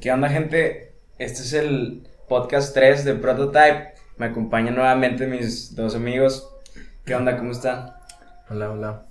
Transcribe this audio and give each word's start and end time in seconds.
¿Qué 0.00 0.12
onda, 0.12 0.28
gente? 0.28 0.92
Este 1.18 1.42
es 1.42 1.52
el 1.54 2.06
podcast 2.28 2.72
3 2.72 3.04
de 3.04 3.14
Prototype. 3.16 3.94
Me 4.16 4.26
acompañan 4.26 4.76
nuevamente 4.76 5.26
mis 5.26 5.74
dos 5.74 5.96
amigos. 5.96 6.48
¿Qué 7.04 7.16
onda? 7.16 7.36
¿Cómo 7.36 7.50
están? 7.50 7.94
Hola, 8.48 8.70
hola. 8.70 9.06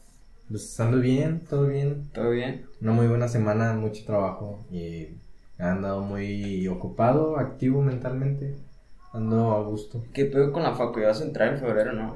Pues 0.50 0.79
ando 0.79 1.00
bien, 1.00 1.42
todo 1.42 1.68
bien. 1.68 2.10
¿Todo 2.13 2.29
bien? 2.29 2.68
Una 2.79 2.94
muy 2.94 3.08
buena 3.08 3.28
semana, 3.28 3.73
mucho 3.73 4.05
trabajo 4.05 4.65
y 4.71 5.10
he 5.60 5.63
andado 5.63 6.00
muy 6.04 6.66
ocupado, 6.70 7.38
activo 7.38 7.82
mentalmente. 7.82 8.56
Ando 9.12 9.52
a 9.56 9.64
gusto. 9.64 10.06
¿Qué 10.14 10.24
pedo 10.24 10.54
con 10.54 10.64
la 10.64 10.74
facu? 10.74 11.02
¿Ya 11.02 11.08
vas 11.08 11.20
a 11.20 11.26
entrar 11.26 11.50
en 11.50 11.60
febrero, 11.60 11.92
no? 11.92 12.16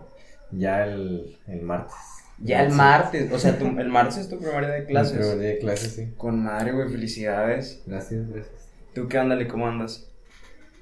Ya 0.49 0.85
el, 0.87 1.37
el 1.45 1.61
martes. 1.61 2.20
Ya 2.43 2.63
el 2.63 2.71
Sí. 2.71 2.77
martes. 2.77 3.31
O 3.31 3.37
sea, 3.39 3.57
tu- 3.57 3.65
el 3.79 3.89
martes 3.89 4.17
es 4.17 4.29
tu 4.29 4.37
primer 4.39 4.65
día 4.65 4.75
de 4.75 4.85
clases. 4.85 5.13
Mi 5.13 5.19
primer 5.19 5.39
día 5.39 5.49
de 5.49 5.57
clases, 5.59 5.91
sí. 5.93 6.13
Con 6.17 6.43
madre, 6.43 6.71
güey. 6.71 6.89
Felicidades. 6.89 7.83
Gracias, 7.85 8.27
gracias. 8.29 8.69
¿Tú 8.93 9.07
qué 9.07 9.19
onda, 9.19 9.47
¿Cómo 9.47 9.67
andas? 9.67 10.11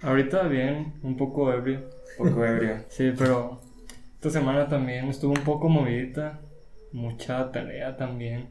Ahorita 0.01 0.43
bien, 0.47 0.93
un 1.03 1.17
poco 1.17 1.51
ebrio. 1.53 1.81
Poco 2.17 2.45
ebrio. 2.45 2.77
Sí, 2.89 3.13
pero 3.17 3.61
esta 4.15 4.29
semana 4.29 4.67
también 4.67 5.07
estuvo 5.09 5.33
un 5.33 5.43
poco 5.43 5.69
movidita. 5.69 6.39
Mucha 6.91 7.51
tarea 7.51 7.97
también. 7.97 8.47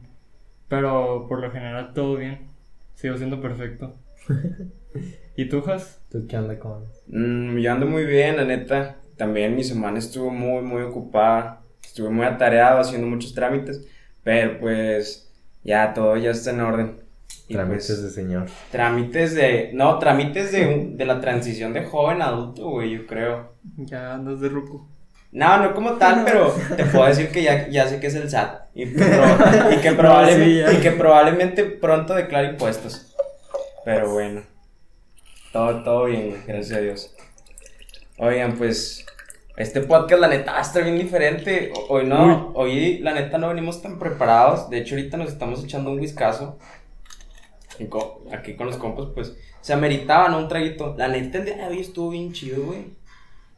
Pero 0.67 1.25
por 1.27 1.39
lo 1.41 1.51
general 1.51 1.93
todo 1.93 2.15
bien. 2.17 2.47
Sigo 2.95 3.17
siendo 3.17 3.41
perfecto. 3.41 3.95
¿Y 5.35 5.47
tú, 5.49 5.63
Has? 5.69 6.01
¿Tú 6.11 6.25
qué 6.27 6.37
onda 6.37 6.59
con? 6.59 6.83
Mm, 7.07 7.57
yo 7.59 7.71
ando 7.71 7.85
muy 7.85 8.05
bien, 8.05 8.37
la 8.37 8.45
neta. 8.45 8.97
También 9.17 9.55
mi 9.55 9.63
semana 9.63 9.99
estuvo 9.99 10.29
muy, 10.29 10.61
muy 10.61 10.81
ocupada. 10.83 11.58
Estuve 11.83 12.09
muy 12.09 12.25
atareado 12.25 12.79
haciendo 12.81 13.07
muchos 13.07 13.33
trámites. 13.33 13.81
Pero 14.23 14.59
pues 14.59 15.31
ya 15.63 15.93
todo 15.93 16.15
ya 16.17 16.31
está 16.31 16.51
en 16.51 16.61
orden. 16.61 16.99
Y, 17.47 17.53
Trámites 17.53 17.87
pues, 17.87 18.03
de 18.03 18.09
señor. 18.11 18.45
Trámites 18.71 19.33
de. 19.33 19.71
No, 19.73 19.97
trámites 19.97 20.51
de, 20.51 20.67
un- 20.67 20.97
de 20.97 21.05
la 21.05 21.19
transición 21.19 21.73
de 21.73 21.83
joven 21.83 22.21
a 22.21 22.27
adulto, 22.27 22.69
güey, 22.69 22.91
yo 22.91 23.07
creo. 23.07 23.53
Ya 23.77 24.13
andas 24.13 24.39
de 24.39 24.49
ruco. 24.49 24.87
No, 25.31 25.57
no 25.57 25.73
como 25.73 25.93
tal, 25.93 26.23
pero 26.25 26.53
te 26.75 26.85
puedo 26.85 27.05
decir 27.07 27.29
que 27.29 27.41
ya, 27.43 27.67
ya 27.69 27.87
sé 27.87 27.99
que 27.99 28.07
es 28.07 28.15
el 28.15 28.29
SAT. 28.29 28.67
Y 28.75 28.85
que, 28.93 28.99
proba- 29.03 29.73
y 29.77 29.81
que 29.81 29.91
probablemente, 29.93 30.69
sí, 30.71 30.77
y 30.77 30.81
que 30.81 30.91
probablemente 30.91 31.63
pronto 31.65 32.13
declare 32.13 32.49
impuestos. 32.49 33.15
Pero 33.83 34.11
bueno. 34.11 34.43
Todo, 35.51 35.83
todo 35.83 36.05
bien, 36.05 36.29
güey, 36.29 36.41
gracias 36.45 36.77
a 36.77 36.81
Dios. 36.81 37.15
Oigan, 38.17 38.57
pues. 38.57 39.05
Este 39.59 39.81
podcast, 39.81 40.21
la 40.21 40.27
neta, 40.29 40.53
va 40.53 40.59
a 40.59 40.61
estar 40.61 40.83
bien 40.83 40.97
diferente. 40.97 41.71
Hoy 41.89 42.05
no, 42.05 42.51
hoy 42.55 42.99
la 42.99 43.13
neta 43.13 43.37
no 43.37 43.49
venimos 43.49 43.81
tan 43.81 43.99
preparados. 43.99 44.69
De 44.69 44.77
hecho, 44.79 44.95
ahorita 44.95 45.17
nos 45.17 45.29
estamos 45.29 45.61
echando 45.63 45.91
un 45.91 45.99
whiskazo. 45.99 46.57
Aquí 48.31 48.55
con 48.55 48.67
los 48.67 48.77
compas, 48.77 49.07
pues, 49.13 49.35
se 49.61 49.73
ameritaba, 49.73 50.29
¿no? 50.29 50.37
Un 50.39 50.47
traguito. 50.47 50.95
La 50.97 51.07
neta, 51.09 51.39
el 51.39 51.45
día 51.45 51.57
de 51.57 51.65
hoy 51.67 51.79
estuvo 51.79 52.09
bien 52.11 52.31
chido, 52.31 52.63
güey. 52.63 52.85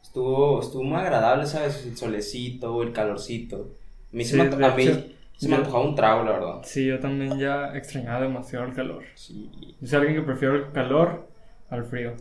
Estuvo, 0.02 0.60
estuvo 0.60 0.82
muy 0.82 0.98
agradable, 0.98 1.46
¿sabes? 1.46 1.84
El 1.86 1.96
solecito, 1.96 2.82
el 2.82 2.92
calorcito. 2.92 3.70
A 4.12 4.16
mí, 4.16 4.24
se, 4.24 4.32
Sí, 4.32 4.36
me, 4.36 4.42
anto- 4.42 4.56
de 4.56 4.66
a 4.66 4.74
mí 4.74 5.16
se 5.36 5.48
me 5.48 5.56
antojaba 5.56 5.84
un 5.84 5.94
trago, 5.94 6.24
la 6.24 6.32
verdad. 6.32 6.60
Sí, 6.64 6.84
yo 6.86 6.98
también 7.00 7.38
ya 7.38 7.76
extrañaba 7.76 8.20
demasiado 8.20 8.64
el 8.66 8.74
calor. 8.74 9.04
Sí. 9.14 9.50
Yo 9.80 9.86
soy 9.86 9.98
alguien 10.00 10.16
que 10.16 10.22
prefiero 10.22 10.56
el 10.56 10.72
calor 10.72 11.28
al 11.70 11.84
frío. 11.84 12.14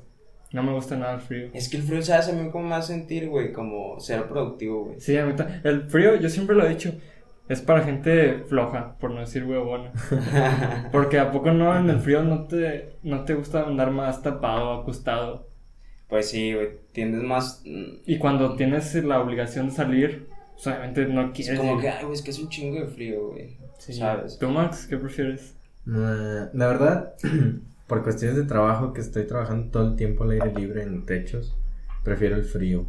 No 0.54 0.64
me 0.64 0.74
gusta 0.74 0.98
nada 0.98 1.14
el 1.16 1.22
frío. 1.22 1.50
Es 1.54 1.70
que 1.70 1.78
el 1.78 1.84
frío, 1.84 2.02
¿sabes? 2.02 2.28
A 2.30 2.34
mí 2.34 2.50
como 2.50 2.68
me 2.68 2.76
hace 2.76 2.94
sentir, 2.94 3.30
güey, 3.30 3.54
como 3.54 4.00
ser 4.00 4.28
productivo, 4.28 4.86
güey. 4.86 5.00
Sí, 5.00 5.18
a 5.18 5.26
mí 5.26 5.34
ta- 5.36 5.62
el 5.64 5.84
frío, 5.90 6.16
yo 6.18 6.30
siempre 6.30 6.56
lo 6.56 6.66
he 6.66 6.70
dicho, 6.70 6.94
es 7.48 7.62
para 7.62 7.82
gente 7.84 8.44
floja, 8.48 8.98
por 9.00 9.12
no 9.12 9.22
decir 9.22 9.46
huevona. 9.46 9.92
Porque 10.92 11.20
a 11.20 11.32
poco 11.32 11.52
no 11.52 11.78
en 11.78 11.90
el 11.90 12.00
frío 12.00 12.24
no 12.24 12.48
te, 12.48 12.98
no 13.04 13.24
te 13.24 13.34
gusta 13.34 13.64
andar 13.66 13.92
más 13.92 14.22
tapado, 14.22 14.74
acostado. 14.82 15.48
Pues 16.10 16.30
sí, 16.30 16.54
güey, 16.54 16.70
tiendes 16.92 17.24
más... 17.24 17.62
mm, 17.66 18.00
Y 18.06 18.18
cuando 18.18 18.56
tienes 18.56 18.94
la 18.96 19.22
obligación 19.22 19.68
de 19.70 19.74
salir, 19.74 20.28
pues 20.54 20.68
obviamente 20.68 21.06
no 21.06 21.28
Es 21.28 21.32
quieres. 21.34 21.60
como 21.60 21.76
ir. 21.76 21.82
que, 21.82 21.90
ay, 21.90 22.04
güey, 22.04 22.14
es 22.16 22.22
que 22.22 22.32
es 22.32 22.40
un 22.40 22.50
chingo 22.50 22.82
de 22.82 22.88
frío, 22.88 23.30
güey. 23.30 23.58
Sí. 23.78 23.94
¿Sabes? 23.94 24.38
¿Tú, 24.38 24.50
Max, 24.50 24.86
qué 24.90 24.98
prefieres? 24.98 25.56
Eh, 25.88 26.48
la 26.54 26.68
verdad, 26.68 27.14
por 27.92 28.04
cuestiones 28.04 28.38
de 28.38 28.44
trabajo, 28.46 28.94
que 28.94 29.02
estoy 29.02 29.28
trabajando 29.28 29.70
todo 29.70 29.86
el 29.90 29.96
tiempo 29.98 30.24
al 30.24 30.32
aire 30.32 30.54
libre 30.56 30.84
en 30.84 31.06
techos, 31.06 31.58
prefiero 32.06 32.38
el 32.38 32.46
frío. 32.46 32.86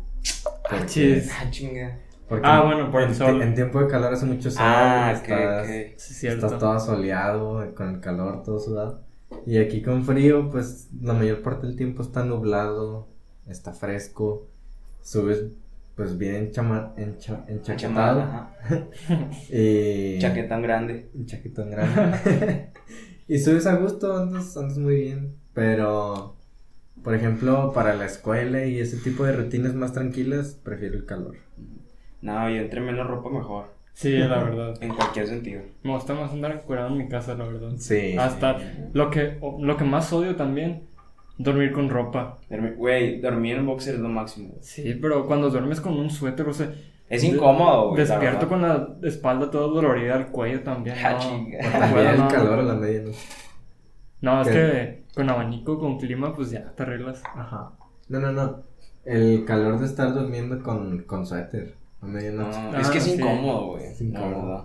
Porque- 0.71 0.87
chis. 0.87 1.29
Ah, 1.37 1.51
chinga. 1.51 1.99
porque 2.29 2.47
Ah, 2.47 2.63
bueno, 2.65 2.89
por 2.93 3.03
el 3.03 3.09
en, 3.09 3.15
sol. 3.17 3.43
En 3.43 3.53
tiempo 3.53 3.81
de 3.81 3.89
calor 3.89 4.13
hace 4.13 4.27
mucho 4.27 4.49
sol. 4.49 4.63
Ah, 4.65 5.11
estás, 5.13 5.65
ok. 5.67 5.95
Sí, 5.97 6.15
cierto. 6.15 6.47
estás 6.47 6.61
todo 6.61 6.79
soleado, 6.79 7.75
con 7.75 7.89
el 7.97 8.01
calor, 8.01 8.45
todo 8.45 8.61
sudado. 8.61 9.01
Y 9.45 9.59
aquí 9.59 9.83
con 9.83 10.05
frío, 10.05 10.49
pues 10.51 10.89
la 11.01 11.15
mayor 11.15 11.43
parte 11.43 11.67
del 11.67 11.75
tiempo 11.75 12.03
está 12.03 12.25
nublado, 12.25 13.09
está 13.49 13.73
fresco, 13.73 14.47
subes 15.01 15.47
pues 15.97 16.17
bien 16.17 16.53
chama, 16.53 16.95
encha- 16.97 17.45
enchaquetado. 17.49 18.21
Ajá. 18.23 18.55
Y... 19.51 20.19
Chaquetón 20.21 20.63
grande. 20.63 21.11
Un 21.13 21.27
chaquetón 21.27 21.71
grande. 21.73 22.69
y 23.29 23.39
subes 23.39 23.67
a 23.67 23.77
gusto, 23.77 24.17
andas, 24.17 24.57
andas 24.57 24.79
muy 24.79 24.97
bien. 24.97 25.35
Pero, 25.55 26.37
por 27.03 27.15
ejemplo, 27.15 27.73
para 27.73 27.95
la 27.95 28.07
escuela 28.07 28.65
y 28.65 28.79
ese 28.81 28.97
tipo 28.99 29.25
de 29.25 29.33
rutinas 29.33 29.75
más 29.75 29.93
tranquilas, 29.93 30.59
prefiero 30.63 30.95
el 30.97 31.05
calor. 31.07 31.37
No, 32.21 32.49
yo 32.51 32.57
entre 32.57 32.81
menos 32.81 33.07
ropa 33.07 33.31
mejor. 33.31 33.67
Sí, 33.95 34.17
la 34.17 34.43
verdad. 34.43 34.75
En 34.81 34.95
cualquier 34.95 35.27
sentido. 35.27 35.63
Me 35.83 35.93
gusta 35.93 36.15
más 36.15 36.33
andar 36.33 36.53
encuerado 36.53 36.89
en 36.89 36.97
mi 36.99 37.09
casa, 37.09 37.35
la 37.35 37.45
verdad. 37.45 37.73
Sí. 37.77 38.17
Hasta 38.19 38.59
lo 38.95 39.11
que, 39.11 39.39
lo 39.61 39.77
que 39.77 39.85
más 39.85 40.11
odio 40.15 40.35
también, 40.37 40.85
dormir 41.37 41.73
con 41.73 41.91
ropa. 41.91 42.39
Dormir- 42.49 42.77
Güey, 42.77 43.21
dormir 43.21 43.57
en 43.57 43.67
boxer 43.67 43.97
es 43.97 44.01
lo 44.01 44.09
máximo. 44.09 44.55
Sí, 44.61 44.97
pero 45.01 45.27
cuando 45.27 45.51
duermes 45.51 45.81
con 45.81 45.95
un 45.99 46.09
suéter, 46.11 46.49
o 46.49 46.55
sea, 46.55 46.73
Es 47.09 47.23
incómodo, 47.25 47.91
güey. 47.91 48.01
despierto 48.07 48.49
con 48.49 48.63
la 48.63 48.89
espalda 49.03 49.51
toda 49.51 49.67
dolorida, 49.69 50.17
el 50.17 50.27
cuello 50.29 50.63
también. 50.63 50.97
Ah, 51.05 51.13
No, 51.13 51.71
También 51.79 52.07
el 52.07 52.19
no. 52.19 52.29
calor 52.29 52.59
a 52.59 52.63
la 52.63 52.75
medianoche. 52.75 53.19
No, 54.23 54.41
es 54.43 54.49
¿Qué? 54.49 54.53
que 54.55 55.03
con 55.15 55.29
abanico, 55.29 55.79
con 55.79 55.99
clima, 55.99 56.35
pues 56.35 56.51
ya 56.51 56.73
te 56.75 56.83
arreglas. 56.85 57.23
Ajá. 57.35 57.73
No, 58.09 58.19
no, 58.21 58.33
no. 58.33 58.63
El 59.05 59.45
calor 59.45 59.79
de 59.79 59.87
estar 59.87 60.15
durmiendo 60.15 60.63
con, 60.63 61.03
con 61.03 61.27
suéter 61.27 61.75
a 62.01 62.07
medianoche. 62.07 62.59
No, 62.63 62.71
Ah, 62.77 62.81
es 62.81 62.89
que 62.89 62.99
es 62.99 63.05
sí. 63.05 63.13
incómodo, 63.15 63.67
güey. 63.73 63.85
Es 63.85 64.01
La 64.01 64.07
incómodo. 64.07 64.47
verdad. 64.47 64.65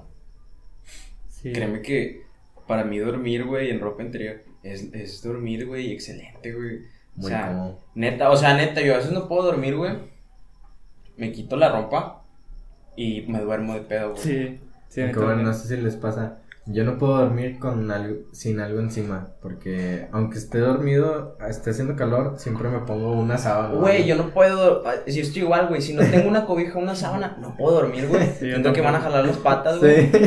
Sí. 1.27 1.51
Créeme 1.51 1.81
que 1.81 2.21
para 2.67 2.83
mí 2.83 2.97
dormir, 2.99 3.45
güey, 3.45 3.69
en 3.71 3.79
ropa 3.79 4.03
interior 4.03 4.43
es, 4.63 4.93
es 4.93 5.21
dormir, 5.23 5.65
güey, 5.67 5.91
excelente, 5.91 6.53
güey. 6.53 6.77
O 7.17 7.21
Muy 7.21 7.29
sea, 7.31 7.47
cómodo. 7.47 7.79
neta, 7.95 8.29
o 8.29 8.35
sea, 8.37 8.55
neta, 8.55 8.81
yo 8.81 8.93
a 8.93 8.97
veces 8.97 9.11
no 9.11 9.27
puedo 9.27 9.43
dormir, 9.43 9.75
güey. 9.75 9.93
Me 11.17 11.31
quito 11.31 11.55
la 11.57 11.69
ropa 11.71 12.23
y 12.97 13.21
me 13.29 13.39
duermo 13.39 13.75
de 13.75 13.81
pedo, 13.81 14.11
güey. 14.11 14.21
Sí, 14.21 14.59
sí. 14.89 15.01
Aunque 15.01 15.19
bueno, 15.19 15.43
no 15.43 15.53
sé 15.53 15.67
si 15.69 15.81
les 15.81 15.95
pasa. 15.95 16.39
Yo 16.69 16.83
no 16.83 16.97
puedo 16.97 17.15
dormir 17.17 17.59
con 17.59 17.89
algo, 17.91 18.17
sin 18.33 18.59
algo 18.59 18.81
encima. 18.81 19.29
Porque 19.41 20.09
aunque 20.11 20.37
esté 20.37 20.57
dormido, 20.57 21.37
esté 21.47 21.69
haciendo 21.69 21.95
calor, 21.95 22.33
siempre 22.37 22.67
me 22.67 22.79
pongo 22.79 23.13
una 23.13 23.37
sábana. 23.37 23.75
Güey, 23.75 24.05
yo 24.05 24.15
no 24.15 24.31
puedo, 24.33 24.83
si 25.05 25.21
estoy 25.21 25.43
igual, 25.43 25.67
güey, 25.69 25.81
si 25.81 25.93
no 25.93 26.03
tengo 26.03 26.27
una 26.27 26.45
cobija, 26.45 26.77
una 26.77 26.93
sábana, 26.93 27.37
no 27.39 27.55
puedo 27.55 27.75
dormir, 27.75 28.07
güey. 28.07 28.25
Sí, 28.37 28.49
Siento 28.49 28.73
que 28.73 28.81
van 28.81 28.95
a 28.95 28.99
jalar 28.99 29.25
las 29.25 29.37
patas, 29.37 29.79
güey. 29.79 30.11
Sí. 30.11 30.19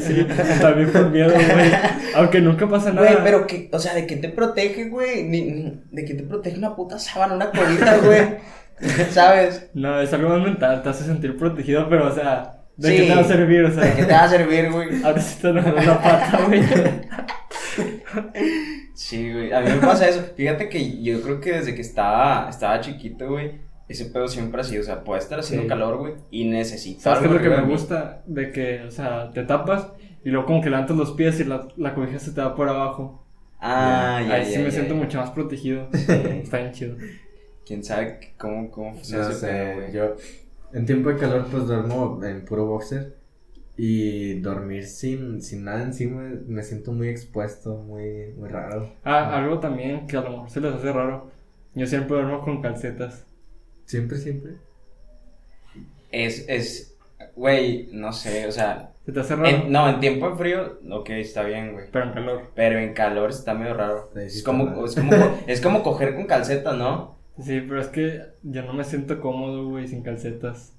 Sí, 0.00 0.26
también 0.60 0.90
por 0.90 1.10
miedo, 1.10 1.32
güey. 1.32 1.72
Aunque 2.14 2.40
nunca 2.40 2.68
pasa 2.68 2.90
nada. 2.90 3.06
Güey, 3.06 3.22
pero 3.22 3.46
que, 3.46 3.68
o 3.72 3.78
sea, 3.78 3.94
¿de 3.94 4.06
qué 4.06 4.16
te 4.16 4.28
protege, 4.28 4.88
güey? 4.88 5.28
¿De 5.90 6.04
qué 6.04 6.14
te 6.14 6.22
protege 6.22 6.56
una 6.58 6.74
puta 6.74 6.98
sábana, 6.98 7.34
una 7.34 7.50
cobija, 7.50 7.98
güey? 7.98 8.36
¿Sabes? 9.10 9.70
No, 9.74 10.00
es 10.00 10.12
algo 10.12 10.28
más 10.30 10.42
mental, 10.42 10.82
te 10.82 10.88
hace 10.88 11.04
sentir 11.04 11.36
protegido, 11.36 11.88
pero, 11.88 12.08
o 12.08 12.12
sea, 12.14 12.62
¿de 12.76 12.88
Sí. 12.90 12.96
qué 12.96 13.02
te 13.08 13.14
va 13.14 13.20
a 13.20 13.24
servir? 13.24 13.64
O 13.64 13.70
¿De 13.70 13.90
qué 13.92 14.02
te 14.02 14.06
sea, 14.06 14.18
va 14.18 14.24
a 14.24 14.28
servir, 14.28 14.70
güey? 14.72 15.02
ahora 15.04 15.20
sí 15.20 15.40
te 15.40 15.52
dan 15.52 15.72
una 15.72 15.98
pata, 16.02 16.40
güey. 16.46 16.62
Sí, 18.94 19.32
güey, 19.32 19.52
a 19.52 19.60
mí 19.60 19.70
me 19.70 19.76
pasa 19.86 20.08
eso. 20.08 20.22
Fíjate 20.36 20.68
que 20.68 21.02
yo 21.02 21.20
creo 21.22 21.40
que 21.40 21.52
desde 21.52 21.74
que 21.74 21.80
estaba, 21.82 22.48
estaba 22.48 22.80
chiquito, 22.80 23.28
güey, 23.28 23.60
ese 23.88 24.06
pedo 24.06 24.28
siempre 24.28 24.60
ha 24.60 24.64
sido, 24.64 24.82
o 24.82 24.84
sea, 24.84 25.02
puede 25.02 25.20
estar 25.20 25.40
haciendo 25.40 25.64
Sí. 25.64 25.68
calor, 25.68 25.98
güey, 25.98 26.14
y 26.30 26.44
necesito 26.44 27.00
¿Sabes 27.00 27.18
qué 27.20 27.26
es 27.26 27.32
lo 27.32 27.40
que 27.42 27.48
me 27.48 27.62
gusta? 27.62 28.22
De 28.26 28.52
que, 28.52 28.82
o 28.82 28.90
sea, 28.90 29.30
te 29.32 29.42
tapas 29.42 29.88
y 30.24 30.30
luego 30.30 30.46
como 30.46 30.62
que 30.62 30.70
levantas 30.70 30.96
los 30.96 31.12
pies 31.12 31.40
y 31.40 31.44
la, 31.44 31.66
la 31.76 31.94
cobija 31.94 32.18
se 32.18 32.30
te 32.30 32.40
va 32.40 32.54
por 32.54 32.68
abajo. 32.68 33.26
Ah, 33.60 34.22
ya, 34.26 34.34
Ahí 34.34 34.44
ya, 34.44 34.50
sí 34.50 34.58
me 34.58 34.64
ya, 34.66 34.70
siento 34.70 34.94
mucho 34.94 35.18
más 35.18 35.30
protegido. 35.30 35.88
Está 35.92 36.58
bien 36.58 36.72
chido. 36.72 36.96
¿Quién 37.66 37.82
sabe 37.84 38.34
cómo, 38.38 38.70
cómo 38.70 38.94
funciona 38.94 39.28
No 39.28 39.74
güey? 39.74 39.92
yo 39.92 40.16
en 40.72 40.86
tiempo 40.86 41.08
de 41.10 41.16
calor 41.16 41.46
pues 41.50 41.66
duermo 41.66 42.20
en 42.24 42.44
puro 42.44 42.66
boxer 42.66 43.14
y 43.76 44.40
dormir 44.40 44.86
sin, 44.86 45.40
sin 45.42 45.64
nada 45.64 45.82
encima 45.82 46.22
me 46.46 46.62
siento 46.62 46.92
muy 46.92 47.08
expuesto, 47.08 47.76
muy, 47.76 48.32
muy 48.36 48.48
raro. 48.48 48.92
Ah, 49.04 49.36
algo 49.36 49.58
también 49.60 50.06
que 50.06 50.16
a 50.16 50.20
lo 50.22 50.30
mejor 50.30 50.50
se 50.50 50.60
les 50.60 50.74
hace 50.74 50.92
raro. 50.92 51.30
Yo 51.74 51.86
siempre 51.86 52.16
duermo 52.16 52.40
con 52.42 52.62
calcetas. 52.62 53.24
Siempre, 53.84 54.18
siempre. 54.18 54.52
Es, 56.12 56.44
es, 56.48 56.96
güey, 57.34 57.88
no 57.92 58.12
sé, 58.12 58.46
o 58.46 58.52
sea, 58.52 58.92
¿Se 59.04 59.12
te 59.12 59.20
hace 59.20 59.34
raro? 59.36 59.48
en- 59.48 59.72
no, 59.72 59.88
en 59.88 60.00
tiempo 60.00 60.30
de 60.30 60.36
frío, 60.36 60.78
ok, 60.90 61.10
está 61.10 61.42
bien, 61.42 61.72
güey. 61.72 61.86
Pero 61.92 62.06
en 62.06 62.12
calor. 62.12 62.42
Pero 62.54 62.78
en 62.78 62.94
calor 62.94 63.30
está 63.30 63.54
medio 63.54 63.74
raro. 63.74 64.10
Sí, 64.14 64.30
sí 64.30 64.38
Es 64.38 64.42
como, 64.44 64.84
es 64.86 64.94
como, 64.94 65.10
co- 65.10 65.38
es 65.46 65.60
como 65.60 65.82
coger 65.82 66.14
con 66.14 66.26
calcetas, 66.26 66.76
¿no? 66.76 67.16
Sí, 67.42 67.60
pero 67.66 67.80
es 67.80 67.88
que 67.88 68.22
yo 68.42 68.62
no 68.62 68.72
me 68.72 68.84
siento 68.84 69.20
cómodo, 69.20 69.68
güey, 69.68 69.88
sin 69.88 70.02
calcetas. 70.02 70.72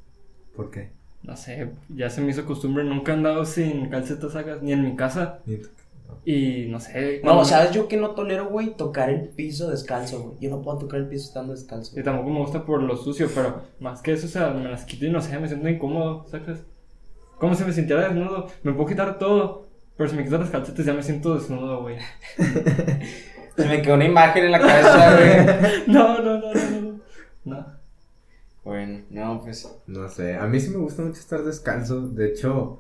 ¿Por 0.56 0.72
qué? 0.72 0.90
No 1.24 1.36
sé, 1.36 1.70
ya 1.90 2.10
se 2.10 2.22
me 2.22 2.30
hizo 2.32 2.46
costumbre. 2.46 2.84
Nunca 2.84 3.12
he 3.12 3.16
andado 3.16 3.46
sin 3.46 3.90
calcetas, 3.90 4.34
sacas, 4.34 4.62
ni 4.62 4.72
en 4.72 4.84
mi 4.84 4.96
casa. 4.96 5.40
Ni 5.46 5.58
tú- 5.58 5.70
Y 6.24 6.68
no 6.70 6.80
sé. 6.80 7.18
No, 7.18 7.32
cuando- 7.32 7.46
¿sabes 7.46 7.72
yo 7.72 7.88
que 7.88 7.98
no 7.98 8.12
tolero, 8.12 8.48
güey? 8.50 8.76
Tocar 8.78 9.10
el 9.10 9.30
piso 9.30 9.70
descalzo, 9.70 10.22
güey. 10.22 10.38
Yo 10.40 10.50
no 10.52 10.62
puedo 10.62 10.78
tocar 10.78 11.00
el 11.00 11.08
piso 11.08 11.26
estando 11.28 11.54
descalzo. 11.54 12.00
Y 12.00 12.04
tampoco 12.04 12.30
me 12.30 12.40
gusta 12.40 12.64
por 12.66 12.82
lo 12.84 12.96
sucio, 12.96 13.28
pero 13.34 13.64
más 13.80 14.02
que 14.02 14.14
eso, 14.14 14.28
o 14.28 14.30
sea, 14.30 14.52
me 14.52 14.70
las 14.70 14.86
quito 14.86 15.06
y 15.06 15.10
no 15.12 15.20
sé, 15.22 15.38
me 15.40 15.48
siento 15.48 15.68
incómodo, 15.68 16.26
¿sacas? 16.30 16.60
Como 17.40 17.54
si 17.56 17.64
me 17.66 17.74
sintiera 17.74 18.04
desnudo. 18.08 18.48
Me 18.64 18.72
puedo 18.74 18.88
quitar 18.88 19.18
todo, 19.20 19.68
pero 19.98 20.10
si 20.10 20.16
me 20.16 20.24
quito 20.24 20.38
las 20.38 20.52
calcetas 20.52 20.86
ya 20.86 20.94
me 20.94 21.04
siento 21.04 21.36
desnudo, 21.36 21.82
güey. 21.82 21.98
Se 23.56 23.66
me 23.66 23.82
quedó 23.82 23.96
una 23.96 24.06
imagen 24.06 24.46
en 24.46 24.52
la 24.52 24.60
cabeza, 24.60 25.16
güey. 25.16 25.84
No, 25.88 26.22
no, 26.22 26.40
no, 26.40 26.54
no, 26.54 26.82
no. 26.82 27.00
No. 27.46 27.66
Bueno, 28.64 29.04
no, 29.10 29.42
pues. 29.44 29.72
No 29.88 30.10
sé, 30.10 30.36
a 30.36 30.46
mí 30.48 30.60
sí 30.60 30.70
me 30.72 30.78
gusta 30.78 31.04
mucho 31.04 31.20
estar 31.20 31.44
descalzo. 31.44 32.08
De 32.08 32.28
hecho, 32.28 32.80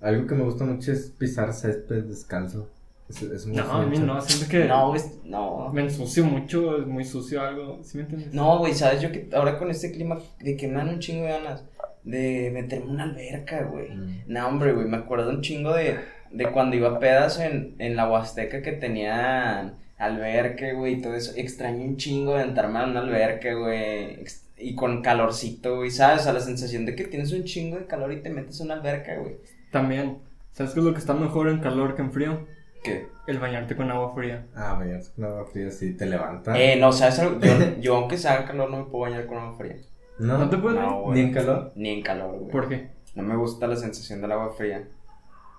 algo 0.00 0.26
que 0.26 0.34
me 0.34 0.44
gusta 0.44 0.64
mucho 0.64 0.92
es 0.92 1.10
pisar 1.18 1.52
césped 1.52 2.04
descalzo. 2.04 2.68
Es, 3.08 3.20
es 3.22 3.46
muy 3.46 3.56
No, 3.56 3.70
a 3.70 3.84
mí 3.84 3.98
no, 3.98 4.20
siento 4.22 4.48
que 4.50 4.64
No, 4.64 4.88
güey, 4.88 5.02
no. 5.24 5.70
me 5.72 5.82
ensucio 5.82 6.24
mucho, 6.24 6.78
es 6.78 6.86
muy 6.86 7.04
sucio 7.04 7.42
algo, 7.42 7.80
¿sí 7.82 7.98
me 7.98 8.04
entiendes? 8.04 8.32
No, 8.32 8.58
güey, 8.58 8.72
¿sabes? 8.74 9.02
Yo 9.02 9.12
que 9.12 9.28
ahora 9.34 9.58
con 9.58 9.70
este 9.70 9.92
clima 9.92 10.18
de 10.40 10.56
que 10.56 10.68
me 10.68 10.74
dan 10.76 10.88
un 10.88 11.00
chingo 11.00 11.24
de 11.26 11.32
ganas 11.32 11.64
de 12.04 12.50
meterme 12.52 12.86
en 12.86 12.90
una 12.92 13.04
alberca, 13.04 13.64
güey. 13.64 13.90
Mm. 13.90 14.22
No, 14.28 14.48
hombre, 14.48 14.72
güey, 14.72 14.86
me 14.86 14.96
acuerdo 14.96 15.28
un 15.30 15.42
chingo 15.42 15.74
de, 15.74 15.98
de 16.30 16.50
cuando 16.50 16.76
iba 16.76 16.90
a 16.96 16.98
pedas 16.98 17.38
en, 17.40 17.74
en 17.78 17.94
la 17.96 18.08
Huasteca 18.10 18.62
que 18.62 18.72
tenían 18.72 19.74
alberca, 20.04 20.72
güey, 20.72 20.94
y 20.94 21.02
todo 21.02 21.14
eso. 21.14 21.32
Extraño 21.36 21.84
un 21.84 21.96
chingo 21.96 22.36
de 22.36 22.44
entrarme 22.44 22.78
a 22.78 22.84
una 22.84 23.00
alberca, 23.00 23.54
güey, 23.54 24.24
y 24.58 24.74
con 24.74 25.02
calorcito, 25.02 25.76
güey, 25.76 25.90
¿sabes? 25.90 26.20
O 26.20 26.24
sea, 26.24 26.32
la 26.32 26.40
sensación 26.40 26.86
de 26.86 26.94
que 26.94 27.04
tienes 27.04 27.32
un 27.32 27.44
chingo 27.44 27.78
de 27.78 27.86
calor 27.86 28.12
y 28.12 28.22
te 28.22 28.30
metes 28.30 28.60
a 28.60 28.64
una 28.64 28.74
alberca, 28.74 29.16
güey. 29.16 29.36
También, 29.70 30.18
¿sabes 30.52 30.72
qué 30.72 30.80
es 30.80 30.86
lo 30.86 30.92
que 30.92 31.00
está 31.00 31.14
mejor 31.14 31.48
en 31.48 31.60
calor 31.60 31.94
que 31.94 32.02
en 32.02 32.12
frío? 32.12 32.46
¿Qué? 32.82 33.06
El 33.26 33.38
bañarte 33.38 33.74
con 33.74 33.90
agua 33.90 34.14
fría. 34.14 34.44
Ah, 34.54 34.76
bañarse 34.78 35.10
con 35.16 35.24
agua 35.24 35.46
fría 35.46 35.70
sí 35.70 35.94
te 35.94 36.06
levanta. 36.06 36.56
Eh, 36.58 36.76
no, 36.76 36.92
¿sabes? 36.92 37.18
algo? 37.18 37.40
Yo, 37.40 37.52
yo 37.80 37.96
aunque 37.96 38.18
se 38.18 38.28
haga 38.28 38.44
calor 38.44 38.70
no 38.70 38.78
me 38.78 38.84
puedo 38.84 39.10
bañar 39.10 39.26
con 39.26 39.38
agua 39.38 39.56
fría. 39.56 39.76
no, 40.18 40.38
¿No 40.38 40.50
te 40.50 40.58
puedes? 40.58 40.78
No, 40.78 41.12
ni 41.12 41.20
en 41.20 41.32
calor. 41.32 41.72
Ni 41.74 41.88
en 41.88 42.02
calor, 42.02 42.38
güey. 42.38 42.50
¿Por 42.50 42.68
qué? 42.68 42.88
No 43.14 43.22
me 43.22 43.36
gusta 43.36 43.66
la 43.66 43.76
sensación 43.76 44.20
del 44.20 44.32
agua 44.32 44.52
fría. 44.56 44.86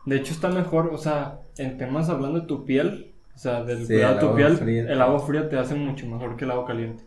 De 0.06 0.18
hecho 0.18 0.34
está 0.34 0.50
mejor, 0.50 0.92
o 0.94 0.98
sea, 1.00 1.40
en 1.58 1.78
temas 1.80 2.10
hablando 2.10 2.42
de 2.42 2.46
tu 2.46 2.64
piel, 2.64 3.15
o 3.36 3.38
sea, 3.38 3.64
del 3.64 3.80
Sí, 3.86 3.94
cuidado 3.94 4.16
de 4.16 4.20
tu 4.22 4.36
piel, 4.36 4.58
fría. 4.58 4.82
el 4.84 5.02
agua 5.02 5.20
fría 5.20 5.50
te 5.50 5.58
hace 5.58 5.76
mucho 5.76 6.06
mejor 6.08 6.36
que 6.38 6.46
el 6.46 6.52
agua 6.52 6.66
caliente. 6.66 7.04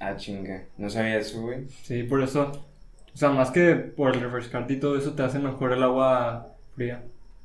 Ah, 0.00 0.16
chinga. 0.16 0.64
No 0.76 0.88
sabía 0.88 1.18
eso, 1.18 1.42
güey. 1.42 1.68
Sí, 1.82 2.02
por 2.04 2.22
eso, 2.22 2.52
o 3.12 3.16
sea, 3.16 3.30
más 3.30 3.50
que 3.50 3.74
por 3.74 4.14
el 4.14 4.20
refrescarte 4.20 4.74
y 4.74 4.80
todo 4.80 4.96
eso, 4.96 5.12
te 5.14 5.22
hace 5.22 5.38
mejor 5.38 5.72
el 5.72 5.82
agua 5.82 6.54
fría. 6.74 7.02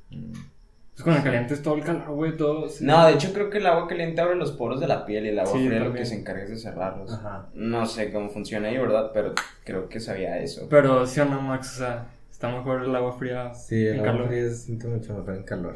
Pues 0.09 1.03
con 1.03 1.13
el 1.15 1.24
caliente 1.24 1.56
es 1.56 1.63
todo 1.63 1.74
el 1.74 1.83
calor, 1.83 2.12
güey, 2.12 2.38
todo. 2.38 2.69
sí. 2.69 2.85
No, 2.85 3.03
de 3.07 3.13
hecho 3.13 3.33
creo 3.33 3.50
que 3.50 3.57
el 3.57 3.65
agua 3.65 3.88
caliente 3.88 4.21
abre 4.21 4.35
los 4.35 4.51
poros 4.51 4.80
de 4.80 4.88
la 4.88 5.07
piel 5.07 5.25
y 5.25 5.30
el 5.30 5.39
agua 5.39 5.51
Sí, 5.51 5.68
fría 5.68 5.80
lo 5.80 5.91
que 5.91 6.06
se 6.06 6.19
encarga 6.19 6.44
es 6.44 6.50
de 6.51 6.57
cerrarlos. 6.57 7.12
Ajá. 7.12 7.47
No 7.56 7.85
sé 7.88 8.12
cómo 8.13 8.30
funciona 8.30 8.68
ahí, 8.68 8.77
¿verdad? 8.77 9.09
Pero 9.12 9.33
creo 9.65 9.89
que 9.89 10.00
sabía 10.00 10.38
eso. 10.38 10.68
Pero 10.69 11.07
sí 11.07 11.19
o 11.19 11.25
no, 11.25 11.41
Max, 11.41 11.74
o 11.75 11.80
sea, 11.80 12.06
está 12.30 12.50
mejor 12.56 12.83
el 12.83 12.95
agua 12.95 13.13
fría 13.18 13.51
Sí, 13.56 13.88
el 13.88 13.95
en 13.95 14.00
agua 14.01 14.12
calor. 14.12 14.27
fría 14.27 14.44
se 14.50 14.56
siente 14.56 14.88
mucho 14.88 15.15
mejor 15.18 15.35
en 15.35 15.44
calor. 15.44 15.75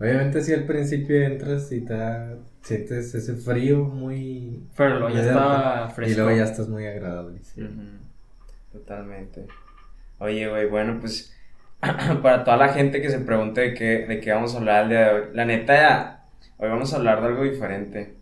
Obviamente 0.00 0.42
si 0.42 0.52
al 0.52 0.64
principio 0.64 1.22
entras 1.22 1.72
y 1.72 1.80
te 1.80 1.94
sientes 2.62 3.14
ese 3.14 3.34
frío 3.34 3.84
muy... 3.84 4.62
Pero 4.76 5.00
luego 5.00 5.14
ya 5.14 5.22
está 5.22 5.88
fresco. 5.90 6.12
Y 6.12 6.16
luego 6.16 6.38
ya 6.38 6.44
estás 6.44 6.68
muy 6.68 6.86
agradable. 6.86 7.40
sí. 7.42 7.66
Totalmente. 8.72 9.46
Oye, 10.18 10.48
güey, 10.48 10.66
bueno, 10.66 10.98
pues 11.00 11.34
para 12.22 12.44
toda 12.44 12.56
la 12.56 12.68
gente 12.68 13.00
que 13.00 13.08
se 13.08 13.18
pregunte 13.20 13.60
de 13.60 13.74
qué, 13.74 14.06
de 14.06 14.20
qué 14.20 14.32
vamos 14.32 14.54
a 14.54 14.58
hablar 14.58 14.84
el 14.84 14.88
día 14.90 15.00
de 15.00 15.10
hoy, 15.12 15.22
la 15.32 15.44
neta, 15.44 16.24
hoy 16.58 16.68
vamos 16.68 16.92
a 16.92 16.96
hablar 16.96 17.20
de 17.20 17.28
algo 17.28 17.44
diferente. 17.44 18.14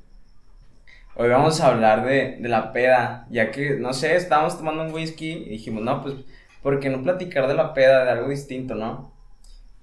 Hoy 1.15 1.29
vamos 1.31 1.61
a 1.61 1.69
hablar 1.69 2.05
de, 2.05 2.37
de 2.41 2.49
la 2.49 2.73
peda, 2.73 3.27
ya 3.31 3.51
que, 3.51 3.77
no 3.79 3.95
sé, 3.95 4.17
estábamos 4.17 4.59
tomando 4.59 4.85
un 4.85 4.93
whisky 4.93 5.33
y 5.33 5.51
dijimos, 5.51 5.83
no, 5.83 6.03
pues, 6.03 6.15
¿por 6.63 6.79
qué 6.79 6.91
no 6.91 7.03
platicar 7.03 7.49
de 7.49 7.55
la 7.55 7.73
peda, 7.73 8.05
de 8.05 8.11
algo 8.11 8.29
distinto, 8.29 8.75
no? 8.75 9.16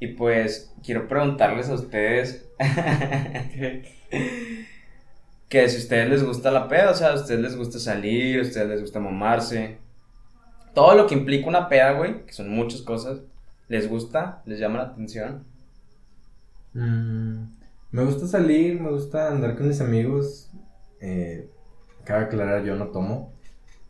Y 0.03 0.07
pues, 0.07 0.75
quiero 0.83 1.07
preguntarles 1.07 1.69
a 1.69 1.75
ustedes 1.75 2.45
que 5.47 5.69
si 5.69 5.75
a 5.77 5.79
ustedes 5.79 6.09
les 6.09 6.25
gusta 6.25 6.51
la 6.51 6.67
peda, 6.67 6.91
o 6.91 6.93
sea, 6.93 7.11
a 7.11 7.15
ustedes 7.15 7.39
les 7.39 7.55
gusta 7.55 7.79
salir, 7.79 8.39
a 8.39 8.41
ustedes 8.41 8.67
les 8.67 8.81
gusta 8.81 8.99
mamarse. 8.99 9.77
Todo 10.73 10.95
lo 10.95 11.07
que 11.07 11.15
implica 11.15 11.47
una 11.47 11.69
peda, 11.69 11.93
güey, 11.93 12.25
que 12.25 12.33
son 12.33 12.49
muchas 12.49 12.81
cosas, 12.81 13.21
les 13.69 13.87
gusta, 13.87 14.41
les 14.45 14.59
llama 14.59 14.79
la 14.79 14.89
atención. 14.89 15.45
Mm, 16.73 17.45
me 17.91 18.03
gusta 18.03 18.27
salir, 18.27 18.81
me 18.81 18.91
gusta 18.91 19.29
andar 19.31 19.55
con 19.55 19.69
mis 19.69 19.79
amigos. 19.79 20.51
Eh, 20.99 21.49
cabe 22.03 22.25
aclarar, 22.25 22.65
yo 22.65 22.75
no 22.75 22.87
tomo. 22.87 23.31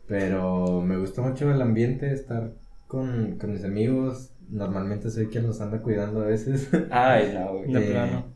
Pero 0.06 0.80
me 0.80 0.96
gusta 0.96 1.22
mucho 1.22 1.50
el 1.50 1.60
ambiente, 1.60 2.12
estar 2.12 2.52
con, 2.86 3.36
con 3.36 3.50
mis 3.50 3.64
amigos. 3.64 4.33
Normalmente 4.50 5.10
soy 5.10 5.26
quien 5.28 5.46
los 5.46 5.60
anda 5.60 5.82
cuidando 5.82 6.22
a 6.22 6.26
veces. 6.26 6.68
Ay, 6.90 7.32
no, 7.34 7.52
güey. 7.58 7.72
De 7.72 7.80
Eh, 7.80 7.92
plano. 7.92 8.34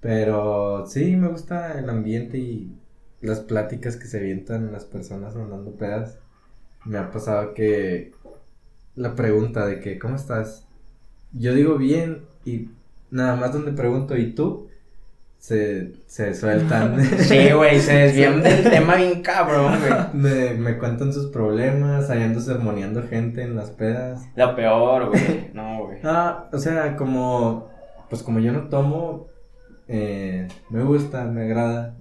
Pero 0.00 0.86
sí, 0.86 1.16
me 1.16 1.28
gusta 1.28 1.78
el 1.78 1.90
ambiente 1.90 2.38
y 2.38 2.78
las 3.20 3.40
pláticas 3.40 3.96
que 3.96 4.06
se 4.06 4.18
avientan 4.18 4.72
las 4.72 4.84
personas 4.86 5.36
andando 5.36 5.72
pedas. 5.76 6.18
Me 6.86 6.98
ha 6.98 7.10
pasado 7.10 7.54
que 7.54 8.12
la 8.96 9.14
pregunta 9.16 9.66
de 9.66 9.80
que, 9.80 9.98
¿cómo 9.98 10.16
estás? 10.16 10.66
Yo 11.32 11.54
digo 11.54 11.78
bien 11.78 12.22
y 12.46 12.70
nada 13.10 13.36
más 13.36 13.52
donde 13.54 13.72
pregunto, 13.72 14.16
¿y 14.18 14.34
tú? 14.34 14.69
Se, 15.40 15.94
se 16.06 16.34
sueltan. 16.34 17.02
Sí, 17.18 17.50
güey, 17.56 17.80
se 17.80 17.94
desvían 17.94 18.42
del 18.42 18.62
tema 18.62 18.94
bien 18.96 19.22
cabrón, 19.22 19.74
güey. 19.80 19.92
me, 20.12 20.50
me 20.54 20.78
cuentan 20.78 21.12
sus 21.14 21.26
problemas, 21.32 22.10
ahí 22.10 22.22
ando 22.22 22.40
sermoneando 22.40 23.02
gente 23.08 23.42
en 23.42 23.56
las 23.56 23.70
pedas. 23.70 24.20
Lo 24.36 24.54
peor, 24.54 25.08
güey. 25.08 25.50
No, 25.54 25.86
güey. 25.86 25.98
Ah, 26.04 26.48
o 26.52 26.58
sea, 26.58 26.94
como, 26.94 27.68
pues 28.10 28.22
como 28.22 28.38
yo 28.38 28.52
no 28.52 28.68
tomo, 28.68 29.28
eh, 29.88 30.46
me 30.68 30.82
gusta, 30.84 31.24
me 31.24 31.44
agrada, 31.44 31.96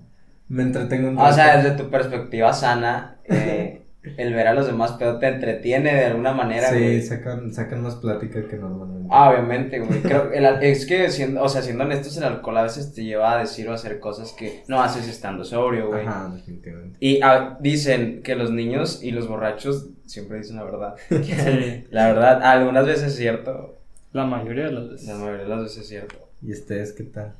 me 0.50 0.63
entretengo 0.63 1.09
un 1.09 1.18
O 1.18 1.31
sea, 1.31 1.56
rato. 1.56 1.69
desde 1.69 1.83
tu 1.83 1.89
perspectiva 1.89 2.51
sana, 2.53 3.19
eh, 3.24 3.86
el 4.01 4.34
ver 4.34 4.48
a 4.48 4.53
los 4.53 4.65
demás 4.65 4.94
pedo 4.94 5.20
te 5.20 5.27
entretiene 5.27 5.94
de 5.94 6.06
alguna 6.06 6.32
manera, 6.34 6.70
Sí, 6.70 6.75
güey. 6.79 7.01
sacan, 7.01 7.53
sacan 7.53 7.82
más 7.82 7.96
plática 7.96 8.48
que 8.48 8.56
normalmente. 8.56 9.08
Ah, 9.12 9.29
obviamente, 9.32 9.79
güey. 9.79 10.01
Creo 10.01 10.32
el 10.32 10.46
es 10.63 10.86
que 10.86 11.10
siendo, 11.10 11.44
o 11.44 11.50
sea, 11.50 11.62
siendo 11.62 11.84
honestos, 11.84 12.15
el 12.18 12.24
alcohol 12.24 12.58
a 12.58 12.63
veces 12.63 12.94
te 12.94 13.03
lleva 13.03 13.34
a 13.34 13.39
decir 13.39 13.68
o 13.68 13.72
a 13.72 13.75
hacer 13.75 14.00
cosas 14.00 14.32
que 14.32 14.63
no 14.68 14.82
haces 14.82 15.08
estando 15.08 15.44
sobrio, 15.44 15.88
güey. 15.89 16.06
Ajá, 16.08 16.32
definitivamente. 16.34 16.98
Y 17.01 17.22
ah, 17.22 17.58
dicen 17.60 18.22
que 18.24 18.36
los 18.36 18.51
niños 18.51 19.03
y 19.03 19.12
los 19.12 19.27
borrachos 19.27 19.89
siempre 20.06 20.38
dicen 20.38 20.56
la 20.56 20.63
verdad. 20.63 20.96
Sí, 21.10 21.86
La 21.91 22.08
verdad, 22.08 22.41
algunas 22.44 22.86
veces 22.86 23.08
es 23.08 23.15
cierto. 23.18 23.77
la 24.13 24.25
mayoría 24.25 24.65
de 24.65 24.72
las 24.72 24.89
veces. 24.89 25.08
La 25.08 25.15
mayoría 25.15 25.44
de 25.44 25.50
las 25.50 25.62
veces 25.63 25.77
es 25.79 25.88
cierto. 25.89 26.15
¿Y 26.41 26.53
ustedes 26.53 26.94
qué 26.94 27.03
tal? 27.03 27.36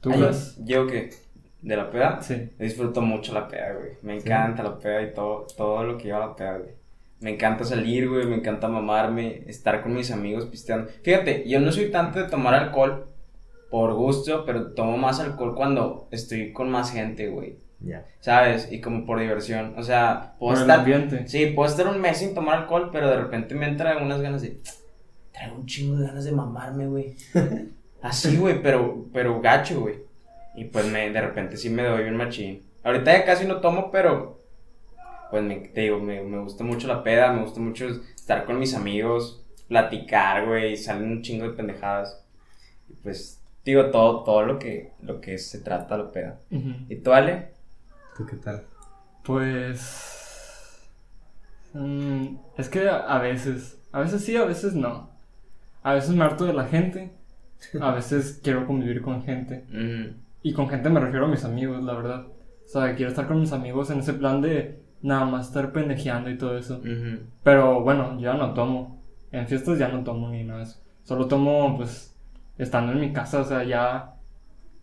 ¿Tú 0.00 0.10
Ay? 0.12 0.30
¿Yo 0.64 0.86
qué? 0.86 1.10
¿De 1.64 1.76
la 1.76 1.90
peda? 1.90 2.20
Sí. 2.20 2.50
Disfruto 2.58 3.00
mucho 3.00 3.32
la 3.32 3.48
peda, 3.48 3.72
güey. 3.72 3.92
Me 4.02 4.16
encanta 4.16 4.62
la 4.62 4.78
peda 4.78 5.02
y 5.02 5.14
todo, 5.14 5.46
todo 5.56 5.82
lo 5.82 5.96
que 5.96 6.04
lleva 6.04 6.20
la 6.26 6.36
peda, 6.36 6.58
güey. 6.58 6.70
Me 7.20 7.30
encanta 7.30 7.64
salir, 7.64 8.06
güey. 8.08 8.26
Me 8.26 8.36
encanta 8.36 8.68
mamarme, 8.68 9.44
estar 9.46 9.82
con 9.82 9.94
mis 9.94 10.10
amigos 10.10 10.44
pisteando. 10.44 10.90
Fíjate, 11.02 11.48
yo 11.48 11.60
no 11.60 11.72
soy 11.72 11.90
tanto 11.90 12.18
de 12.18 12.28
tomar 12.28 12.52
alcohol 12.54 13.06
por 13.70 13.94
gusto, 13.94 14.44
pero 14.44 14.72
tomo 14.74 14.98
más 14.98 15.20
alcohol 15.20 15.54
cuando 15.54 16.06
estoy 16.10 16.52
con 16.52 16.70
más 16.70 16.92
gente, 16.92 17.28
güey. 17.28 17.56
Ya. 17.80 18.04
¿Sabes? 18.20 18.70
Y 18.70 18.82
como 18.82 19.06
por 19.06 19.18
diversión. 19.18 19.74
O 19.78 19.82
sea, 19.82 20.34
puedo 20.38 20.52
Por 20.52 20.56
el 20.56 20.70
estar. 20.70 20.78
ambiente. 20.80 21.26
Sí, 21.28 21.46
puedo 21.46 21.70
estar 21.70 21.86
un 21.88 21.98
mes 22.00 22.18
sin 22.18 22.34
tomar 22.34 22.58
alcohol, 22.58 22.90
pero 22.92 23.08
de 23.08 23.16
repente 23.16 23.54
me 23.54 23.66
entran 23.68 24.02
unas 24.04 24.20
ganas 24.20 24.42
de. 24.42 24.60
Traigo 25.32 25.56
un 25.56 25.66
chingo 25.66 25.96
de 25.96 26.06
ganas 26.06 26.24
de 26.26 26.32
mamarme, 26.32 26.86
güey. 26.88 27.14
Así, 28.02 28.36
güey, 28.36 28.62
pero, 28.62 29.06
pero 29.14 29.40
gacho, 29.40 29.80
güey. 29.80 29.96
Y 30.54 30.64
pues 30.64 30.86
me, 30.86 31.10
de 31.10 31.20
repente 31.20 31.56
sí 31.56 31.70
me 31.70 31.82
doy 31.82 32.04
un 32.04 32.16
machín. 32.16 32.62
Ahorita 32.82 33.12
ya 33.12 33.24
casi 33.24 33.46
no 33.46 33.60
tomo, 33.60 33.90
pero. 33.90 34.42
Pues 35.30 35.42
me, 35.42 35.56
te 35.56 35.82
digo, 35.82 35.98
me, 35.98 36.22
me 36.22 36.38
gusta 36.38 36.62
mucho 36.62 36.86
la 36.86 37.02
peda, 37.02 37.32
me 37.32 37.42
gusta 37.42 37.58
mucho 37.60 37.88
estar 38.14 38.44
con 38.44 38.58
mis 38.58 38.74
amigos, 38.74 39.44
platicar, 39.68 40.46
güey, 40.46 40.76
salen 40.76 41.10
un 41.10 41.22
chingo 41.22 41.48
de 41.48 41.56
pendejadas. 41.56 42.24
Y 42.88 42.94
pues, 42.94 43.42
digo, 43.64 43.90
todo, 43.90 44.22
todo 44.22 44.42
lo 44.42 44.58
que, 44.58 44.92
lo 45.02 45.20
que 45.20 45.38
se 45.38 45.60
trata 45.60 45.98
la 45.98 46.12
peda. 46.12 46.40
¿Y 46.88 46.96
tú, 46.96 47.12
Ale? 47.12 47.48
¿Tú 48.16 48.26
qué 48.26 48.36
tal? 48.36 48.64
Pues. 49.24 50.80
mm, 51.72 52.36
es 52.56 52.68
que 52.68 52.88
a 52.88 53.18
veces. 53.18 53.80
A 53.90 54.00
veces 54.00 54.24
sí, 54.24 54.36
a 54.36 54.44
veces 54.44 54.74
no. 54.74 55.10
A 55.82 55.94
veces 55.94 56.10
me 56.10 56.24
harto 56.24 56.44
de 56.44 56.52
la 56.52 56.66
gente. 56.66 57.10
A 57.80 57.92
veces 57.92 58.40
quiero 58.42 58.66
convivir 58.66 59.02
con 59.02 59.22
gente. 59.22 59.64
Y 60.44 60.52
con 60.52 60.68
gente 60.68 60.90
me 60.90 61.00
refiero 61.00 61.24
a 61.24 61.28
mis 61.28 61.42
amigos, 61.46 61.82
la 61.82 61.94
verdad. 61.94 62.26
O 62.26 62.68
sea, 62.68 62.94
quiero 62.94 63.10
estar 63.10 63.26
con 63.26 63.40
mis 63.40 63.52
amigos 63.52 63.90
en 63.90 64.00
ese 64.00 64.12
plan 64.12 64.42
de 64.42 64.78
nada 65.00 65.24
más 65.24 65.48
estar 65.48 65.72
pendejeando 65.72 66.28
y 66.28 66.36
todo 66.36 66.58
eso. 66.58 66.82
Pero 67.42 67.80
bueno, 67.80 68.18
yo 68.18 68.30
ya 68.30 68.34
no 68.34 68.52
tomo. 68.52 69.02
En 69.32 69.48
fiestas 69.48 69.78
ya 69.78 69.88
no 69.88 70.04
tomo 70.04 70.28
ni 70.28 70.44
nada 70.44 70.58
de 70.58 70.64
eso. 70.66 70.82
Solo 71.02 71.28
tomo, 71.28 71.78
pues, 71.78 72.14
estando 72.58 72.92
en 72.92 73.00
mi 73.00 73.12
casa, 73.14 73.40
o 73.40 73.44
sea, 73.44 73.64
ya. 73.64 74.16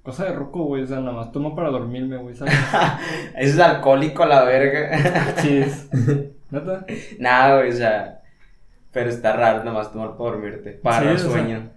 Cosa 0.01 0.25
de 0.25 0.33
roco, 0.33 0.63
güey. 0.63 0.81
O 0.81 0.87
sea, 0.87 0.99
nada 0.99 1.11
más 1.11 1.31
tomo 1.31 1.55
para 1.55 1.69
dormirme, 1.69 2.17
güey, 2.17 2.33
¿sabes? 2.33 2.55
Es 3.35 3.59
alcohólico 3.59 4.25
la 4.25 4.43
verga. 4.43 5.35
Chis. 5.43 5.89
¿Neta? 6.49 6.87
Nada, 7.19 7.57
güey, 7.57 7.69
o 7.69 7.75
sea. 7.75 8.21
Pero 8.91 9.09
está 9.11 9.33
raro 9.33 9.63
nomás 9.63 9.91
tomar 9.91 10.17
para 10.17 10.31
dormirte. 10.31 10.71
Para 10.71 11.01
Sí, 11.01 11.07
el 11.07 11.15
o 11.15 11.19
sea, 11.19 11.29
sueño. 11.29 11.69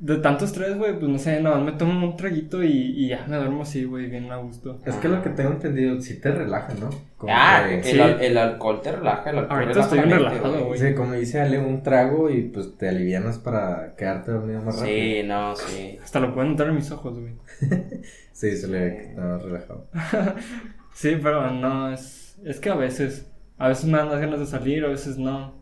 De 0.00 0.16
tanto 0.18 0.44
estrés, 0.44 0.76
güey, 0.76 0.98
pues 0.98 1.08
no 1.10 1.18
sé, 1.18 1.40
nada 1.40 1.56
más 1.56 1.64
me 1.64 1.78
tomo 1.78 2.06
un 2.06 2.16
traguito 2.16 2.62
y, 2.62 2.68
y 2.68 3.08
ya 3.08 3.24
me 3.28 3.36
duermo 3.36 3.62
así, 3.62 3.84
güey, 3.84 4.10
bien 4.10 4.30
a 4.30 4.36
gusto. 4.36 4.78
Es 4.84 4.96
que 4.96 5.08
lo 5.08 5.22
que 5.22 5.30
tengo 5.30 5.52
entendido, 5.52 6.00
sí 6.00 6.20
te 6.20 6.30
relaja, 6.32 6.74
¿no? 6.74 6.90
Como 7.16 7.32
ah, 7.34 7.64
que- 7.66 7.76
el, 7.76 7.84
sí. 7.84 8.00
al- 8.00 8.20
el 8.20 8.36
alcohol 8.36 8.80
te 8.82 8.92
relaja. 8.92 9.30
El 9.30 9.38
alcohol 9.38 9.52
Ahorita 9.60 9.72
relaja 9.72 9.82
estoy 9.86 9.98
bien 10.00 10.08
mente, 10.20 10.28
relajado, 10.40 10.66
güey. 10.66 10.80
Sí, 10.80 10.94
como 10.94 11.12
dice 11.14 11.40
Ale, 11.40 11.58
un 11.58 11.82
trago 11.82 12.28
y 12.28 12.42
pues 12.42 12.76
te 12.76 12.88
alivianas 12.88 13.38
para 13.38 13.94
quedarte 13.96 14.32
dormido 14.32 14.60
más 14.62 14.80
rápido. 14.80 14.94
Sí, 14.96 15.22
no, 15.24 15.56
sí. 15.56 15.98
Hasta 16.02 16.20
lo 16.20 16.34
pueden 16.34 16.50
notar 16.50 16.68
en 16.68 16.74
mis 16.74 16.90
ojos, 16.90 17.18
güey. 17.18 17.32
Sí, 18.32 18.56
se 18.56 18.66
le 18.66 18.80
ve 18.80 18.96
que 18.96 19.02
está 19.10 19.38
relajado. 19.38 19.86
Sí, 20.92 21.16
pero 21.22 21.50
no, 21.50 21.92
es, 21.92 22.36
es 22.44 22.60
que 22.60 22.68
a 22.70 22.74
veces, 22.74 23.28
a 23.58 23.68
veces 23.68 23.84
me 23.86 23.96
dan 23.98 24.10
las 24.10 24.20
ganas 24.20 24.38
de 24.40 24.46
salir, 24.46 24.84
a 24.84 24.88
veces 24.88 25.18
no. 25.18 25.54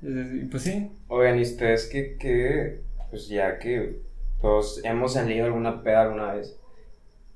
Y 0.00 0.44
pues 0.46 0.62
sí, 0.62 0.90
Oigan, 1.08 1.38
¿y 1.38 1.42
ustedes 1.42 1.86
qué, 1.92 2.16
qué, 2.18 2.80
pues 3.10 3.28
ya 3.28 3.58
que 3.58 4.00
todos 4.40 4.80
hemos 4.84 5.14
salido 5.14 5.44
a 5.44 5.46
alguna 5.48 5.82
peda 5.82 6.02
alguna 6.02 6.34
vez? 6.34 6.56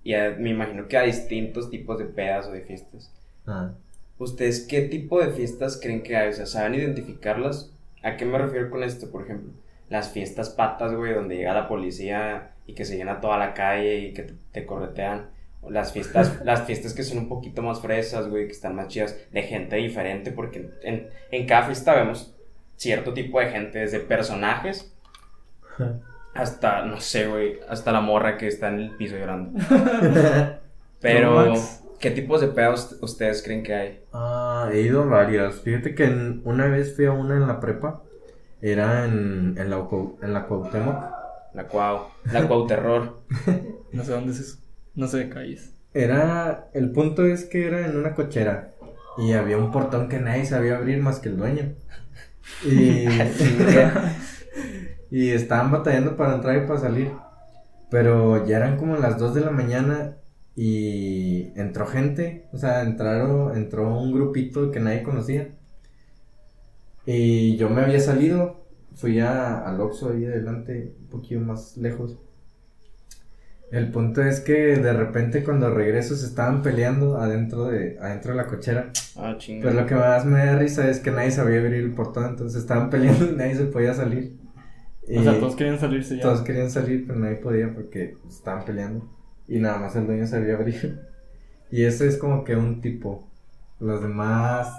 Y 0.05 0.15
a- 0.15 0.31
me 0.39 0.51
imagino 0.51 0.89
que 0.89 0.97
a 0.97 1.03
distintos 1.03 1.71
tipos 1.71 1.99
de 1.99 2.07
pedas 2.07 2.47
o 2.47 2.53
de 2.53 2.63
fiestas. 2.63 3.11
Ah, 3.47 3.73
¿Ustedes 4.19 4.67
qué 4.69 4.83
tipo 4.83 5.21
de 5.21 5.33
fiestas 5.33 5.79
creen 5.81 6.03
que 6.03 6.17
hay? 6.17 6.29
O 6.29 6.33
sea, 6.33 6.47
¿saben 6.47 6.75
identificarlas? 6.75 7.73
¿A 8.03 8.17
qué 8.17 8.25
me 8.25 8.39
refiero 8.39 8.71
con 8.71 8.83
esto, 8.83 9.11
por 9.11 9.23
ejemplo? 9.25 9.53
Las 9.89 10.11
fiestas 10.11 10.51
patas, 10.51 10.95
güey, 10.95 11.13
donde 11.15 11.37
llega 11.37 11.53
la 11.55 11.69
policía 11.69 12.53
y 12.67 12.75
que 12.75 12.85
se 12.85 12.97
llena 12.97 13.21
toda 13.21 13.37
la 13.39 13.55
calle 13.55 13.99
y 13.99 14.13
que 14.15 14.23
te, 14.23 14.35
te 14.53 14.67
corretean. 14.67 15.31
O 15.61 15.71
las 15.71 15.93
fiestas, 15.93 16.41
las 16.45 16.63
fiestas 16.67 16.95
que 16.95 17.03
son 17.03 17.19
un 17.19 17.29
poquito 17.29 17.63
más 17.63 17.81
fresas, 17.81 18.29
güey, 18.29 18.47
que 18.47 18.53
están 18.53 18.75
más 18.77 18.89
chidas, 18.89 19.17
de 19.33 19.43
gente 19.43 19.77
diferente, 19.77 20.31
porque 20.33 20.71
en, 20.83 21.09
en 21.31 21.47
cada 21.47 21.67
fiesta 21.67 21.95
vemos 21.95 22.35
cierto 22.77 23.13
tipo 23.15 23.39
de 23.41 23.51
gente, 23.51 23.79
desde 23.81 24.01
personajes 24.01 24.93
hasta, 26.35 26.85
no 26.87 27.01
sé, 27.01 27.27
güey, 27.27 27.61
hasta 27.69 27.93
la 27.93 28.01
morra 28.01 28.39
que 28.39 28.47
está 28.49 28.69
en 28.69 28.81
el 28.81 28.91
piso 28.93 29.17
llorando. 29.17 29.59
Pero. 31.01 31.55
¿qué 31.99 32.11
tipos 32.11 32.41
de 32.41 32.49
pedos 32.49 32.97
ustedes 33.01 33.43
creen 33.43 33.63
que 33.63 33.75
hay? 33.75 34.01
Ah, 34.13 34.69
he 34.73 34.81
ido 34.81 35.03
a 35.03 35.07
varias. 35.07 35.61
Fíjate 35.61 35.95
que 35.95 36.05
en- 36.05 36.43
una 36.45 36.67
vez 36.67 36.97
fui 36.97 37.07
a 37.07 37.13
una 37.13 37.37
en 37.37 37.47
la 37.47 37.61
prepa. 37.61 38.03
Era 38.61 39.05
en, 39.05 39.55
en, 39.59 39.71
la, 39.71 39.89
en 40.23 40.33
la 40.35 40.47
Cuauhtémoc. 40.47 41.05
La 41.55 41.65
cuau, 41.65 42.07
la 42.33 42.47
cuau 42.49 42.67
terror. 42.67 43.21
no 43.93 44.05
sé 44.05 44.13
dónde 44.13 44.33
es 44.33 44.41
eso. 44.41 44.59
No 44.95 45.07
sé 45.07 45.19
de 45.19 45.29
calles. 45.29 45.75
Era, 45.93 46.69
el 46.73 46.91
punto 46.93 47.27
es 47.27 47.45
que 47.45 47.67
era 47.67 47.87
en 47.87 47.97
una 47.97 48.15
cochera. 48.15 48.73
Y 49.19 49.33
había 49.33 49.59
un 49.59 49.71
portón 49.71 50.09
que 50.09 50.19
nadie 50.19 50.47
sabía 50.47 50.77
abrir 50.77 51.03
más 51.03 51.19
que 51.21 51.29
el 51.29 51.37
dueño. 51.37 51.75
Y, 52.65 53.07
y 55.13 55.29
estaban 55.29 55.71
batallando 55.71 56.17
para 56.17 56.35
entrar 56.35 56.57
y 56.57 56.67
para 56.67 56.81
salir. 56.81 57.13
Pero 57.91 58.47
ya 58.47 58.57
eran 58.57 58.79
como 58.79 58.97
las 58.97 59.19
2 59.19 59.35
de 59.35 59.41
la 59.43 59.51
mañana 59.51 60.17
y 60.57 61.53
entró 61.55 61.87
gente. 61.87 62.49
O 62.55 62.57
sea, 62.57 62.81
entraron, 62.81 63.55
entró 63.55 63.95
un 63.95 64.11
grupito 64.11 64.71
que 64.71 64.81
nadie 64.81 65.03
conocía. 65.03 65.51
Y 67.05 67.57
yo 67.59 67.69
me 67.69 67.83
había 67.83 68.01
salido. 68.01 68.65
Fui 68.95 69.21
a, 69.21 69.59
al 69.59 69.83
Oxxo 69.83 70.13
ahí 70.13 70.25
adelante, 70.25 70.95
un 70.99 71.07
poquito 71.09 71.41
más 71.43 71.77
lejos. 71.77 72.17
El 73.71 73.91
punto 73.91 74.23
es 74.23 74.41
que 74.41 74.77
de 74.77 74.93
repente 74.95 75.45
cuando 75.45 75.69
regreso 75.75 76.17
se 76.17 76.27
estaban 76.27 76.63
peleando 76.63 77.19
adentro 77.19 77.67
de, 77.67 77.99
adentro 78.01 78.33
de 78.33 78.37
la 78.39 78.47
cochera. 78.47 78.91
Ah, 79.17 79.35
chinga. 79.37 79.69
Pero 79.69 79.81
lo 79.83 79.87
que 79.87 79.95
más 79.95 80.25
me 80.25 80.39
da 80.39 80.59
risa 80.59 80.89
es 80.89 81.01
que 81.01 81.11
nadie 81.11 81.31
sabía 81.31 81.61
abrir 81.61 81.83
el 81.83 81.95
portón, 81.95 82.31
entonces 82.31 82.63
estaban 82.63 82.89
peleando 82.89 83.27
y 83.27 83.37
nadie 83.37 83.57
se 83.57 83.65
podía 83.65 83.93
salir. 83.93 84.42
Y 85.13 85.19
O 85.19 85.23
sea, 85.23 85.39
todos 85.39 85.57
querían 85.57 85.79
salirse 85.79 86.17
ya. 86.17 86.23
todos 86.23 86.41
querían 86.41 86.71
salir, 86.71 87.07
pero 87.07 87.19
nadie 87.19 87.37
podía 87.37 87.75
porque 87.75 88.17
estaban 88.27 88.65
peleando. 88.65 89.07
Y 89.47 89.59
nada 89.59 89.79
más 89.79 89.95
el 89.95 90.07
dueño 90.07 90.27
sabía 90.27 90.55
abrir. 90.55 91.03
Y 91.71 91.85
ese 91.85 92.07
es 92.09 92.17
como 92.17 92.45
que 92.45 92.57
un 92.57 92.81
tipo. 92.81 93.29
Los 93.79 94.01
demás, 94.01 94.75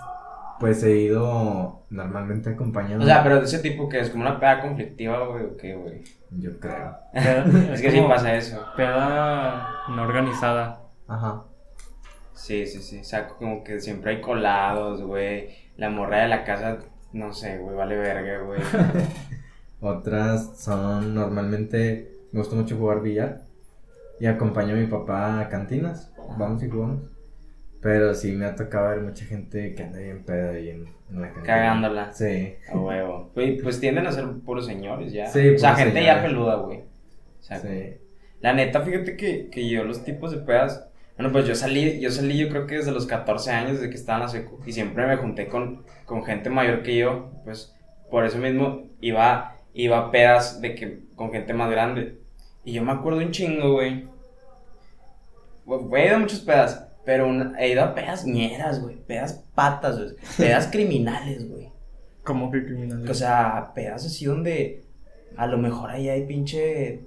pues 0.60 0.82
he 0.84 0.98
ido 0.98 1.84
normalmente 1.92 2.50
acompañado. 2.50 3.04
O 3.04 3.06
sea, 3.06 3.22
pero 3.22 3.38
de 3.40 3.46
ese 3.46 3.60
tipo 3.60 3.88
que 3.88 4.00
es 4.00 4.10
como 4.10 4.24
una 4.24 4.40
peda 4.40 4.62
conflictiva, 4.62 5.28
güey, 5.28 5.44
o 5.44 5.56
qué, 5.56 5.75
güey. 5.75 6.02
Yo 6.32 6.60
creo. 6.60 6.96
Es 7.72 7.80
que 7.82 7.92
sí 7.92 8.02
pasa 8.08 8.36
eso. 8.36 8.66
Peda 8.75 9.68
no 9.90 10.02
organizada. 10.02 10.82
Ajá. 11.08 11.44
Sí, 12.34 12.66
sí, 12.66 12.82
sí. 12.82 13.02
O 13.02 13.04
sea, 13.04 13.28
como 13.28 13.63
que 13.63 13.80
siempre 13.80 14.16
hay 14.16 14.22
colados, 14.22 15.04
güey. 15.04 15.50
La 15.78 15.92
morra 15.92 16.22
de 16.24 16.28
la 16.30 16.44
casa, 16.44 16.80
no 17.12 17.34
sé, 17.34 17.60
güey, 17.60 17.75
vale 17.75 17.98
verga, 17.98 18.40
güey. 18.40 18.60
Otras 19.84 20.58
son 20.60 21.13
normalmente, 21.13 22.10
me 22.32 22.40
gusta 22.40 22.56
mucho 22.56 22.78
jugar 22.78 23.02
billar 23.02 23.42
y 24.18 24.28
acompaño 24.28 24.75
a 24.75 24.78
mi 24.78 24.88
papá 24.88 25.42
a 25.42 25.50
cantinas, 25.50 26.13
vamos 26.38 26.63
y 26.63 26.70
jugamos. 26.70 27.12
Pero 27.82 28.13
sí 28.13 28.32
me 28.32 28.46
ha 28.46 28.56
tocado 28.56 28.92
ver 28.92 29.02
mucha 29.02 29.25
gente 29.25 29.75
que 29.75 29.84
anda 29.84 30.00
bien 30.00 30.24
peda 30.24 30.52
ahí 30.52 30.70
en, 30.70 30.88
en 31.10 31.22
la 31.22 31.28
cantina. 31.34 31.46
Cagándola. 31.46 32.13
Sí. 32.13 32.56
A 32.72 32.78
huevo. 32.78 33.32
Güey, 33.36 33.58
pues 33.62 33.82
tienden 33.82 34.08
a 34.08 34.13
ser 34.13 34.25
puros 34.46 34.66
señores 34.66 35.12
ya. 35.12 35.25
Sí, 35.25 35.50
o 35.50 35.60
sea, 35.60 35.75
gente 35.75 36.02
ya 36.02 36.22
peluda, 36.22 36.56
güey. 36.56 36.80
O 36.80 37.44
sea, 37.44 37.60
Sí. 37.60 37.98
La 38.40 38.54
neta, 38.54 38.82
fíjate 38.82 39.18
que, 39.18 39.50
que 39.50 39.68
yo 39.70 39.84
los 39.84 40.06
tipos 40.06 40.32
de 40.32 40.38
pedas, 40.38 40.88
bueno, 41.18 41.34
pues 41.34 41.46
yo 41.46 41.56
salí, 41.56 42.00
yo 42.00 42.10
salí 42.10 42.38
yo 42.38 42.48
creo 42.48 42.68
que 42.68 42.75
desde 42.75 42.92
los 42.92 43.06
14 43.06 43.52
años, 43.52 43.74
desde 43.74 43.90
que 43.90 43.96
estaba 43.96 44.20
en 44.20 44.24
la 44.24 44.30
secu, 44.30 44.60
y 44.66 44.72
siempre 44.72 45.06
me 45.06 45.18
junté 45.18 45.48
con, 45.48 45.84
con 46.06 46.24
gente 46.24 46.50
mayor 46.50 46.84
que 46.84 46.98
yo, 46.98 47.32
pues 47.44 47.75
por 48.10 48.25
eso 48.25 48.38
mismo 48.38 48.84
iba, 49.02 49.53
iba 49.74 49.98
a 49.98 50.12
pedas 50.12 50.62
de 50.62 50.75
que, 50.75 51.03
con 51.15 51.32
gente 51.32 51.53
más 51.53 51.70
grande. 51.70 52.20
Y 52.63 52.74
yo 52.74 52.84
me 52.84 52.92
acuerdo 52.92 53.20
un 53.20 53.32
chingo, 53.32 53.74
güey. 53.74 54.08
Güey, 55.65 56.03
he 56.03 56.08
ido 56.08 56.15
a 56.18 56.20
muchas 56.20 56.39
pedas, 56.42 56.88
pero 57.06 57.27
una- 57.27 57.53
he 57.60 57.70
ido 57.70 57.84
a 57.84 57.94
pedas 57.96 58.25
ñeras, 58.25 58.82
güey, 58.82 58.98
pedas 58.98 59.44
patas, 59.56 59.98
güey, 59.98 60.15
pedas 60.38 60.68
criminales, 60.68 61.50
güey. 61.50 61.72
¿Cómo 62.24 62.51
que 62.51 62.63
criminales? 62.65 63.10
O 63.10 63.13
sea, 63.13 63.72
pedas 63.74 64.06
así 64.06 64.25
donde 64.25 64.84
a 65.36 65.48
lo 65.48 65.58
mejor 65.58 65.89
ahí 65.89 66.10
hay 66.10 66.25
pinche 66.25 67.01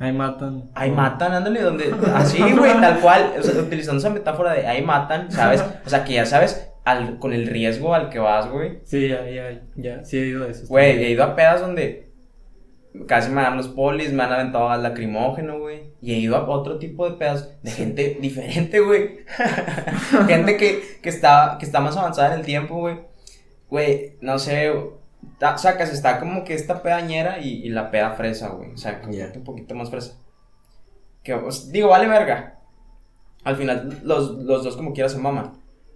Ahí 0.00 0.12
matan. 0.12 0.70
Ahí 0.74 0.92
matan, 0.92 1.32
ándale, 1.32 1.60
donde. 1.60 1.92
Así, 2.14 2.40
güey, 2.40 2.72
tal 2.80 3.00
cual. 3.00 3.34
O 3.36 3.42
sea, 3.42 3.60
utilizando 3.60 3.98
esa 3.98 4.10
metáfora 4.10 4.52
de 4.52 4.64
ahí 4.64 4.80
matan, 4.80 5.28
¿sabes? 5.28 5.64
O 5.84 5.90
sea, 5.90 6.04
que 6.04 6.12
ya 6.12 6.24
sabes 6.24 6.67
al, 6.90 7.18
con 7.18 7.32
el 7.32 7.46
riesgo 7.46 7.94
al 7.94 8.10
que 8.10 8.18
vas, 8.18 8.48
güey. 8.50 8.78
Sí, 8.84 9.08
ya, 9.08 9.28
ya, 9.28 9.60
ya. 9.76 10.04
Sí 10.04 10.18
he 10.18 10.26
ido 10.26 10.44
a 10.44 10.48
eso. 10.48 10.66
Güey, 10.68 11.04
he 11.04 11.10
ido 11.10 11.24
a 11.24 11.34
pedas 11.36 11.60
donde 11.60 12.08
casi 13.06 13.30
me 13.30 13.42
dan 13.42 13.56
los 13.56 13.68
polis, 13.68 14.12
me 14.12 14.22
han 14.24 14.32
aventado 14.32 14.68
gas 14.68 14.80
lacrimógeno, 14.80 15.58
güey. 15.58 15.92
Y 16.00 16.14
he 16.14 16.18
ido 16.18 16.36
a 16.36 16.48
otro 16.48 16.78
tipo 16.78 17.08
de 17.08 17.16
pedas 17.16 17.50
de 17.62 17.70
gente 17.70 18.18
diferente, 18.20 18.80
güey. 18.80 19.18
gente 20.26 20.56
que, 20.56 20.82
que, 21.02 21.08
está, 21.08 21.56
que 21.58 21.66
está 21.66 21.80
más 21.80 21.96
avanzada 21.96 22.32
en 22.34 22.40
el 22.40 22.46
tiempo, 22.46 22.76
güey. 22.76 22.98
Güey, 23.70 24.16
no 24.20 24.38
sé. 24.38 24.72
ta- 25.38 25.58
Sacas, 25.58 25.92
está 25.92 26.18
como 26.18 26.44
que 26.44 26.54
esta 26.54 26.82
pedañera 26.82 27.38
y, 27.38 27.64
y 27.64 27.68
la 27.68 27.90
peda 27.90 28.12
fresa, 28.12 28.48
güey. 28.48 28.72
O 28.72 28.76
sea, 28.76 29.00
como 29.00 29.12
que 29.12 29.32
un 29.38 29.44
poquito 29.44 29.74
más 29.74 29.90
fresa. 29.90 30.14
Que, 31.22 31.36
pues, 31.36 31.70
digo, 31.70 31.88
vale 31.88 32.06
verga. 32.08 32.58
Al 33.44 33.56
final, 33.56 34.00
los, 34.02 34.30
los 34.30 34.64
dos 34.64 34.76
como 34.76 34.92
quieras 34.92 35.12
se 35.12 35.18
maman. 35.18 35.52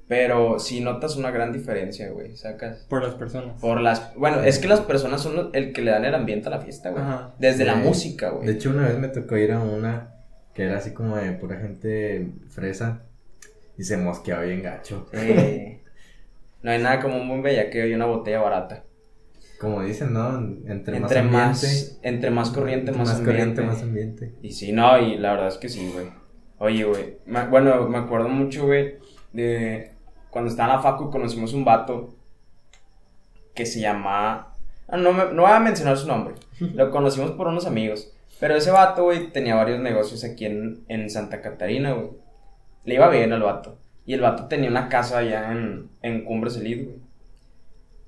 Pero 0.08 0.58
si 0.58 0.80
notas 0.80 1.16
una 1.16 1.30
gran 1.30 1.52
diferencia, 1.52 2.10
güey. 2.10 2.36
Sacas. 2.36 2.84
Por 2.88 3.02
las 3.02 3.14
personas. 3.14 3.58
Por 3.60 3.80
las. 3.80 4.14
Bueno, 4.16 4.42
es 4.42 4.58
que 4.58 4.68
las 4.68 4.80
personas 4.80 5.22
son 5.22 5.50
el 5.54 5.72
que 5.72 5.80
le 5.82 5.90
dan 5.90 6.04
el 6.04 6.14
ambiente 6.14 6.48
a 6.48 6.50
la 6.50 6.60
fiesta, 6.60 6.90
güey. 6.90 7.02
Ajá. 7.02 7.34
Desde 7.38 7.64
la 7.64 7.74
Sí. 7.74 7.80
música, 7.80 8.30
güey. 8.30 8.46
De 8.46 8.52
hecho, 8.54 8.70
una 8.70 8.88
vez 8.88 8.98
me 8.98 9.08
tocó 9.08 9.36
ir 9.36 9.52
a 9.52 9.60
una 9.60 10.14
que 10.54 10.64
era 10.64 10.76
así 10.78 10.92
como 10.92 11.16
de 11.16 11.32
pura 11.32 11.56
gente 11.56 12.26
fresa 12.50 13.02
y 13.78 13.84
se 13.84 13.96
mosqueaba 13.96 14.42
bien 14.42 14.62
gacho. 14.62 15.08
Sí. 15.14 15.78
No 16.62 16.70
hay 16.70 16.82
nada 16.82 17.00
como 17.00 17.16
un 17.16 17.26
buen 17.28 17.42
bellaqueo 17.42 17.86
y 17.86 17.94
una 17.94 18.04
botella 18.06 18.40
barata. 18.40 18.84
Como 19.58 19.82
dicen, 19.82 20.12
¿no? 20.12 20.36
Entre, 20.66 20.96
Entre 20.96 21.22
más 21.22 21.32
más, 21.32 21.64
ambiente, 21.64 22.08
entre 22.08 22.30
más 22.30 22.50
corriente, 22.50 22.92
más, 22.92 23.08
ambiente. 23.10 23.24
corriente, 23.30 23.62
más 23.62 23.82
ambiente. 23.82 24.34
Y 24.42 24.52
sí, 24.52 24.72
no, 24.72 24.98
y 24.98 25.16
la 25.18 25.32
verdad 25.32 25.48
es 25.48 25.56
que 25.56 25.68
sí, 25.68 25.90
güey. 25.94 26.06
Oye, 26.58 26.84
güey. 26.84 27.16
Bueno, 27.48 27.88
me 27.88 27.98
acuerdo 27.98 28.28
mucho, 28.28 28.66
güey, 28.66 28.96
de 29.32 29.91
cuando 30.32 30.50
estaba 30.50 30.70
en 30.70 30.76
la 30.78 30.82
facu 30.82 31.08
conocimos 31.10 31.52
un 31.54 31.64
vato 31.64 32.16
que 33.54 33.66
se 33.66 33.78
llama. 33.80 34.48
ah, 34.88 34.96
No, 34.96 35.12
me- 35.12 35.32
no 35.32 35.42
voy 35.42 35.52
a 35.52 35.60
mencionar 35.60 35.96
su 35.96 36.08
nombre. 36.08 36.34
Lo 36.74 36.90
conocimos 36.90 37.30
por 37.32 37.46
unos 37.46 37.66
amigos. 37.66 38.12
Pero 38.40 38.56
ese 38.56 38.72
vato, 38.72 39.04
güey, 39.04 39.30
tenía 39.30 39.54
varios 39.54 39.78
negocios 39.78 40.24
aquí 40.24 40.46
en, 40.46 40.82
en 40.88 41.08
Santa 41.10 41.40
Catarina, 41.40 41.92
güey. 41.92 42.10
Le 42.84 42.94
iba 42.94 43.08
bien 43.08 43.32
al 43.32 43.42
vato. 43.42 43.78
Y 44.04 44.14
el 44.14 44.20
vato 44.20 44.46
tenía 44.48 44.68
una 44.68 44.88
casa 44.88 45.18
allá 45.18 45.52
en, 45.52 45.90
en 46.02 46.24
Cumbres 46.24 46.56
Elite, 46.56 46.84
güey. 46.84 46.96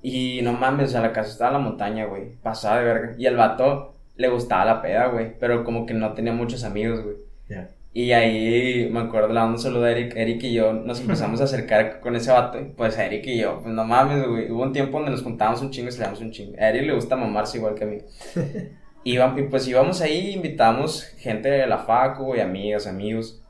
Y 0.03 0.41
no 0.43 0.53
mames, 0.53 0.89
o 0.89 0.93
sea, 0.93 1.01
la 1.03 1.13
casa 1.13 1.31
estaba 1.31 1.51
en 1.57 1.63
la 1.63 1.69
montaña, 1.71 2.07
güey. 2.07 2.33
Pasada 2.43 2.81
de 2.81 2.85
verga. 2.85 3.15
Y 3.17 3.27
al 3.27 3.37
vato 3.37 3.95
le 4.17 4.29
gustaba 4.29 4.65
la 4.65 4.83
peda, 4.83 5.07
güey. 5.07 5.39
Pero 5.39 5.63
como 5.63 5.87
que 5.87 5.95
no 5.95 6.15
tenía 6.15 6.33
muchos 6.33 6.65
amigos, 6.65 7.01
güey. 7.03 7.17
Ya. 7.49 7.71
Y 7.97 8.11
ahí 8.11 8.89
me 8.93 9.01
acuerdo, 9.01 9.29
le 9.29 9.35
dando 9.35 9.53
un 9.55 9.59
saludo 9.59 9.85
a 9.85 9.93
Eric. 9.93 10.17
Eric 10.17 10.43
y 10.43 10.53
yo 10.53 10.73
nos 10.73 11.01
empezamos 11.01 11.41
a 11.41 11.45
acercar 11.45 12.01
con 12.01 12.17
ese 12.17 12.33
vato. 12.33 12.61
y 12.61 12.65
Pues 12.65 12.99
a 12.99 13.07
Eric 13.07 13.25
y 13.29 13.39
yo, 13.39 13.61
pues 13.63 13.73
no 13.73 13.85
mames, 13.85 14.27
güey. 14.27 14.51
Hubo 14.51 14.65
un 14.65 14.73
tiempo 14.73 14.97
donde 14.99 15.13
nos 15.13 15.23
juntábamos 15.23 15.63
un 15.63 15.71
chingo 15.71 15.89
y 15.89 15.93
salíamos 15.93 16.21
un 16.21 16.33
chingo. 16.33 16.57
A 16.61 16.69
Eric 16.71 16.87
le 16.87 16.95
gusta 16.95 17.15
mamarse 17.17 17.59
igual 17.59 17.75
que 17.77 17.85
a 17.85 17.87
mí. 17.87 17.99
Iba- 19.05 19.35
y 19.39 19.43
pues 19.45 19.69
íbamos 19.69 20.01
ahí, 20.01 20.33
invitamos 20.33 21.05
gente 21.19 21.49
de 21.51 21.67
la 21.67 21.79
facu, 21.79 22.25
güey, 22.25 22.41
amigas, 22.41 22.87
amigos. 22.89 23.43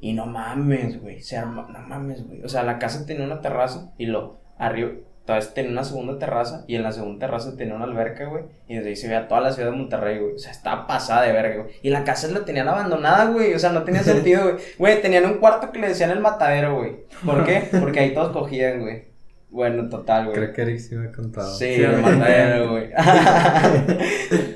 Y 0.00 0.12
no 0.12 0.26
mames, 0.26 1.00
güey. 1.00 1.20
Se 1.20 1.36
arma, 1.38 1.66
no 1.72 1.78
mames, 1.86 2.26
güey. 2.26 2.42
O 2.42 2.48
sea, 2.48 2.62
la 2.64 2.78
casa 2.78 3.06
tenía 3.06 3.24
una 3.24 3.40
terraza 3.40 3.92
y 3.98 4.06
lo 4.06 4.40
arriba. 4.58 4.90
Entonces 5.34 5.54
tenía 5.54 5.70
una 5.72 5.84
segunda 5.84 6.18
terraza 6.18 6.64
y 6.66 6.76
en 6.76 6.82
la 6.82 6.92
segunda 6.92 7.26
terraza 7.26 7.56
tenía 7.56 7.74
una 7.74 7.84
alberca, 7.84 8.24
güey. 8.26 8.44
Y 8.68 8.76
desde 8.76 8.88
ahí 8.90 8.96
se 8.96 9.08
veía 9.08 9.28
toda 9.28 9.40
la 9.40 9.52
ciudad 9.52 9.70
de 9.70 9.76
Monterrey, 9.76 10.18
güey. 10.18 10.34
O 10.34 10.38
sea, 10.38 10.52
estaba 10.52 10.86
pasada 10.86 11.22
de 11.22 11.32
verga, 11.32 11.62
güey. 11.62 11.74
Y 11.82 11.90
la 11.90 12.04
casa 12.04 12.28
la 12.28 12.44
tenían 12.44 12.68
abandonada, 12.68 13.26
güey. 13.26 13.54
O 13.54 13.58
sea, 13.58 13.70
no 13.72 13.82
tenía 13.84 14.02
sentido, 14.04 14.42
güey. 14.44 14.56
Güey, 14.78 15.02
tenían 15.02 15.24
un 15.26 15.34
cuarto 15.38 15.70
que 15.72 15.78
le 15.78 15.88
decían 15.88 16.10
el 16.10 16.20
matadero, 16.20 16.76
güey. 16.76 16.96
¿Por 17.24 17.44
qué? 17.44 17.62
Porque 17.80 18.00
ahí 18.00 18.14
todos 18.14 18.32
cogían, 18.32 18.80
güey. 18.80 19.08
Bueno, 19.50 19.88
total, 19.88 20.26
güey. 20.26 20.36
Creo 20.36 20.52
que 20.52 20.62
Eric 20.62 20.78
sí 20.78 20.94
me 20.94 21.08
ha 21.08 21.12
contado. 21.12 21.52
Sí, 21.54 21.74
Sí, 21.74 21.82
el 21.82 22.00
güey. 22.00 22.02
matadero, 22.16 22.70
güey. 22.70 22.90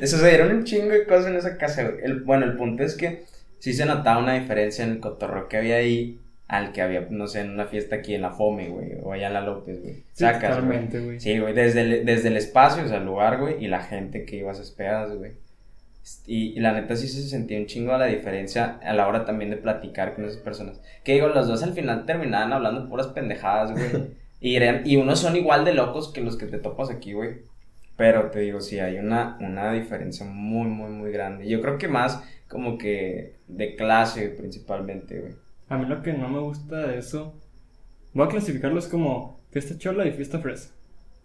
Sucedieron 0.07 0.55
un 0.57 0.65
chingo 0.65 0.91
de 0.91 1.05
cosas 1.07 1.27
en 1.27 1.37
esa 1.37 1.57
casa, 1.57 1.83
güey. 1.85 1.97
El, 2.05 2.21
bueno, 2.23 2.45
el 2.45 2.57
punto 2.57 2.83
es 2.85 2.95
que 2.97 3.25
sí 3.59 3.73
se 3.73 3.87
notaba 3.87 4.19
una 4.23 4.35
diferencia 4.35 4.85
en 4.85 4.91
el 4.93 5.01
cotorreo 5.01 5.49
que 5.49 5.57
había 5.57 5.77
ahí 5.77 6.21
al 6.47 6.73
que 6.73 6.83
había, 6.83 7.07
no 7.11 7.27
sé, 7.27 7.41
en 7.41 7.51
una 7.51 7.67
fiesta 7.67 7.97
aquí 7.97 8.15
en 8.15 8.23
la 8.23 8.31
Fome, 8.31 8.69
güey, 8.69 8.93
o 9.03 9.13
allá 9.13 9.29
en 9.29 9.35
la 9.35 9.41
López, 9.41 9.81
güey. 9.83 9.95
Sí, 9.95 10.25
Sacas, 10.25 10.51
totalmente, 10.57 11.01
güey. 11.01 11.19
Sí, 11.21 11.39
güey, 11.39 11.55
desde 11.55 11.81
el, 11.81 12.05
desde 12.05 12.29
el 12.29 12.37
espacio, 12.37 12.85
o 12.85 12.89
sea, 12.89 12.99
el 12.99 13.07
lugar, 13.07 13.39
güey, 13.41 13.65
y 13.65 13.69
la 13.69 13.83
gente 13.83 14.25
que 14.25 14.37
iba 14.37 14.51
a 14.51 14.55
güey. 15.15 15.33
Y, 16.27 16.49
y 16.57 16.61
la 16.61 16.73
neta 16.73 16.97
sí 16.97 17.09
se 17.09 17.23
sentía 17.23 17.59
un 17.59 17.67
chingo 17.67 17.95
la 17.99 18.07
diferencia 18.07 18.79
a 18.83 18.93
la 18.93 19.09
hora 19.09 19.25
también 19.25 19.51
de 19.51 19.57
platicar 19.57 20.15
con 20.15 20.27
esas 20.27 20.37
personas. 20.37 20.81
Que 21.03 21.15
digo, 21.15 21.29
los 21.29 21.49
dos 21.49 21.63
al 21.63 21.73
final 21.73 22.05
terminaban 22.05 22.53
hablando 22.53 22.89
puras 22.91 23.07
pendejadas, 23.09 23.73
güey. 23.73 24.09
y, 24.41 24.57
eran- 24.57 24.83
y 24.85 24.97
unos 24.97 25.21
son 25.21 25.35
igual 25.37 25.65
de 25.65 25.73
locos 25.73 26.13
que 26.13 26.21
los 26.21 26.37
que 26.37 26.47
te 26.47 26.59
topas 26.59 26.91
aquí, 26.91 27.15
güey. 27.15 27.37
Pero 27.97 28.31
te 28.31 28.41
digo, 28.41 28.61
sí, 28.61 28.81
hay 28.81 28.99
una, 28.99 29.39
una 29.41 29.73
diferencia 29.73 30.27
muy, 30.27 30.67
muy, 30.69 30.91
muy 30.91 31.11
grande. 31.11 31.49
Yo 31.49 31.63
creo 31.63 31.79
que 31.79 31.89
más 31.89 32.23
como 32.49 32.77
que 32.77 33.37
de 33.49 33.75
clase 33.77 34.29
principalmente, 34.29 35.21
güey. 35.21 35.33
A 35.69 35.79
mí 35.79 35.87
lo 35.87 36.03
que 36.03 36.13
no 36.13 36.29
me 36.29 36.39
gusta 36.41 36.77
de 36.87 36.99
eso, 36.99 37.35
voy 38.13 38.27
a 38.27 38.31
clasificarlos 38.31 38.87
como 38.89 39.41
fiesta 39.51 39.77
chola 39.79 40.07
y 40.07 40.13
fiesta 40.13 40.39
fresa. 40.41 40.71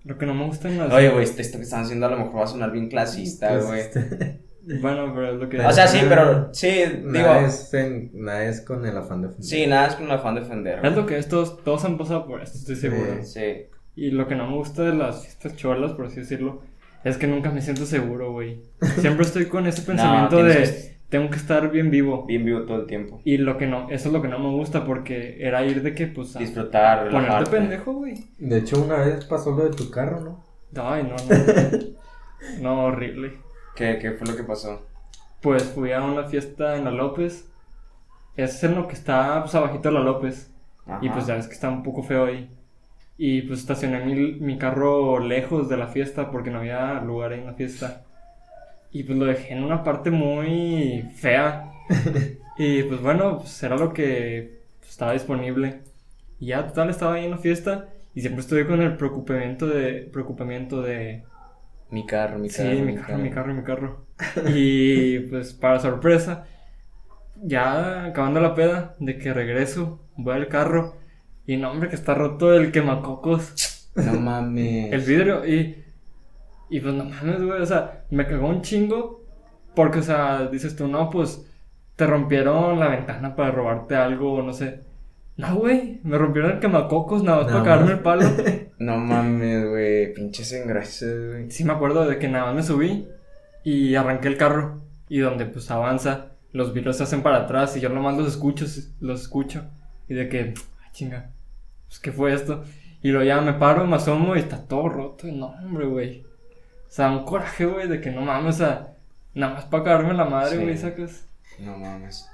Lo 0.05 0.17
que 0.17 0.25
no 0.25 0.33
me 0.33 0.45
gusta 0.45 0.69
en 0.69 0.77
las... 0.77 0.93
Oye, 0.93 1.09
güey, 1.09 1.23
esto 1.25 1.41
esto 1.41 1.57
que 1.57 1.63
están 1.65 1.83
haciendo 1.83 2.05
a 2.05 2.09
lo 2.09 2.17
mejor 2.17 2.37
va 2.39 2.43
a 2.45 2.47
sonar 2.47 2.71
bien 2.71 2.87
clasista, 2.89 3.49
Pues, 3.49 3.65
güey. 3.65 3.79
este, 3.81 4.39
Bueno, 4.81 5.11
pero 5.13 5.33
es 5.33 5.39
lo 5.39 5.49
que... 5.49 5.59
O 5.59 5.71
sea, 5.73 5.87
sí, 5.87 5.99
pero 6.07 6.53
sí, 6.53 6.67
digo... 6.67 7.09
nada, 7.11 7.45
es 7.47 7.73
en- 7.73 8.11
nada 8.13 8.45
es 8.45 8.61
con 8.61 8.85
el 8.85 8.95
afán 8.97 9.21
de 9.21 9.27
ofender. 9.27 9.45
Sí, 9.45 9.67
nada 9.67 9.87
es 9.87 9.95
con 9.95 10.05
el 10.05 10.11
afán 10.11 10.35
de 10.35 10.41
ofender. 10.41 10.85
Es 10.85 10.95
lo 10.95 11.05
que 11.05 11.17
es, 11.17 11.27
todos, 11.27 11.61
todos 11.63 11.83
han 11.85 11.97
pasado 11.97 12.25
por 12.27 12.41
esto, 12.41 12.57
estoy 12.57 12.75
seguro. 12.75 13.23
Sí. 13.23 13.65
Y 13.95 14.11
lo 14.11 14.27
que 14.27 14.35
no 14.35 14.47
me 14.49 14.55
gusta 14.55 14.83
de 14.83 14.93
las 14.95 15.23
fiestas 15.23 15.55
cholas, 15.57 15.91
por 15.93 16.05
así 16.05 16.17
decirlo, 16.21 16.61
es 17.03 17.17
que 17.17 17.27
nunca 17.27 17.49
me 17.51 17.61
siento 17.61 17.85
seguro, 17.85 18.31
güey. 18.31 18.61
Siempre 18.99 19.25
estoy 19.25 19.45
con 19.47 19.65
ese 19.67 19.81
pensamiento 19.85 20.35
tienes 20.37 20.55
de 20.55 20.63
que- 20.63 20.98
tengo 21.09 21.29
que 21.29 21.37
estar 21.37 21.71
bien 21.71 21.91
vivo. 21.91 22.25
Bien 22.25 22.45
vivo 22.45 22.61
todo 22.63 22.81
el 22.81 22.87
tiempo. 22.87 23.21
Y 23.25 23.37
lo 23.37 23.57
que 23.57 23.67
no, 23.67 23.89
eso 23.89 24.09
es 24.09 24.13
lo 24.13 24.21
que 24.21 24.27
no 24.27 24.39
me 24.39 24.49
gusta 24.49 24.85
porque 24.85 25.37
era 25.39 25.65
ir 25.65 25.81
de 25.81 25.93
que, 25.95 26.07
pues, 26.07 26.35
a 26.35 26.39
Disfrutar, 26.39 27.09
ponerte 27.09 27.17
relajarte. 27.17 27.51
pendejo, 27.51 27.93
güey. 27.93 28.15
De 28.37 28.59
hecho, 28.59 28.81
una 28.81 28.97
vez 28.97 29.25
pasó 29.25 29.51
lo 29.51 29.65
de 29.65 29.75
tu 29.75 29.89
carro, 29.89 30.19
¿no? 30.21 30.83
Ay, 30.83 31.03
no, 31.03 31.15
no. 31.15 32.61
no, 32.61 32.83
horrible. 32.85 33.39
¿Qué, 33.75 33.97
¿Qué 33.99 34.11
fue 34.11 34.27
lo 34.27 34.35
que 34.35 34.43
pasó? 34.43 34.85
Pues 35.41 35.63
fui 35.63 35.91
a 35.91 36.01
una 36.03 36.25
fiesta 36.25 36.75
en 36.77 36.85
la 36.85 36.91
López. 36.91 37.51
Es 38.35 38.63
en 38.63 38.75
lo 38.75 38.87
que 38.87 38.93
está, 38.93 39.41
pues, 39.41 39.55
abajito 39.55 39.89
de 39.89 39.95
la 39.95 40.01
López. 40.01 40.53
Y 41.01 41.09
pues 41.09 41.27
ya 41.27 41.35
ves 41.35 41.47
que 41.47 41.53
está 41.53 41.69
un 41.69 41.83
poco 41.83 42.01
feo 42.01 42.25
ahí. 42.25 42.49
Y 43.17 43.43
pues 43.43 43.59
estacioné 43.59 44.03
mi, 44.05 44.33
mi 44.39 44.57
carro 44.57 45.19
lejos 45.19 45.69
de 45.69 45.77
la 45.77 45.87
fiesta 45.87 46.31
porque 46.31 46.49
no 46.49 46.59
había 46.59 46.93
lugar 47.01 47.31
ahí 47.33 47.39
en 47.41 47.45
la 47.45 47.53
fiesta. 47.53 48.05
Y 48.91 49.03
pues 49.03 49.17
lo 49.17 49.25
dejé 49.25 49.53
en 49.53 49.63
una 49.63 49.83
parte 49.83 50.11
muy 50.11 51.03
fea. 51.15 51.71
y 52.57 52.83
pues 52.83 53.01
bueno, 53.01 53.37
pues 53.39 53.61
era 53.63 53.77
lo 53.77 53.93
que 53.93 54.61
pues, 54.79 54.91
estaba 54.91 55.13
disponible. 55.13 55.81
Y 56.39 56.47
ya 56.47 56.67
total 56.67 56.89
estaba 56.89 57.15
ahí 57.15 57.25
en 57.25 57.31
la 57.31 57.37
fiesta 57.37 57.89
y 58.13 58.21
siempre 58.21 58.41
estuve 58.41 58.65
con 58.67 58.81
el 58.81 58.97
preocupamiento 58.97 59.67
de 59.67 60.09
preocupamiento 60.11 60.81
de 60.81 61.23
Mi 61.89 62.05
carro, 62.05 62.39
mi 62.39 62.49
sí, 62.49 62.63
carro. 62.63 62.81
mi 62.81 62.95
carro, 62.95 63.17
mi 63.19 63.29
carro, 63.31 63.53
mi 63.53 63.63
carro. 63.63 64.05
Y 64.45 65.19
pues 65.29 65.53
para 65.53 65.79
sorpresa, 65.79 66.47
ya 67.35 68.05
acabando 68.05 68.39
la 68.41 68.55
peda, 68.55 68.95
de 68.99 69.17
que 69.17 69.33
regreso, 69.33 70.01
voy 70.17 70.35
al 70.35 70.47
carro 70.47 70.95
y 71.45 71.57
no, 71.57 71.71
hombre, 71.71 71.89
que 71.89 71.95
está 71.95 72.13
roto 72.15 72.53
el 72.53 72.71
quemacocos, 72.71 73.57
No 73.95 74.15
mames. 74.15 74.91
el 74.93 75.01
vidrio 75.01 75.45
y, 75.47 75.83
y 76.69 76.79
pues 76.79 76.93
no 76.93 77.05
mames, 77.05 77.41
güey, 77.41 77.61
o 77.61 77.65
sea, 77.65 78.05
me 78.09 78.27
cagó 78.27 78.47
un 78.47 78.61
chingo 78.61 79.25
porque, 79.75 79.99
o 79.99 80.03
sea, 80.03 80.47
dices 80.47 80.75
tú, 80.75 80.87
no, 80.87 81.09
pues 81.09 81.45
te 81.95 82.05
rompieron 82.05 82.79
la 82.79 82.89
ventana 82.89 83.35
para 83.35 83.51
robarte 83.51 83.95
algo 83.95 84.33
o 84.33 84.41
no 84.41 84.53
sé. 84.53 84.83
No, 85.37 85.55
güey, 85.55 85.99
me 86.03 86.17
rompieron 86.17 86.51
el 86.51 86.59
quemacocos 86.59 87.23
nada 87.23 87.43
más 87.43 87.47
No, 87.47 87.53
para 87.53 87.63
cagarme 87.63 87.91
el 87.93 87.99
palo. 87.99 88.25
No 88.79 88.97
mames, 88.97 89.69
güey. 89.69 90.13
Pinches 90.13 90.53
engrases, 90.53 91.27
güey. 91.27 91.51
Sí 91.51 91.65
me 91.65 91.73
acuerdo 91.73 92.05
de 92.05 92.17
que 92.17 92.29
nada 92.29 92.45
más 92.45 92.55
me 92.55 92.63
subí 92.63 93.09
y 93.63 93.95
arranqué 93.95 94.29
el 94.29 94.37
carro 94.37 94.81
y 95.09 95.19
donde 95.19 95.45
pues 95.45 95.69
avanza, 95.69 96.27
los 96.53 96.73
vidrios 96.73 96.95
se 96.95 97.03
hacen 97.03 97.21
para 97.21 97.39
atrás 97.39 97.75
y 97.75 97.81
yo 97.81 97.89
nomás 97.89 98.17
los 98.17 98.27
escucho, 98.27 98.65
los 99.01 99.21
escucho 99.21 99.65
y 100.07 100.13
de 100.13 100.29
que, 100.29 100.53
ah, 100.81 100.89
chinga, 100.93 101.31
pues 101.87 101.99
qué 101.99 102.13
fue 102.13 102.33
esto 102.33 102.63
y 103.01 103.09
luego 103.09 103.25
ya 103.25 103.41
me 103.41 103.53
paro, 103.53 103.85
me 103.85 103.97
asomo 103.97 104.35
y 104.35 104.39
está 104.39 104.65
todo 104.65 104.87
roto, 104.87 105.27
no 105.27 105.47
hombre, 105.47 105.85
güey. 105.87 106.28
O 106.89 106.91
sea, 106.91 107.11
un 107.11 107.23
coraje, 107.23 107.65
güey, 107.65 107.87
de 107.87 108.01
que 108.01 108.09
no 108.11 108.21
mames, 108.21 108.55
o 108.55 108.57
sea, 108.57 108.93
nada 109.35 109.53
más 109.53 109.65
para 109.65 109.83
cagarme 109.83 110.13
la 110.15 110.25
madre, 110.25 110.57
Sí. 110.57 110.63
güey, 110.63 110.77
sacas. 110.77 111.25
No 111.59 111.77
mames. 111.77 112.27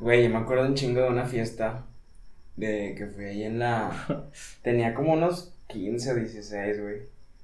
Güey, 0.00 0.24
yo 0.24 0.30
me 0.30 0.38
acuerdo 0.38 0.64
un 0.66 0.74
chingo 0.74 1.02
de 1.02 1.08
una 1.08 1.26
fiesta. 1.26 1.84
De 2.56 2.94
que 2.96 3.06
fui 3.06 3.24
ahí 3.24 3.44
en 3.44 3.58
la. 3.58 3.90
Tenía 4.62 4.94
como 4.94 5.12
unos 5.12 5.52
15 5.68 6.12
o 6.12 6.14
16, 6.16 6.80
güey. 6.82 6.96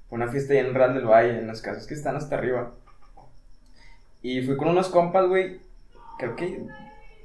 Fue 0.09 0.17
una 0.17 0.27
fiesta 0.29 0.53
ahí 0.53 0.59
en 0.59 0.73
Real 0.73 0.93
del 0.93 1.05
Valle, 1.05 1.37
en 1.39 1.47
las 1.47 1.61
casas 1.61 1.87
que 1.87 1.93
están 1.93 2.15
hasta 2.15 2.35
arriba. 2.35 2.71
Y 4.21 4.41
fui 4.41 4.57
con 4.57 4.69
unos 4.69 4.89
compas, 4.89 5.27
güey. 5.27 5.59
Creo 6.17 6.35
que. 6.35 6.63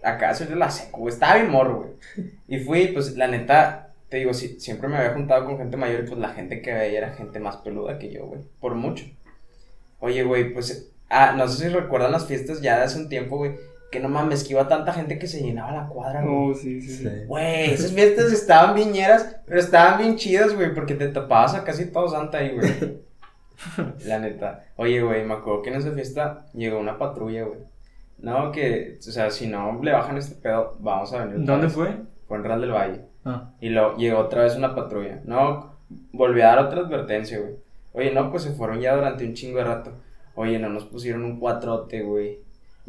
Acá 0.03 0.35
soy 0.35 0.47
de 0.47 0.57
la 0.57 0.71
güey. 0.93 1.13
Estaba 1.13 1.35
bien 1.37 1.51
morro, 1.51 1.81
güey. 1.81 2.31
Y 2.49 2.59
fui, 2.61 2.89
pues 2.89 3.17
la 3.17 3.27
neta. 3.27 3.90
Te 4.11 4.17
digo, 4.17 4.35
sí, 4.35 4.59
siempre 4.59 4.89
me 4.89 4.97
había 4.97 5.13
juntado 5.13 5.45
con 5.45 5.57
gente 5.57 5.77
mayor 5.77 6.01
y 6.01 6.09
pues 6.09 6.19
la 6.19 6.31
gente 6.31 6.61
que 6.61 6.75
veía 6.75 6.99
era 6.99 7.13
gente 7.15 7.39
más 7.39 7.59
peluda 7.59 7.99
que 7.99 8.11
yo, 8.11 8.27
güey. 8.27 8.41
Por 8.61 8.75
mucho. 8.75 9.05
Oye, 10.01 10.25
güey, 10.25 10.53
pues. 10.53 10.93
Ah, 11.09 11.35
no 11.37 11.47
sé 11.49 11.69
si 11.69 11.75
recuerdan 11.75 12.13
las 12.13 12.27
fiestas 12.27 12.61
ya 12.61 12.79
de 12.79 12.85
hace 12.85 12.99
un 12.99 13.09
tiempo, 13.09 13.37
güey. 13.37 13.53
Que 13.93 14.01
no 14.01 14.09
mames, 14.09 14.45
que 14.45 14.53
iba 14.53 14.69
tanta 14.69 14.93
gente 14.93 15.19
que 15.19 15.27
se 15.27 15.43
llenaba 15.43 15.73
la 15.73 15.89
cuadra, 15.89 16.23
güey. 16.23 16.35
Oh, 16.35 16.55
sí, 16.55 16.81
sí. 16.81 17.09
Güey, 17.27 17.73
esas 17.73 17.93
fiestas 17.93 18.33
estaban 18.33 18.75
viñeras, 18.75 19.37
pero 19.47 19.61
estaban 19.61 19.99
bien 19.99 20.17
chidas, 20.17 20.55
güey, 20.55 20.75
porque 20.75 20.95
te 20.95 21.09
topabas 21.09 21.55
a 21.55 21.65
casi 21.65 21.87
todo 21.87 22.09
santa 22.09 22.39
ahí, 22.39 22.51
güey. 22.57 23.01
La 24.07 24.19
neta. 24.19 24.65
Oye, 24.77 25.03
güey, 25.03 25.25
me 25.25 25.35
acuerdo 25.35 25.63
que 25.63 25.71
en 25.71 25.77
esa 25.77 25.93
fiesta 25.93 26.47
llegó 26.55 26.79
una 26.79 26.99
patrulla, 26.99 27.45
güey. 27.45 27.61
No, 28.19 28.53
que, 28.53 28.99
o 28.99 29.03
sea, 29.03 29.31
si 29.31 29.47
no 29.47 29.81
le 29.83 29.93
bajan 29.93 30.17
este 30.19 30.35
pedo, 30.37 30.77
vamos 30.81 31.13
a 31.13 31.25
venir. 31.25 31.45
¿Dónde 31.45 31.67
vez. 31.67 31.75
fue? 31.75 31.97
Fue 32.27 32.37
en 32.37 32.45
Real 32.45 32.61
del 32.61 32.73
Valle. 32.73 33.10
Ah, 33.25 33.51
Y 33.61 33.69
luego 33.71 33.97
llegó 33.97 34.19
otra 34.19 34.43
vez 34.43 34.57
una 34.57 34.75
patrulla. 34.75 35.21
No, 35.25 35.77
volví 36.13 36.41
a 36.41 36.49
dar 36.49 36.59
otra 36.61 36.81
advertencia, 36.81 37.39
güey. 37.39 37.55
Oye, 37.93 38.13
no, 38.13 38.31
pues 38.31 38.45
se 38.45 38.53
fueron 38.53 38.81
ya 38.81 38.95
durante 38.95 39.25
un 39.27 39.35
chingo 39.35 39.59
de 39.59 39.65
rato. 39.65 39.93
Oye, 40.35 40.59
no 40.59 40.69
nos 40.69 40.85
pusieron 40.85 41.25
un 41.25 41.39
cuatrote, 41.41 42.03
güey. 42.03 42.39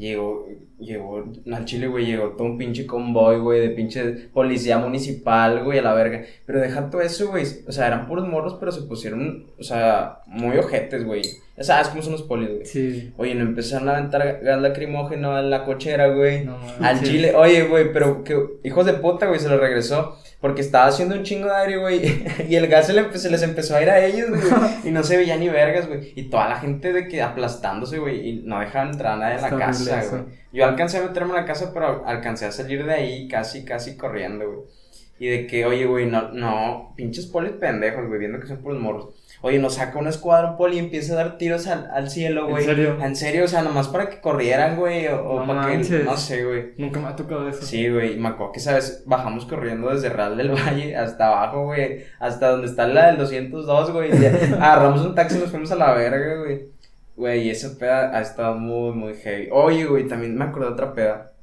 Llegó, 0.01 0.47
llegó, 0.79 1.23
al 1.53 1.65
Chile, 1.65 1.85
güey, 1.87 2.07
llegó 2.07 2.29
todo 2.29 2.47
un 2.47 2.57
pinche 2.57 2.87
convoy, 2.87 3.37
güey, 3.37 3.59
de 3.59 3.69
pinche 3.69 4.03
policía 4.33 4.79
municipal, 4.79 5.63
güey, 5.63 5.77
a 5.77 5.83
la 5.83 5.93
verga. 5.93 6.23
Pero 6.47 6.59
deja 6.59 6.89
todo 6.89 7.01
eso, 7.03 7.29
güey. 7.29 7.45
O 7.67 7.71
sea, 7.71 7.85
eran 7.85 8.07
puros 8.07 8.27
morros, 8.27 8.55
pero 8.59 8.71
se 8.71 8.81
pusieron, 8.81 9.45
o 9.59 9.63
sea, 9.63 10.21
muy 10.25 10.57
ojetes, 10.57 11.05
güey. 11.05 11.21
Ya 11.55 11.63
sabes 11.63 11.89
cómo 11.89 12.01
son 12.01 12.13
los 12.13 12.23
polis, 12.23 12.49
güey. 12.49 12.65
sí. 12.65 13.13
Oye, 13.17 13.35
no 13.35 13.43
empezaron 13.43 13.89
a 13.89 13.97
aventar 13.97 14.39
gas 14.41 14.59
lacrimógeno 14.59 15.37
en 15.37 15.51
la 15.51 15.65
cochera, 15.65 16.07
güey. 16.07 16.45
No, 16.45 16.57
Al 16.81 16.97
sí. 16.97 17.05
chile, 17.05 17.35
oye, 17.35 17.61
güey, 17.67 17.93
pero 17.93 18.23
que 18.23 18.35
hijos 18.63 18.87
de 18.87 18.93
puta, 18.93 19.27
güey, 19.27 19.39
se 19.39 19.49
lo 19.49 19.59
regresó. 19.59 20.17
Porque 20.41 20.61
estaba 20.61 20.87
haciendo 20.87 21.15
un 21.15 21.23
chingo 21.23 21.47
de 21.47 21.55
aire, 21.55 21.77
güey. 21.77 22.25
Y 22.49 22.55
el 22.55 22.67
gas 22.67 22.87
se, 22.87 22.93
le 22.93 23.17
se 23.17 23.29
les 23.29 23.43
empezó 23.43 23.75
a 23.75 23.81
ir 23.83 23.89
a 23.91 24.03
ellos, 24.03 24.29
güey. 24.29 24.41
Y 24.83 24.89
no 24.89 25.03
se 25.03 25.15
veía 25.15 25.37
ni 25.37 25.47
vergas, 25.47 25.87
güey. 25.87 26.13
Y 26.15 26.23
toda 26.23 26.49
la 26.49 26.57
gente 26.57 26.91
de 26.91 27.07
que 27.07 27.21
aplastándose, 27.21 27.99
güey. 27.99 28.27
Y 28.27 28.41
no 28.43 28.59
dejaban 28.59 28.89
entrar 28.89 29.13
a 29.13 29.17
nadie 29.17 29.35
en 29.35 29.41
la 29.43 29.65
casa, 29.65 30.03
güey. 30.09 30.23
Yo 30.51 30.65
alcancé 30.65 30.97
a 30.97 31.03
meterme 31.03 31.29
en 31.29 31.35
la 31.35 31.45
casa, 31.45 31.71
pero 31.73 32.05
alcancé 32.07 32.47
a 32.47 32.51
salir 32.51 32.83
de 32.83 32.91
ahí 32.91 33.27
casi, 33.27 33.63
casi 33.63 33.95
corriendo, 33.95 34.47
güey. 34.47 34.59
Y 35.19 35.27
de 35.27 35.45
que, 35.45 35.65
oye, 35.67 35.85
güey, 35.85 36.07
no, 36.07 36.31
no, 36.31 36.93
pinches 36.97 37.27
polis 37.27 37.51
pendejos, 37.51 38.07
güey, 38.07 38.19
viendo 38.19 38.39
que 38.39 38.47
son 38.47 38.57
puros 38.57 38.81
morros. 38.81 39.09
Oye, 39.43 39.57
nos 39.57 39.73
saca 39.75 39.97
un 39.97 40.07
escuadrón 40.07 40.55
poli 40.55 40.75
y 40.75 40.79
empieza 40.79 41.13
a 41.13 41.15
dar 41.15 41.37
tiros 41.39 41.65
al, 41.65 41.89
al 41.91 42.11
cielo, 42.11 42.45
¿En 42.45 42.51
güey. 42.51 42.65
serio? 42.65 42.97
En 43.01 43.15
serio, 43.15 43.45
o 43.45 43.47
sea, 43.47 43.63
nomás 43.63 43.87
para 43.87 44.07
que 44.07 44.21
corrieran, 44.21 44.77
güey, 44.77 45.07
o, 45.07 45.19
o 45.23 45.39
No 45.39 45.47
para 45.47 45.67
que, 45.67 46.03
no 46.03 46.15
sé, 46.15 46.45
güey. 46.45 46.73
Nunca 46.77 46.99
me 46.99 47.07
ha 47.07 47.15
tocado 47.15 47.49
eso. 47.49 47.63
Sí, 47.63 47.89
güey, 47.89 48.13
y 48.13 48.19
me 48.19 48.29
acuerdo 48.29 48.51
que, 48.53 48.59
¿sabes? 48.59 49.03
Bajamos 49.07 49.45
corriendo 49.45 49.89
desde 49.89 50.09
Real 50.09 50.37
del 50.37 50.51
Valle 50.51 50.95
hasta 50.95 51.27
abajo, 51.29 51.65
güey, 51.65 52.03
hasta 52.19 52.49
donde 52.51 52.67
está 52.67 52.85
la 52.87 53.07
del 53.07 53.17
202, 53.17 53.91
güey. 53.91 54.11
Agarramos 54.53 55.01
un 55.01 55.15
taxi 55.15 55.37
y 55.37 55.39
nos 55.41 55.49
fuimos 55.49 55.71
a 55.71 55.75
la 55.75 55.93
verga, 55.93 56.35
güey. 56.43 56.67
Güey, 57.15 57.49
esa 57.49 57.77
peda 57.77 58.15
ha 58.15 58.21
estado 58.21 58.55
muy, 58.55 58.93
muy 58.93 59.15
heavy. 59.15 59.49
Oye, 59.51 59.85
güey, 59.85 60.07
también 60.07 60.35
me 60.37 60.45
acordé 60.45 60.67
de 60.67 60.73
otra 60.73 60.93
peda. 60.93 61.33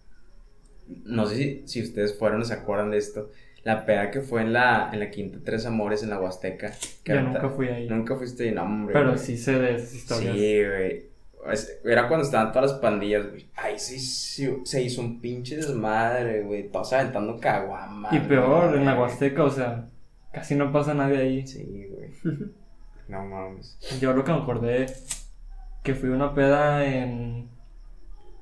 No 1.05 1.27
sé 1.27 1.35
si, 1.37 1.63
si 1.67 1.83
ustedes 1.83 2.17
fueron 2.19 2.43
o 2.43 2.45
se 2.45 2.55
acuerdan 2.55 2.91
de 2.93 2.99
esto. 2.99 3.31
La 3.65 3.85
peda 3.85 4.11
que 4.11 4.21
fue 4.21 4.43
en 4.43 4.53
la, 4.53 4.91
en 4.93 5.01
la 5.01 5.11
Quinta 5.11 5.39
Tres 5.45 5.67
Amores 5.67 6.03
en 6.03 6.11
la 6.11 6.21
Huasteca. 6.21 6.73
que 7.05 7.15
Yo 7.15 7.21
nunca 7.23 7.49
fui 7.49 7.69
ahí. 7.69 7.89
Nunca 7.89 8.17
fuiste 8.17 8.51
no, 8.53 8.63
hombre. 8.63 8.93
Pero 8.93 9.09
güey. 9.11 9.19
sí 9.19 9.37
sé 9.37 9.59
de 9.59 9.75
esas 9.75 9.95
historias. 9.95 10.35
Sí, 10.37 10.65
güey. 10.65 11.09
Era 11.85 12.09
cuando 12.09 12.25
estaban 12.25 12.53
todas 12.53 12.73
las 12.73 12.81
pandillas, 12.81 13.29
güey. 13.31 13.49
Ahí 13.57 13.79
se 13.79 13.97
hizo, 13.97 14.65
se 14.65 14.83
hizo 14.83 15.01
un 15.01 15.21
pinche 15.21 15.57
desmadre, 15.57 16.43
güey. 16.43 16.71
Todos 16.71 16.93
aventando 16.93 17.39
caguamas. 17.39 18.13
Y 18.13 18.21
peor, 18.21 18.69
güey. 18.69 18.81
en 18.81 18.87
la 18.87 18.99
Huasteca, 18.99 19.45
o 19.45 19.51
sea, 19.51 19.89
casi 20.33 20.55
no 20.55 20.73
pasa 20.73 20.95
nadie 20.95 21.19
ahí. 21.19 21.47
Sí, 21.47 21.87
güey. 21.91 22.11
No 23.09 23.25
mames. 23.25 23.79
Yo 24.03 24.13
lo 24.13 24.23
que 24.23 24.33
me 24.33 24.39
acordé 24.39 24.85
que 25.83 25.95
fui 25.95 26.11
a 26.11 26.13
una 26.13 26.35
peda 26.35 26.85
en. 26.85 27.49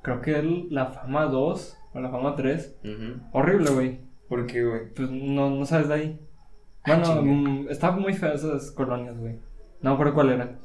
Creo 0.01 0.19
que 0.19 0.43
la 0.69 0.87
fama 0.87 1.23
2 1.25 1.77
o 1.93 1.99
la 2.01 2.09
fama 2.11 2.35
3. 2.35 2.75
Ujú. 2.83 3.21
Horrible, 3.31 3.69
güey. 3.71 3.99
¿Por 4.27 4.45
qué, 4.45 4.63
güey? 4.65 4.93
Pues 4.93 5.09
no, 5.09 5.49
no 5.49 5.65
sabes 5.65 5.87
de 5.87 5.93
ahí. 5.93 6.19
Ah, 6.83 6.95
Bueno, 6.97 7.21
mm, 7.21 7.69
estaban 7.69 8.01
muy 8.01 8.13
feas 8.13 8.43
esas 8.43 8.71
colonias, 8.71 9.17
güey. 9.17 9.35
No 9.81 9.91
me 9.91 9.93
acuerdo 9.95 10.13
cuál 10.15 10.29
era. 10.31 10.59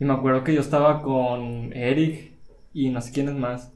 Y 0.00 0.04
me 0.04 0.12
acuerdo 0.14 0.44
que 0.44 0.54
yo 0.54 0.60
estaba 0.60 1.02
con 1.02 1.72
Eric 1.72 2.34
y 2.72 2.90
no 2.90 3.00
sé 3.00 3.12
quiénes 3.12 3.34
más. 3.34 3.72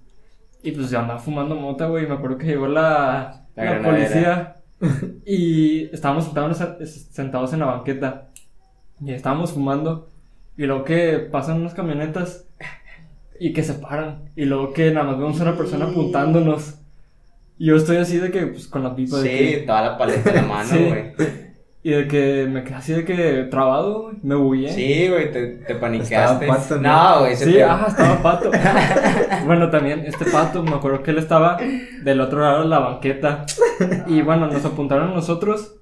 Y 0.62 0.72
pues 0.72 0.90
yo 0.90 0.98
andaba 1.00 1.20
fumando 1.20 1.54
mota, 1.56 1.86
güey. 1.86 2.04
Y 2.04 2.08
me 2.08 2.14
acuerdo 2.14 2.38
que 2.38 2.46
llegó 2.46 2.66
la, 2.68 3.46
La 3.56 3.64
la 3.78 3.82
policía. 3.82 4.56
y 5.26 5.84
estábamos 5.94 6.24
sentados, 6.24 6.58
sentados 6.88 7.52
en 7.52 7.60
la 7.60 7.66
banqueta. 7.66 8.30
Y 9.00 9.12
estábamos 9.12 9.52
fumando. 9.52 10.08
Y 10.56 10.66
luego 10.66 10.84
que 10.84 11.18
pasan 11.32 11.60
unas 11.60 11.74
camionetas. 11.74 12.46
Y 13.38 13.52
que 13.54 13.62
se 13.62 13.74
paran. 13.74 14.30
Y 14.36 14.44
luego 14.44 14.72
que 14.74 14.90
nada 14.92 15.06
más 15.06 15.18
vemos 15.18 15.40
a 15.40 15.44
una 15.44 15.56
persona 15.56 15.86
apuntándonos. 15.86 16.79
Y 17.60 17.66
yo 17.66 17.76
estoy 17.76 17.98
así 17.98 18.16
de 18.18 18.30
que, 18.30 18.46
pues 18.46 18.66
con 18.66 18.82
la 18.82 18.96
pipa 18.96 19.18
de 19.20 19.28
que- 19.30 19.58
Sí, 19.60 19.66
toda 19.66 19.82
la 19.82 19.98
paleta 19.98 20.30
en 20.30 20.36
la 20.36 20.42
mano, 20.42 20.68
Sí. 20.70 20.84
güey. 20.88 21.12
y 21.82 21.90
de 21.90 22.08
que 22.08 22.46
me 22.50 22.64
quedé 22.64 22.74
así 22.74 22.92
de 22.94 23.04
que 23.04 23.44
trabado, 23.50 24.02
güey, 24.04 24.16
me 24.22 24.34
bullé. 24.34 24.70
Sí, 24.72 25.08
güey, 25.08 25.30
te, 25.30 25.46
te 25.66 25.74
panicaste. 25.74 26.46
Estaba 26.46 26.58
pato, 26.58 26.76
¿no? 26.76 26.82
no, 27.14 27.20
güey, 27.20 27.36
se 27.36 27.44
Sí, 27.44 27.52
te- 27.52 27.62
ajá, 27.64 27.86
estaba 27.88 28.22
pato. 28.22 28.50
bueno, 29.46 29.68
también 29.70 30.00
este 30.06 30.24
pato, 30.24 30.62
me 30.62 30.72
acuerdo 30.74 31.02
que 31.02 31.10
él 31.10 31.18
estaba 31.18 31.58
del 32.02 32.20
otro 32.22 32.40
lado 32.40 32.62
de 32.62 32.68
la 32.68 32.78
banqueta. 32.80 33.44
Y 34.06 34.22
bueno, 34.22 34.46
nos 34.46 34.64
apuntaron 34.64 35.10
a 35.10 35.14
nosotros. 35.14 35.76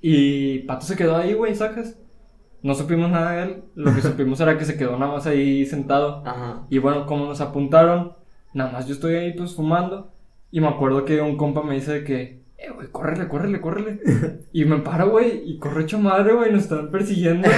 Y 0.00 0.60
pato 0.60 0.84
se 0.86 0.96
quedó 0.96 1.16
ahí, 1.16 1.32
güey, 1.34 1.54
sacas. 1.54 1.98
No 2.62 2.74
supimos 2.74 3.10
nada 3.10 3.32
de 3.32 3.42
él. 3.42 3.64
Lo 3.74 3.94
que 3.94 4.00
supimos 4.00 4.40
era 4.40 4.56
que 4.58 4.64
se 4.64 4.76
quedó 4.76 4.98
nada 4.98 5.12
más 5.12 5.26
ahí 5.26 5.64
sentado. 5.66 6.22
Ajá. 6.26 6.62
Y 6.70 6.78
bueno, 6.78 7.04
como 7.06 7.26
nos 7.26 7.40
apuntaron, 7.40 8.14
nada 8.54 8.70
más 8.72 8.86
yo 8.86 8.94
estoy 8.94 9.14
ahí 9.16 9.32
pues 9.34 9.54
fumando. 9.54 10.13
Y 10.54 10.60
me 10.60 10.68
acuerdo 10.68 11.04
que 11.04 11.20
un 11.20 11.36
compa 11.36 11.64
me 11.64 11.74
dice 11.74 12.04
que, 12.04 12.44
eh, 12.58 12.70
güey, 12.72 12.86
córrele, 12.92 13.26
córrele, 13.26 13.60
córrele. 13.60 13.98
Y 14.52 14.64
me 14.64 14.78
paro, 14.78 15.10
güey, 15.10 15.42
y 15.50 15.58
corre 15.58 15.82
hecho 15.82 15.98
madre, 15.98 16.32
güey, 16.32 16.52
nos 16.52 16.62
están 16.62 16.92
persiguiendo. 16.92 17.48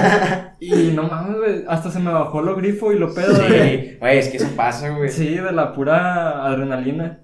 y 0.60 0.92
no 0.94 1.04
mames, 1.04 1.38
güey, 1.38 1.64
hasta 1.66 1.90
se 1.90 2.00
me 2.00 2.12
bajó 2.12 2.42
lo 2.42 2.54
grifo 2.54 2.92
y 2.92 2.98
lo 2.98 3.14
pedo 3.14 3.34
Sí, 3.34 3.96
güey, 3.98 4.18
es 4.18 4.28
que 4.28 4.36
eso 4.36 4.48
pasa, 4.54 4.90
güey. 4.90 5.08
sí, 5.08 5.36
de 5.36 5.52
la 5.52 5.72
pura 5.72 6.44
adrenalina. 6.44 7.20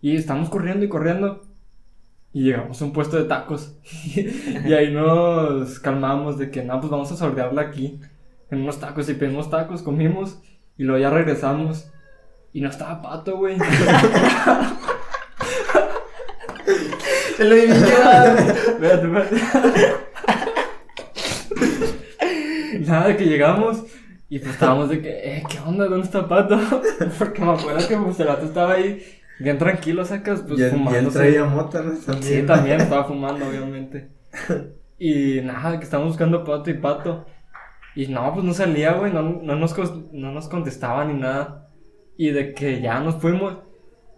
Y 0.00 0.16
estamos 0.16 0.48
corriendo 0.48 0.84
y 0.84 0.88
corriendo. 0.88 1.44
Y 2.32 2.42
llegamos 2.42 2.82
a 2.82 2.84
un 2.84 2.92
puesto 2.92 3.16
de 3.16 3.28
tacos. 3.28 3.78
y 4.16 4.72
ahí 4.72 4.92
nos 4.92 5.78
calmamos 5.78 6.36
de 6.36 6.50
que, 6.50 6.64
no, 6.64 6.80
pues 6.80 6.90
vamos 6.90 7.12
a 7.12 7.16
sordearla 7.16 7.62
aquí. 7.62 8.00
En 8.50 8.62
unos 8.62 8.80
tacos 8.80 9.08
y 9.08 9.14
pedimos 9.14 9.50
tacos, 9.50 9.82
comimos. 9.82 10.42
Y 10.76 10.82
luego 10.82 11.00
ya 11.00 11.10
regresamos. 11.10 11.92
Y 12.52 12.60
no 12.60 12.68
estaba 12.70 13.00
pato, 13.02 13.36
güey. 13.36 13.56
Se 17.36 17.44
lo 17.44 17.54
dije 17.54 17.68
Espérate, 17.72 19.06
espérate. 19.06 19.94
Nada, 22.80 23.16
que 23.16 23.24
llegamos 23.26 23.84
y 24.28 24.38
pues 24.40 24.52
estábamos 24.52 24.88
de 24.90 25.00
que, 25.00 25.08
eh, 25.38 25.42
¿qué 25.48 25.58
onda? 25.60 25.86
¿Dónde 25.86 26.04
está 26.04 26.28
Pato? 26.28 26.58
Porque 27.18 27.42
me 27.42 27.52
acuerdo 27.52 27.86
que 27.88 27.96
pues, 27.96 28.20
el 28.20 28.26
vato 28.28 28.44
estaba 28.44 28.74
ahí 28.74 29.02
bien 29.40 29.56
tranquilo, 29.58 30.04
sacas, 30.04 30.42
pues 30.46 30.60
y, 30.60 30.62
él- 30.64 30.68
y 30.70 30.74
él 30.74 30.78
fumándose. 30.84 31.18
traía 31.18 31.44
mota, 31.44 31.82
¿no? 31.82 31.94
Sí, 32.22 32.42
también 32.42 32.80
estaba 32.80 33.04
fumando, 33.04 33.48
obviamente. 33.48 34.10
Y 34.98 35.40
nada, 35.42 35.78
que 35.78 35.84
estábamos 35.84 36.12
buscando 36.12 36.44
Pato 36.44 36.70
y 36.70 36.74
Pato. 36.74 37.24
Y 37.94 38.08
no, 38.08 38.32
pues 38.34 38.44
no 38.44 38.52
salía, 38.52 38.92
güey, 38.92 39.12
no, 39.12 39.22
no, 39.22 39.56
nos, 39.56 39.74
no 40.12 40.32
nos 40.32 40.48
contestaba 40.48 41.04
ni 41.06 41.14
nada. 41.14 41.67
Y 42.18 42.32
de 42.32 42.52
que 42.52 42.82
ya 42.82 43.00
nos 43.00 43.14
fuimos, 43.14 43.56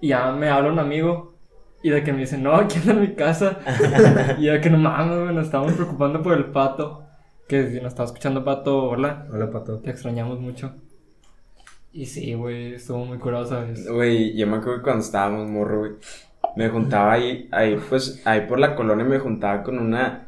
y 0.00 0.08
ya 0.08 0.32
me 0.32 0.48
habla 0.48 0.72
un 0.72 0.80
amigo, 0.80 1.36
y 1.82 1.90
de 1.90 2.02
que 2.02 2.12
me 2.12 2.20
dice, 2.20 2.38
no, 2.38 2.54
aquí 2.56 2.78
anda 2.78 2.94
en 2.94 3.00
mi 3.02 3.14
casa. 3.14 3.60
y 4.38 4.46
de 4.46 4.60
que 4.60 4.70
no 4.70 4.78
mames, 4.78 5.18
güey, 5.18 5.34
nos 5.34 5.44
estábamos 5.44 5.74
preocupando 5.74 6.22
por 6.22 6.32
el 6.32 6.46
Pato. 6.46 7.04
Que 7.46 7.68
si 7.68 7.76
nos 7.76 7.88
estaba 7.92 8.06
escuchando 8.06 8.42
Pato, 8.44 8.84
hola, 8.84 9.26
Hola, 9.32 9.50
pato. 9.50 9.78
te 9.80 9.90
extrañamos 9.90 10.40
mucho. 10.40 10.74
Y 11.92 12.06
sí, 12.06 12.34
güey, 12.34 12.74
estuvo 12.74 13.04
muy 13.04 13.18
curado, 13.18 13.44
¿sabes? 13.46 13.88
Güey, 13.88 14.36
yo 14.36 14.46
me 14.46 14.56
acuerdo 14.56 14.78
que 14.78 14.84
cuando 14.84 15.04
estábamos 15.04 15.48
morro, 15.48 15.80
güey, 15.80 15.92
me 16.56 16.68
juntaba 16.68 17.12
ahí, 17.12 17.48
ahí, 17.50 17.78
pues, 17.88 18.22
ahí 18.26 18.46
por 18.46 18.58
la 18.58 18.74
colonia 18.74 19.04
me 19.04 19.18
juntaba 19.18 19.62
con 19.62 19.78
una... 19.78 20.26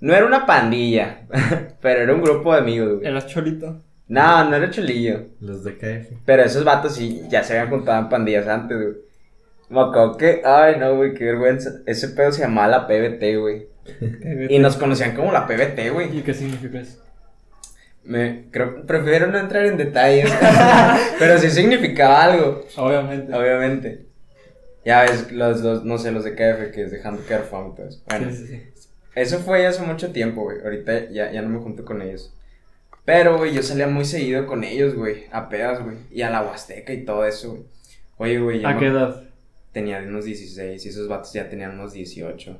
No 0.00 0.14
era 0.14 0.24
una 0.24 0.46
pandilla, 0.46 1.26
pero 1.80 2.00
era 2.00 2.14
un 2.14 2.22
grupo 2.22 2.54
de 2.54 2.60
amigos, 2.60 2.94
güey. 2.94 3.06
¿Eras 3.06 3.26
cholito? 3.26 3.82
No, 4.10 4.44
no 4.50 4.56
era 4.56 4.70
cholillo. 4.70 5.28
Los 5.40 5.62
de 5.62 5.78
KF. 5.78 6.12
Pero 6.26 6.42
esos 6.42 6.64
vatos 6.64 6.96
sí, 6.96 7.22
ya 7.28 7.44
se 7.44 7.56
habían 7.56 7.70
juntado 7.70 7.96
en 8.02 8.08
pandillas 8.08 8.48
antes, 8.48 8.76
güey. 8.76 8.96
Me 9.68 9.80
acuerdo 9.80 10.16
que, 10.16 10.42
ay, 10.44 10.80
no, 10.80 10.96
güey, 10.96 11.14
qué 11.14 11.26
vergüenza. 11.26 11.70
Ese 11.86 12.08
pedo 12.08 12.32
se 12.32 12.42
llamaba 12.42 12.66
la 12.66 12.86
PBT, 12.88 13.38
güey. 13.38 13.68
Y 14.48 14.58
nos 14.58 14.76
conocían 14.76 15.14
como 15.14 15.30
la 15.30 15.46
PBT, 15.46 15.92
güey. 15.92 16.18
¿Y 16.18 16.22
qué 16.22 16.34
significa 16.34 16.80
eso? 16.80 17.00
Me, 18.02 18.46
creo, 18.50 18.84
prefiero 18.84 19.28
no 19.28 19.38
entrar 19.38 19.64
en 19.66 19.76
detalles. 19.76 20.28
pero 21.20 21.38
sí 21.38 21.48
significaba 21.48 22.24
algo. 22.24 22.64
Obviamente. 22.78 23.32
Obviamente. 23.32 24.06
Ya 24.84 25.02
ves, 25.02 25.30
los, 25.30 25.60
los, 25.60 25.84
no 25.84 25.98
sé, 25.98 26.10
los 26.10 26.24
de 26.24 26.34
KF, 26.34 26.72
que 26.74 26.82
es 26.82 26.90
dejando 26.90 27.22
care 27.28 27.44
fun, 27.44 27.76
pues. 27.76 28.02
Bueno, 28.08 28.28
Sí, 28.32 28.38
sí, 28.38 28.46
sí. 28.48 28.62
eso 29.14 29.38
fue 29.38 29.64
hace 29.68 29.82
mucho 29.82 30.10
tiempo, 30.10 30.42
güey. 30.42 30.56
Ahorita 30.64 31.10
ya, 31.10 31.30
ya 31.30 31.42
no 31.42 31.48
me 31.48 31.60
junto 31.60 31.84
con 31.84 32.02
ellos. 32.02 32.34
Pero, 33.12 33.38
güey, 33.38 33.52
yo 33.52 33.60
salía 33.62 33.88
muy 33.88 34.04
seguido 34.04 34.46
con 34.46 34.62
ellos, 34.62 34.94
güey. 34.94 35.24
A 35.32 35.48
pedas, 35.48 35.82
güey. 35.82 35.96
Y 36.12 36.22
a 36.22 36.30
la 36.30 36.42
Huasteca 36.42 36.92
y 36.92 37.04
todo 37.04 37.24
eso, 37.24 37.50
güey. 37.50 37.64
Oye, 38.18 38.38
güey, 38.38 38.64
¿A 38.64 38.74
me- 38.74 38.78
qué 38.78 38.86
edad? 38.86 39.24
tenía 39.72 39.98
unos 39.98 40.26
16 40.26 40.86
y 40.86 40.88
esos 40.88 41.08
vatos 41.08 41.32
ya 41.32 41.48
tenían 41.48 41.72
unos 41.72 41.92
18. 41.92 42.56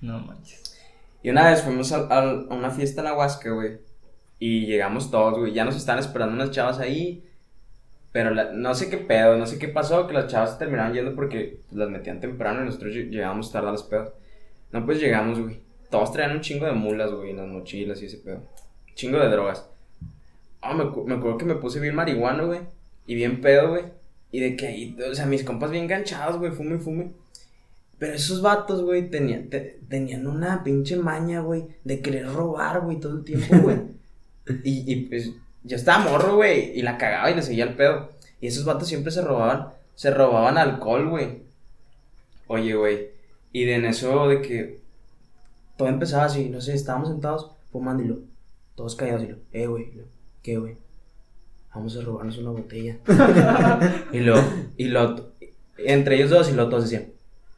No 0.00 0.18
manches. 0.20 0.78
Y 1.22 1.28
una 1.28 1.50
vez 1.50 1.60
fuimos 1.60 1.92
a, 1.92 2.06
a- 2.06 2.20
a 2.48 2.54
una 2.54 2.70
fiesta 2.70 3.02
en 3.02 3.04
la 3.04 3.14
Huasca, 3.18 3.50
güey. 3.50 3.80
Y 4.38 4.64
llegamos 4.64 5.10
todos, 5.10 5.38
güey. 5.38 5.52
Ya 5.52 5.66
nos 5.66 5.76
estaban 5.76 6.00
esperando 6.00 6.34
unas 6.36 6.52
chavas 6.52 6.78
ahí. 6.78 7.28
Pero 8.12 8.30
la- 8.30 8.50
no 8.52 8.74
sé 8.74 8.88
qué 8.88 8.96
pedo, 8.96 9.36
no 9.36 9.44
sé 9.44 9.58
qué 9.58 9.68
pasó, 9.68 10.06
que 10.06 10.14
las 10.14 10.26
chavas 10.28 10.52
se 10.52 10.58
terminaron 10.58 10.94
yendo 10.94 11.14
porque 11.14 11.60
las 11.70 11.90
metían 11.90 12.18
temprano 12.20 12.62
y 12.62 12.64
nosotros 12.64 12.94
lle- 12.94 13.10
llegábamos 13.10 13.52
tarde 13.52 13.68
a 13.68 13.72
las 13.72 13.82
pedas. 13.82 14.10
No, 14.70 14.86
pues 14.86 14.98
llegamos, 15.00 15.38
güey. 15.38 15.60
Todos 15.90 16.12
traían 16.12 16.32
un 16.36 16.40
chingo 16.40 16.64
de 16.64 16.72
mulas, 16.72 17.10
güey, 17.12 17.30
en 17.30 17.36
las 17.36 17.46
mochilas 17.46 18.00
y 18.00 18.06
ese 18.06 18.16
pedo. 18.18 18.42
Chingo 18.94 19.18
de 19.18 19.28
drogas. 19.28 19.68
Ah, 20.62 20.74
me, 20.74 20.84
me 20.84 21.14
acuerdo 21.14 21.38
que 21.38 21.44
me 21.44 21.56
puse 21.56 21.80
bien 21.80 21.94
marihuano, 21.94 22.46
güey. 22.46 22.60
Y 23.06 23.14
bien 23.14 23.40
pedo, 23.40 23.70
güey. 23.70 23.84
Y 24.30 24.40
de 24.40 24.56
que 24.56 24.66
ahí, 24.68 24.96
o 25.10 25.14
sea, 25.14 25.26
mis 25.26 25.44
compas 25.44 25.70
bien 25.70 25.86
ganchados, 25.88 26.38
güey, 26.38 26.52
fume, 26.52 26.78
fume. 26.78 27.12
Pero 27.98 28.14
esos 28.14 28.42
vatos, 28.42 28.82
güey, 28.82 29.10
tenían, 29.10 29.48
te- 29.50 29.80
tenían 29.88 30.26
una 30.26 30.64
pinche 30.64 30.96
maña, 30.96 31.40
güey, 31.40 31.66
de 31.84 32.00
querer 32.00 32.26
robar, 32.32 32.80
güey, 32.82 32.98
todo 33.00 33.16
el 33.18 33.24
tiempo, 33.24 33.56
güey. 33.62 33.78
y, 34.64 34.92
y 34.92 34.96
pues 35.06 35.32
yo 35.64 35.76
estaba 35.76 36.04
morro, 36.04 36.36
güey, 36.36 36.78
y 36.78 36.82
la 36.82 36.98
cagaba 36.98 37.30
y 37.30 37.34
le 37.34 37.42
seguía 37.42 37.64
el 37.64 37.74
pedo. 37.76 38.10
Y 38.40 38.48
esos 38.48 38.64
vatos 38.64 38.88
siempre 38.88 39.12
se 39.12 39.22
robaban, 39.22 39.68
se 39.94 40.10
robaban 40.12 40.58
alcohol, 40.58 41.08
güey. 41.10 41.42
Oye, 42.46 42.74
güey, 42.74 43.08
Y 43.52 43.64
de 43.64 43.74
en 43.76 43.84
eso 43.86 44.28
de 44.28 44.42
que 44.42 44.80
todo 45.76 45.88
empezaba 45.88 46.24
así, 46.24 46.48
no 46.48 46.60
sé, 46.60 46.74
estábamos 46.74 47.08
sentados 47.08 47.50
fumando 47.70 48.02
y 48.02 48.08
lo, 48.08 48.18
todos 48.74 48.96
callados 48.96 49.24
y 49.24 49.28
lo, 49.28 49.36
eh, 49.52 49.66
güey, 49.66 49.92
¿qué, 50.42 50.58
güey? 50.58 50.76
Vamos 51.74 51.96
a 51.96 52.02
robarnos 52.02 52.38
una 52.38 52.50
botella. 52.50 52.98
y 54.12 54.20
lo, 54.20 54.36
y 54.76 54.88
lo, 54.88 55.32
entre 55.78 56.16
ellos 56.16 56.30
dos 56.30 56.50
y 56.50 56.54
lo 56.54 56.68
todos 56.68 56.84
decían, 56.84 57.06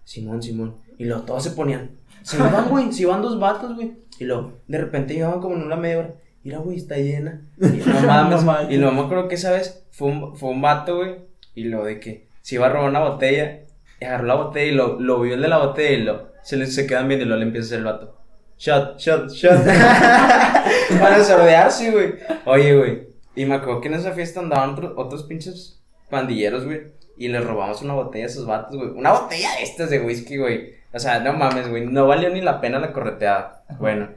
Simón, 0.05 0.43
Simón. 0.43 0.75
Y 0.99 1.05
lo, 1.05 1.23
todos 1.23 1.43
se 1.43 1.51
ponían, 1.51 1.91
si 2.23 2.39
van, 2.39 2.69
güey, 2.69 2.93
si 2.93 3.05
van 3.05 3.21
dos 3.23 3.39
vatos, 3.39 3.75
güey. 3.75 3.93
Y 4.19 4.25
lo, 4.25 4.53
de 4.67 4.79
repente 4.79 5.15
llegaban 5.15 5.41
como 5.41 5.57
en 5.57 5.63
una 5.63 5.77
media 5.77 5.99
hora. 5.99 6.15
Mira, 6.43 6.59
güey, 6.59 6.77
está 6.77 6.97
llena. 6.97 7.43
Y 7.59 7.63
no 7.87 8.01
mames. 8.07 8.45
No 8.45 8.71
y 8.71 8.77
lo 8.77 8.93
me 8.93 9.01
acuerdo 9.01 9.29
que 9.29 9.35
esa 9.35 9.51
vez 9.51 9.85
fue 9.91 10.09
un, 10.09 10.37
fue 10.37 10.51
un 10.51 10.63
vato, 10.63 10.97
güey. 10.97 11.17
Y 11.55 11.65
lo 11.65 11.85
de 11.85 12.01
que 12.01 12.27
se 12.43 12.55
iba 12.55 12.67
a 12.67 12.71
robar 12.71 12.89
una 12.89 13.01
botella. 13.01 13.61
y 14.01 14.05
Agarró 14.05 14.27
la 14.27 14.35
botella 14.37 14.73
y 14.73 14.75
lo, 14.75 15.01
lo 15.01 15.21
vio 15.21 15.35
el 15.35 15.43
de 15.43 15.49
la 15.49 15.59
botella 15.59 15.99
y 15.99 16.03
lo 16.03 16.35
se, 16.43 16.57
le, 16.57 16.67
se 16.67 16.87
quedan 16.87 17.09
viendo 17.09 17.25
y 17.27 17.29
lo 17.29 17.37
le 17.37 17.45
empieza 17.45 17.65
a 17.65 17.69
hacer 17.69 17.79
el 17.79 17.85
vato. 17.85 18.17
Shot, 18.65 18.99
shot, 18.99 19.31
shot. 19.31 19.59
Para 21.01 21.23
sordearse, 21.23 21.91
güey. 21.91 22.15
Oye, 22.47 22.75
güey. 22.77 23.09
Y 23.37 23.45
me 23.45 23.57
acuerdo 23.57 23.83
que 23.83 23.89
en 23.89 23.95
esa 23.95 24.13
fiesta 24.13 24.41
andaban 24.41 24.71
otro- 24.71 24.95
otros 24.97 25.25
pinches 25.25 25.83
pandilleros, 26.09 26.65
güey. 26.65 26.83
Y 27.19 27.29
les 27.29 27.45
robamos 27.45 27.83
una 27.83 27.93
botella 27.93 28.25
a 28.25 28.29
esos 28.29 28.47
vatos, 28.47 28.75
güey. 28.77 28.89
Una 28.89 29.13
botella 29.13 29.51
de 29.57 29.65
estas 29.65 29.91
de 29.91 30.01
whisky, 30.01 30.39
güey. 30.39 30.77
O 30.95 30.99
sea, 30.99 31.21
no 31.21 31.35
mames, 31.35 31.69
güey. 31.69 31.85
No 31.85 32.07
valió 32.07 32.31
ni 32.31 32.41
la 32.41 32.63
pena 32.63 32.79
la 32.79 32.93
correteada. 32.95 33.65
Bueno, 33.79 34.09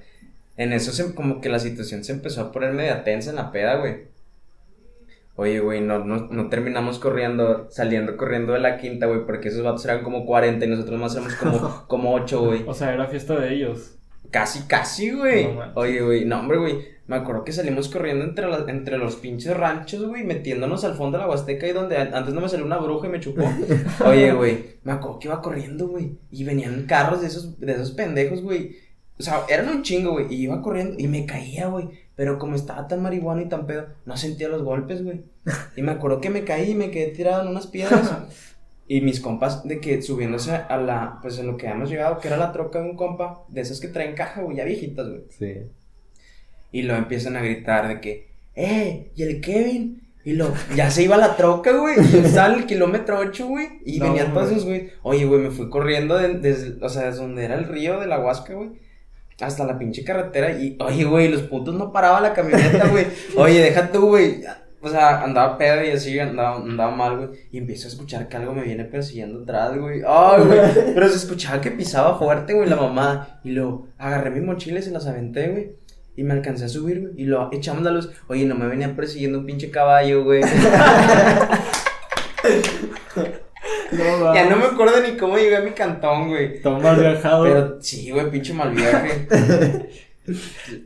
en 0.55 0.71
eso 0.71 0.93
se, 0.93 1.13
como 1.13 1.41
que 1.41 1.49
la 1.49 1.59
situación 1.59 2.05
se 2.05 2.13
empezó 2.13 2.39
a 2.41 2.51
poner 2.53 2.71
media 2.71 3.03
tensa 3.03 3.31
en 3.31 3.35
la 3.35 3.51
peda, 3.51 3.75
güey. 3.75 4.05
Oye, 5.35 5.59
güey, 5.59 5.81
no, 5.81 5.99
no, 5.99 6.27
no 6.31 6.49
terminamos 6.49 6.99
corriendo, 6.99 7.67
saliendo 7.69 8.15
corriendo 8.15 8.53
de 8.53 8.59
la 8.59 8.77
quinta, 8.77 9.05
güey, 9.07 9.25
porque 9.25 9.49
esos 9.49 9.61
vatos 9.63 9.83
eran 9.85 10.03
como 10.03 10.25
40 10.25 10.65
y 10.65 10.69
nosotros 10.69 10.99
más 10.99 11.13
éramos 11.15 11.35
como, 11.35 11.83
como 11.87 12.13
8, 12.13 12.41
güey. 12.41 12.63
O 12.65 12.73
sea, 12.73 12.93
era 12.93 13.07
fiesta 13.07 13.35
de 13.35 13.53
ellos. 13.53 13.96
Casi, 14.31 14.63
casi, 14.67 15.11
güey. 15.11 15.53
No. 15.53 15.71
Oye, 15.75 16.01
güey, 16.01 16.25
no, 16.25 16.39
hombre, 16.39 16.57
güey. 16.57 16.97
Me 17.07 17.15
acuerdo 17.15 17.45
que 17.45 17.53
salimos 17.53 17.87
corriendo 17.87 18.25
entre, 18.25 18.45
entre 18.69 18.97
los 18.97 19.15
pinches 19.15 19.55
ranchos, 19.55 20.05
güey, 20.05 20.25
metiéndonos 20.25 20.83
al 20.83 20.95
fondo 20.95 21.17
de 21.17 21.23
la 21.23 21.29
Huasteca 21.29 21.65
y 21.65 21.71
donde 21.71 21.95
an- 21.95 22.13
antes 22.13 22.33
no 22.33 22.41
me 22.41 22.49
salió 22.49 22.65
una 22.65 22.77
bruja 22.79 23.07
y 23.07 23.11
me 23.11 23.21
chupó. 23.21 23.43
Oye, 24.05 24.33
güey, 24.33 24.65
me 24.83 24.91
acuerdo 24.91 25.19
que 25.19 25.27
iba 25.29 25.41
corriendo, 25.41 25.87
güey. 25.87 26.17
Y 26.31 26.43
venían 26.43 26.85
carros 26.85 27.21
de 27.21 27.27
esos, 27.27 27.57
de 27.61 27.71
esos 27.71 27.91
pendejos, 27.91 28.41
güey. 28.41 28.75
O 29.17 29.23
sea, 29.23 29.43
eran 29.47 29.69
un 29.69 29.83
chingo, 29.83 30.11
güey. 30.11 30.25
Y 30.33 30.43
iba 30.43 30.61
corriendo 30.61 30.95
y 30.97 31.07
me 31.07 31.25
caía, 31.25 31.67
güey. 31.67 31.87
Pero 32.17 32.37
como 32.37 32.55
estaba 32.55 32.87
tan 32.89 33.01
marihuana 33.01 33.43
y 33.43 33.49
tan 33.49 33.65
pedo, 33.67 33.85
no 34.05 34.17
sentía 34.17 34.49
los 34.49 34.63
golpes, 34.63 35.01
güey. 35.03 35.23
Y 35.77 35.81
me 35.83 35.91
acuerdo 35.93 36.19
que 36.19 36.29
me 36.29 36.43
caí 36.43 36.71
y 36.71 36.75
me 36.75 36.91
quedé 36.91 37.07
tirado 37.11 37.41
en 37.43 37.47
unas 37.47 37.67
piedras. 37.67 38.11
Y 38.87 39.01
mis 39.01 39.19
compas 39.19 39.67
de 39.67 39.79
que 39.81 40.01
subiéndose 40.01 40.51
a 40.53 40.77
la, 40.77 41.19
pues 41.21 41.37
en 41.39 41.47
lo 41.47 41.57
que 41.57 41.67
habíamos 41.67 41.89
llegado, 41.89 42.19
que 42.19 42.27
era 42.29 42.37
la 42.37 42.53
troca 42.53 42.79
de 42.81 42.89
un 42.89 42.95
compa, 42.95 43.43
de 43.49 43.61
esas 43.61 43.79
que 43.81 43.89
traen 43.89 44.15
caja, 44.15 44.41
güey, 44.41 44.57
ya 44.57 44.63
viejitas, 44.63 45.07
güey. 45.09 45.23
Sí. 45.37 45.53
Y 46.71 46.83
lo 46.83 46.95
empiezan 46.95 47.35
a 47.35 47.41
gritar 47.41 47.87
de 47.87 47.99
que, 48.01 48.27
¡eh! 48.55 49.11
¿Y 49.15 49.23
el 49.23 49.41
Kevin? 49.41 50.03
Y 50.23 50.33
lo, 50.33 50.53
ya 50.75 50.89
se 50.91 51.03
iba 51.03 51.17
la 51.17 51.35
troca, 51.37 51.71
güey. 51.73 51.95
Y 52.13 52.17
en 52.17 52.53
el 52.53 52.65
kilómetro 52.65 53.17
8, 53.19 53.47
güey. 53.47 53.67
Y 53.85 53.99
No, 53.99 54.05
venían 54.07 54.33
todos 54.33 54.51
esos, 54.51 54.65
güey. 54.65 54.89
Oye, 55.03 55.25
güey, 55.25 55.41
me 55.41 55.51
fui 55.51 55.69
corriendo 55.69 56.17
de- 56.17 56.35
desde, 56.39 56.83
o 56.83 56.89
sea, 56.89 57.07
desde 57.07 57.21
donde 57.21 57.45
era 57.45 57.55
el 57.55 57.65
río 57.65 57.99
de 57.99 58.07
la 58.07 58.19
Huasca, 58.19 58.53
güey. 58.53 58.71
Hasta 59.39 59.65
la 59.65 59.77
pinche 59.77 60.03
carretera. 60.03 60.51
Y, 60.59 60.77
oye, 60.79 61.03
güey, 61.03 61.29
los 61.29 61.43
putos 61.43 61.75
no 61.75 61.91
paraban 61.93 62.23
la 62.23 62.33
camioneta, 62.33 62.87
güey. 62.87 63.05
Oye, 63.37 63.59
deja 63.61 63.91
tú, 63.91 64.07
güey. 64.07 64.41
O 64.79 64.89
sea, 64.89 65.23
andaba 65.23 65.57
pedo 65.57 65.83
y 65.83 65.89
así, 65.89 66.19
andaba, 66.19 66.57
andaba 66.57 66.95
mal, 66.95 67.17
güey. 67.17 67.29
Y 67.51 67.57
empiezo 67.57 67.87
a 67.87 67.91
escuchar 67.91 68.27
que 68.27 68.37
algo 68.37 68.53
me 68.53 68.61
viene 68.63 68.85
persiguiendo 68.85 69.41
atrás, 69.41 69.77
güey. 69.77 70.01
Ay, 70.07 70.43
güey. 70.43 70.59
Pero 70.93 71.09
se 71.09 71.17
escuchaba 71.17 71.61
que 71.61 71.71
pisaba 71.71 72.17
fuerte, 72.17 72.53
güey, 72.53 72.69
la 72.69 72.75
mamá. 72.75 73.39
Y 73.43 73.51
luego 73.51 73.87
agarré 73.97 74.29
mis 74.29 74.43
mochilas 74.43 74.83
y 74.83 74.87
se 74.87 74.93
las 74.93 75.07
aventé, 75.07 75.49
güey. 75.49 75.71
Y 76.15 76.23
me 76.23 76.33
alcancé 76.33 76.65
a 76.65 76.69
subir, 76.69 77.01
güey. 77.01 77.13
Y 77.17 77.25
lo 77.25 77.49
echamos 77.51 77.83
la 77.83 77.91
luz. 77.91 78.11
Oye, 78.27 78.45
no 78.45 78.55
me 78.55 78.67
venía 78.67 78.95
persiguiendo 78.95 79.39
un 79.39 79.45
pinche 79.45 79.71
caballo, 79.71 80.23
güey. 80.23 80.41
No, 83.91 84.35
ya 84.35 84.49
no 84.49 84.57
me 84.57 84.65
acuerdo 84.65 85.01
ni 85.01 85.17
cómo 85.17 85.37
llegué 85.37 85.55
a 85.55 85.61
mi 85.61 85.71
cantón, 85.71 86.27
güey. 86.29 86.61
Todo 86.61 86.79
mal 86.79 86.99
viajado. 86.99 87.43
Pero 87.43 87.81
sí, 87.81 88.11
güey, 88.11 88.29
pinche 88.29 88.53
mal 88.53 88.71
viaje. 88.71 89.27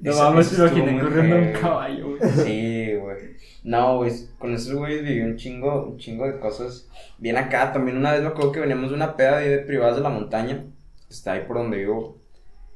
no 0.01 0.15
mames, 0.15 0.53
imaginé 0.57 0.99
corriendo 0.99 1.35
un 1.35 1.51
caballo, 1.53 2.17
güey. 2.17 2.31
Sí, 2.43 2.93
güey. 2.95 3.17
No, 3.63 3.97
güey, 3.97 4.11
con 4.39 4.53
esos 4.53 4.73
güeyes 4.73 5.03
viví 5.03 5.21
un 5.21 5.37
chingo, 5.37 5.83
un 5.85 5.97
chingo 5.97 6.25
de 6.25 6.39
cosas. 6.39 6.89
Bien 7.19 7.37
acá, 7.37 7.71
también 7.71 7.97
una 7.97 8.11
vez 8.11 8.21
me 8.21 8.27
acuerdo 8.29 8.51
que 8.51 8.59
veníamos 8.59 8.89
de 8.89 8.95
una 8.95 9.15
peda 9.15 9.37
de, 9.37 9.59
privadas 9.59 9.97
de 9.97 10.01
la 10.01 10.09
montaña. 10.09 10.63
Está 11.09 11.33
ahí 11.33 11.41
por 11.47 11.57
donde 11.57 11.77
vivo. 11.77 12.17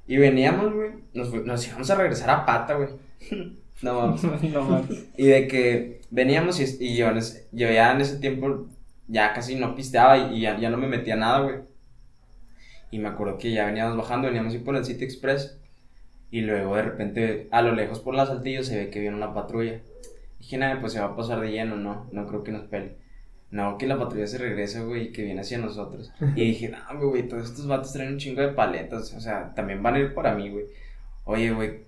Y 0.08 0.18
veníamos, 0.18 0.74
güey. 0.74 0.92
Nos, 1.14 1.34
nos 1.46 1.68
íbamos 1.68 1.90
a 1.90 1.96
regresar 1.96 2.30
a 2.30 2.46
pata, 2.46 2.76
güey. 2.76 2.90
no 3.82 3.94
mames. 4.02 4.24
No 4.54 4.62
mames. 4.64 5.06
Y 5.18 5.26
de 5.28 5.48
que 5.48 6.02
veníamos 6.12 6.60
y, 6.60 6.86
y 6.86 6.96
yo, 6.96 7.10
en 7.10 7.18
ese- 7.18 7.48
yo 7.52 7.70
ya 7.72 7.92
en 7.92 8.02
ese 8.02 8.18
tiempo 8.20 8.68
ya 9.08 9.34
casi 9.34 9.56
no 9.56 9.76
pisteaba 9.76 10.18
y, 10.18 10.38
y 10.38 10.42
ya, 10.42 10.58
ya 10.60 10.70
no 10.70 10.78
me 10.78 10.88
metía 10.88 11.16
nada, 11.16 11.40
güey. 11.42 11.56
Y 12.92 13.00
me 13.00 13.08
acuerdo 13.10 13.38
que 13.38 13.52
ya 13.52 13.66
veníamos 13.66 13.98
bajando, 13.98 14.28
veníamos 14.28 14.56
por 14.58 14.76
el 14.76 14.86
City 14.86 15.04
Express. 15.04 15.58
Y 16.32 16.42
luego 16.42 16.76
de 16.76 16.82
repente, 16.84 17.48
a 17.52 17.62
lo 17.62 17.74
lejos 17.74 18.00
por 18.00 18.14
la 18.16 18.26
saltillo 18.26 18.64
se 18.64 18.78
ve 18.78 18.90
que 18.90 19.00
viene 19.00 19.16
una 19.18 19.34
patrulla. 19.34 19.82
Dije, 20.46 20.60
nada, 20.60 20.80
pues 20.80 20.94
se 20.94 21.00
va 21.00 21.08
a 21.08 21.16
pasar 21.16 21.40
de 21.42 21.52
lleno, 21.52 21.76
no, 21.76 22.08
no 22.12 22.28
creo 22.28 22.44
que 22.44 22.52
nos 22.52 22.66
pele. 22.66 22.98
No, 23.50 23.80
que 23.80 23.88
la 23.88 23.98
patrulla 23.98 24.28
se 24.28 24.38
regresa, 24.38 24.84
güey, 24.84 25.12
que 25.12 25.24
viene 25.24 25.42
hacia 25.42 25.58
nosotros. 25.58 26.14
Y 26.36 26.46
dije, 26.46 26.70
no, 26.70 27.10
güey, 27.10 27.28
todos 27.28 27.50
estos 27.50 27.66
vatos 27.68 27.94
traen 27.94 28.14
un 28.14 28.20
chingo 28.20 28.42
de 28.42 28.50
paletas. 28.50 29.12
O 29.16 29.20
sea, 29.20 29.56
también 29.56 29.82
van 29.82 29.96
a 29.96 30.00
ir 30.00 30.14
por 30.14 30.28
a 30.28 30.36
mí, 30.36 30.52
güey. 30.52 30.66
Oye, 31.24 31.50
güey, 31.52 31.80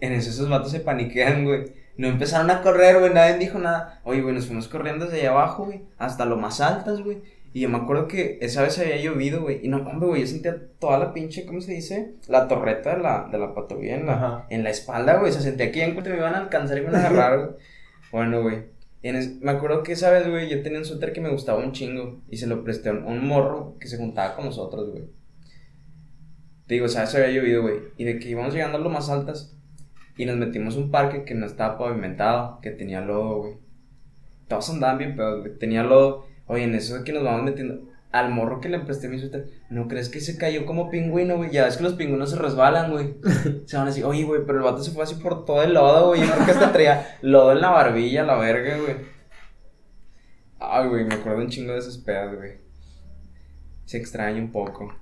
en 0.00 0.12
eso 0.12 0.30
esos 0.30 0.48
vatos 0.48 0.70
se 0.70 0.78
paniquean, 0.78 1.44
güey. 1.44 1.72
No 1.96 2.06
empezaron 2.06 2.48
a 2.52 2.62
correr, 2.62 3.00
güey, 3.00 3.12
nadie 3.12 3.36
dijo 3.38 3.58
nada. 3.58 4.00
Oye, 4.04 4.20
güey, 4.20 4.32
nos 4.32 4.46
fuimos 4.46 4.68
corriendo 4.68 5.06
desde 5.06 5.22
allá 5.22 5.30
abajo, 5.30 5.64
güey, 5.64 5.80
hasta 5.98 6.24
lo 6.24 6.36
más 6.36 6.60
altas, 6.60 7.02
güey. 7.02 7.18
Y 7.52 7.62
yo 7.62 7.68
me 7.68 7.78
acuerdo 7.78 8.06
que 8.06 8.38
esa 8.40 8.62
vez 8.62 8.78
había 8.78 8.98
llovido, 8.98 9.40
güey. 9.40 9.58
Y 9.64 9.68
no, 9.68 9.78
hombre, 9.78 10.06
güey, 10.06 10.20
yo 10.20 10.26
sentía 10.28 10.56
toda 10.78 10.98
la 10.98 11.12
pinche, 11.12 11.46
¿cómo 11.46 11.60
se 11.60 11.72
dice? 11.72 12.12
La 12.28 12.46
torreta 12.46 12.94
de 12.94 13.02
la, 13.02 13.28
de 13.32 13.38
la 13.38 13.52
patrulla 13.54 13.96
en 13.96 14.06
la, 14.06 14.12
Ajá. 14.12 14.46
en 14.50 14.62
la 14.62 14.70
espalda, 14.70 15.16
güey. 15.16 15.32
Se 15.32 15.40
sentía 15.40 15.72
que 15.72 15.78
ya 15.80 15.86
en 15.86 15.94
cuanto 15.94 16.10
me 16.10 16.18
iban 16.18 16.34
a 16.34 16.38
alcanzar 16.38 16.78
y 16.78 16.82
me 16.82 16.88
iban 16.90 17.00
a 17.00 17.06
agarrar, 17.08 17.38
güey. 17.38 17.50
Bueno, 18.12 18.42
güey. 18.42 18.64
es- 19.02 19.40
me 19.40 19.50
acuerdo 19.50 19.82
que 19.82 19.92
esa 19.92 20.10
vez, 20.10 20.28
güey, 20.28 20.48
yo 20.50 20.62
tenía 20.62 20.78
un 20.78 20.84
suéter 20.84 21.12
que 21.12 21.20
me 21.20 21.30
gustaba 21.30 21.62
un 21.64 21.72
chingo. 21.72 22.20
Y 22.30 22.36
se 22.38 22.46
lo 22.46 22.64
presté 22.64 22.88
a 22.90 22.92
un, 22.92 23.26
morro 23.26 23.76
que 23.78 23.88
se 23.88 23.98
juntaba 23.98 24.36
con 24.36 24.46
nosotros, 24.46 24.90
güey. 24.90 25.04
Te 26.66 26.74
digo, 26.74 26.88
sea, 26.88 27.04
eso 27.04 27.16
había 27.18 27.30
llovido, 27.30 27.62
güey. 27.62 27.76
Y 27.96 28.04
de 28.04 28.18
que 28.18 28.28
íbamos 28.28 28.52
llegando 28.54 28.78
a 28.78 28.80
lo 28.80 28.90
más 28.90 29.08
altas. 29.08 29.56
Y 30.16 30.26
nos 30.26 30.36
metimos 30.36 30.76
a 30.76 30.80
un 30.80 30.90
parque 30.90 31.24
que 31.24 31.34
no 31.34 31.46
estaba 31.46 31.78
pavimentado, 31.78 32.60
que 32.60 32.70
tenía 32.70 33.00
lodo, 33.00 33.38
güey. 33.38 33.54
Todos 34.48 34.70
andaban 34.70 34.98
bien, 34.98 35.14
pero 35.16 35.42
tenía 35.58 35.82
lodo. 35.82 36.26
Oye, 36.46 36.64
en 36.64 36.74
eso 36.74 36.98
de 36.98 37.04
que 37.04 37.12
nos 37.12 37.24
vamos 37.24 37.44
metiendo. 37.44 37.87
Al 38.10 38.30
morro 38.30 38.60
que 38.60 38.70
le 38.70 38.78
presté 38.80 39.08
mi 39.08 39.18
suéter, 39.18 39.50
¿no 39.68 39.86
crees 39.86 40.08
que 40.08 40.20
se 40.20 40.38
cayó 40.38 40.64
como 40.64 40.88
pingüino, 40.88 41.36
güey? 41.36 41.50
Ya 41.50 41.64
ves 41.64 41.76
que 41.76 41.82
los 41.82 41.92
pingüinos 41.92 42.30
se 42.30 42.36
resbalan, 42.36 42.90
güey. 42.90 43.16
Se 43.66 43.76
van 43.76 43.88
así, 43.88 44.02
oye, 44.02 44.24
güey, 44.24 44.46
pero 44.46 44.58
el 44.58 44.64
vato 44.64 44.82
se 44.82 44.92
fue 44.92 45.02
así 45.02 45.16
por 45.16 45.44
todo 45.44 45.62
el 45.62 45.74
lodo, 45.74 46.08
güey. 46.08 46.22
Yo 46.22 46.32
creo 46.32 46.46
que 46.46 46.52
hasta 46.52 46.72
traía 46.72 47.18
lodo 47.20 47.52
en 47.52 47.60
la 47.60 47.70
barbilla, 47.70 48.24
la 48.24 48.36
verga, 48.36 48.78
güey. 48.78 48.96
Ay, 50.58 50.88
güey, 50.88 51.04
me 51.04 51.14
acuerdo 51.14 51.40
un 51.40 51.48
chingo 51.48 51.72
de 51.72 51.78
esas 51.80 51.98
pedas, 51.98 52.34
güey. 52.34 52.52
Se 53.84 53.98
extraña 53.98 54.40
un 54.40 54.52
poco. 54.52 54.94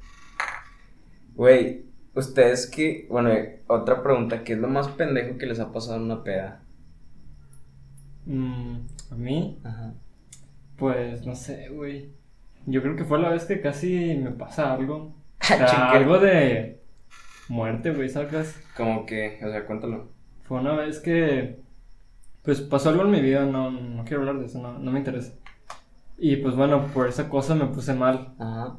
Güey, 1.34 1.86
ustedes 2.14 2.66
que, 2.66 3.06
bueno, 3.08 3.30
eh, 3.30 3.62
otra 3.68 4.02
pregunta, 4.02 4.42
¿qué 4.42 4.54
es 4.54 4.58
lo 4.58 4.68
más 4.68 4.88
pendejo 4.88 5.38
que 5.38 5.46
les 5.46 5.60
ha 5.60 5.72
pasado 5.72 5.96
en 5.96 6.02
una 6.02 6.24
peda? 6.24 6.62
Mm, 8.24 8.78
a 9.10 9.14
mí, 9.14 9.60
Ajá. 9.62 9.94
pues 10.76 11.24
no 11.24 11.34
sé, 11.36 11.68
güey. 11.68 12.10
Yo 12.66 12.82
creo 12.82 12.96
que 12.96 13.04
fue 13.04 13.18
la 13.20 13.30
vez 13.30 13.44
que 13.44 13.60
casi 13.60 14.16
me 14.16 14.30
pasa 14.32 14.74
algo. 14.74 14.96
O 14.96 15.14
Ah, 15.40 15.68
sea, 15.68 15.90
algo 15.92 16.18
de 16.18 16.80
muerte, 17.48 17.92
güey, 17.92 18.08
sacas. 18.08 18.60
Como 18.76 19.06
que, 19.06 19.38
o 19.44 19.50
sea, 19.50 19.66
cuéntalo. 19.66 20.08
Fue 20.44 20.58
una 20.60 20.74
vez 20.74 21.00
que, 21.00 21.60
pues 22.42 22.60
pasó 22.60 22.90
algo 22.90 23.02
en 23.02 23.10
mi 23.10 23.20
vida, 23.20 23.44
no, 23.44 23.70
no 23.70 24.04
quiero 24.04 24.20
hablar 24.22 24.38
de 24.38 24.46
eso, 24.46 24.60
no, 24.60 24.78
no 24.78 24.90
me 24.92 24.98
interesa. 25.00 25.34
Y 26.18 26.36
pues 26.36 26.56
bueno, 26.56 26.86
por 26.88 27.08
esa 27.08 27.28
cosa 27.28 27.54
me 27.54 27.66
puse 27.66 27.94
mal. 27.94 28.34
Ajá. 28.38 28.78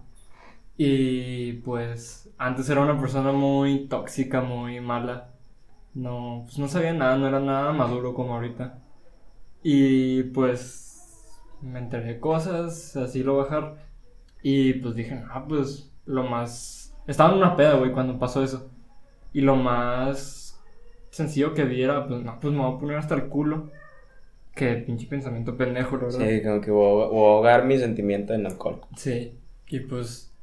Y 0.77 1.53
pues 1.63 2.29
antes 2.37 2.69
era 2.69 2.81
una 2.81 2.99
persona 2.99 3.31
muy 3.31 3.87
tóxica, 3.87 4.41
muy 4.41 4.79
mala. 4.79 5.29
No, 5.93 6.43
pues 6.45 6.59
no 6.59 6.67
sabía 6.67 6.93
nada, 6.93 7.17
no 7.17 7.27
era 7.27 7.39
nada 7.39 7.73
maduro 7.73 8.13
como 8.13 8.35
ahorita. 8.35 8.79
Y 9.63 10.23
pues 10.23 10.86
me 11.61 11.79
enteré 11.79 12.13
de 12.13 12.19
cosas, 12.19 12.95
así 12.95 13.23
lo 13.23 13.37
bajar. 13.37 13.75
Y 14.41 14.73
pues 14.73 14.95
dije, 14.95 15.23
ah, 15.29 15.45
pues 15.47 15.91
lo 16.05 16.23
más... 16.23 16.95
Estaba 17.07 17.31
en 17.31 17.37
una 17.37 17.55
peda, 17.55 17.75
güey, 17.75 17.91
cuando 17.91 18.19
pasó 18.19 18.43
eso. 18.43 18.69
Y 19.33 19.41
lo 19.41 19.55
más 19.55 20.61
sencillo 21.09 21.53
que 21.53 21.65
vi 21.65 21.81
era, 21.81 22.07
pues 22.07 22.21
no, 22.21 22.39
pues 22.39 22.53
me 22.53 22.59
voy 22.59 22.75
a 22.75 22.79
poner 22.79 22.97
hasta 22.97 23.15
el 23.15 23.27
culo. 23.27 23.69
Que 24.55 24.75
pinche 24.75 25.07
pensamiento 25.07 25.55
pendejo, 25.55 25.97
la 25.97 26.03
verdad. 26.03 26.19
Sí, 26.19 26.43
como 26.43 26.61
que 26.61 26.71
voy 26.71 27.03
a, 27.03 27.07
voy 27.07 27.25
a 27.25 27.33
ahogar 27.33 27.65
mi 27.65 27.77
sentimiento 27.77 28.33
en 28.33 28.45
alcohol. 28.45 28.81
Sí, 28.95 29.33
y 29.67 29.79
pues 29.81 30.33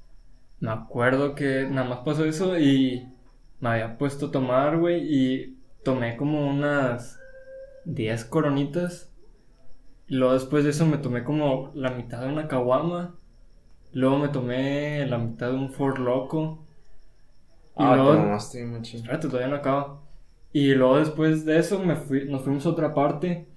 me 0.61 0.71
acuerdo 0.71 1.35
que 1.35 1.67
nada 1.69 1.89
más 1.89 1.99
pasó 2.01 2.25
eso 2.25 2.59
y 2.59 3.09
me 3.61 3.71
había 3.71 3.99
puesto 3.99 4.27
a 4.27 4.31
tomar, 4.31 4.79
güey, 4.79 5.03
y 5.03 5.59
tomé 5.83 6.17
como 6.17 6.47
unas 6.47 7.19
10 7.85 8.25
coronitas. 8.27 9.11
Y 10.07 10.17
luego 10.17 10.35
después 10.35 10.65
de 10.65 10.71
eso 10.71 10.87
me 10.87 10.99
tomé 10.99 11.25
como 11.25 11.71
la 11.75 11.91
mitad 11.91 12.21
de 12.23 12.29
una 12.33 12.49
caguama. 12.49 13.15
Luego 13.93 14.19
me 14.19 14.29
tomé 14.29 15.07
la 15.07 15.19
mitad 15.19 15.49
de 15.51 15.57
un 15.57 15.71
Ford 15.73 15.99
Loco. 15.99 16.67
Y 17.77 17.83
Ah, 17.83 17.97
luego... 17.97 18.13
te 18.13 18.19
mamaste. 18.19 18.97
Espérate, 18.97 19.29
todavía 19.29 19.49
no 19.49 19.57
acaba. 19.57 20.01
Y 20.53 20.75
luego 20.75 20.99
después 20.99 21.45
de 21.45 21.59
eso 21.59 21.81
me 21.81 21.97
fui, 21.97 22.27
nos 22.29 22.43
fuimos 22.43 22.65
a 22.67 22.71
otra 22.71 22.95
parte 22.95 23.49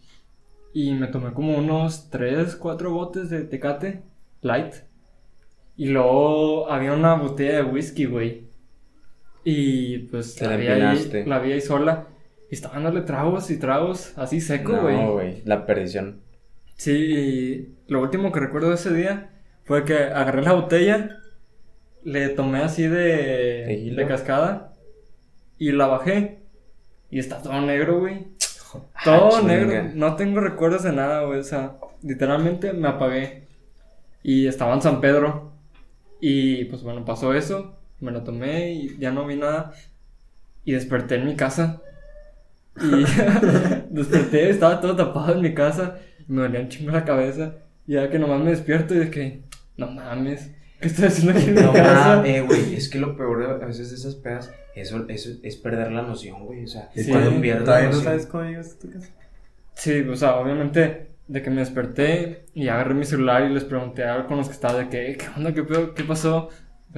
y 0.74 0.94
me 0.94 1.08
tomé 1.08 1.34
como 1.34 1.58
unos 1.58 2.10
3, 2.10 2.56
4 2.56 2.92
botes 2.92 3.30
de 3.30 3.44
Tecate 3.44 4.04
Light. 4.42 4.74
Y 5.76 5.88
luego 5.90 6.72
había 6.72 6.94
una 6.94 7.14
botella 7.16 7.58
de 7.58 7.64
whisky, 7.64 8.06
güey. 8.06 8.48
Y 9.44 10.00
pues 10.10 10.36
Te 10.36 10.46
la 10.46 10.52
la 10.52 10.58
vi, 10.58 10.68
ahí, 10.68 10.82
empinaste. 10.82 11.26
la 11.26 11.40
vi 11.40 11.52
ahí 11.52 11.62
sola. 11.62 12.08
Y 12.50 12.56
estaba 12.56 12.76
dándole 12.76 13.02
tragos 13.02 13.52
y 13.52 13.60
tragos 13.60 14.18
así 14.18 14.42
seco, 14.42 14.76
güey. 14.82 14.96
No, 14.98 15.14
güey, 15.14 15.42
la 15.46 15.66
perdición. 15.66 16.22
Sí, 16.78 16.92
y 16.94 17.76
lo 17.92 18.02
último 18.02 18.32
que 18.32 18.40
recuerdo 18.40 18.70
de 18.70 18.76
ese 18.76 18.94
día 18.94 19.32
fue 19.66 19.84
que 19.84 19.96
agarré 19.96 20.44
la 20.44 20.54
botella, 20.54 21.18
le 22.04 22.30
tomé 22.30 22.60
así 22.60 22.84
de, 22.88 23.94
¿De 23.96 24.08
cascada 24.08 24.74
y 25.58 25.72
la 25.72 25.88
bajé. 25.88 26.40
Y 27.10 27.20
está 27.20 27.42
todo 27.42 27.60
negro, 27.62 28.00
güey. 28.00 28.28
Todo 29.04 29.28
Ah, 29.28 29.40
chinga. 29.40 29.48
negro. 29.48 29.92
No 29.96 30.16
tengo 30.16 30.40
recuerdos 30.40 30.84
de 30.84 30.92
nada, 30.94 31.24
güey. 31.24 31.40
O 31.40 31.44
sea, 31.44 31.78
literalmente 32.04 32.74
me 32.74 32.88
apagué. 32.90 33.44
Y 34.24 34.48
estaba 34.48 34.74
en 34.74 34.82
San 34.82 35.02
Pedro. 35.02 35.54
Y 36.20 36.66
pues 36.66 36.84
bueno, 36.84 37.06
pasó 37.06 37.34
eso. 37.34 37.76
Me 38.00 38.12
lo 38.12 38.24
tomé 38.24 38.72
y 38.74 38.98
ya 39.00 39.12
no 39.12 39.26
vi 39.26 39.36
nada. 39.38 39.74
Y 40.66 40.74
desperté 40.74 41.16
en 41.16 41.26
mi 41.26 41.36
casa. 41.36 41.82
Y 42.80 43.06
desperté, 43.90 44.50
estaba 44.50 44.80
todo 44.82 44.96
tapado 44.96 45.34
en 45.34 45.42
mi 45.42 45.54
casa. 45.54 45.98
Me 46.28 46.42
dolía 46.42 46.60
un 46.62 46.70
chingo 46.70 46.92
la 46.92 47.06
cabeza. 47.06 47.56
Y 47.88 47.94
ya 47.94 48.10
que 48.10 48.20
nomás 48.20 48.42
me 48.42 48.52
despierto 48.52 48.94
y 48.96 49.00
de 49.00 49.10
que, 49.10 49.42
no 49.78 49.88
mames, 49.92 50.52
¿qué 50.82 50.88
estoy 50.88 51.06
haciendo 51.06 51.32
aquí 51.38 51.50
en 51.50 51.56
mi 51.56 51.62
No 51.62 51.74
casa? 51.74 52.16
mames, 52.18 52.46
güey, 52.46 52.76
es 52.76 52.90
que 52.90 53.00
lo 53.00 53.16
peor 53.16 53.48
de, 53.58 53.64
a 53.64 53.68
veces 53.68 53.90
de 53.92 53.96
esas 53.96 54.16
pedas, 54.16 54.52
eso, 54.76 55.06
eso 55.08 55.30
es 55.42 55.56
perder 55.56 55.92
la 55.92 56.02
noción, 56.02 56.46
güey, 56.46 56.66
o 56.66 56.68
sea, 56.68 56.90
¿Y 56.96 57.02
Sí. 57.04 57.12
cuando 57.12 57.40
pierdes 57.42 57.68
la 57.68 57.80
no 57.80 57.86
noción. 57.88 58.04
sabes 58.04 58.26
cómo 58.26 58.44
llegaste 58.44 58.76
a 58.76 58.80
tu 58.80 58.92
casa? 59.00 59.10
Sí, 59.74 60.02
o 60.02 60.16
sea, 60.16 60.36
obviamente, 60.36 61.12
de 61.28 61.42
que 61.42 61.50
me 61.50 61.58
desperté 61.62 62.46
y 62.54 62.68
agarré 62.68 62.94
mi 62.94 63.06
celular 63.06 63.50
y 63.50 63.54
les 63.54 63.64
pregunté 63.64 64.04
a 64.06 64.26
con 64.26 64.38
los 64.38 64.48
que 64.48 64.54
estaba 64.54 64.80
de 64.80 64.90
que, 64.90 65.18
¿qué 65.18 65.26
onda? 65.36 65.54
¿Qué 65.54 65.64
pedo? 65.64 65.94
¿Qué 65.94 66.04
pasó? 66.04 66.50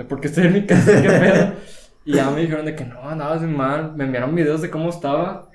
¿por 0.07 0.21
qué 0.21 0.27
estoy 0.27 0.45
en 0.47 0.53
mi 0.53 0.65
casa? 0.65 1.01
¿Qué 1.01 1.09
pedo? 1.09 1.53
Y 2.05 2.13
ya 2.13 2.31
me 2.31 2.41
dijeron 2.41 2.65
de 2.65 2.73
que 2.75 2.85
no, 2.85 3.01
andabas 3.09 3.41
mal. 3.41 3.93
Me 3.95 4.05
enviaron 4.05 4.33
videos 4.33 4.61
de 4.61 4.69
cómo 4.69 4.89
estaba. 4.89 5.48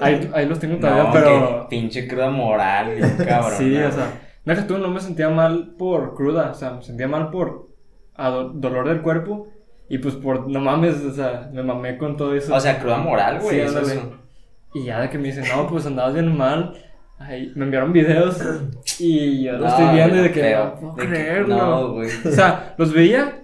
Ahí, 0.00 0.30
ahí 0.34 0.46
los 0.46 0.58
tengo 0.58 0.76
todavía, 0.76 1.04
No, 1.04 1.12
pero... 1.12 1.66
pinche 1.68 2.08
cruda 2.08 2.30
moral, 2.30 2.96
cabrón. 3.26 3.52
sí, 3.58 3.76
o 3.76 3.90
sea, 3.92 4.20
no 4.44 4.54
que 4.54 4.62
tú 4.62 4.78
no 4.78 4.88
me 4.88 5.00
sentía 5.00 5.28
mal 5.28 5.74
por 5.78 6.14
cruda, 6.14 6.50
o 6.50 6.54
sea, 6.54 6.70
me 6.70 6.82
sentía 6.82 7.08
mal 7.08 7.30
por 7.30 7.68
dolor 8.54 8.88
del 8.88 9.02
cuerpo 9.02 9.48
y 9.88 9.98
pues 9.98 10.14
por, 10.14 10.48
no 10.48 10.60
mames, 10.60 11.02
o 11.04 11.12
sea, 11.12 11.50
me 11.52 11.62
mamé 11.62 11.98
con 11.98 12.16
todo 12.16 12.34
eso. 12.34 12.54
O 12.54 12.60
sea, 12.60 12.78
cruda 12.78 12.98
moral, 12.98 13.40
güey, 13.40 13.56
Sí, 13.68 13.78
eso. 13.78 14.12
Y 14.74 14.84
ya 14.84 15.00
de 15.00 15.10
que 15.10 15.18
me 15.18 15.28
dicen, 15.28 15.44
no, 15.54 15.66
pues 15.68 15.84
andabas 15.86 16.14
bien 16.14 16.34
mal. 16.36 16.74
Ahí, 17.18 17.52
me 17.54 17.66
enviaron 17.66 17.92
videos 17.92 18.40
y 18.98 19.44
yo 19.44 19.52
los 19.52 19.60
No, 19.62 19.68
estoy 19.68 19.94
viendo 19.94 20.16
y 20.16 20.20
de 20.22 20.32
que 20.32 20.54
no 20.54 20.74
puedo 20.74 20.94
de 20.94 21.02
que- 21.02 21.08
creerlo. 21.08 21.56
No. 21.56 21.80
O 21.94 22.04
sea, 22.30 22.74
los 22.78 22.92
veía 22.92 23.42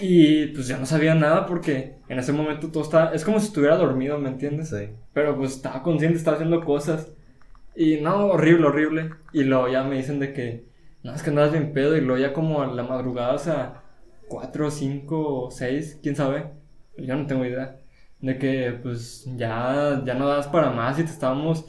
y 0.00 0.46
pues 0.48 0.66
ya 0.66 0.78
no 0.78 0.86
sabía 0.86 1.14
nada 1.14 1.46
porque 1.46 1.95
en 2.08 2.18
ese 2.18 2.32
momento 2.32 2.68
todo 2.70 2.82
estaba. 2.82 3.12
Es 3.12 3.24
como 3.24 3.40
si 3.40 3.46
estuviera 3.46 3.76
dormido, 3.76 4.18
¿me 4.18 4.28
entiendes? 4.28 4.70
Sí. 4.70 4.90
Pero 5.12 5.36
pues 5.36 5.56
estaba 5.56 5.82
consciente, 5.82 6.16
estaba 6.16 6.36
haciendo 6.36 6.64
cosas. 6.64 7.12
Y 7.74 8.00
no, 8.00 8.26
horrible, 8.26 8.66
horrible. 8.66 9.10
Y 9.32 9.44
luego 9.44 9.68
ya 9.68 9.84
me 9.84 9.96
dicen 9.96 10.18
de 10.20 10.32
que, 10.32 10.66
no, 11.02 11.14
es 11.14 11.22
que 11.22 11.30
andabas 11.30 11.52
bien 11.52 11.72
pedo. 11.72 11.96
Y 11.96 12.00
luego 12.00 12.20
ya 12.20 12.32
como 12.32 12.62
a 12.62 12.66
la 12.68 12.84
madrugada, 12.84 13.34
o 13.34 13.38
sea, 13.38 13.82
4, 14.28 14.70
5 14.70 15.44
o 15.46 15.50
6, 15.50 16.00
quién 16.02 16.16
sabe. 16.16 16.52
Yo 16.96 17.16
no 17.16 17.26
tengo 17.26 17.44
idea. 17.44 17.78
De 18.20 18.38
que 18.38 18.78
pues 18.82 19.28
ya, 19.36 20.02
ya 20.04 20.14
no 20.14 20.26
das 20.28 20.48
para 20.48 20.70
más 20.70 20.98
y 20.98 21.04
te 21.04 21.10
estábamos 21.10 21.66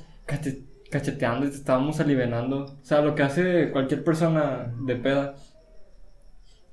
cacheteando 0.90 1.46
y 1.46 1.50
te 1.50 1.56
estábamos 1.56 2.00
alivianando. 2.00 2.66
O 2.66 2.86
sea, 2.86 3.02
lo 3.02 3.16
que 3.16 3.24
hace 3.24 3.72
cualquier 3.72 4.04
persona 4.04 4.74
de 4.86 4.96
peda. 4.96 5.36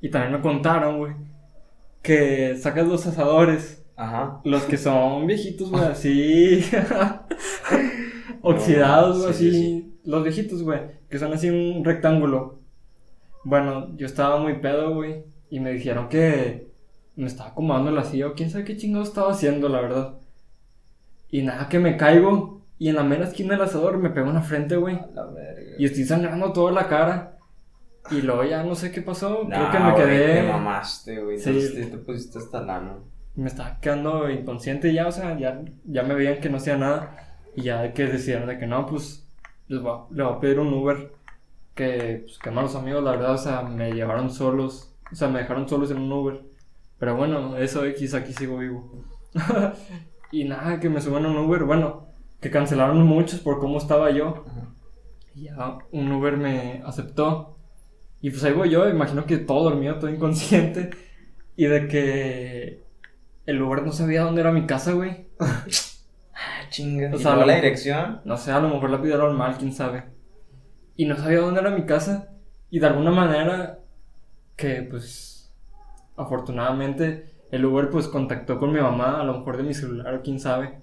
Y 0.00 0.11
también 0.11 0.35
me 0.35 0.40
contaron, 0.40 0.98
güey, 0.98 1.14
que 2.05 2.57
sacas 2.57 2.87
los 2.87 3.05
asadores. 3.07 3.85
Ajá. 3.97 4.40
Los 4.45 4.62
que 4.64 4.77
son 4.77 5.27
viejitos, 5.27 5.71
güey, 5.71 5.83
así. 5.90 6.64
oxidados, 8.43 9.23
güey, 9.23 9.35
sí, 9.35 9.49
así. 9.49 9.59
sí, 9.59 9.99
Los 10.05 10.23
viejitos, 10.23 10.62
güey, 10.62 10.81
que 11.09 11.19
son 11.19 11.33
así 11.33 11.51
un 11.51 11.85
rectángulo. 11.85 12.61
Bueno, 13.45 13.97
yo 13.97 14.07
estaba 14.07 14.38
muy 14.38 14.55
pedo, 14.61 14.95
güey. 14.95 15.25
Y 15.51 15.61
me 15.61 15.73
dijeron 15.73 16.09
que 16.09 16.69
me 17.17 17.27
estaba 17.27 17.51
acomodando 17.51 17.90
la 17.90 18.05
silla 18.05 18.29
o 18.29 18.35
quién 18.35 18.51
sabe 18.51 18.64
qué 18.64 18.77
chingado 18.77 19.05
estaba 19.05 19.33
haciendo, 19.33 19.69
la 19.69 19.81
verdad. 19.81 20.14
Y 21.31 21.43
nada, 21.43 21.69
que 21.69 21.79
me 21.79 21.97
caigo. 21.97 22.62
Y 22.79 22.88
en 22.88 22.97
la 22.97 23.05
mera 23.05 23.25
esquina 23.25 23.55
del 23.55 23.62
asador 23.62 23.99
me 23.99 24.11
pegó 24.11 24.29
en 24.29 24.35
la 24.35 24.43
frente, 24.43 24.77
güey. 24.77 24.99
Y 25.79 25.85
estoy 25.85 26.05
sangrando 26.05 26.53
toda 26.53 26.73
la 26.73 26.88
cara. 26.88 27.34
Y 28.11 28.23
luego 28.23 28.45
ya 28.45 28.62
no 28.62 28.75
sé 28.75 28.90
qué 28.93 29.03
pasó. 29.03 29.51
Creo 29.51 29.69
No, 29.69 29.71
que 29.71 29.79
me 29.79 29.93
güey, 29.93 30.05
quedé. 30.07 30.35
Te 30.35 30.43
mamaste, 30.43 31.21
güey. 31.23 31.38
Sí. 31.38 31.51
Entonces 31.51 31.90
te 31.90 31.99
pusiste 31.99 32.38
hasta 32.38 32.61
lano. 32.62 33.05
me 33.35 33.49
estaba 33.49 33.81
quedando 33.81 34.31
inconsciente 34.31 34.93
ya, 34.93 35.09
o 35.09 35.12
sea, 35.12 35.37
ya, 35.38 35.62
ya 35.85 36.03
me 36.03 36.14
veían 36.14 36.40
que 36.40 36.49
no 36.51 36.59
hacía 36.59 36.77
nada. 36.77 37.17
Y 37.57 37.62
ya 37.62 37.93
que 37.93 38.05
decidieron 38.07 38.49
de 38.49 38.59
que 38.59 38.67
no, 38.67 38.87
pues 38.87 39.29
les 39.69 39.81
voy 39.83 39.93
a, 39.93 40.14
le 40.14 40.23
voy 40.25 40.35
a 40.35 40.40
pedir 40.40 40.59
un 40.61 40.73
Uber. 40.75 41.12
Que, 41.75 42.23
pues, 42.25 42.38
que 42.38 42.51
malos 42.51 42.77
amigos, 42.77 43.03
la 43.05 43.12
verdad, 43.12 43.33
o 43.35 43.38
sea, 43.38 43.62
me 43.62 43.93
llevaron 43.93 44.31
solos. 44.31 44.95
O 45.12 45.14
sea, 45.17 45.29
me 45.29 45.40
dejaron 45.40 45.69
solos 45.69 45.90
en 45.90 45.99
un 45.99 46.12
Uber. 46.12 46.43
Pero 46.99 47.17
bueno, 47.17 47.57
eso 47.57 47.85
X, 47.87 48.14
aquí 48.14 48.33
sigo 48.33 48.59
vivo. 48.59 48.90
y 50.31 50.45
nada, 50.45 50.81
que 50.81 50.88
me 50.90 51.01
suban 51.01 51.25
a 51.27 51.29
un 51.31 51.38
Uber. 51.38 51.64
Bueno, 51.64 52.07
que 52.40 52.51
cancelaron 52.51 53.03
muchos 53.03 53.40
por 53.40 53.59
cómo 53.61 53.79
estaba 53.79 54.11
yo. 54.11 54.45
Y 55.35 55.45
ya 55.45 55.79
un 55.93 56.12
Uber 56.12 56.37
me 56.37 56.83
aceptó. 56.87 57.54
Y 58.24 58.30
pues 58.30 58.42
ahí 58.44 58.52
voy 58.54 58.70
yo, 58.70 58.88
imagino 58.88 59.26
que 59.26 59.37
todo 59.38 59.64
dormido, 59.70 59.98
todo 59.98 60.10
inconsciente. 60.10 60.90
Y 61.56 61.66
de 61.66 61.88
que 61.88 62.82
el 63.46 63.62
Uber 63.62 63.82
no 63.84 63.92
sabía 63.92 64.22
dónde 64.24 64.40
era 64.42 64.52
mi 64.52 64.66
casa, 64.66 64.92
güey. 64.92 65.28
Ah, 66.32 66.68
chinga. 66.70 67.10
O 67.12 67.18
¿Y 67.18 67.18
sea, 67.18 67.37
lo- 67.37 67.46
la 67.46 67.54
dirección? 67.56 68.20
No 68.24 68.37
sé, 68.37 68.50
a 68.52 68.60
lo 68.60 68.68
mejor 68.68 68.90
la 68.90 69.00
pidieron 69.00 69.37
mal, 69.37 69.56
quién 69.58 69.72
sabe. 69.72 70.04
Y 70.96 71.06
no 71.06 71.16
sabía 71.16 71.40
dónde 71.40 71.60
era 71.60 71.70
mi 71.70 71.87
casa. 71.87 72.30
Y 72.70 72.78
de 72.80 72.87
alguna 72.87 73.10
manera, 73.10 73.80
que 74.56 74.82
pues, 74.82 75.52
afortunadamente, 76.16 77.30
el 77.52 77.64
Uber 77.66 77.90
pues 77.90 78.08
contactó 78.08 78.58
con 78.58 78.72
mi 78.72 78.80
mamá, 78.80 79.20
a 79.20 79.24
lo 79.24 79.38
mejor 79.38 79.56
de 79.58 79.64
mi 79.64 79.74
celular 79.74 80.22
quién 80.24 80.40
sabe. 80.40 80.80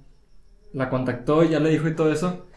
La 0.73 0.89
contactó 0.89 1.43
y 1.43 1.49
ya 1.49 1.59
le 1.61 1.69
dijo 1.71 1.87
y 1.89 1.95
todo 1.95 2.11
eso. 2.13 2.47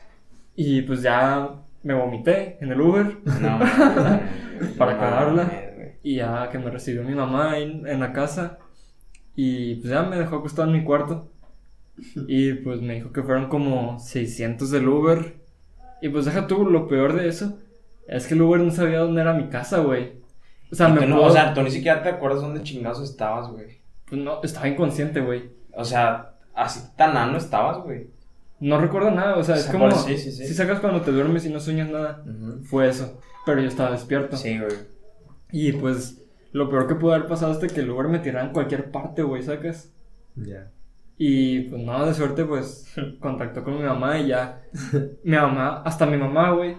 Y 0.56 0.82
pues 0.82 1.02
ya 1.02 1.63
me 1.84 1.94
vomité 1.94 2.58
en 2.60 2.72
el 2.72 2.80
Uber. 2.80 3.18
No. 3.40 3.58
Para 4.78 4.98
cagarla. 4.98 5.50
Y 6.02 6.16
ya 6.16 6.48
que 6.50 6.58
me 6.58 6.70
recibió 6.70 7.02
mi 7.02 7.14
mamá 7.14 7.58
en, 7.58 7.86
en 7.86 8.00
la 8.00 8.12
casa. 8.12 8.58
Y 9.36 9.76
pues 9.76 9.90
ya 9.90 10.02
me 10.02 10.16
dejó 10.16 10.36
acostado 10.36 10.68
en 10.68 10.74
mi 10.78 10.84
cuarto. 10.84 11.30
Y 12.28 12.54
pues 12.54 12.80
me 12.82 12.94
dijo 12.94 13.12
que 13.12 13.22
fueron 13.22 13.48
como 13.48 13.98
600 13.98 14.70
del 14.70 14.88
Uber. 14.88 15.36
Y 16.02 16.08
pues 16.08 16.24
deja 16.24 16.46
tú, 16.46 16.66
lo 16.66 16.88
peor 16.88 17.14
de 17.14 17.28
eso. 17.28 17.58
Es 18.08 18.26
que 18.26 18.34
el 18.34 18.42
Uber 18.42 18.60
no 18.60 18.70
sabía 18.70 18.98
dónde 18.98 19.22
era 19.22 19.32
mi 19.32 19.48
casa, 19.48 19.78
güey. 19.78 20.14
O 20.70 20.74
sea, 20.74 20.88
me 20.88 21.00
tú 21.02 21.06
no- 21.08 21.16
pudo- 21.16 21.26
o 21.26 21.30
sea, 21.30 21.54
tú 21.54 21.62
ni 21.62 21.70
siquiera 21.70 22.02
te 22.02 22.08
acuerdas 22.10 22.42
dónde 22.42 22.62
chingados 22.62 23.02
estabas, 23.02 23.48
güey. 23.50 23.78
pues 24.08 24.20
no, 24.20 24.42
estaba 24.42 24.68
inconsciente, 24.68 25.20
güey. 25.20 25.50
O 25.72 25.84
sea, 25.84 26.34
así 26.54 26.80
tan 26.96 27.14
nano 27.14 27.38
estabas, 27.38 27.78
güey. 27.78 28.08
No 28.66 28.80
recuerdo 28.80 29.10
nada, 29.10 29.36
o 29.36 29.44
sea, 29.44 29.56
es 29.56 29.66
como... 29.66 29.88
por- 29.88 29.98
sí, 29.98 30.16
sí, 30.16 30.32
sí. 30.32 30.46
Si 30.46 30.54
sacas 30.54 30.80
cuando 30.80 31.02
te 31.02 31.12
duermes 31.12 31.44
y 31.44 31.50
no 31.50 31.60
sueñas 31.60 31.90
nada. 31.90 32.24
Fue 32.64 32.88
eso. 32.88 33.20
Pero 33.44 33.60
yo 33.60 33.68
estaba 33.68 33.90
despierto. 33.90 34.36
Sí, 34.36 34.58
güey. 34.58 34.72
Y 35.52 35.72
pues 35.72 36.22
lo 36.52 36.70
peor 36.70 36.86
que 36.88 36.94
pudo 36.94 37.12
haber 37.14 37.26
pasado 37.28 37.52
es 37.52 37.72
que 37.72 37.80
el 37.80 37.90
Uber 37.90 38.08
me 38.08 38.20
tirara 38.20 38.46
en 38.46 38.52
cualquier 38.52 38.90
parte, 38.90 39.22
güey, 39.22 39.42
¿sacas? 39.42 39.92
Ya. 40.34 40.70
Y 41.18 41.60
pues 41.68 41.82
nada, 41.82 42.06
de 42.06 42.14
suerte, 42.14 42.44
pues 42.44 42.92
contactó 43.20 43.62
con 43.62 43.76
mi 43.76 43.82
mamá 43.82 44.18
y 44.18 44.28
ya. 44.28 44.62
Mi 45.22 45.36
mamá, 45.36 45.82
hasta 45.84 46.06
mi 46.06 46.16
mamá, 46.16 46.50
güey, 46.52 46.76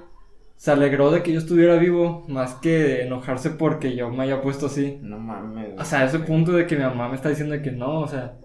se 0.58 0.72
alegró 0.72 1.12
de 1.12 1.22
que 1.22 1.34
yo 1.34 1.40
estuviera 1.40 1.76
vivo, 1.76 2.26
más 2.28 2.56
que 2.56 2.70
de 2.80 3.04
enojarse 3.04 3.52
porque 3.52 3.96
yo 3.96 4.10
me 4.10 4.24
haya 4.24 4.42
puesto 4.42 4.66
así. 4.66 4.98
No 5.02 5.20
mames. 5.20 5.80
O 5.80 5.86
sea, 5.86 6.00
a 6.00 6.06
ese 6.06 6.20
punto 6.20 6.52
de 6.54 6.66
que 6.66 6.76
mi 6.76 6.84
mamá 6.84 7.10
me 7.10 7.16
está 7.16 7.30
diciendo 7.30 7.56
que 7.62 7.72
no, 7.72 8.00
o 8.02 8.08
sea, 8.08 8.38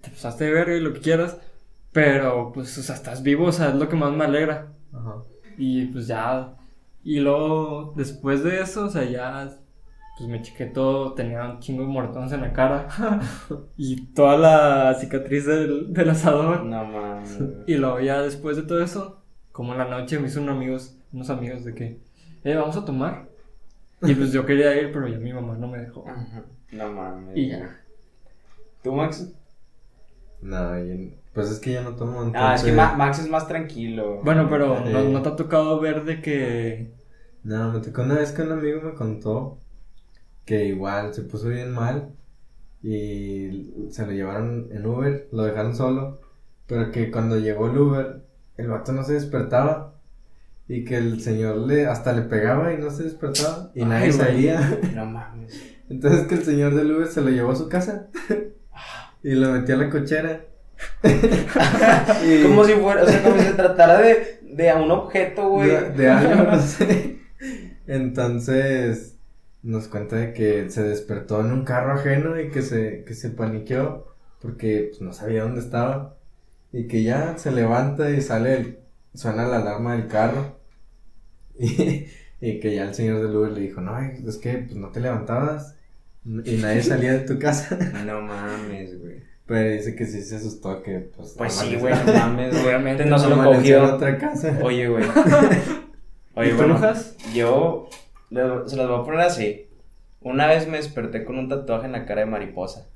te 0.00 0.10
pasaste 0.10 0.44
de 0.44 0.52
verga 0.52 0.76
y 0.76 0.80
lo 0.80 0.92
que 0.92 1.00
quieras, 1.00 1.38
pero 1.94 2.50
pues, 2.52 2.76
o 2.76 2.82
sea, 2.82 2.96
estás 2.96 3.22
vivo, 3.22 3.46
o 3.46 3.52
sea, 3.52 3.68
es 3.68 3.76
lo 3.76 3.88
que 3.88 3.96
más 3.96 4.12
me 4.12 4.24
alegra. 4.24 4.66
Ajá. 4.92 5.22
Y 5.56 5.86
pues 5.86 6.06
ya. 6.08 6.54
Y 7.04 7.20
luego, 7.20 7.94
después 7.96 8.42
de 8.44 8.60
eso, 8.60 8.86
o 8.86 8.90
sea, 8.90 9.04
ya 9.04 9.48
pues 10.18 10.28
me 10.28 10.42
chequé 10.42 10.66
todo, 10.66 11.14
tenía 11.14 11.44
un 11.44 11.60
chingo 11.60 11.82
de 11.82 11.88
mortones 11.88 12.32
en 12.32 12.40
la 12.42 12.52
cara 12.52 12.88
y 13.76 14.06
toda 14.06 14.36
la 14.36 14.94
cicatriz 14.94 15.46
del, 15.46 15.92
del 15.92 16.10
asador. 16.10 16.64
No 16.64 16.84
mames. 16.84 17.38
Y 17.66 17.76
luego 17.76 18.00
ya 18.00 18.20
después 18.22 18.56
de 18.56 18.64
todo 18.64 18.82
eso, 18.82 19.22
como 19.52 19.72
en 19.72 19.78
la 19.78 19.86
noche 19.88 20.18
me 20.18 20.26
hizo 20.28 20.40
unos 20.40 20.56
amigos, 20.56 20.98
unos 21.12 21.30
amigos 21.30 21.64
de 21.64 21.74
que, 21.74 21.98
eh, 22.44 22.56
vamos 22.56 22.76
a 22.76 22.84
tomar. 22.84 23.28
Y 24.02 24.14
pues 24.14 24.32
yo 24.32 24.44
quería 24.44 24.76
ir, 24.80 24.90
pero 24.92 25.06
ya 25.08 25.18
mi 25.18 25.32
mamá 25.32 25.56
no 25.56 25.68
me 25.68 25.78
dejó. 25.78 26.04
Ajá. 26.08 26.42
No 26.72 26.92
mames. 26.92 27.36
Y 27.36 27.48
ya. 27.50 27.80
¿Tú, 28.82 28.92
Max? 28.92 29.32
No, 30.42 30.78
yo- 30.78 31.10
pues 31.34 31.50
es 31.50 31.58
que 31.58 31.72
yo 31.74 31.82
no 31.82 31.96
tomo 31.96 32.20
Ah, 32.34 32.54
es 32.54 32.62
que 32.62 32.70
entonces- 32.70 32.74
Ma- 32.76 32.94
Max 32.96 33.18
es 33.18 33.28
más 33.28 33.46
tranquilo. 33.48 34.20
Bueno, 34.24 34.46
pero 34.48 34.80
no, 34.80 35.02
Sí. 35.02 35.08
no 35.12 35.20
te 35.22 35.28
ha 35.30 35.36
tocado 35.36 35.80
ver 35.80 36.04
de 36.04 36.22
que... 36.22 36.92
No, 37.42 37.72
me 37.72 37.80
tocó 37.80 38.02
una 38.02 38.14
vez 38.14 38.32
que 38.32 38.42
un 38.42 38.52
amigo 38.52 38.80
me 38.82 38.94
contó 38.94 39.58
que 40.46 40.64
igual 40.66 41.12
se 41.12 41.22
puso 41.22 41.48
bien 41.48 41.72
mal 41.72 42.10
y 42.82 43.72
se 43.90 44.04
lo 44.06 44.12
llevaron 44.12 44.68
en 44.72 44.84
Uber, 44.86 45.28
lo 45.32 45.42
dejaron 45.44 45.74
solo, 45.74 46.20
pero 46.66 46.90
que 46.90 47.10
cuando 47.10 47.38
llegó 47.38 47.68
el 47.70 47.78
Uber, 47.78 48.22
el 48.56 48.68
vato 48.68 48.92
no 48.92 49.02
se 49.02 49.14
despertaba 49.14 49.94
y 50.68 50.84
que 50.84 50.96
el 50.96 51.20
señor 51.20 51.56
le 51.58 51.86
hasta 51.86 52.12
le 52.12 52.22
pegaba 52.22 52.72
y 52.72 52.78
no 52.78 52.90
se 52.90 53.04
despertaba 53.04 53.70
y 53.74 53.80
Ay, 53.82 53.86
nadie 53.86 54.12
salía. 54.12 54.78
No 54.94 55.04
mames. 55.06 55.60
Entonces 55.90 56.26
que 56.26 56.34
el 56.36 56.44
señor 56.44 56.74
del 56.74 56.92
Uber 56.92 57.06
se 57.08 57.20
lo 57.20 57.30
llevó 57.30 57.50
a 57.52 57.56
su 57.56 57.68
casa 57.68 58.08
y 59.22 59.32
lo 59.34 59.50
metió 59.52 59.74
a 59.74 59.78
la 59.78 59.90
cochera. 59.90 60.44
Y- 62.24 62.42
Como 62.42 62.64
si 62.64 62.72
fuera, 62.74 63.02
o 63.02 63.06
sea, 63.06 63.22
como 63.22 63.36
si 63.38 63.42
se 63.44 63.52
tratara 63.54 64.00
de, 64.00 64.38
de 64.42 64.70
a 64.70 64.76
un 64.76 64.90
objeto, 64.90 65.48
güey. 65.48 65.68
de, 65.70 65.90
de 65.90 66.08
algo, 66.10 66.42
no 66.50 66.60
sé. 66.62 67.18
Entonces 67.86 69.16
nos 69.62 69.88
cuenta 69.88 70.16
de 70.16 70.32
que 70.34 70.70
se 70.70 70.82
despertó 70.82 71.40
en 71.40 71.52
un 71.52 71.64
carro 71.64 71.92
ajeno 71.94 72.38
y 72.40 72.50
que 72.50 72.62
se, 72.62 73.04
que 73.06 73.14
se 73.14 73.30
paniqueó 73.30 74.14
porque 74.40 74.88
pues, 74.90 75.00
no 75.00 75.12
sabía 75.12 75.42
dónde 75.42 75.60
estaba. 75.60 76.16
Y 76.72 76.86
que 76.88 77.02
ya 77.02 77.38
se 77.38 77.50
levanta 77.52 78.10
y 78.10 78.20
sale, 78.20 78.54
el- 78.54 78.78
suena 79.14 79.46
la 79.46 79.58
alarma 79.58 79.94
del 79.96 80.08
carro. 80.08 80.56
Y, 81.56 82.06
y 82.40 82.58
que 82.58 82.74
ya 82.74 82.82
el 82.84 82.94
señor 82.94 83.22
del 83.22 83.36
Uber 83.36 83.52
le 83.52 83.60
dijo, 83.60 83.80
no, 83.80 83.96
es 84.00 84.38
que 84.38 84.54
pues, 84.54 84.74
no 84.74 84.88
te 84.90 84.98
levantabas 85.00 85.76
y 86.24 86.56
nadie 86.56 86.82
salía 86.82 87.12
de 87.12 87.20
tu 87.20 87.38
casa. 87.38 87.78
No 88.04 88.20
mames, 88.22 88.98
güey. 89.00 89.22
Pero 89.46 89.70
dice 89.70 89.94
que 89.94 90.06
sí 90.06 90.22
se 90.22 90.36
asustó 90.36 90.82
que 90.82 91.10
pues... 91.14 91.34
Pues 91.36 91.52
sí, 91.52 91.76
güey, 91.76 91.94
no 92.06 92.12
mames. 92.14 92.54
Obviamente 92.64 93.04
no 93.04 93.18
se 93.18 93.28
lo 93.28 93.34
amaneció 93.34 93.76
en 93.76 93.80
cogió. 93.82 93.94
otra 93.96 94.18
casa. 94.18 94.58
Oye, 94.62 94.88
güey. 94.88 95.04
¿Y 95.04 96.38
Oye, 96.40 96.50
tú, 96.50 96.56
bueno, 96.56 96.74
Lujas? 96.74 97.16
yo 97.34 97.88
se 98.30 98.76
las 98.76 98.88
voy 98.88 99.00
a 99.00 99.04
poner 99.04 99.20
así. 99.20 99.68
Una 100.22 100.46
vez 100.46 100.66
me 100.66 100.78
desperté 100.78 101.24
con 101.24 101.38
un 101.38 101.48
tatuaje 101.50 101.84
en 101.86 101.92
la 101.92 102.06
cara 102.06 102.20
de 102.22 102.26
mariposa. 102.26 102.88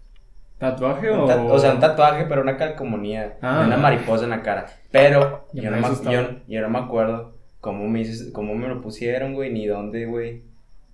¿Tatuaje 0.56 1.10
o...? 1.10 1.26
ta- 1.26 1.42
o 1.44 1.58
sea, 1.58 1.74
un 1.74 1.80
tatuaje, 1.80 2.24
pero 2.28 2.40
una 2.40 2.56
calcomanía. 2.56 3.36
Ah. 3.42 3.60
de 3.60 3.66
Una 3.66 3.76
mariposa 3.76 4.24
en 4.24 4.30
la 4.30 4.42
cara. 4.42 4.66
Pero 4.90 5.46
yo 5.52 5.70
me 5.70 5.80
no, 5.80 5.88
me, 5.88 6.12
yo, 6.12 6.22
yo 6.48 6.60
no 6.62 6.68
me 6.70 6.78
acuerdo 6.78 7.34
cómo 7.60 7.86
me, 7.86 8.00
hice- 8.00 8.32
cómo 8.32 8.54
me 8.54 8.66
lo 8.68 8.80
pusieron, 8.80 9.34
güey, 9.34 9.52
ni 9.52 9.66
dónde, 9.66 10.06
güey. 10.06 10.42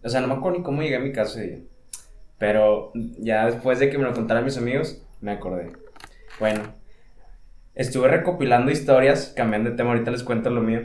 O 0.03 0.09
sea, 0.09 0.21
no 0.21 0.27
me 0.27 0.35
acuerdo 0.35 0.59
ni 0.59 0.65
cómo 0.65 0.83
llegué 0.83 0.97
a 0.97 1.01
mi 1.01 1.13
casa. 1.13 1.41
Pero 2.39 2.91
ya 2.95 3.47
después 3.47 3.79
de 3.79 3.89
que 3.89 3.97
me 3.97 4.05
lo 4.05 4.13
contaran 4.13 4.45
mis 4.45 4.59
amigos, 4.59 5.01
me 5.21 5.33
acordé. 5.33 5.73
Bueno, 6.41 6.63
estuve 7.75 8.09
recopilando 8.09 8.71
historias, 8.71 9.33
cambiando 9.37 9.71
de 9.71 9.77
tema, 9.77 9.91
ahorita 9.91 10.11
les 10.11 10.23
cuento 10.23 10.51
lo 10.51 10.61
mío. 10.61 10.83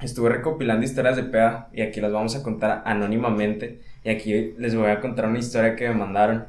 Estuve 0.00 0.30
recopilando 0.30 0.84
historias 0.84 1.16
de 1.16 1.24
peda 1.24 1.68
y 1.72 1.82
aquí 1.82 2.00
las 2.00 2.12
vamos 2.12 2.34
a 2.36 2.42
contar 2.42 2.82
anónimamente. 2.84 3.80
Y 4.02 4.10
aquí 4.10 4.54
les 4.58 4.74
voy 4.74 4.90
a 4.90 5.00
contar 5.00 5.26
una 5.26 5.38
historia 5.38 5.76
que 5.76 5.88
me 5.88 5.94
mandaron. 5.94 6.46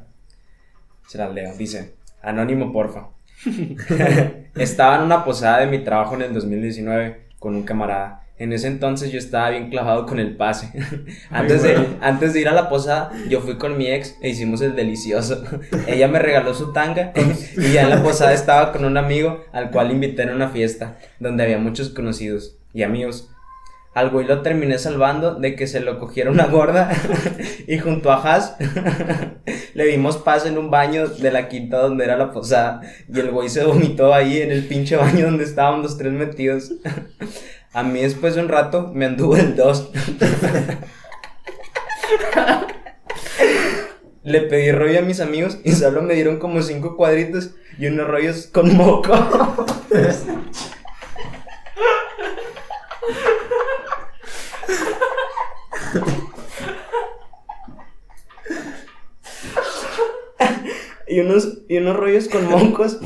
Se 1.08 1.18
las 1.18 1.34
leo. 1.34 1.54
Dice, 1.56 1.96
anónimo 2.22 2.72
porfa. 2.72 3.10
estaba 4.56 4.96
en 4.98 5.02
una 5.02 5.26
posada 5.26 5.60
de 5.60 5.68
mi 5.68 5.84
trabajo 5.84 6.16
en 6.16 6.22
el 6.24 6.34
2019 6.34 7.28
con 7.40 7.56
un 7.56 7.64
camarada. 7.64 8.24
En 8.42 8.54
ese 8.54 8.66
entonces 8.66 9.12
yo 9.12 9.20
estaba 9.20 9.52
bien 9.52 9.70
clavado 9.70 10.08
con 10.08 10.20
el 10.20 10.36
pase. 10.36 10.72
antes, 11.30 11.62
de, 11.62 11.78
antes 12.02 12.34
de 12.34 12.42
ir 12.42 12.50
a 12.50 12.54
la 12.54 12.70
posada, 12.70 13.12
yo 13.30 13.40
fui 13.40 13.60
con 13.60 13.78
mi 13.78 13.86
ex 13.86 14.18
e 14.20 14.30
hicimos 14.30 14.62
el 14.62 14.76
delicioso. 14.76 15.44
Ella 15.88 16.08
me 16.08 16.18
regaló 16.18 16.56
su 16.56 16.74
tanga 16.74 17.14
y 17.56 17.74
ya 17.74 17.84
en 17.84 17.92
la 17.92 18.02
posada 18.02 18.34
estaba 18.34 18.72
con 18.72 18.84
un 18.84 18.98
amigo 18.98 19.44
al 19.54 19.70
cual 19.70 19.92
invité 19.92 20.24
en 20.24 20.32
una 20.32 20.50
fiesta 20.50 20.98
donde 21.20 21.44
había 21.44 21.60
muchos 21.60 21.90
conocidos 21.90 22.58
y 22.74 22.82
amigos. 22.82 23.30
Al 23.94 24.10
güey 24.10 24.26
lo 24.26 24.42
terminé 24.42 24.80
salvando 24.80 25.36
de 25.36 25.56
que 25.56 25.68
se 25.68 25.80
lo 25.80 26.00
cogiera 26.00 26.32
una 26.32 26.48
gorda 26.48 26.90
y 27.68 27.78
junto 27.78 28.10
a 28.10 28.24
Haas 28.24 28.56
le 29.76 29.86
dimos 29.86 30.18
paz 30.18 30.48
en 30.48 30.58
un 30.58 30.72
baño 30.72 31.08
de 31.08 31.30
la 31.30 31.48
quinta 31.48 31.78
donde 31.78 32.06
era 32.06 32.18
la 32.18 32.32
posada 32.32 32.82
y 33.08 33.20
el 33.20 33.30
güey 33.30 33.50
se 33.50 33.66
vomitó 33.66 34.16
ahí 34.16 34.42
en 34.42 34.50
el 34.50 34.66
pinche 34.66 34.96
baño 34.96 35.26
donde 35.26 35.44
estaban 35.44 35.84
los 35.84 35.96
tres 35.98 36.14
metidos. 36.14 36.72
A 37.74 37.84
mí 37.84 38.02
después 38.02 38.36
de 38.36 38.42
un 38.42 38.50
rato 38.50 38.92
me 38.94 39.06
anduvo 39.06 39.38
el 39.38 39.56
dos. 39.56 39.90
Le 44.24 44.42
pedí 44.42 44.72
rollo 44.72 45.00
a 45.00 45.04
mis 45.04 45.22
amigos 45.22 45.58
y 45.64 45.72
solo 45.72 46.02
me 46.02 46.14
dieron 46.14 46.38
como 46.38 46.62
cinco 46.62 46.98
cuadritos 46.98 47.52
y 47.80 47.88
unos 47.88 48.08
rollos 48.08 48.48
con 48.48 48.76
moco. 48.76 49.14
y 61.08 61.22
unos, 61.22 61.60
y 61.70 61.78
unos 61.78 61.96
rollos 61.96 62.28
con 62.28 62.50
mocos 62.50 63.00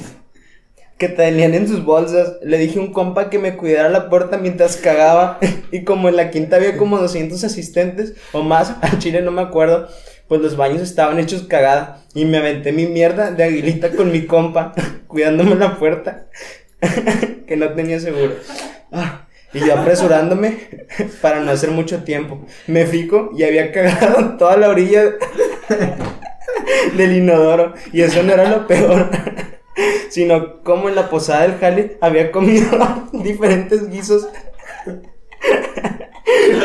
que 0.97 1.09
tenían 1.09 1.53
en 1.53 1.67
sus 1.67 1.83
bolsas. 1.83 2.33
Le 2.41 2.57
dije 2.57 2.79
a 2.79 2.81
un 2.81 2.93
compa 2.93 3.29
que 3.29 3.39
me 3.39 3.57
cuidara 3.57 3.89
la 3.89 4.09
puerta 4.09 4.37
mientras 4.37 4.77
cagaba. 4.77 5.39
Y 5.71 5.83
como 5.83 6.07
en 6.07 6.15
la 6.15 6.29
quinta 6.29 6.55
había 6.55 6.77
como 6.77 6.97
200 6.99 7.43
asistentes 7.43 8.13
o 8.31 8.43
más, 8.43 8.75
al 8.81 8.99
chile 8.99 9.21
no 9.21 9.31
me 9.31 9.41
acuerdo, 9.41 9.89
pues 10.27 10.39
los 10.39 10.55
baños 10.55 10.81
estaban 10.81 11.19
hechos 11.19 11.43
cagada. 11.43 12.03
Y 12.13 12.25
me 12.25 12.37
aventé 12.37 12.71
mi 12.71 12.85
mierda 12.85 13.31
de 13.31 13.43
aguilita 13.43 13.91
con 13.91 14.11
mi 14.11 14.25
compa, 14.25 14.73
cuidándome 15.07 15.55
la 15.55 15.77
puerta, 15.77 16.27
que 17.45 17.57
no 17.57 17.73
tenía 17.73 17.99
seguro. 17.99 18.35
Ah, 18.91 19.27
y 19.53 19.59
yo 19.59 19.73
apresurándome 19.73 20.57
para 21.21 21.39
no 21.41 21.51
hacer 21.51 21.71
mucho 21.71 22.03
tiempo. 22.03 22.45
Me 22.67 22.85
fijo 22.85 23.31
y 23.37 23.43
había 23.43 23.71
cagado 23.71 24.37
toda 24.37 24.55
la 24.55 24.69
orilla 24.69 25.03
del 26.95 27.17
inodoro. 27.17 27.73
Y 27.91 28.01
eso 28.01 28.23
no 28.23 28.33
era 28.33 28.49
lo 28.49 28.67
peor. 28.67 29.09
Sino 30.09 30.61
como 30.63 30.89
en 30.89 30.95
la 30.95 31.09
posada 31.09 31.43
del 31.43 31.57
jale 31.57 31.97
había 32.01 32.31
comido 32.31 32.69
diferentes 33.13 33.89
guisos. 33.89 34.27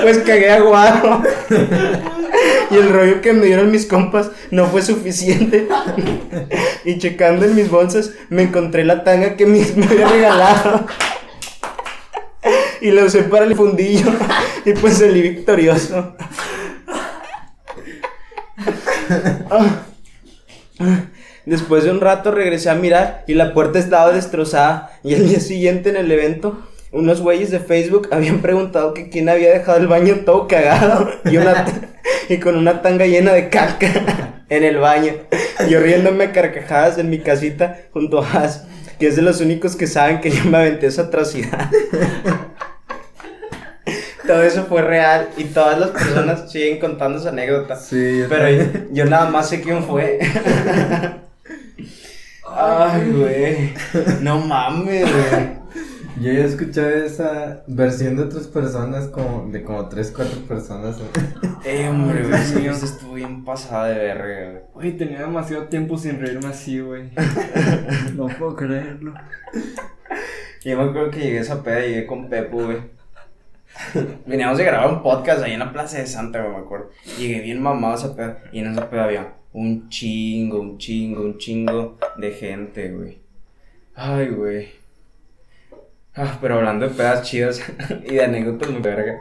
Pues 0.02 0.18
cagué 0.18 0.50
aguado. 0.50 1.22
Y 2.70 2.76
el 2.76 2.88
rollo 2.90 3.20
que 3.20 3.32
me 3.32 3.46
dieron 3.46 3.70
mis 3.70 3.86
compas 3.86 4.30
no 4.50 4.66
fue 4.66 4.82
suficiente. 4.82 5.68
Y 6.84 6.98
checando 6.98 7.44
en 7.44 7.54
mis 7.54 7.70
bolsas 7.70 8.12
me 8.30 8.42
encontré 8.42 8.84
la 8.84 9.04
tanga 9.04 9.36
que 9.36 9.46
mis 9.46 9.76
me 9.76 9.86
había 9.86 10.08
regalado. 10.08 10.86
Y 12.80 12.90
la 12.90 13.04
usé 13.04 13.22
para 13.24 13.44
el 13.44 13.54
fundillo. 13.54 14.10
Y 14.64 14.72
pues 14.72 14.98
salí 14.98 15.20
victorioso. 15.20 16.14
Después 21.50 21.82
de 21.82 21.90
un 21.90 22.00
rato 22.00 22.30
regresé 22.30 22.70
a 22.70 22.76
mirar 22.76 23.24
y 23.26 23.34
la 23.34 23.52
puerta 23.52 23.80
estaba 23.80 24.12
destrozada. 24.12 24.92
Y 25.02 25.14
el 25.14 25.28
día 25.28 25.40
siguiente 25.40 25.90
en 25.90 25.96
el 25.96 26.12
evento, 26.12 26.64
unos 26.92 27.20
güeyes 27.20 27.50
de 27.50 27.58
Facebook 27.58 28.08
habían 28.12 28.38
preguntado 28.40 28.94
que 28.94 29.08
quién 29.08 29.28
había 29.28 29.50
dejado 29.50 29.78
el 29.78 29.88
baño 29.88 30.20
todo 30.24 30.46
cagado 30.46 31.10
y, 31.24 31.38
una, 31.38 31.64
y 32.28 32.36
con 32.36 32.56
una 32.56 32.82
tanga 32.82 33.04
llena 33.04 33.32
de 33.32 33.48
caca 33.48 34.44
en 34.48 34.62
el 34.62 34.76
baño. 34.76 35.12
Yo 35.68 35.80
riéndome 35.80 36.22
a 36.22 36.32
carcajadas 36.32 36.98
en 36.98 37.10
mi 37.10 37.18
casita 37.18 37.80
junto 37.92 38.22
a 38.22 38.30
Has, 38.30 38.68
que 39.00 39.08
es 39.08 39.16
de 39.16 39.22
los 39.22 39.40
únicos 39.40 39.74
que 39.74 39.88
saben 39.88 40.20
que 40.20 40.30
yo 40.30 40.44
me 40.44 40.58
aventé 40.58 40.86
esa 40.86 41.02
atrocidad. 41.02 41.68
Todo 44.24 44.44
eso 44.44 44.66
fue 44.66 44.82
real 44.82 45.30
y 45.36 45.42
todas 45.42 45.80
las 45.80 45.90
personas 45.90 46.52
siguen 46.52 46.78
contando 46.78 47.18
esa 47.18 47.30
anécdota. 47.30 47.74
Sí, 47.74 48.20
yo 48.20 48.28
Pero 48.28 48.48
yo, 48.48 48.62
yo 48.92 49.04
nada 49.06 49.28
más 49.28 49.48
sé 49.48 49.60
quién 49.60 49.82
fue. 49.82 50.20
Ay, 52.52 53.10
güey. 53.12 53.74
No 54.22 54.40
mames, 54.40 55.08
güey. 55.10 55.60
Yo 56.20 56.30
ya 56.32 56.44
escuché 56.44 57.06
esa 57.06 57.62
versión 57.66 58.16
de 58.16 58.24
otras 58.24 58.46
personas, 58.46 59.06
como 59.08 59.50
de 59.50 59.62
como 59.62 59.88
3, 59.88 60.12
4 60.14 60.40
personas. 60.46 60.96
Eh, 61.64 61.88
hombre, 61.88 62.22
güey. 62.26 62.38
Dios 62.38 62.54
mío. 62.54 62.72
Eso 62.72 62.84
estuvo 62.86 63.14
bien 63.14 63.42
pasada 63.44 63.88
de 63.88 63.94
verga, 63.94 64.62
güey. 64.74 64.90
Uy, 64.92 64.98
tenía 64.98 65.20
demasiado 65.20 65.64
tiempo 65.64 65.96
sin 65.96 66.20
reírme 66.20 66.48
así, 66.48 66.80
güey. 66.80 67.10
No 68.14 68.26
puedo 68.26 68.54
creerlo. 68.54 69.14
Yo 70.62 70.76
me 70.76 70.90
acuerdo 70.90 71.10
que 71.10 71.20
llegué 71.20 71.38
a 71.38 71.42
esa 71.42 71.62
peda 71.62 71.86
y 71.86 71.88
llegué 71.88 72.06
con 72.06 72.28
Pepo, 72.28 72.64
güey. 72.64 72.78
Veníamos 74.26 74.58
de 74.58 74.64
grabar 74.64 74.90
un 74.90 75.02
podcast 75.02 75.42
ahí 75.42 75.52
en 75.52 75.60
la 75.60 75.72
Plaza 75.72 75.96
de 75.98 76.06
Santa, 76.06 76.42
güey, 76.42 76.52
me 76.52 76.60
acuerdo. 76.60 76.90
Llegué 77.18 77.40
bien 77.40 77.62
mamado 77.62 77.94
a 77.94 77.96
esa 77.96 78.14
peda. 78.14 78.42
Y 78.52 78.58
en 78.58 78.72
esa 78.72 78.90
peda 78.90 79.04
había 79.04 79.32
un 79.52 79.88
chingo, 79.88 80.60
un 80.60 80.78
chingo, 80.78 81.22
un 81.22 81.38
chingo 81.38 81.98
de 82.16 82.30
gente, 82.32 82.90
güey. 82.92 83.18
Ay, 83.94 84.28
güey. 84.28 84.68
Ah, 86.14 86.38
pero 86.40 86.56
hablando 86.56 86.88
de 86.88 86.94
pedas 86.94 87.22
chidas 87.22 87.60
y 88.04 88.14
de 88.14 88.24
anécdotas 88.24 88.70
muy 88.70 88.80
verga. 88.82 89.20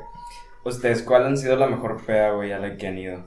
¿Ustedes 0.64 1.04
cuál 1.04 1.26
han 1.26 1.38
sido 1.38 1.56
la 1.56 1.68
mejor 1.68 2.04
peda, 2.06 2.32
güey, 2.32 2.52
a 2.52 2.60
la 2.60 2.76
que 2.78 2.88
han 2.88 2.98
ido? 2.98 3.24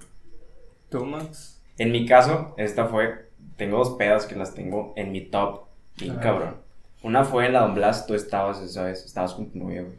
¿Tú, 0.91 1.05
Max? 1.05 1.61
En 1.79 1.91
mi 1.93 2.07
caso, 2.07 2.55
esta 2.59 2.87
fue. 2.87 3.31
Tengo 3.57 3.79
dos 3.79 3.97
pedas 3.97 4.27
que 4.27 4.35
las 4.37 4.55
tengo 4.55 4.93
en 4.97 5.13
mi 5.13 5.23
top. 5.23 5.63
Bien 5.99 6.17
cabrón. 6.17 6.57
Una 7.03 7.25
fue 7.25 7.47
en 7.47 7.55
la 7.55 7.61
Don 7.63 7.75
Blas, 7.75 8.07
tú 8.07 8.15
estabas 8.15 8.61
esa 8.61 8.85
vez, 8.85 9.05
estabas 9.05 9.35
con 9.35 9.51
tu 9.51 9.59
novia, 9.59 9.83
güey. 9.83 9.97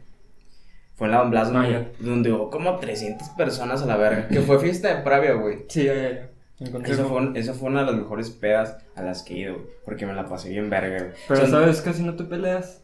Fue 0.94 1.06
en 1.08 1.12
la 1.12 1.18
Don 1.18 1.30
Blas 1.30 1.52
donde, 1.52 1.68
Ah, 1.68 1.70
ya. 1.70 1.90
donde 2.06 2.32
hubo 2.32 2.50
como 2.50 2.76
300 2.78 3.28
personas 3.30 3.82
a 3.82 3.86
la 3.86 3.96
verga. 3.96 4.28
Que 4.28 4.40
fue 4.40 4.58
fiesta 4.58 4.94
de 4.94 5.02
Pravia, 5.02 5.32
güey. 5.34 5.64
Sí, 5.68 5.84
ya, 5.84 5.94
ya, 5.94 6.10
ya. 6.10 6.30
Encontré 6.60 6.92
Esa 6.92 7.04
fue, 7.04 7.30
esa 7.34 7.54
fue 7.54 7.68
una 7.68 7.80
de 7.80 7.86
las 7.86 7.96
mejores 7.96 8.30
pedas 8.30 8.78
a 8.94 9.02
las 9.02 9.22
que 9.22 9.34
he 9.34 9.38
ido, 9.38 9.54
güey. 9.54 9.66
Porque 9.84 10.06
me 10.06 10.14
la 10.14 10.28
pasé 10.28 10.50
bien 10.50 10.70
verga, 10.70 10.98
güey. 10.98 11.12
Pero 11.28 11.40
Son- 11.40 11.50
sabes, 11.50 11.80
casi 11.80 12.02
no 12.02 12.14
te 12.14 12.24
peleas. 12.24 12.82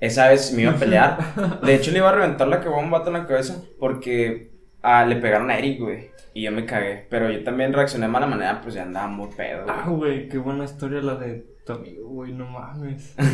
Esa 0.00 0.28
vez 0.28 0.52
me 0.52 0.62
iba 0.62 0.72
a 0.72 0.76
pelear. 0.76 1.60
De 1.62 1.74
hecho, 1.74 1.90
le 1.90 1.98
iba 1.98 2.10
a 2.10 2.14
reventar 2.14 2.46
la 2.48 2.60
que 2.60 2.68
un 2.68 2.90
vato 2.90 3.08
en 3.08 3.14
la 3.14 3.26
cabeza. 3.26 3.62
Porque 3.78 4.52
ah, 4.82 5.04
le 5.04 5.16
pegaron 5.16 5.50
a 5.50 5.58
Eric, 5.58 5.80
güey. 5.80 6.10
Y 6.34 6.42
yo 6.42 6.52
me 6.52 6.66
cagué. 6.66 7.06
Pero 7.10 7.30
yo 7.30 7.42
también 7.42 7.72
reaccioné 7.72 8.06
de 8.06 8.12
mala 8.12 8.26
manera, 8.26 8.60
pues 8.60 8.74
ya 8.74 8.82
andaba 8.82 9.08
muy 9.08 9.28
pedo, 9.28 9.64
güey. 9.64 9.76
Ah, 9.76 9.88
güey, 9.88 10.28
qué 10.28 10.38
buena 10.38 10.64
historia 10.64 11.00
la 11.00 11.16
de 11.16 11.46
tu 11.64 11.72
amigo, 11.72 12.08
güey, 12.08 12.32
no 12.32 12.46
mames. 12.46 13.14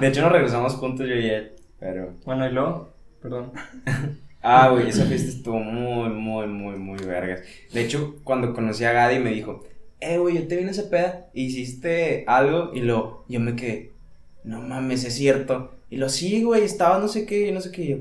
De 0.00 0.06
hecho, 0.06 0.22
nos 0.22 0.32
regresamos 0.32 0.74
juntos 0.74 1.06
yo 1.06 1.14
y 1.14 1.28
él. 1.28 1.52
Pero. 1.78 2.14
bueno, 2.24 2.46
y 2.48 2.52
luego, 2.52 2.92
perdón. 3.20 3.52
Ah, 4.42 4.68
güey, 4.70 4.88
esa 4.88 5.04
fiesta 5.04 5.28
estuvo 5.28 5.58
muy, 5.58 6.08
muy, 6.10 6.46
muy, 6.46 6.76
muy 6.76 6.98
vergas. 7.04 7.40
De 7.72 7.82
hecho, 7.84 8.16
cuando 8.24 8.54
conocí 8.54 8.84
a 8.84 8.92
Gadi 8.92 9.18
me 9.18 9.30
dijo, 9.30 9.64
eh, 10.00 10.18
güey, 10.18 10.36
yo 10.36 10.46
te 10.46 10.56
vine 10.56 10.68
a 10.68 10.72
esa 10.72 10.88
peda, 10.90 11.26
hiciste 11.34 12.24
algo, 12.28 12.70
y 12.72 12.80
lo, 12.80 13.24
yo 13.28 13.40
me 13.40 13.56
quedé, 13.56 13.90
no 14.44 14.60
mames, 14.62 15.04
es 15.04 15.14
cierto. 15.14 15.72
Y 15.90 15.96
lo, 15.96 16.08
sí, 16.08 16.42
güey, 16.44 16.62
estaba 16.62 16.98
no 16.98 17.08
sé 17.08 17.26
qué, 17.26 17.48
y 17.48 17.52
no 17.52 17.60
sé 17.60 17.72
qué, 17.72 17.86
yo, 17.88 17.96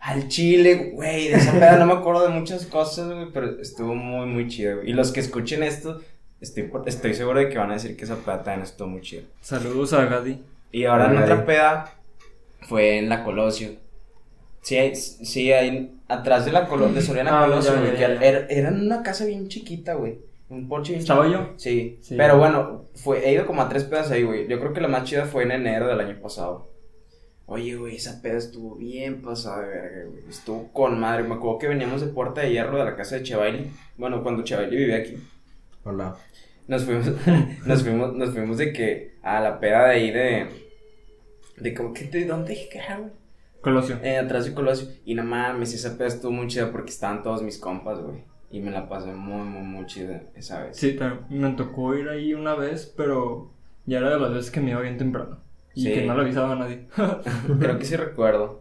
al 0.00 0.26
chile, 0.28 0.90
güey, 0.94 1.28
de 1.28 1.34
esa 1.34 1.52
peda 1.52 1.76
no 1.76 1.86
me 1.86 1.92
acuerdo 1.92 2.22
de 2.24 2.30
muchas 2.30 2.66
cosas, 2.66 3.06
güey, 3.12 3.26
pero 3.32 3.60
estuvo 3.60 3.94
muy, 3.94 4.26
muy 4.26 4.48
chido, 4.48 4.78
güey. 4.78 4.90
Y 4.90 4.92
los 4.94 5.12
que 5.12 5.20
escuchen 5.20 5.62
esto, 5.62 6.00
estoy, 6.40 6.64
por- 6.64 6.88
estoy 6.88 7.14
seguro 7.14 7.38
de 7.38 7.48
que 7.48 7.58
van 7.58 7.70
a 7.70 7.74
decir 7.74 7.96
que 7.96 8.02
esa 8.04 8.16
peda 8.16 8.42
también 8.42 8.64
estuvo 8.64 8.88
muy 8.88 9.00
chida. 9.00 9.22
Saludos 9.42 9.92
a 9.92 10.04
Gadi. 10.06 10.42
Y 10.72 10.86
ahora 10.86 11.04
en 11.04 11.12
Órale. 11.18 11.24
otra 11.32 11.46
peda 11.46 11.94
fue 12.62 12.98
en 12.98 13.08
la 13.08 13.22
Colosio. 13.22 13.80
Sí, 14.62 14.76
hay- 14.78 14.94
sí, 14.96 15.52
ahí 15.52 15.92
atrás 16.08 16.44
de 16.44 16.52
la 16.52 16.66
Colosio, 16.68 16.94
de 16.94 17.02
Soriana 17.02 17.42
Ah, 17.42 17.46
Colosio, 17.46 17.72
güey. 17.78 17.96
Era, 18.02 18.46
era 18.48 18.68
en 18.68 18.80
una 18.80 19.02
casa 19.02 19.24
bien 19.26 19.48
chiquita, 19.48 19.94
güey. 19.94 20.18
Un 20.48 20.68
porche 20.68 20.92
bien 20.92 21.00
¿Estaba 21.00 21.26
yo? 21.28 21.52
Sí. 21.56 21.98
Sí. 22.02 22.14
Pero 22.16 22.38
bueno, 22.38 22.84
fue, 22.94 23.26
he 23.28 23.32
ido 23.32 23.46
como 23.46 23.62
a 23.62 23.68
tres 23.68 23.84
pedas 23.84 24.10
ahí, 24.10 24.22
güey. 24.22 24.46
Yo 24.48 24.60
creo 24.60 24.72
que 24.72 24.80
la 24.80 24.88
más 24.88 25.04
chida 25.04 25.24
fue 25.26 25.42
en 25.44 25.50
enero 25.52 25.88
del 25.88 25.98
año 26.00 26.20
pasado. 26.20 26.70
Oye, 27.46 27.74
güey, 27.74 27.96
esa 27.96 28.22
peda 28.22 28.38
estuvo 28.38 28.76
bien 28.76 29.20
pasada 29.20 29.62
de 29.62 29.68
verga, 29.68 30.04
güey. 30.10 30.22
Estuvo 30.28 30.72
con 30.72 31.00
madre. 31.00 31.24
Me 31.24 31.34
acuerdo 31.34 31.58
que 31.58 31.68
veníamos 31.68 32.00
de 32.00 32.06
Puerta 32.06 32.42
de 32.42 32.50
Hierro 32.52 32.78
de 32.78 32.84
la 32.84 32.94
casa 32.96 33.16
de 33.16 33.22
Chevaili. 33.24 33.70
Bueno, 33.96 34.22
cuando 34.22 34.44
Chevaili 34.44 34.76
vivía 34.76 34.96
aquí. 34.98 35.16
Hola. 35.84 36.16
Nos 36.68 36.84
fuimos, 36.84 37.06
nos 37.66 37.82
fuimos, 37.82 38.14
nos 38.14 38.30
fuimos 38.30 38.58
de 38.58 38.72
que 38.72 39.14
a 39.22 39.40
la 39.40 39.58
peda 39.58 39.86
de 39.88 39.94
ahí 39.94 40.10
de. 40.12 40.46
De 41.56 41.74
como 41.74 41.92
que, 41.92 42.04
¿de 42.04 42.24
dónde 42.26 42.50
dije 42.50 42.68
que 42.68 42.78
era, 42.78 42.98
güey? 42.98 43.10
Colosio. 43.62 43.98
Eh, 44.02 44.18
atrás 44.18 44.44
de 44.44 44.54
Colosio. 44.54 44.88
Y 45.04 45.14
no 45.14 45.24
mames, 45.24 45.72
esa 45.74 45.96
peda 45.96 46.08
estuvo 46.08 46.32
muy 46.32 46.46
chida 46.48 46.70
porque 46.72 46.90
estaban 46.90 47.22
todos 47.22 47.42
mis 47.42 47.58
compas, 47.58 48.00
güey. 48.00 48.24
Y 48.50 48.60
me 48.60 48.70
la 48.70 48.88
pasé 48.88 49.12
muy, 49.12 49.42
muy, 49.42 49.62
muy 49.62 49.86
chida 49.86 50.22
esa 50.34 50.62
vez. 50.62 50.76
Sí, 50.76 50.94
también 50.96 51.40
me 51.40 51.50
tocó 51.52 51.94
ir 51.94 52.08
ahí 52.08 52.34
una 52.34 52.54
vez, 52.54 52.92
pero 52.96 53.50
ya 53.86 53.98
era 53.98 54.10
de 54.10 54.20
las 54.20 54.34
veces 54.34 54.50
que 54.50 54.60
me 54.60 54.72
iba 54.72 54.80
bien 54.80 54.98
temprano. 54.98 55.38
Y 55.74 55.84
Sí. 55.84 55.92
que 55.94 56.06
no 56.06 56.14
le 56.14 56.22
avisaba 56.22 56.52
a 56.52 56.56
nadie. 56.56 56.86
Creo 57.60 57.78
que 57.78 57.84
sí 57.86 57.96
recuerdo. 57.96 58.60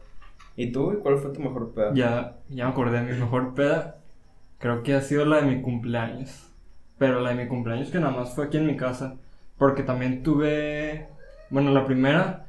¿Y 0.56 0.72
tú? 0.72 0.98
¿Cuál 1.02 1.18
fue 1.18 1.32
tu 1.32 1.42
mejor 1.42 1.74
peda? 1.74 1.92
ya, 1.94 2.38
ya 2.50 2.66
me 2.66 2.72
acordé 2.72 3.02
de 3.02 3.12
mi 3.14 3.20
mejor 3.20 3.54
peda. 3.54 3.98
Creo 4.60 4.84
que 4.84 4.94
ha 4.94 5.02
sido 5.02 5.26
la 5.26 5.38
de 5.42 5.48
mi 5.48 5.62
cumpleaños. 5.62 6.48
Pero 6.98 7.20
la 7.20 7.32
de 7.32 7.44
mi 7.44 7.48
cumpleaños 7.50 7.90
que 7.90 8.00
nada 8.00 8.12
más 8.16 8.34
fue 8.36 8.46
aquí 8.46 8.58
en 8.58 8.68
mi 8.68 8.78
casa. 8.78 9.16
Porque 9.58 9.84
también 9.84 10.24
tuve... 10.24 11.08
Bueno, 11.50 11.72
la 11.72 11.86
primera 11.86 12.46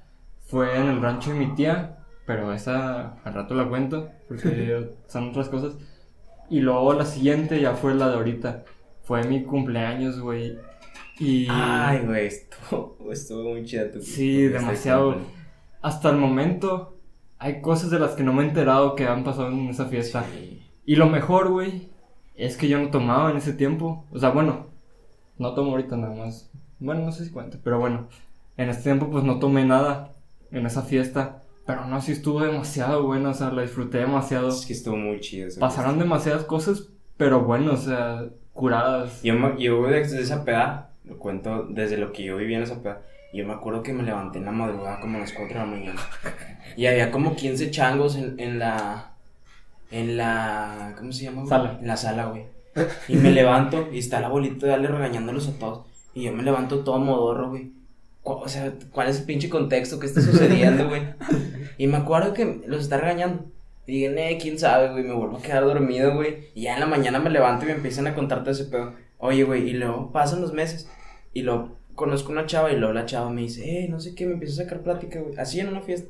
fue 0.46 0.76
en 0.78 0.88
el 0.88 1.00
rancho 1.00 1.32
de 1.32 1.38
mi 1.38 1.54
tía. 1.54 1.98
Pero 2.32 2.52
esa 2.52 3.14
al 3.24 3.34
rato 3.34 3.54
la 3.54 3.68
cuento. 3.68 4.10
Porque 4.28 4.90
son 5.06 5.30
otras 5.30 5.48
cosas. 5.48 5.76
Y 6.48 6.60
luego 6.60 6.92
la 6.94 7.04
siguiente 7.04 7.60
ya 7.60 7.74
fue 7.74 7.94
la 7.94 8.08
de 8.08 8.14
ahorita. 8.14 8.64
Fue 9.02 9.24
mi 9.24 9.42
cumpleaños, 9.44 10.20
güey. 10.20 10.58
Y... 11.18 11.46
Ay, 11.50 12.00
güey, 12.04 12.26
estuvo, 12.26 12.96
estuvo 13.12 13.50
muy 13.50 13.64
chida 13.64 13.90
tu 13.90 14.00
Sí, 14.00 14.42
demasiado. 14.42 15.16
Hasta 15.80 16.10
el 16.10 16.16
momento 16.16 16.98
hay 17.38 17.60
cosas 17.60 17.90
de 17.90 17.98
las 17.98 18.12
que 18.12 18.22
no 18.22 18.32
me 18.32 18.42
he 18.42 18.48
enterado 18.48 18.94
que 18.94 19.06
han 19.06 19.24
pasado 19.24 19.48
en 19.48 19.68
esa 19.68 19.86
fiesta. 19.86 20.24
Sí. 20.32 20.62
Y 20.84 20.96
lo 20.96 21.08
mejor, 21.08 21.50
güey, 21.50 21.90
es 22.36 22.56
que 22.56 22.68
yo 22.68 22.78
no 22.78 22.90
tomaba 22.90 23.30
en 23.30 23.36
ese 23.36 23.52
tiempo. 23.52 24.06
O 24.10 24.18
sea, 24.18 24.30
bueno, 24.30 24.66
no 25.38 25.54
tomo 25.54 25.72
ahorita 25.72 25.96
nada 25.96 26.14
más. 26.14 26.50
Bueno, 26.78 27.04
no 27.04 27.12
sé 27.12 27.24
si 27.24 27.30
cuenta, 27.30 27.58
pero 27.62 27.78
bueno. 27.78 28.08
En 28.56 28.68
este 28.68 28.84
tiempo 28.84 29.10
pues 29.10 29.24
no 29.24 29.38
tomé 29.38 29.64
nada 29.64 30.14
en 30.50 30.66
esa 30.66 30.82
fiesta. 30.82 31.41
Pero 31.66 31.84
no, 31.86 32.00
sí 32.00 32.12
estuvo 32.12 32.40
demasiado 32.40 33.04
buena, 33.04 33.30
o 33.30 33.34
sea, 33.34 33.50
la 33.50 33.62
disfruté 33.62 33.98
demasiado. 33.98 34.48
Es 34.48 34.66
que 34.66 34.72
estuvo 34.72 34.96
muy 34.96 35.20
chida 35.20 35.46
esa 35.46 35.60
Pasaron 35.60 35.98
demasiadas 35.98 36.44
cosas, 36.44 36.88
pero 37.16 37.42
bueno, 37.42 37.72
o 37.72 37.76
sea, 37.76 38.24
curadas. 38.52 39.22
Yo, 39.22 39.34
me- 39.34 39.60
yo 39.62 39.86
desde 39.86 40.20
esa 40.20 40.44
peda, 40.44 40.90
lo 41.04 41.18
cuento 41.18 41.64
desde 41.70 41.96
lo 41.98 42.12
que 42.12 42.24
yo 42.24 42.36
viví 42.36 42.54
en 42.54 42.62
esa 42.62 42.82
peda. 42.82 43.02
Yo 43.32 43.46
me 43.46 43.52
acuerdo 43.54 43.82
que 43.82 43.92
me 43.92 44.02
levanté 44.02 44.38
en 44.38 44.44
la 44.44 44.52
madrugada 44.52 45.00
como 45.00 45.16
a 45.16 45.20
las 45.20 45.32
4 45.32 45.54
de 45.58 45.64
la 45.64 45.70
mañana. 45.70 46.00
Y 46.76 46.86
había 46.86 47.10
como 47.10 47.36
15 47.36 47.70
changos 47.70 48.16
en, 48.16 48.38
en 48.40 48.58
la. 48.58 49.12
En 49.90 50.16
la. 50.16 50.94
¿Cómo 50.98 51.12
se 51.12 51.24
llama? 51.24 51.46
Sala. 51.46 51.78
En 51.80 51.86
la 51.86 51.96
sala, 51.96 52.26
güey. 52.26 52.44
Y 53.08 53.16
me 53.16 53.30
levanto 53.30 53.88
y 53.92 53.98
está 53.98 54.20
la 54.20 54.28
abuelita 54.28 54.66
de 54.66 54.74
Ale 54.74 54.88
regañándolos 54.88 55.48
a 55.48 55.58
todos. 55.58 55.86
Y 56.14 56.22
yo 56.24 56.32
me 56.32 56.42
levanto 56.42 56.80
todo 56.80 56.98
modorro, 56.98 57.50
güey. 57.50 57.72
O 58.24 58.48
sea, 58.48 58.72
¿cuál 58.92 59.08
es 59.08 59.20
el 59.20 59.24
pinche 59.24 59.48
contexto 59.48 59.98
que 59.98 60.06
está 60.06 60.20
sucediendo, 60.20 60.88
güey? 60.88 61.02
Y 61.78 61.86
me 61.86 61.96
acuerdo 61.96 62.34
que 62.34 62.62
los 62.66 62.82
está 62.82 62.98
regañando. 62.98 63.46
Y 63.86 63.92
dije, 63.92 64.30
eh, 64.30 64.38
quién 64.40 64.58
sabe, 64.58 64.92
güey, 64.92 65.02
me 65.02 65.14
vuelvo 65.14 65.38
a 65.38 65.42
quedar 65.42 65.64
dormido, 65.64 66.14
güey. 66.14 66.50
Y 66.54 66.62
ya 66.62 66.74
en 66.74 66.80
la 66.80 66.86
mañana 66.86 67.18
me 67.18 67.30
levanto 67.30 67.64
y 67.64 67.68
me 67.68 67.74
empiezan 67.74 68.06
a 68.06 68.14
contar 68.14 68.40
todo 68.40 68.52
ese 68.52 68.66
pedo. 68.66 68.94
Oye, 69.18 69.42
güey, 69.42 69.68
y 69.68 69.72
luego 69.72 70.12
pasan 70.12 70.40
los 70.40 70.52
meses. 70.52 70.88
Y 71.32 71.42
luego 71.42 71.76
conozco 71.94 72.30
una 72.30 72.46
chava 72.46 72.70
y 72.72 72.76
luego 72.76 72.92
la 72.94 73.06
chava 73.06 73.30
me 73.30 73.42
dice, 73.42 73.84
eh, 73.84 73.88
no 73.88 73.98
sé 74.00 74.14
qué, 74.14 74.26
me 74.26 74.34
empieza 74.34 74.60
a 74.60 74.64
sacar 74.64 74.82
plática, 74.82 75.20
güey. 75.20 75.36
Así 75.36 75.58
en 75.58 75.68
una 75.68 75.80
fiesta. 75.80 76.08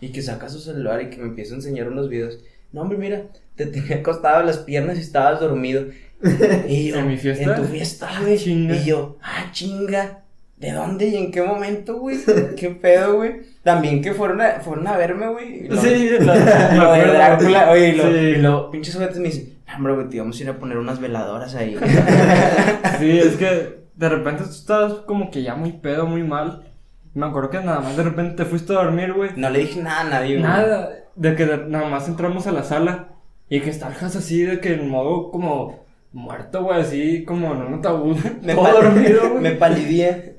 Y 0.00 0.08
que 0.12 0.22
saca 0.22 0.48
su 0.48 0.60
celular 0.60 1.02
y 1.02 1.10
que 1.10 1.18
me 1.18 1.24
empieza 1.24 1.52
a 1.52 1.56
enseñar 1.56 1.88
unos 1.88 2.08
videos. 2.08 2.38
No, 2.72 2.82
hombre, 2.82 2.96
mira, 2.96 3.24
te 3.56 3.66
tenía 3.66 3.96
acostado 3.96 4.42
las 4.42 4.58
piernas 4.58 4.96
y 4.96 5.02
estabas 5.02 5.40
dormido. 5.40 5.86
Y 6.68 6.88
yo, 6.88 6.96
¿En 6.96 7.08
mi 7.08 7.16
fiesta? 7.16 7.44
En 7.44 7.62
tu 7.62 7.64
fiesta, 7.64 8.10
güey. 8.20 8.36
Chinga. 8.36 8.76
Y 8.76 8.84
yo, 8.84 9.16
ah, 9.22 9.48
chinga. 9.52 10.24
¿De 10.60 10.72
dónde 10.72 11.08
y 11.08 11.16
en 11.16 11.32
qué 11.32 11.42
momento, 11.42 11.98
güey? 11.98 12.18
¿Qué 12.56 12.70
pedo, 12.70 13.14
güey? 13.16 13.40
También 13.64 14.02
que 14.02 14.12
fueron 14.12 14.40
a, 14.42 14.60
fueron 14.60 14.86
a 14.86 14.96
verme, 14.96 15.28
güey. 15.28 15.68
Sí, 15.80 16.10
lo, 16.20 16.26
lo 16.26 16.92
de. 16.92 17.06
Drácula, 17.06 17.70
oye, 17.70 17.88
y 17.88 17.96
lo, 17.96 18.04
Sí. 18.04 18.10
y 18.18 18.36
lo 18.36 18.70
pinches 18.70 18.94
juguetes 18.94 19.16
me 19.18 19.24
dicen, 19.28 19.54
"Ah, 19.66 19.76
hombre, 19.76 19.94
güey, 19.94 20.08
te 20.10 20.16
íbamos 20.16 20.38
a 20.38 20.42
ir 20.42 20.50
a 20.50 20.58
poner 20.58 20.76
unas 20.76 21.00
veladoras 21.00 21.54
ahí. 21.54 21.76
Sí, 22.98 23.18
es 23.18 23.36
que 23.36 23.80
de 23.96 24.08
repente 24.08 24.44
tú 24.44 24.50
estabas 24.50 24.92
como 25.06 25.30
que 25.30 25.42
ya 25.42 25.54
muy 25.54 25.72
pedo, 25.72 26.06
muy 26.06 26.22
mal. 26.22 26.66
Me 27.14 27.26
acuerdo 27.26 27.50
que 27.50 27.60
nada 27.60 27.80
más 27.80 27.96
de 27.96 28.02
repente 28.04 28.36
te 28.36 28.44
fuiste 28.44 28.72
a 28.72 28.76
dormir, 28.76 29.12
güey. 29.14 29.30
No 29.36 29.48
le 29.50 29.60
dije 29.60 29.82
nada 29.82 30.02
a 30.02 30.04
nadie, 30.04 30.32
güey. 30.38 30.42
Nada, 30.42 30.90
de 31.16 31.34
que 31.34 31.46
nada 31.68 31.88
más 31.88 32.06
entramos 32.08 32.46
a 32.46 32.52
la 32.52 32.62
sala 32.64 33.08
y 33.48 33.60
que 33.60 33.70
estabas 33.70 34.02
así 34.14 34.42
de 34.42 34.60
que 34.60 34.74
en 34.74 34.88
modo 34.90 35.30
como 35.30 35.80
muerto, 36.12 36.64
güey, 36.64 36.80
así 36.80 37.24
como 37.24 37.52
en 37.54 37.62
un 37.62 37.74
ataúd, 37.74 38.16
Me 38.42 38.54
todo 38.54 38.64
pal- 38.64 38.74
dormido, 38.82 39.20
güey. 39.30 39.42
Me 39.42 39.52
palidía. 39.52 40.34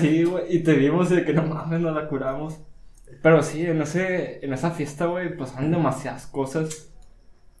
Sí, 0.00 0.24
güey, 0.24 0.44
y 0.56 0.60
te 0.60 0.72
vimos 0.74 1.10
de 1.10 1.24
que 1.24 1.32
no 1.32 1.42
mames, 1.42 1.80
nos 1.80 1.94
la 1.94 2.08
curamos. 2.08 2.60
Pero 3.22 3.42
sí, 3.42 3.66
en, 3.66 3.82
ese, 3.82 4.44
en 4.44 4.52
esa 4.52 4.70
fiesta, 4.70 5.06
güey, 5.06 5.36
pasaron 5.36 5.70
demasiadas 5.70 6.26
cosas. 6.26 6.90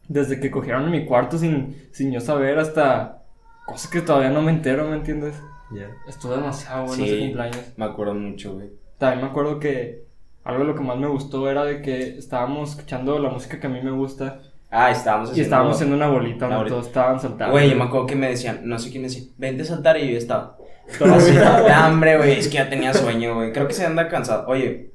Desde 0.08 0.40
que 0.40 0.50
cogieron 0.50 0.84
en 0.84 0.90
mi 0.90 1.04
cuarto 1.06 1.38
sin, 1.38 1.76
sin 1.92 2.10
yo 2.10 2.20
saber 2.20 2.58
hasta 2.58 3.22
cosas 3.66 3.90
que 3.90 4.00
todavía 4.00 4.30
no 4.30 4.42
me 4.42 4.50
entero, 4.50 4.88
¿me 4.88 4.96
entiendes? 4.96 5.34
Ya. 5.72 5.88
Estuvo 6.08 6.32
demasiado 6.34 6.86
bueno 6.86 7.04
Sí. 7.04 7.10
ese 7.10 7.18
cumpleaños. 7.20 7.72
Me 7.76 7.84
acuerdo 7.84 8.14
mucho, 8.14 8.54
güey. 8.54 8.70
También 8.98 9.22
me 9.24 9.30
acuerdo 9.30 9.60
que 9.60 10.04
algo 10.42 10.60
de 10.60 10.66
lo 10.66 10.74
que 10.74 10.82
más 10.82 10.96
me 10.98 11.06
gustó 11.06 11.48
era 11.48 11.64
de 11.64 11.80
que 11.82 12.16
estábamos 12.18 12.70
escuchando 12.70 13.18
la 13.20 13.28
música 13.30 13.60
que 13.60 13.66
a 13.68 13.70
mí 13.70 13.80
me 13.82 13.92
gusta 13.92 14.40
Ah, 14.70 14.90
estábamos 14.90 15.28
y 15.28 15.32
haciendo... 15.32 15.46
estábamos 15.46 15.74
haciendo 15.76 15.96
una 15.96 16.08
bolita 16.08 16.46
Una 16.46 16.56
donde 16.56 16.70
bolita. 16.70 16.74
todos 16.74 16.86
estaban 16.86 17.20
saltando. 17.20 17.52
Güey, 17.52 17.70
yo 17.70 17.76
me 17.76 17.84
acuerdo 17.84 18.06
que 18.06 18.16
me 18.16 18.28
decían, 18.28 18.60
no 18.64 18.78
sé 18.78 18.90
quién 18.90 19.02
decía, 19.02 19.22
vente 19.36 19.62
a 19.62 19.66
saltar 19.66 19.96
y 19.98 20.12
yo 20.12 20.18
estaba. 20.18 20.56
Todo 20.98 21.14
Así, 21.14 21.36
así. 21.36 21.64
de 21.64 21.72
hambre, 21.72 22.16
güey, 22.16 22.38
es 22.38 22.48
que 22.48 22.54
ya 22.54 22.68
tenía 22.70 22.92
sueño, 22.94 23.34
güey. 23.34 23.52
Creo 23.52 23.66
que 23.68 23.74
se 23.74 23.84
anda 23.86 24.08
cansado. 24.08 24.46
Oye, 24.48 24.90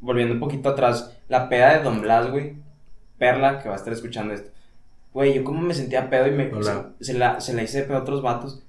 volviendo 0.00 0.34
un 0.34 0.40
poquito 0.40 0.68
atrás, 0.68 1.16
la 1.28 1.48
peda 1.48 1.76
de 1.78 1.84
Don 1.84 2.00
Blas, 2.00 2.30
güey. 2.30 2.54
Perla, 3.18 3.60
que 3.60 3.68
va 3.68 3.74
a 3.74 3.78
estar 3.78 3.92
escuchando 3.92 4.34
esto. 4.34 4.50
Güey, 5.12 5.34
yo 5.34 5.42
como 5.44 5.60
me 5.62 5.74
sentía 5.74 6.08
pedo 6.10 6.28
y 6.28 6.32
me 6.32 6.52
Hola. 6.52 6.90
se, 7.00 7.12
se 7.12 7.18
la, 7.18 7.40
se 7.40 7.52
la 7.54 7.62
hice 7.62 7.78
de 7.78 7.84
pedo 7.84 7.96
a 7.98 8.00
otros 8.02 8.22
vatos. 8.22 8.62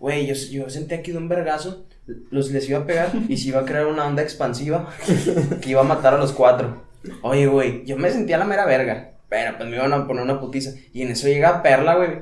Güey, 0.00 0.26
yo, 0.26 0.34
yo 0.50 0.68
sentía 0.68 0.98
aquí 0.98 1.12
de 1.12 1.18
un 1.18 1.28
vergazo, 1.28 1.84
los 2.30 2.50
les 2.50 2.68
iba 2.68 2.80
a 2.80 2.86
pegar 2.86 3.10
y 3.28 3.36
se 3.36 3.48
iba 3.48 3.60
a 3.60 3.64
crear 3.64 3.86
una 3.86 4.04
onda 4.06 4.22
expansiva 4.22 4.88
que 5.60 5.70
iba 5.70 5.80
a 5.82 5.84
matar 5.84 6.14
a 6.14 6.18
los 6.18 6.32
cuatro. 6.32 6.82
Oye, 7.22 7.46
güey, 7.46 7.84
yo 7.84 7.96
me 7.96 8.10
sentía 8.10 8.38
la 8.38 8.44
mera 8.44 8.64
verga. 8.66 9.11
Pero 9.32 9.56
pues 9.56 9.66
me 9.66 9.76
iban 9.76 9.94
a 9.94 10.06
poner 10.06 10.24
una 10.24 10.38
putiza. 10.38 10.72
Y 10.92 11.00
en 11.00 11.12
eso 11.12 11.26
llega 11.26 11.62
Perla, 11.62 11.94
güey. 11.94 12.20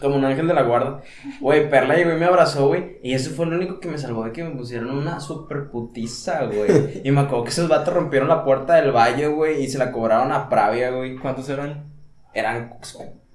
Como 0.00 0.16
un 0.16 0.24
ángel 0.24 0.48
de 0.48 0.54
la 0.54 0.62
guarda. 0.62 1.02
Güey, 1.42 1.68
Perla 1.68 1.94
llegó 1.94 2.10
y 2.12 2.18
me 2.18 2.24
abrazó, 2.24 2.68
güey. 2.68 2.96
Y 3.02 3.12
eso 3.12 3.32
fue 3.32 3.44
lo 3.44 3.56
único 3.56 3.80
que 3.80 3.88
me 3.88 3.98
salvó 3.98 4.24
de 4.24 4.32
que 4.32 4.42
me 4.42 4.56
pusieron 4.56 4.96
una 4.96 5.20
super 5.20 5.68
putiza, 5.68 6.44
güey. 6.46 7.02
Y 7.04 7.10
me 7.10 7.20
acuerdo 7.20 7.44
que 7.44 7.50
esos 7.50 7.68
vatos 7.68 7.92
rompieron 7.92 8.28
la 8.28 8.44
puerta 8.44 8.76
del 8.76 8.92
valle, 8.92 9.26
güey. 9.26 9.62
Y 9.62 9.68
se 9.68 9.76
la 9.76 9.92
cobraron 9.92 10.32
a 10.32 10.48
Pravia, 10.48 10.90
güey. 10.90 11.16
¿Cuántos 11.16 11.50
eran? 11.50 11.84
Eran 12.32 12.78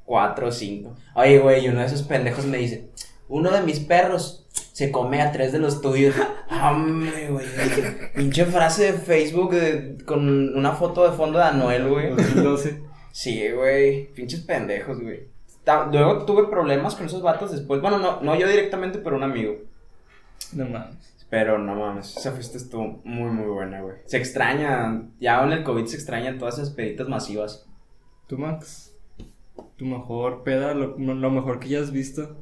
cuatro 0.03 0.47
o 0.47 0.51
cinco. 0.51 0.95
Oye, 1.13 1.37
güey, 1.37 1.63
y 1.63 1.69
uno 1.69 1.81
de 1.81 1.85
esos 1.85 2.01
pendejos 2.01 2.47
me 2.47 2.57
dice: 2.57 2.89
Uno 3.27 3.51
de 3.51 3.61
mis 3.61 3.79
perros 3.79 4.40
se 4.81 4.91
come 4.91 5.21
a 5.21 5.31
tres 5.31 5.51
de 5.51 5.59
los 5.59 5.79
tuyos. 5.79 6.15
Hombre, 6.49 7.29
güey. 7.29 7.45
Pinche 8.15 8.45
frase 8.45 8.91
de 8.91 8.93
Facebook 8.93 9.51
de- 9.51 10.03
con 10.05 10.57
una 10.57 10.71
foto 10.71 11.09
de 11.09 11.15
fondo 11.15 11.37
de 11.37 11.45
Anuel, 11.45 11.87
güey. 11.87 12.09
2012. 12.09 12.81
Sí, 13.11 13.47
güey. 13.51 14.11
Pinches 14.13 14.41
pendejos, 14.41 14.99
güey. 14.99 15.27
Luego 15.91 16.25
tuve 16.25 16.47
problemas 16.47 16.95
con 16.95 17.05
esos 17.05 17.21
vatos 17.21 17.51
después. 17.51 17.79
Bueno, 17.79 17.99
no, 17.99 18.21
no 18.21 18.35
yo 18.35 18.47
directamente, 18.47 18.97
pero 18.97 19.17
un 19.17 19.23
amigo. 19.23 19.53
No 20.53 20.65
mames. 20.65 20.97
Pero 21.29 21.59
no 21.59 21.75
mames, 21.75 22.17
esa 22.17 22.31
fiesta 22.31 22.57
estuvo 22.57 23.01
muy, 23.05 23.29
muy 23.29 23.45
buena, 23.45 23.81
güey. 23.81 23.97
Se 24.05 24.17
extraña, 24.17 25.03
ya 25.19 25.43
en 25.43 25.51
el 25.53 25.63
COVID 25.63 25.85
se 25.85 25.95
extrañan 25.95 26.39
todas 26.39 26.55
esas 26.55 26.71
peditas 26.71 27.07
masivas. 27.07 27.67
¿Tú, 28.27 28.37
Max? 28.39 28.93
¿Tu 29.77 29.85
mejor 29.85 30.43
peda? 30.43 30.73
Lo, 30.73 30.97
lo 30.97 31.29
mejor 31.29 31.59
que 31.59 31.69
ya 31.69 31.79
has 31.79 31.91
visto? 31.91 32.35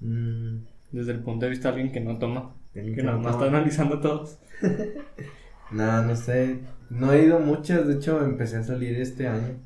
Mm, 0.00 0.62
Desde 0.92 1.12
el 1.12 1.20
punto 1.20 1.46
de 1.46 1.50
vista 1.50 1.68
de 1.68 1.74
alguien 1.74 1.92
que 1.92 2.00
no 2.00 2.18
toma. 2.18 2.54
Que 2.72 2.92
que 2.92 3.02
nada 3.02 3.16
no 3.16 3.22
más 3.22 3.34
está 3.34 3.46
analizando 3.46 4.00
todos. 4.00 4.38
No, 5.70 6.02
no 6.02 6.16
sé. 6.16 6.58
No 6.90 7.12
he 7.12 7.24
ido 7.24 7.38
muchas. 7.38 7.86
De 7.86 7.94
hecho, 7.94 8.24
empecé 8.24 8.56
a 8.56 8.62
salir 8.64 9.00
este 9.00 9.28
año. 9.28 9.58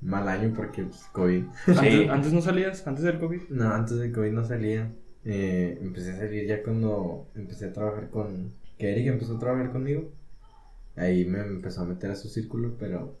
Mal 0.00 0.28
año 0.28 0.52
porque, 0.54 0.84
pues, 0.84 1.04
COVID. 1.12 1.44
Antes, 1.66 2.10
antes 2.10 2.32
no 2.32 2.40
salías, 2.40 2.86
antes 2.86 3.04
del 3.04 3.18
COVID. 3.18 3.48
No, 3.50 3.72
antes 3.72 3.98
de 3.98 4.12
COVID 4.12 4.30
no 4.30 4.44
salía. 4.44 4.92
Eh, 5.24 5.78
empecé 5.82 6.12
a 6.12 6.18
salir 6.18 6.46
ya 6.46 6.62
cuando 6.62 7.28
empecé 7.34 7.66
a 7.66 7.72
trabajar 7.72 8.10
con... 8.10 8.52
Que 8.78 8.92
Eric 8.92 9.08
empezó 9.08 9.36
a 9.36 9.40
trabajar 9.40 9.72
conmigo. 9.72 10.12
Ahí 10.94 11.24
me 11.24 11.40
empezó 11.40 11.82
a 11.82 11.86
meter 11.86 12.10
a 12.10 12.16
su 12.16 12.28
círculo, 12.28 12.76
pero... 12.78 13.18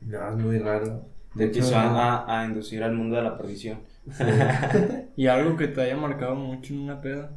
No, 0.00 0.28
es 0.30 0.36
muy 0.36 0.58
raro. 0.58 1.06
De 1.34 1.44
hecho, 1.44 1.60
Empezó 1.60 1.76
a, 1.76 2.40
a 2.40 2.46
inducir 2.46 2.82
al 2.82 2.94
mundo 2.94 3.16
de 3.16 3.22
la 3.22 3.38
perdición. 3.38 3.78
Y 5.16 5.26
algo 5.28 5.56
que 5.56 5.68
te 5.68 5.80
haya 5.82 5.96
marcado 5.96 6.34
mucho 6.34 6.74
en 6.74 6.80
una 6.80 7.00
peda. 7.00 7.30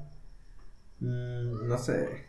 mm, 1.00 1.68
no 1.68 1.78
sé. 1.78 2.26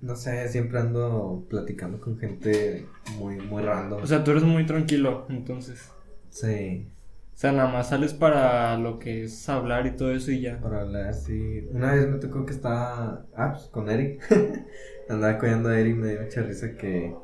No 0.00 0.16
sé, 0.16 0.48
siempre 0.48 0.78
ando 0.80 1.46
platicando 1.48 1.98
con 2.00 2.18
gente 2.18 2.86
muy, 3.18 3.36
muy 3.38 3.62
random. 3.62 4.02
O 4.02 4.06
sea, 4.06 4.22
tú 4.22 4.32
eres 4.32 4.42
muy 4.42 4.66
tranquilo, 4.66 5.26
entonces. 5.30 5.90
sí, 6.28 6.90
O 7.34 7.36
sea, 7.38 7.52
nada 7.52 7.68
más 7.72 7.88
sales 7.88 8.12
para 8.14 8.76
lo 8.76 8.98
que 8.98 9.24
es 9.24 9.48
hablar 9.48 9.86
y 9.86 9.96
todo 9.96 10.12
eso 10.12 10.30
y 10.30 10.40
ya. 10.42 10.60
para 10.60 10.82
hablar 10.82 11.06
así. 11.08 11.66
Una 11.72 11.94
vez 11.94 12.06
me 12.08 12.18
tocó 12.18 12.44
que 12.44 12.52
estaba. 12.52 13.24
Ah, 13.36 13.52
pues 13.54 13.64
con 13.68 13.88
Eric. 13.88 14.22
Andaba 15.08 15.38
cuidando 15.38 15.68
a 15.70 15.78
Eric, 15.78 15.96
me 15.96 16.08
dio 16.10 16.22
mucha 16.22 16.42
risa 16.42 16.76
que 16.76 17.14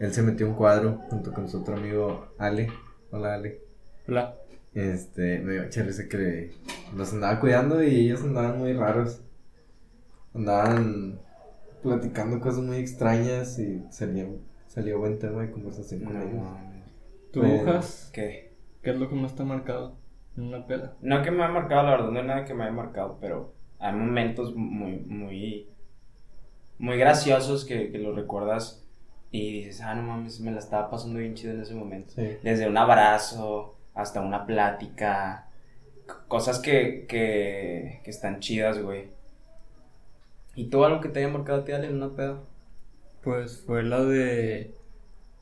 él 0.00 0.12
se 0.12 0.22
metió 0.22 0.48
un 0.48 0.54
cuadro 0.54 0.98
junto 1.10 1.32
con 1.32 1.48
su 1.48 1.60
otro 1.60 1.76
amigo 1.76 2.28
Ale. 2.38 2.68
Hola 3.12 3.34
Ale. 3.34 3.60
Hola. 4.08 4.36
Este, 4.76 5.38
me 5.38 5.54
dio 5.54 5.62
risa 5.84 6.06
que 6.06 6.50
los 6.94 7.10
andaba 7.14 7.40
cuidando 7.40 7.82
y 7.82 8.00
ellos 8.00 8.22
andaban 8.22 8.58
muy 8.58 8.74
raros. 8.74 9.22
Andaban 10.34 11.18
platicando 11.82 12.38
cosas 12.40 12.62
muy 12.62 12.76
extrañas 12.76 13.58
y 13.58 13.82
salía, 13.88 14.26
salió 14.66 14.98
buen 14.98 15.18
tema 15.18 15.40
de 15.40 15.50
conversación 15.50 16.00
con 16.04 16.16
ellos. 16.20 16.42
¿Tú, 17.32 17.40
Pues- 17.40 17.64
Jas? 17.64 18.10
¿Qué? 18.12 18.52
¿Qué 18.82 18.90
es 18.90 18.96
lo 18.96 19.08
que 19.08 19.14
más 19.14 19.34
te 19.34 19.42
ha 19.42 19.46
marcado 19.46 19.96
en 20.36 20.44
una 20.44 20.66
peda? 20.66 20.94
No 21.00 21.22
que 21.22 21.30
me 21.30 21.42
haya 21.42 21.54
marcado, 21.54 21.84
la 21.84 21.90
verdad, 21.92 22.10
no 22.10 22.20
hay 22.20 22.26
nada 22.26 22.44
que 22.44 22.52
me 22.52 22.64
haya 22.64 22.72
marcado, 22.72 23.16
pero 23.18 23.54
hay 23.78 23.94
momentos 23.94 24.54
muy, 24.54 24.98
muy, 25.06 25.70
muy 26.78 26.98
graciosos 26.98 27.64
que, 27.64 27.90
que 27.90 27.98
los 27.98 28.14
recuerdas 28.14 28.86
y 29.30 29.52
dices, 29.64 29.80
ah, 29.80 29.94
no 29.94 30.02
mames, 30.02 30.38
me 30.40 30.52
la 30.52 30.58
estaba 30.58 30.90
pasando 30.90 31.18
bien 31.18 31.32
chido 31.34 31.54
en 31.54 31.62
ese 31.62 31.74
momento. 31.74 32.12
Sí. 32.14 32.36
Desde 32.42 32.68
un 32.68 32.76
abrazo 32.76 33.75
hasta 33.96 34.20
una 34.20 34.46
plática, 34.46 35.48
cosas 36.28 36.60
que, 36.60 37.06
que, 37.08 38.00
que 38.04 38.10
están 38.10 38.40
chidas, 38.40 38.80
güey. 38.80 39.08
¿Y 40.54 40.68
tú 40.70 40.84
algo 40.84 41.00
que 41.00 41.08
te 41.08 41.18
haya 41.18 41.28
marcado 41.28 41.60
a 41.60 41.64
ti, 41.64 41.72
Ale, 41.72 41.88
en 41.88 41.96
una 41.96 42.14
peda? 42.14 42.40
Pues 43.22 43.58
fue 43.58 43.82
la 43.82 44.02
de. 44.02 44.74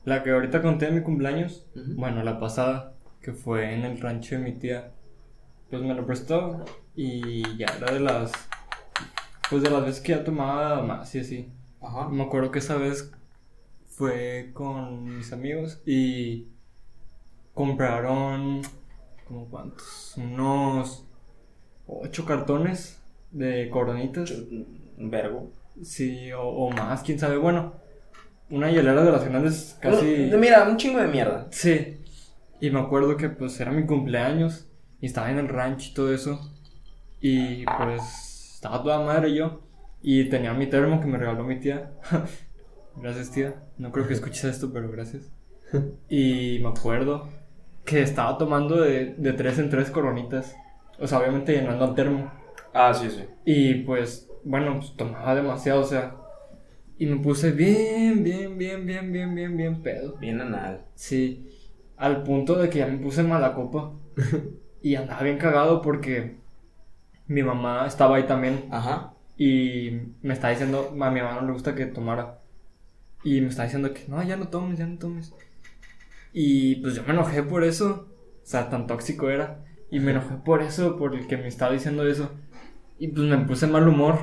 La 0.03 0.23
que 0.23 0.31
ahorita 0.31 0.61
conté 0.61 0.87
en 0.87 0.95
mi 0.95 1.01
cumpleaños. 1.01 1.67
Bueno, 1.73 2.23
la 2.23 2.39
pasada, 2.39 2.93
que 3.21 3.33
fue 3.33 3.73
en 3.73 3.83
el 3.83 3.99
rancho 3.99 4.35
de 4.35 4.41
mi 4.41 4.53
tía. 4.53 4.91
Pues 5.69 5.81
me 5.81 5.93
lo 5.93 6.05
prestó 6.05 6.63
y 6.95 7.57
ya 7.57 7.67
era 7.77 7.93
de 7.93 7.99
las. 7.99 8.31
Pues 9.49 9.63
de 9.63 9.69
las 9.69 9.85
veces 9.85 10.01
que 10.01 10.13
ya 10.13 10.23
tomaba 10.23 10.81
más 10.81 11.13
y 11.15 11.19
así. 11.19 11.51
Ajá. 11.81 12.09
Me 12.09 12.23
acuerdo 12.23 12.51
que 12.51 12.59
esa 12.59 12.77
vez 12.77 13.11
fue 13.87 14.51
con 14.53 15.17
mis 15.17 15.31
amigos 15.31 15.81
y 15.85 16.47
compraron. 17.55 18.61
¿Cómo 19.27 19.49
cuántos? 19.49 20.13
Unos. 20.17 21.07
Ocho 21.87 22.25
cartones 22.25 23.01
de 23.31 23.69
coronitas. 23.71 24.31
Vergo. 24.97 25.51
Sí, 25.81 26.31
o, 26.31 26.43
o 26.43 26.69
más, 26.71 27.01
quién 27.01 27.17
sabe. 27.17 27.37
Bueno, 27.37 27.73
una 28.49 28.69
hielera 28.69 29.03
de 29.03 29.11
las 29.11 29.25
grandes 29.27 29.77
casi. 29.81 30.31
Mira, 30.37 30.69
un 30.69 30.77
chingo 30.77 30.99
de 30.99 31.07
mierda. 31.07 31.47
Sí. 31.49 31.97
Y 32.59 32.69
me 32.69 32.79
acuerdo 32.79 33.17
que 33.17 33.29
pues 33.29 33.59
era 33.59 33.71
mi 33.71 33.85
cumpleaños 33.85 34.67
y 35.01 35.07
estaba 35.07 35.31
en 35.31 35.39
el 35.39 35.49
rancho 35.49 35.89
y 35.89 35.93
todo 35.93 36.13
eso. 36.13 36.53
Y 37.19 37.65
pues 37.65 38.53
estaba 38.55 38.83
toda 38.83 39.03
madre 39.03 39.33
yo. 39.33 39.61
Y 40.01 40.25
tenía 40.29 40.53
mi 40.53 40.67
termo 40.67 40.99
que 40.99 41.07
me 41.07 41.17
regaló 41.17 41.43
mi 41.43 41.59
tía. 41.59 41.91
gracias 42.95 43.31
tía. 43.31 43.55
No 43.77 43.91
creo 43.91 44.07
que 44.07 44.13
escuches 44.19 44.43
esto, 44.43 44.71
pero 44.71 44.91
gracias. 44.91 45.31
Y 46.09 46.59
me 46.61 46.69
acuerdo 46.69 47.27
que 47.85 48.01
estaba 48.01 48.37
tomando 48.37 48.81
de, 48.81 49.15
de 49.17 49.33
tres 49.33 49.59
en 49.59 49.69
tres 49.69 49.91
coronitas. 49.91 50.55
O 50.99 51.07
sea, 51.07 51.19
obviamente 51.19 51.53
llenando 51.53 51.85
el 51.85 51.95
termo. 51.95 52.31
Ah, 52.73 52.93
sí, 52.93 53.09
sí. 53.09 53.25
Y 53.45 53.75
pues, 53.83 54.29
bueno, 54.43 54.79
pues 54.79 54.95
tomaba 54.95 55.35
demasiado, 55.35 55.81
o 55.81 55.85
sea. 55.85 56.15
Y 56.97 57.05
me 57.05 57.17
puse 57.17 57.51
bien, 57.51 58.23
bien, 58.23 58.57
bien, 58.57 58.85
bien, 58.85 59.11
bien, 59.11 59.35
bien, 59.35 59.57
bien 59.57 59.81
pedo. 59.81 60.15
Bien 60.17 60.39
anal. 60.41 60.85
Sí, 60.95 61.49
al 61.97 62.23
punto 62.23 62.55
de 62.55 62.69
que 62.69 62.79
ya 62.79 62.87
me 62.87 62.97
puse 62.97 63.23
mala 63.23 63.53
copa. 63.53 63.91
y 64.81 64.95
andaba 64.95 65.23
bien 65.23 65.37
cagado 65.37 65.81
porque 65.81 66.37
mi 67.27 67.43
mamá 67.43 67.85
estaba 67.85 68.15
ahí 68.17 68.23
también. 68.23 68.65
Ajá. 68.71 69.13
Y 69.37 69.99
me 70.21 70.33
está 70.33 70.49
diciendo, 70.49 70.89
a 70.99 71.11
mi 71.11 71.21
mamá 71.21 71.41
no 71.41 71.47
le 71.47 71.53
gusta 71.53 71.75
que 71.75 71.85
tomara. 71.85 72.39
Y 73.23 73.41
me 73.41 73.47
está 73.47 73.63
diciendo 73.63 73.93
que 73.93 74.05
no, 74.07 74.23
ya 74.23 74.37
no 74.37 74.47
tomes, 74.47 74.79
ya 74.79 74.85
no 74.85 74.97
tomes. 74.97 75.33
Y 76.37 76.75
pues 76.81 76.95
yo 76.95 77.03
me 77.03 77.13
enojé 77.13 77.43
por 77.43 77.63
eso. 77.63 78.07
O 78.09 78.45
sea, 78.45 78.69
tan 78.69 78.87
tóxico 78.87 79.29
era. 79.29 79.63
Y 79.89 80.01
me 80.01 80.11
enojé 80.11 80.35
por 80.43 80.61
eso, 80.61 80.97
por 80.97 81.15
el 81.15 81.27
que 81.27 81.37
me 81.37 81.47
estaba 81.47 81.71
diciendo 81.71 82.05
eso. 82.05 82.29
Y 82.99 83.07
pues 83.07 83.25
me 83.25 83.37
puse 83.37 83.67
mal 83.67 83.87
humor. 83.87 84.17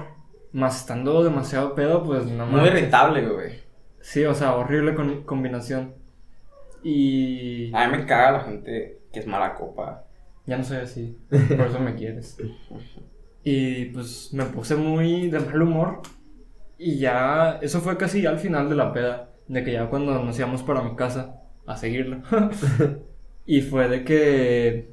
Más 0.53 0.81
estando 0.81 1.25
demasiado 1.25 1.75
pedo, 1.75 2.05
pues 2.05 2.27
no 2.27 2.45
Muy 2.45 2.57
manches. 2.61 2.75
irritable, 2.83 3.27
güey. 3.27 3.53
Sí, 4.01 4.25
o 4.27 4.35
sea, 4.35 4.55
horrible 4.57 4.95
con- 4.95 5.23
combinación. 5.23 5.95
Y 6.83 7.75
A 7.75 7.87
mí 7.89 7.97
me 7.97 8.05
caga 8.07 8.33
la 8.33 8.41
gente 8.41 8.99
que 9.13 9.21
es 9.21 9.27
mala 9.27 9.55
copa. 9.55 10.05
ya 10.47 10.59
no 10.59 10.65
soy 10.65 10.79
así. 10.79 11.17
Por 11.31 11.67
eso 11.67 11.79
me 11.81 11.95
quieres. 11.95 12.37
Y 13.45 13.87
pues 13.87 14.31
me 14.33 14.45
puse 14.45 14.77
muy 14.77 15.29
de 15.31 15.41
mal 15.41 15.63
humor. 15.63 16.03
Y 16.79 16.99
ya, 16.99 17.59
eso 17.63 17.81
fue 17.81 17.97
casi 17.97 18.27
al 18.27 18.39
final 18.39 18.69
de 18.69 18.75
la 18.77 18.93
peda. 18.93 19.31
De 19.49 19.63
que 19.65 19.73
ya 19.73 19.89
cuando 19.89 20.23
nos 20.23 20.39
íbamos 20.39 20.63
para 20.63 20.83
mi 20.83 20.95
casa 20.97 21.42
a 21.67 21.77
seguirlo. 21.77 22.19
y 23.47 23.61
fue 23.63 23.89
de 23.89 24.05
que, 24.05 24.91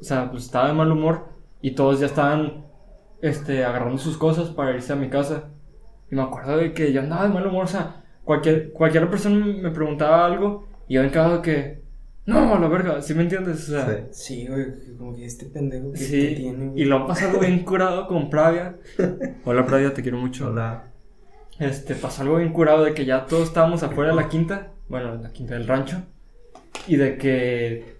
o 0.00 0.04
sea, 0.04 0.30
pues 0.30 0.44
estaba 0.44 0.68
de 0.68 0.74
mal 0.74 0.90
humor. 0.92 1.26
Y 1.62 1.72
todos 1.72 2.00
ya 2.00 2.06
estaban, 2.06 2.64
este, 3.22 3.64
agarrando 3.64 3.98
sus 3.98 4.16
cosas 4.16 4.50
para 4.50 4.74
irse 4.74 4.92
a 4.92 4.96
mi 4.96 5.08
casa. 5.08 5.48
Y 6.10 6.14
me 6.14 6.22
acuerdo 6.22 6.56
de 6.58 6.72
que 6.72 6.92
yo 6.92 7.00
andaba 7.00 7.26
de 7.26 7.34
mal 7.34 7.46
humor. 7.46 7.64
O 7.64 7.68
sea, 7.68 8.04
cualquier, 8.24 8.72
cualquier 8.72 9.08
persona 9.10 9.44
me 9.44 9.70
preguntaba 9.70 10.24
algo. 10.26 10.66
Y 10.88 10.94
yo 10.94 11.02
encajado 11.02 11.42
que, 11.42 11.80
no, 12.26 12.54
a 12.54 12.58
la 12.60 12.68
verga, 12.68 13.02
¿sí 13.02 13.14
me 13.14 13.22
entiendes? 13.22 13.68
O 13.68 13.72
sea, 13.72 14.06
Sí. 14.10 14.44
Sí, 14.44 14.46
güey, 14.48 14.66
como 14.96 15.14
que 15.16 15.24
este 15.24 15.46
pendejo 15.46 15.92
que, 15.92 15.98
Sí, 15.98 16.34
tiene, 16.36 16.68
güey. 16.68 16.82
y 16.82 16.84
lo 16.84 17.04
he 17.04 17.06
pasado 17.08 17.40
bien 17.40 17.60
curado 17.64 18.06
con 18.06 18.30
Pravia. 18.30 18.76
Hola 19.44 19.64
Pravia, 19.66 19.92
te 19.94 20.02
quiero 20.02 20.18
mucho. 20.18 20.48
Hola. 20.48 20.84
este, 21.58 21.94
pasó 21.94 22.22
algo 22.22 22.36
bien 22.36 22.52
curado 22.52 22.84
de 22.84 22.94
que 22.94 23.04
ya 23.04 23.26
todos 23.26 23.44
estábamos 23.48 23.82
afuera 23.82 24.10
de 24.10 24.16
la 24.16 24.28
quinta, 24.28 24.72
bueno, 24.88 25.14
la 25.16 25.32
quinta 25.32 25.54
del 25.54 25.66
rancho, 25.66 26.02
y 26.86 26.96
de 26.96 27.18
que 27.18 27.96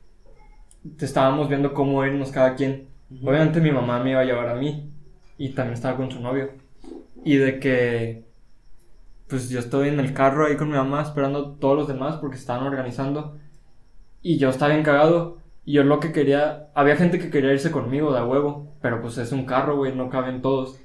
estábamos 1.00 1.48
viendo 1.48 1.74
cómo 1.74 2.04
irnos 2.04 2.30
cada 2.30 2.54
quien. 2.54 2.88
Obviamente 3.22 3.60
mi 3.60 3.70
mamá 3.70 4.02
me 4.02 4.10
iba 4.10 4.20
a 4.20 4.24
llevar 4.24 4.48
a 4.48 4.54
mí, 4.54 4.90
y 5.38 5.50
también 5.50 5.74
estaba 5.74 5.96
con 5.96 6.10
su 6.10 6.20
novio. 6.20 6.50
Y 7.24 7.36
de 7.36 7.58
que, 7.58 8.24
pues 9.28 9.48
yo 9.48 9.58
estoy 9.58 9.88
en 9.88 10.00
el 10.00 10.12
carro 10.14 10.46
ahí 10.46 10.56
con 10.56 10.68
mi 10.68 10.76
mamá 10.76 11.02
esperando 11.02 11.38
a 11.38 11.60
todos 11.60 11.76
los 11.76 11.88
demás 11.88 12.16
porque 12.16 12.36
estaban 12.36 12.66
organizando. 12.66 13.36
Y 14.22 14.38
yo 14.38 14.50
estaba 14.50 14.72
bien 14.72 14.84
cagado. 14.84 15.38
Y 15.64 15.72
yo 15.72 15.82
lo 15.82 15.98
que 15.98 16.12
quería, 16.12 16.68
había 16.74 16.96
gente 16.96 17.18
que 17.18 17.30
quería 17.30 17.52
irse 17.52 17.72
conmigo 17.72 18.12
de 18.12 18.20
a 18.20 18.24
huevo, 18.24 18.72
pero 18.80 19.02
pues 19.02 19.18
es 19.18 19.32
un 19.32 19.44
carro, 19.44 19.76
güey, 19.76 19.94
no 19.94 20.08
caben 20.08 20.40
todos. 20.42 20.78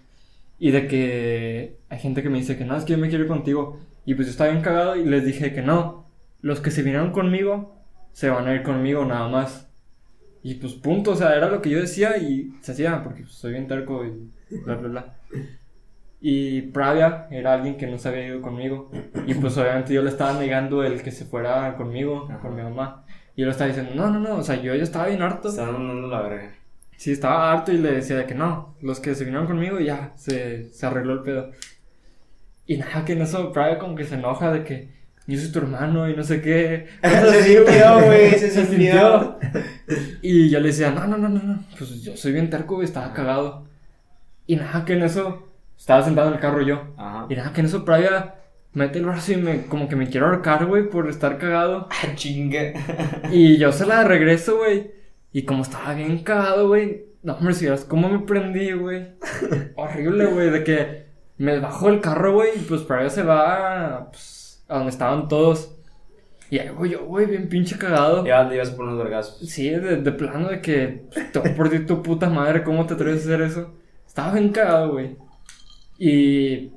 Y 0.57 0.71
de 0.71 0.87
que 0.87 1.77
hay 1.89 1.99
gente 1.99 2.23
que 2.23 2.29
me 2.29 2.39
dice 2.39 2.57
que 2.57 2.65
no, 2.65 2.75
es 2.75 2.83
que 2.83 2.93
yo 2.93 2.97
me 2.97 3.09
quiero 3.09 3.23
ir 3.23 3.29
contigo. 3.29 3.79
Y 4.05 4.15
pues 4.15 4.27
yo 4.27 4.31
estaba 4.31 4.49
bien 4.49 4.63
cagado 4.63 4.95
y 4.95 5.05
les 5.05 5.25
dije 5.25 5.53
que 5.53 5.61
no. 5.61 6.07
Los 6.41 6.59
que 6.59 6.71
se 6.71 6.81
vinieron 6.81 7.11
conmigo 7.11 7.75
se 8.11 8.29
van 8.29 8.47
a 8.47 8.53
ir 8.53 8.63
conmigo 8.63 9.05
nada 9.05 9.27
más. 9.27 9.69
Y 10.43 10.55
pues 10.55 10.73
punto, 10.73 11.11
o 11.11 11.15
sea, 11.15 11.35
era 11.35 11.49
lo 11.49 11.61
que 11.61 11.69
yo 11.69 11.79
decía 11.79 12.17
y 12.17 12.55
se 12.61 12.71
hacía 12.71 13.03
porque 13.03 13.21
pues, 13.21 13.33
soy 13.33 13.51
bien 13.51 13.67
terco 13.67 14.03
y 14.05 14.31
bla, 14.65 14.75
bla, 14.75 14.89
bla. 14.89 15.15
Y 16.19 16.61
Pravia 16.63 17.27
era 17.31 17.53
alguien 17.53 17.77
que 17.77 17.87
no 17.87 17.97
se 17.97 18.09
había 18.09 18.27
ido 18.27 18.41
conmigo. 18.41 18.91
Y 19.25 19.33
pues 19.35 19.57
obviamente 19.57 19.93
yo 19.93 20.01
le 20.03 20.09
estaba 20.09 20.39
negando 20.39 20.83
el 20.83 21.01
que 21.01 21.11
se 21.11 21.25
fuera 21.25 21.75
conmigo, 21.77 22.27
con 22.41 22.55
mi 22.55 22.61
mamá. 22.61 23.05
Y 23.35 23.41
yo 23.41 23.45
le 23.45 23.51
estaba 23.51 23.69
diciendo, 23.69 23.93
no, 23.95 24.11
no, 24.11 24.19
no, 24.19 24.35
o 24.37 24.43
sea, 24.43 24.61
yo 24.61 24.75
ya 24.75 24.83
estaba 24.83 25.07
bien 25.07 25.21
harto. 25.21 25.49
Estaban 25.49 25.73
mandando 25.73 26.07
la 26.07 26.21
verga. 26.21 26.51
Sí, 26.95 27.11
estaba 27.11 27.51
harto 27.51 27.71
y 27.71 27.79
le 27.79 27.93
decía 27.93 28.17
de 28.17 28.27
que 28.27 28.35
no, 28.35 28.75
los 28.81 28.99
que 28.99 29.15
se 29.15 29.23
vinieron 29.23 29.47
conmigo 29.47 29.79
ya 29.79 30.13
se, 30.15 30.71
se 30.71 30.85
arregló 30.85 31.13
el 31.13 31.21
pedo. 31.21 31.51
Y 32.65 32.77
nada, 32.77 33.03
que 33.05 33.13
en 33.13 33.21
eso 33.21 33.51
Pravia 33.51 33.79
como 33.79 33.95
que 33.95 34.05
se 34.05 34.15
enoja 34.15 34.51
de 34.51 34.63
que 34.63 34.89
yo 35.27 35.39
soy 35.39 35.51
tu 35.51 35.59
hermano 35.59 36.09
y 36.09 36.15
no 36.15 36.23
sé 36.23 36.41
qué. 36.41 36.87
Se 37.01 37.43
sintió, 37.43 38.05
güey, 38.05 38.31
se 38.31 38.65
sintió. 38.65 39.39
Y 40.21 40.49
yo 40.49 40.59
le 40.59 40.67
decía, 40.67 40.91
no, 40.91 41.05
no, 41.07 41.17
no, 41.17 41.29
no, 41.29 41.41
no, 41.41 41.63
pues 41.77 42.01
yo 42.01 42.17
soy 42.17 42.31
bien 42.33 42.49
terco, 42.49 42.75
güey, 42.75 42.85
estaba 42.85 43.13
cagado. 43.13 43.65
Y 44.47 44.55
nada, 44.55 44.83
que 44.83 44.93
en 44.93 45.03
eso 45.03 45.47
estaba 45.77 46.03
sentado 46.03 46.29
en 46.29 46.35
el 46.35 46.39
carro 46.39 46.61
yo. 46.61 46.93
Ajá. 46.97 47.27
Y 47.29 47.35
nada, 47.35 47.53
que 47.53 47.61
en 47.61 47.67
eso 47.67 47.85
Pravia 47.85 48.35
mete 48.73 48.99
el 48.99 49.05
brazo 49.05 49.33
y 49.33 49.37
me, 49.37 49.65
como 49.67 49.87
que 49.87 49.95
me 49.95 50.09
quiero 50.09 50.27
ahorcar, 50.27 50.65
güey, 50.65 50.89
por 50.89 51.09
estar 51.09 51.37
cagado. 51.37 51.87
Ah, 52.03 52.15
chinga. 52.15 52.73
Y 53.31 53.57
yo 53.57 53.71
se 53.71 53.85
la 53.85 54.03
regreso, 54.03 54.57
güey. 54.57 54.91
Y 55.31 55.43
como 55.43 55.63
estaba 55.63 55.93
bien 55.93 56.23
cagado, 56.23 56.67
güey. 56.67 57.05
No, 57.23 57.33
hombre, 57.33 57.53
si 57.53 57.61
vieras 57.61 57.85
cómo 57.85 58.09
me 58.09 58.19
prendí, 58.19 58.71
güey. 58.71 59.07
Horrible, 59.75 60.25
güey, 60.25 60.49
de 60.49 60.63
que 60.63 61.10
me 61.41 61.59
bajó 61.59 61.89
el 61.89 62.01
carro, 62.01 62.33
güey, 62.33 62.51
y 62.55 62.59
pues 62.59 62.81
Pravia 62.81 63.09
se 63.09 63.23
va 63.23 64.09
pues, 64.11 64.63
a 64.67 64.75
donde 64.75 64.91
estaban 64.91 65.27
todos. 65.27 65.75
Y 66.51 66.59
ahí 66.59 66.69
voy 66.69 66.91
yo, 66.91 67.05
güey, 67.05 67.25
bien 67.25 67.49
pinche 67.49 67.79
cagado. 67.79 68.23
Ya 68.25 68.43
le 68.43 68.55
ibas 68.55 68.69
por 68.69 68.85
unos 68.85 68.99
vergazos. 68.99 69.49
Sí, 69.49 69.69
de, 69.69 69.97
de 69.97 70.11
plano 70.11 70.49
de 70.49 70.61
que 70.61 71.05
te 71.33 71.39
voy 71.39 71.49
por 71.51 71.69
ti 71.69 71.79
tu 71.79 72.03
puta 72.03 72.29
madre, 72.29 72.63
¿cómo 72.63 72.85
te 72.85 72.93
atreves 72.93 73.21
a 73.21 73.29
hacer 73.29 73.41
eso? 73.41 73.73
Estaba 74.05 74.33
bien 74.33 74.49
cagado, 74.49 74.91
güey. 74.91 75.17
Y 75.97 76.73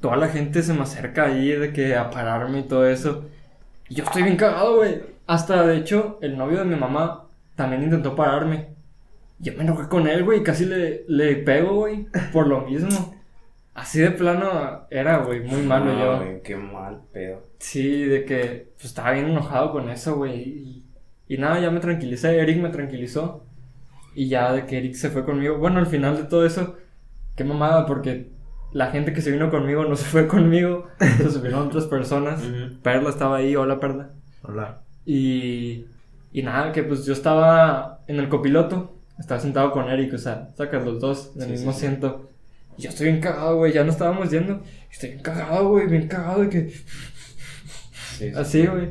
toda 0.00 0.16
la 0.16 0.28
gente 0.28 0.62
se 0.62 0.72
me 0.72 0.82
acerca 0.82 1.24
ahí 1.26 1.50
de 1.50 1.72
que 1.72 1.94
a 1.94 2.10
pararme 2.10 2.60
y 2.60 2.62
todo 2.62 2.86
eso. 2.86 3.26
Y 3.90 3.96
yo 3.96 4.04
estoy 4.04 4.22
bien 4.22 4.36
cagado, 4.36 4.76
güey. 4.76 5.02
Hasta 5.26 5.66
de 5.66 5.76
hecho, 5.76 6.18
el 6.22 6.38
novio 6.38 6.60
de 6.60 6.64
mi 6.64 6.76
mamá 6.76 7.26
también 7.56 7.82
intentó 7.82 8.16
pararme. 8.16 8.68
Yo 9.38 9.52
me 9.54 9.64
enojé 9.64 9.88
con 9.88 10.06
él, 10.06 10.24
güey, 10.24 10.42
casi 10.42 10.64
le, 10.64 11.04
le 11.08 11.36
pego, 11.36 11.74
güey, 11.74 12.06
por 12.32 12.46
lo 12.46 12.62
mismo. 12.62 13.21
Así 13.74 14.00
de 14.00 14.10
plano 14.10 14.86
era, 14.90 15.18
güey, 15.18 15.40
muy 15.40 15.62
malo 15.62 15.94
No, 15.94 15.98
yo. 15.98 16.16
güey, 16.18 16.42
qué 16.42 16.56
mal 16.56 17.00
pedo. 17.12 17.42
Sí, 17.58 18.04
de 18.04 18.24
que 18.24 18.68
pues, 18.74 18.84
estaba 18.86 19.12
bien 19.12 19.28
enojado 19.28 19.72
con 19.72 19.88
eso, 19.88 20.16
güey. 20.16 20.40
Y, 20.42 20.84
y 21.28 21.38
nada, 21.38 21.58
ya 21.60 21.70
me 21.70 21.80
tranquilicé. 21.80 22.38
Eric 22.38 22.60
me 22.60 22.68
tranquilizó. 22.68 23.46
Y 24.14 24.28
ya 24.28 24.52
de 24.52 24.66
que 24.66 24.76
Eric 24.78 24.94
se 24.94 25.08
fue 25.08 25.24
conmigo. 25.24 25.56
Bueno, 25.56 25.78
al 25.78 25.86
final 25.86 26.16
de 26.18 26.24
todo 26.24 26.44
eso, 26.44 26.76
qué 27.34 27.44
mamada, 27.44 27.86
porque 27.86 28.30
la 28.72 28.90
gente 28.90 29.14
que 29.14 29.22
se 29.22 29.30
vino 29.32 29.50
conmigo 29.50 29.84
no 29.86 29.96
se 29.96 30.04
fue 30.04 30.26
conmigo. 30.28 30.86
Se 30.98 31.30
subieron 31.30 31.68
otras 31.68 31.86
personas. 31.86 32.42
Perla 32.82 33.08
estaba 33.08 33.38
ahí, 33.38 33.56
hola 33.56 33.80
Perla. 33.80 34.10
Hola. 34.42 34.82
Y, 35.06 35.86
y 36.32 36.42
nada, 36.42 36.72
que 36.72 36.82
pues 36.82 37.06
yo 37.06 37.14
estaba 37.14 38.00
en 38.06 38.18
el 38.18 38.28
copiloto. 38.28 38.96
Estaba 39.18 39.40
sentado 39.40 39.70
con 39.72 39.88
Eric, 39.88 40.12
o 40.14 40.18
sea, 40.18 40.50
sacas 40.56 40.84
los 40.84 41.00
dos 41.00 41.32
en 41.36 41.42
el 41.42 41.46
Sí, 41.48 41.52
mismo 41.52 41.72
sí, 41.72 41.78
sí. 41.80 41.86
Y 42.76 42.82
yo 42.82 42.90
estoy 42.90 43.08
bien 43.08 43.20
cagado, 43.20 43.56
güey. 43.56 43.72
Ya 43.72 43.84
no 43.84 43.90
estábamos 43.90 44.30
yendo. 44.30 44.62
Estoy 44.90 45.10
bien 45.10 45.22
cagado, 45.22 45.68
güey. 45.68 45.86
Bien 45.86 46.08
cagado 46.08 46.42
de 46.42 46.48
que. 46.48 46.70
Sí, 46.70 46.82
sí. 48.18 48.32
Así, 48.34 48.66
güey. 48.66 48.90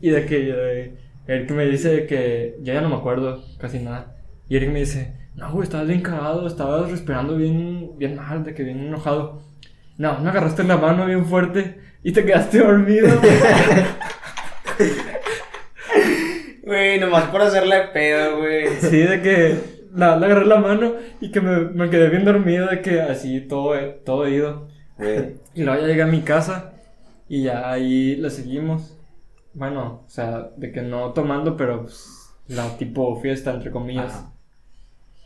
Y 0.00 0.10
de 0.10 0.26
que 0.26 0.54
eh, 0.54 0.94
Eric 1.26 1.50
me 1.50 1.66
dice 1.66 2.06
que 2.06 2.56
yo 2.62 2.72
ya 2.72 2.80
no 2.80 2.88
me 2.88 2.96
acuerdo 2.96 3.44
casi 3.58 3.80
nada. 3.80 4.16
Y 4.48 4.56
Eric 4.56 4.70
me 4.70 4.80
dice, 4.80 5.14
no, 5.34 5.52
güey, 5.52 5.64
estabas 5.64 5.88
bien 5.88 6.00
cagado, 6.00 6.46
estabas 6.46 6.90
respirando 6.90 7.36
bien, 7.36 7.98
bien 7.98 8.16
mal, 8.16 8.44
de 8.44 8.54
que 8.54 8.62
bien 8.62 8.80
enojado. 8.80 9.42
No, 9.96 10.18
me 10.20 10.30
agarraste 10.30 10.64
la 10.64 10.76
mano 10.76 11.06
bien 11.06 11.26
fuerte 11.26 11.80
y 12.02 12.12
te 12.12 12.24
quedaste 12.24 12.58
dormido. 12.58 13.08
Güey, 16.62 17.00
nomás 17.00 17.24
por 17.24 17.42
hacerle 17.42 17.88
pedo, 17.92 18.38
güey. 18.38 18.68
sí, 18.80 18.98
de 18.98 19.20
que 19.20 19.77
la, 19.92 20.16
le 20.16 20.26
agarré 20.26 20.46
la 20.46 20.58
mano 20.58 20.94
y 21.20 21.30
que 21.30 21.40
me, 21.40 21.60
me 21.60 21.90
quedé 21.90 22.08
bien 22.08 22.24
dormido, 22.24 22.66
de 22.66 22.82
que 22.82 23.00
así 23.00 23.40
todo, 23.40 23.74
todo 24.04 24.28
ido. 24.28 24.68
Y 25.54 25.64
luego 25.64 25.80
ya 25.80 25.86
llegué 25.88 26.02
a 26.02 26.06
mi 26.06 26.20
casa 26.20 26.72
y 27.28 27.44
ya 27.44 27.70
ahí 27.70 28.16
le 28.16 28.30
seguimos. 28.30 28.96
Bueno, 29.54 30.02
o 30.06 30.08
sea, 30.08 30.50
de 30.56 30.70
que 30.70 30.82
no 30.82 31.12
tomando, 31.12 31.56
pero 31.56 31.82
pues, 31.82 32.30
la 32.46 32.76
tipo 32.76 33.20
fiesta, 33.20 33.52
entre 33.52 33.70
comillas. 33.70 34.14
Ajá. 34.14 34.32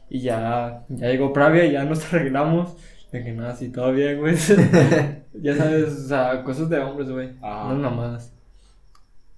Y 0.09 0.21
ya, 0.21 0.85
ya 0.89 1.09
llegó 1.09 1.33
Pravia 1.33 1.65
y 1.65 1.73
ya 1.73 1.85
nos 1.85 2.05
arreglamos. 2.13 2.77
De 3.13 3.23
que 3.23 3.33
nada, 3.33 3.53
así 3.53 3.71
todo 3.71 3.93
bien, 3.93 4.21
güey. 4.21 4.35
ya 5.35 5.57
sabes, 5.57 5.89
o 5.89 6.09
sea, 6.09 6.43
cosas 6.45 6.69
de 6.69 6.79
hombres, 6.79 7.11
güey. 7.11 7.31
Ajá. 7.41 7.73
No 7.73 7.91
mamadas. 7.91 8.33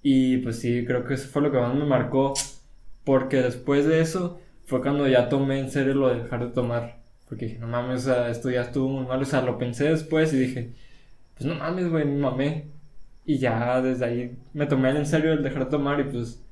Y 0.01 0.37
pues 0.37 0.59
sí, 0.59 0.85
creo 0.85 1.05
que 1.05 1.15
eso 1.15 1.27
fue 1.29 1.41
lo 1.41 1.51
que 1.51 1.59
más 1.59 1.73
me 1.75 1.85
marcó. 1.85 2.33
Porque 3.03 3.37
después 3.37 3.85
de 3.85 4.01
eso 4.01 4.39
fue 4.65 4.81
cuando 4.81 5.07
ya 5.07 5.29
tomé 5.29 5.59
en 5.59 5.69
serio 5.69 5.93
lo 5.93 6.09
de 6.09 6.23
dejar 6.23 6.39
de 6.45 6.51
tomar. 6.53 6.97
Porque 7.27 7.45
dije, 7.45 7.59
no 7.59 7.67
mames, 7.67 8.01
o 8.07 8.13
sea, 8.13 8.29
esto 8.29 8.49
ya 8.51 8.61
estuvo 8.61 8.87
muy 8.89 9.05
mal. 9.07 9.21
O 9.21 9.25
sea, 9.25 9.41
lo 9.41 9.57
pensé 9.57 9.85
después 9.89 10.31
y 10.33 10.39
dije, 10.39 10.73
pues 11.35 11.45
no 11.47 11.55
mames, 11.55 11.89
güey, 11.89 12.05
me 12.05 12.17
mamé. 12.17 12.65
Y 13.25 13.39
ya 13.39 13.81
desde 13.81 14.05
ahí 14.05 14.37
me 14.53 14.67
tomé 14.67 14.89
en 14.91 15.05
serio 15.05 15.33
el 15.33 15.41
dejar 15.43 15.65
de 15.65 15.71
tomar 15.71 15.99
y 15.99 16.03
pues 16.03 16.43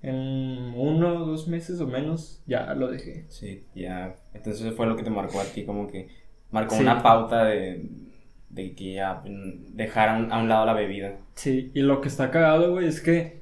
en 0.00 0.72
uno 0.76 1.22
o 1.22 1.26
dos 1.26 1.48
meses 1.48 1.80
o 1.80 1.86
menos 1.86 2.40
ya 2.46 2.72
lo 2.74 2.88
dejé. 2.90 3.24
Sí, 3.28 3.64
ya. 3.74 4.16
Entonces 4.32 4.62
eso 4.64 4.74
fue 4.76 4.86
lo 4.86 4.96
que 4.96 5.02
te 5.02 5.10
marcó 5.10 5.40
a 5.40 5.44
ti, 5.44 5.64
como 5.64 5.86
que 5.88 6.08
marcó 6.50 6.76
Sí. 6.76 6.82
una 6.82 7.02
pauta 7.02 7.44
de, 7.44 7.86
de 8.48 8.74
que 8.74 8.94
ya 8.94 9.20
dejar 9.24 10.08
a 10.08 10.16
un, 10.18 10.32
a 10.32 10.38
un 10.38 10.48
lado 10.48 10.64
la 10.66 10.72
bebida. 10.72 11.16
Sí, 11.34 11.70
y 11.74 11.80
lo 11.80 12.00
que 12.00 12.08
está 12.08 12.30
cagado, 12.30 12.72
güey, 12.72 12.86
es 12.86 13.00
que 13.00 13.38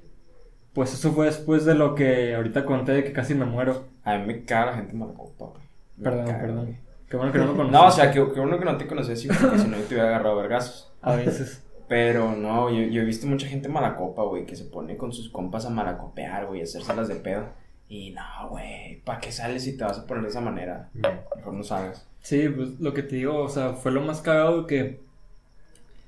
pues 0.72 0.92
eso 0.92 1.12
fue 1.12 1.26
después 1.26 1.64
de 1.64 1.74
lo 1.74 1.94
que 1.94 2.34
ahorita 2.34 2.64
conté 2.64 2.92
de 2.92 3.04
que 3.04 3.12
casi 3.12 3.34
me 3.34 3.44
muero. 3.46 3.84
A 4.06 4.16
mí 4.18 4.24
me 4.24 4.44
caga 4.44 4.66
la 4.66 4.76
gente 4.76 4.94
malacopa, 4.94 5.46
güey. 5.46 5.62
Perdón, 6.00 6.26
caga, 6.26 6.40
perdón. 6.40 6.64
güey. 6.64 6.78
Qué 7.10 7.16
bueno 7.16 7.32
que 7.32 7.38
no 7.38 7.46
me 7.46 7.52
conoces. 7.56 7.72
No, 7.72 7.86
o 7.86 7.90
sea, 7.90 8.12
que 8.12 8.20
uno 8.20 8.58
que 8.58 8.64
no 8.64 8.76
te 8.76 8.86
conocía 8.86 9.14
así, 9.14 9.26
porque 9.26 9.58
si 9.58 9.66
no 9.66 9.76
yo 9.76 9.82
te 9.82 9.94
hubiera 9.94 10.10
agarrado 10.10 10.36
vergazos. 10.36 10.92
A 11.02 11.16
veces. 11.16 11.64
Pero 11.88 12.32
no, 12.36 12.70
yo, 12.70 12.86
yo 12.86 13.02
he 13.02 13.04
visto 13.04 13.26
mucha 13.26 13.48
gente 13.48 13.68
malacopa, 13.68 14.22
güey, 14.22 14.46
que 14.46 14.54
se 14.54 14.64
pone 14.64 14.96
con 14.96 15.12
sus 15.12 15.28
compas 15.28 15.66
a 15.66 15.70
malacopear, 15.70 16.46
güey, 16.46 16.60
a 16.60 16.64
hacérselas 16.64 17.08
de 17.08 17.16
pedo. 17.16 17.48
Y 17.88 18.10
no, 18.10 18.48
güey, 18.48 19.00
¿para 19.02 19.20
qué 19.20 19.32
sales 19.32 19.64
si 19.64 19.76
te 19.76 19.82
vas 19.82 19.98
a 19.98 20.06
poner 20.06 20.22
de 20.22 20.30
esa 20.30 20.40
manera? 20.40 20.88
Mejor 20.94 21.54
no 21.54 21.64
salgas. 21.64 22.08
Sí, 22.20 22.48
pues 22.48 22.78
lo 22.78 22.94
que 22.94 23.02
te 23.02 23.16
digo, 23.16 23.38
o 23.42 23.48
sea, 23.48 23.72
fue 23.74 23.90
lo 23.90 24.02
más 24.02 24.20
cagado 24.20 24.66
que... 24.66 25.00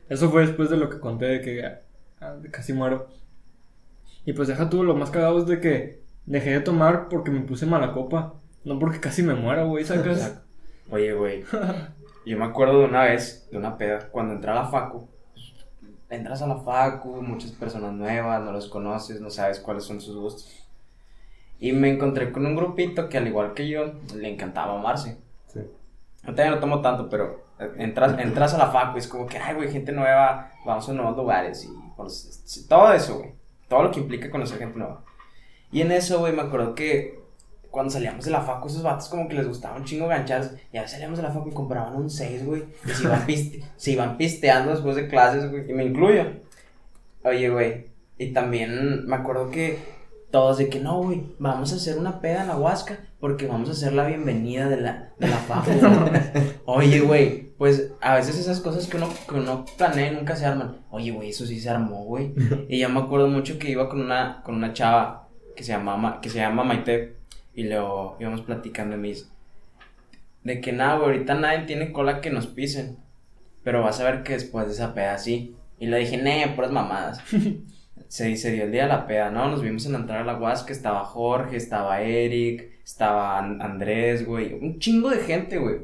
Eso 0.08 0.30
fue 0.30 0.46
después 0.46 0.70
de 0.70 0.76
lo 0.76 0.88
que 0.88 1.00
conté 1.00 1.26
de 1.26 1.40
que 1.40 1.64
ah, 2.20 2.36
casi 2.52 2.72
muero. 2.72 3.08
Y 4.24 4.32
pues 4.34 4.46
deja 4.46 4.70
tú, 4.70 4.84
lo 4.84 4.94
más 4.94 5.10
cagado 5.10 5.38
es 5.38 5.46
de 5.46 5.60
que 5.60 6.07
dejé 6.30 6.50
de 6.50 6.60
tomar 6.60 7.08
porque 7.08 7.30
me 7.30 7.40
puse 7.40 7.66
mala 7.66 7.92
copa. 7.92 8.34
No 8.64 8.78
porque 8.78 9.00
casi 9.00 9.22
me 9.22 9.34
muero, 9.34 9.66
güey, 9.68 9.84
¿sacas? 9.84 10.40
Oye, 10.90 11.12
güey, 11.14 11.44
yo 12.24 12.38
me 12.38 12.44
acuerdo 12.44 12.80
de 12.80 12.84
una 12.86 13.02
vez, 13.02 13.48
de 13.50 13.58
una 13.58 13.76
peda, 13.76 14.08
cuando 14.10 14.34
entré 14.34 14.50
a 14.50 14.54
la 14.54 14.64
facu. 14.66 15.06
pues, 15.34 15.52
Entras 16.10 16.40
a 16.42 16.46
la 16.46 16.56
facu, 16.56 17.20
muchas 17.22 17.52
personas 17.52 17.92
nuevas, 17.92 18.42
no 18.42 18.52
los 18.52 18.68
conoces, 18.68 19.20
no 19.20 19.28
sabes 19.30 19.60
cuáles 19.60 19.84
son 19.84 20.00
sus 20.00 20.16
gustos. 20.16 20.66
Y 21.60 21.72
me 21.72 21.90
encontré 21.90 22.30
con 22.32 22.46
un 22.46 22.56
grupito 22.56 23.08
que 23.08 23.18
al 23.18 23.26
igual 23.26 23.52
que 23.52 23.68
yo, 23.68 23.92
le 24.14 24.32
encantaba 24.32 24.78
amarse. 24.78 25.18
Sí. 25.48 25.60
Ahorita 26.24 26.44
ya 26.44 26.50
no 26.52 26.58
tomo 26.58 26.80
tanto, 26.80 27.08
pero 27.10 27.42
eh, 27.58 27.70
entras, 27.78 28.18
entras 28.18 28.54
a 28.54 28.58
la 28.58 28.68
facu 28.70 28.96
y 28.96 29.00
es 29.00 29.08
como 29.08 29.26
que, 29.26 29.38
ay, 29.38 29.54
güey, 29.56 29.70
gente 29.70 29.92
nueva, 29.92 30.52
vamos 30.64 30.88
a 30.88 30.92
nuevos 30.92 31.16
lugares 31.16 31.64
y 31.64 31.68
conoces- 31.96 32.66
todo 32.68 32.92
eso, 32.92 33.18
güey. 33.18 33.32
Todo 33.68 33.82
lo 33.82 33.90
que 33.90 34.00
implica 34.00 34.30
conocer 34.30 34.58
gente 34.58 34.78
nueva. 34.78 35.02
Y 35.70 35.82
en 35.82 35.92
eso, 35.92 36.20
güey, 36.20 36.32
me 36.32 36.42
acuerdo 36.42 36.74
que 36.74 37.18
cuando 37.70 37.92
salíamos 37.92 38.24
de 38.24 38.30
la 38.30 38.40
facu, 38.40 38.68
esos 38.68 38.82
vatos 38.82 39.08
como 39.08 39.28
que 39.28 39.34
les 39.34 39.46
gustaba 39.46 39.76
un 39.76 39.84
chingo 39.84 40.08
ganchas. 40.08 40.54
Y 40.72 40.78
a 40.78 40.88
salíamos 40.88 41.18
de 41.18 41.24
la 41.24 41.32
facu 41.32 41.50
y 41.50 41.54
compraban 41.54 41.94
un 41.96 42.10
6, 42.10 42.46
güey. 42.46 42.64
Y 42.84 42.90
se 42.90 43.04
iban, 43.04 43.22
piste, 43.26 43.64
se 43.76 43.92
iban 43.92 44.16
pisteando 44.16 44.70
después 44.70 44.96
de 44.96 45.08
clases, 45.08 45.50
güey. 45.50 45.70
Y 45.70 45.74
me 45.74 45.84
incluyo. 45.84 46.24
Oye, 47.24 47.50
güey. 47.50 47.86
Y 48.16 48.32
también 48.32 49.06
me 49.06 49.16
acuerdo 49.16 49.50
que 49.50 49.78
todos 50.30 50.58
de 50.58 50.68
que 50.68 50.80
no, 50.80 51.02
güey, 51.02 51.34
vamos 51.38 51.72
a 51.72 51.76
hacer 51.76 51.98
una 51.98 52.20
peda 52.20 52.42
en 52.42 52.48
la 52.48 52.56
Huasca 52.56 52.98
porque 53.20 53.46
vamos 53.46 53.68
a 53.68 53.72
hacer 53.72 53.92
la 53.92 54.06
bienvenida 54.06 54.68
de 54.68 54.80
la, 54.80 55.12
de 55.18 55.28
la 55.28 55.36
facu. 55.36 55.70
Oye, 56.66 57.00
güey, 57.00 57.52
pues 57.56 57.92
a 58.00 58.14
veces 58.14 58.38
esas 58.38 58.60
cosas 58.60 58.86
que 58.86 58.96
uno, 58.96 59.08
que 59.28 59.34
uno 59.34 59.64
planea 59.76 60.12
nunca 60.12 60.36
se 60.36 60.46
arman. 60.46 60.84
Oye, 60.90 61.10
güey, 61.10 61.30
eso 61.30 61.46
sí 61.46 61.60
se 61.60 61.70
armó, 61.70 62.04
güey. 62.04 62.34
Y 62.68 62.78
yo 62.78 62.88
me 62.88 63.00
acuerdo 63.00 63.28
mucho 63.28 63.58
que 63.58 63.70
iba 63.70 63.88
con 63.88 64.00
una, 64.00 64.42
con 64.44 64.54
una 64.54 64.72
chava 64.72 65.27
que 65.58 65.64
se 65.64 65.72
llama, 65.72 66.20
que 66.22 66.28
se 66.30 66.38
llama 66.38 66.62
Maite 66.62 67.16
y 67.52 67.64
luego 67.64 68.16
íbamos 68.20 68.42
platicando 68.42 68.94
y 68.94 68.98
me 69.00 69.08
dice, 69.08 69.24
de 70.44 70.60
que 70.60 70.70
nada, 70.72 70.94
güey, 70.98 71.06
ahorita 71.10 71.34
nadie 71.34 71.66
tiene 71.66 71.90
cola 71.90 72.20
que 72.20 72.30
nos 72.30 72.46
pisen, 72.46 72.96
pero 73.64 73.82
vas 73.82 73.98
a 73.98 74.04
ver 74.04 74.22
que 74.22 74.34
después 74.34 74.68
de 74.68 74.74
esa 74.74 74.94
peda 74.94 75.18
sí. 75.18 75.56
Y 75.80 75.86
le 75.86 75.98
dije, 75.98 76.16
nee, 76.16 76.46
puras 76.54 76.70
mamadas. 76.70 77.20
se, 78.08 78.36
se 78.36 78.52
dio 78.52 78.64
el 78.64 78.70
día 78.70 78.82
de 78.84 78.88
la 78.88 79.08
peda, 79.08 79.30
¿no? 79.32 79.48
Nos 79.50 79.62
vimos 79.62 79.84
en 79.86 79.92
la 79.94 79.98
entrada 79.98 80.22
a 80.22 80.24
la 80.26 80.38
Huasca, 80.38 80.72
estaba 80.72 81.04
Jorge, 81.04 81.56
estaba 81.56 82.02
Eric, 82.02 82.70
estaba 82.84 83.36
An- 83.40 83.60
Andrés, 83.60 84.24
güey, 84.24 84.54
un 84.54 84.78
chingo 84.78 85.10
de 85.10 85.18
gente, 85.18 85.58
güey. 85.58 85.80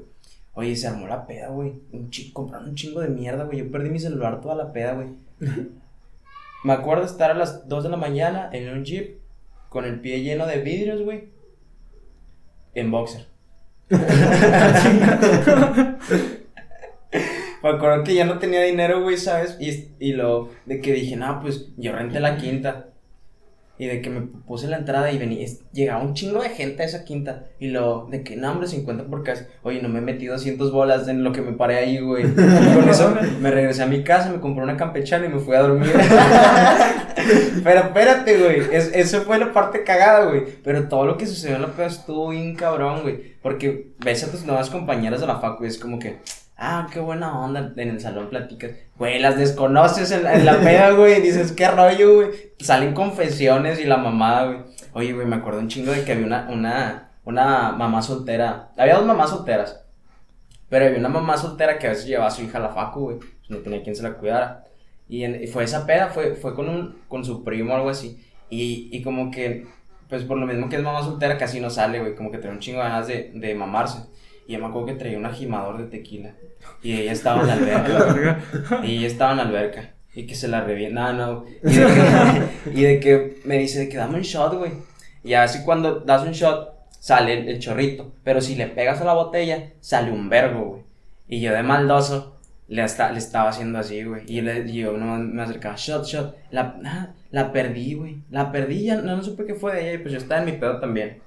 Oye, 0.53 0.77
se 0.77 0.87
armó 0.87 1.09
la 1.09 1.27
peda, 1.27 1.49
güey. 1.49 1.73
Un 1.91 2.09
compraron 2.33 2.69
un 2.69 2.75
chingo 2.77 3.01
de 3.01 3.09
mierda, 3.09 3.43
güey. 3.43 3.59
Yo 3.59 3.71
perdí 3.73 3.91
mi 3.91 3.99
celular 3.99 4.41
toda 4.41 4.55
la 4.55 4.71
peda, 4.73 4.93
güey. 4.93 5.09
Me 6.63 6.73
acuerdo 6.73 7.05
estar 7.05 7.33
a 7.33 7.35
las 7.35 7.69
2 7.69 7.83
de 7.83 7.91
la 7.91 7.97
mañana 7.97 8.51
en 8.53 8.69
un 8.69 8.85
jeep 8.85 9.19
con 9.75 9.85
el 9.85 9.99
pie 9.99 10.23
lleno 10.23 10.47
de 10.47 10.61
vidrios, 10.61 11.03
güey. 11.03 11.31
En 12.75 12.93
boxer. 12.93 13.27
Me 13.91 13.99
acuerdo 17.69 18.05
que 18.05 18.15
ya 18.15 18.25
no 18.25 18.39
tenía 18.39 18.63
dinero, 18.63 19.03
güey, 19.03 19.17
¿sabes? 19.17 19.57
Y, 19.59 19.89
y 19.99 20.13
lo 20.13 20.51
de 20.65 20.81
que 20.81 20.93
dije, 20.93 21.17
no, 21.17 21.41
pues 21.41 21.73
yo 21.77 21.91
renté 21.91 22.21
la 22.21 22.37
quinta. 22.37 22.91
Y 23.77 23.87
de 23.87 24.01
que 24.01 24.11
me 24.11 24.21
puse 24.21 24.69
la 24.69 24.77
entrada 24.77 25.11
y 25.11 25.19
venía, 25.19 25.47
llegaba 25.73 26.03
un 26.03 26.15
chingo 26.15 26.43
de 26.43 26.51
gente 26.51 26.83
a 26.83 26.87
esa 26.87 27.05
quinta. 27.05 27.47
Y 27.59 27.69
lo 27.69 28.07
de 28.11 28.23
que, 28.23 28.37
no, 28.37 28.53
hombre, 28.53 28.69
50 28.69 29.05
por 29.07 29.25
casa. 29.25 29.49
Oye, 29.63 29.83
no 29.83 29.89
me 29.89 30.01
metí 30.01 30.27
200 30.27 30.71
bolas 30.71 31.09
en 31.09 31.25
lo 31.25 31.33
que 31.33 31.41
me 31.41 31.53
paré 31.53 31.79
ahí, 31.79 31.99
güey. 31.99 32.25
Y 32.25 32.75
con 32.75 32.89
eso 32.89 33.17
me 33.41 33.51
regresé 33.51 33.83
a 33.83 33.87
mi 33.87 34.05
casa, 34.05 34.31
me 34.31 34.41
compré 34.41 34.63
una 34.63 34.77
campechana 34.77 35.27
y 35.27 35.29
me 35.29 35.41
fui 35.41 35.57
a 35.57 35.63
dormir. 35.63 35.93
Pero 37.65 37.81
espérate, 37.81 38.39
güey. 38.39 38.61
Es, 38.71 38.91
eso 38.95 39.23
fue 39.23 39.39
la 39.39 39.53
parte 39.53 39.83
cagada, 39.83 40.27
güey. 40.27 40.45
Pero 40.63 40.89
todo 40.89 41.07
lo 41.07 41.17
que 41.17 41.27
sucedió 41.27 41.57
en 41.57 41.63
la 41.63 41.73
peda 41.73 41.87
estuvo 41.87 42.29
bien 42.29 42.55
cabrón, 42.55 43.03
güey. 43.03 43.35
Porque 43.43 43.93
ves 44.05 44.23
a 44.25 44.31
tus 44.31 44.45
nuevas 44.45 44.71
compañeras 44.71 45.21
de 45.21 45.27
la 45.27 45.41
facu 45.41 45.65
y 45.65 45.69
es 45.69 45.79
como 45.79 45.99
que, 45.99 46.19
ah, 46.57 46.89
qué 46.93 47.01
buena 47.01 47.39
onda. 47.39 47.73
En 47.77 47.89
el 47.89 48.01
salón 48.01 48.29
platicas. 48.31 48.73
Güey, 48.99 49.19
las 49.19 49.37
desconoces 49.37 50.11
en 50.13 50.25
la, 50.25 50.35
en 50.35 50.45
la 50.45 50.61
peda, 50.61 50.91
güey. 50.91 51.21
Dices, 51.21 51.53
qué 51.53 51.69
rollo, 51.69 52.15
güey. 52.17 52.29
Salen 52.59 52.95
confesiones 52.95 53.81
y 53.81 53.85
la 53.85 53.97
mamada, 53.97 54.47
güey. 54.47 54.59
Oye, 54.93 55.13
güey, 55.13 55.27
me 55.27 55.37
acuerdo 55.37 55.61
un 55.61 55.69
chingo 55.69 55.93
de 55.93 56.05
que 56.05 56.13
había 56.13 56.27
una, 56.27 56.49
una, 56.51 57.11
una 57.25 57.73
mamá 57.73 58.01
soltera. 58.03 58.71
Había 58.77 58.97
dos 58.97 59.07
mamás 59.07 59.31
solteras. 59.31 59.81
Pero 60.69 60.87
había 60.87 60.99
una 60.99 61.09
mamá 61.09 61.37
soltera 61.37 61.79
que 61.79 61.87
a 61.87 61.91
veces 61.91 62.07
llevaba 62.07 62.29
a 62.29 62.31
su 62.31 62.43
hija 62.43 62.59
a 62.59 62.63
la 62.63 62.69
facu, 62.71 63.01
güey. 63.01 63.19
pues 63.19 63.33
No 63.49 63.59
tenía 63.59 63.83
quien 63.83 63.95
se 63.97 64.03
la 64.03 64.15
cuidara. 64.15 64.65
Y, 65.09 65.25
en- 65.25 65.47
fue 65.49 65.65
esa 65.65 65.85
peda, 65.87 66.09
fue, 66.09 66.35
fue 66.35 66.55
con, 66.55 66.69
un, 66.69 66.99
con 67.09 67.25
su 67.25 67.45
primo 67.45 67.73
o 67.73 67.77
algo 67.77 67.91
así. 67.91 68.25
Y, 68.51 68.89
y 68.93 69.03
como 69.03 69.31
que, 69.31 69.67
pues 70.09 70.23
por 70.25 70.39
lo 70.39 70.47
mismo 70.47 70.69
que 70.69 70.77
es 70.77 70.83
mamá 70.83 71.03
soltera, 71.03 71.37
casi 71.37 71.61
no 71.61 71.71
sale, 71.71 72.01
güey. 72.01 72.15
Como 72.15 72.31
que 72.31 72.39
trae 72.39 72.53
un 72.53 72.61
chingo 72.61 72.79
de 72.83 72.89
ganas 72.89 73.07
de, 73.09 73.31
de 73.35 73.55
mamarse. 73.55 73.99
Y 74.47 74.53
yo 74.53 74.59
me 74.59 74.67
acuerdo 74.67 74.87
que 74.87 74.95
traía 74.95 75.19
un 75.19 75.27
ajimador 75.27 75.79
de 75.79 75.87
tequila. 75.87 76.35
Y 76.83 77.01
ella 77.01 77.13
estaba 77.13 77.41
en 77.43 77.47
la 77.47 77.55
alberca. 77.55 78.41
y 78.85 78.99
ella 78.99 79.07
estaba 79.07 79.31
en 79.33 79.37
la 79.39 79.43
alberca. 79.45 79.95
Y 80.15 80.27
que 80.27 80.35
se 80.35 80.49
la 80.49 80.63
revienta. 80.63 81.13
No, 81.13 81.43
no. 81.43 81.45
Y 81.63 81.75
de 81.75 81.87
que, 81.87 82.71
y 82.75 82.83
de 82.83 83.01
que 83.01 83.41
me 83.45 83.59
dice 83.59 83.81
de 83.81 83.89
que 83.89 83.97
dame 83.97 84.17
un 84.17 84.23
shot, 84.23 84.55
güey. 84.55 84.73
Y 85.23 85.35
así 85.35 85.65
cuando 85.65 86.01
das 86.01 86.23
un 86.23 86.33
shot, 86.33 86.75
sale 86.91 87.41
el, 87.41 87.49
el 87.49 87.59
chorrito. 87.59 88.13
Pero 88.23 88.41
si 88.41 88.55
le 88.55 88.67
pegas 88.67 89.01
a 89.01 89.05
la 89.05 89.15
botella, 89.15 89.73
sale 89.81 90.13
un 90.13 90.29
vergo, 90.29 90.65
güey. 90.65 90.83
Y 91.27 91.41
yo 91.41 91.53
de 91.53 91.63
maldoso 91.63 92.35
le, 92.69 92.83
hasta, 92.83 93.13
le 93.13 93.19
estaba 93.19 93.51
haciendo 93.51 93.79
así, 93.79 94.03
güey. 94.05 94.23
Y, 94.27 94.41
le, 94.41 94.61
y 94.69 94.75
yo 94.75 94.97
no 94.97 95.19
me 95.19 95.43
acercaba, 95.43 95.77
shot, 95.77 96.05
shot. 96.05 96.37
La, 96.51 96.77
ah, 96.85 97.09
la 97.31 97.53
perdí, 97.53 97.95
güey. 97.95 98.19
La 98.31 98.53
perdí, 98.53 98.85
ya 98.85 98.97
no, 98.97 99.17
no 99.17 99.23
supe 99.23 99.45
qué 99.45 99.55
fue 99.55 99.75
de 99.75 99.83
ella. 99.83 99.93
Y 99.95 99.99
pues 99.99 100.13
yo 100.13 100.19
estaba 100.19 100.41
en 100.41 100.47
mi 100.47 100.53
pedo 100.53 100.81
también. 100.81 101.21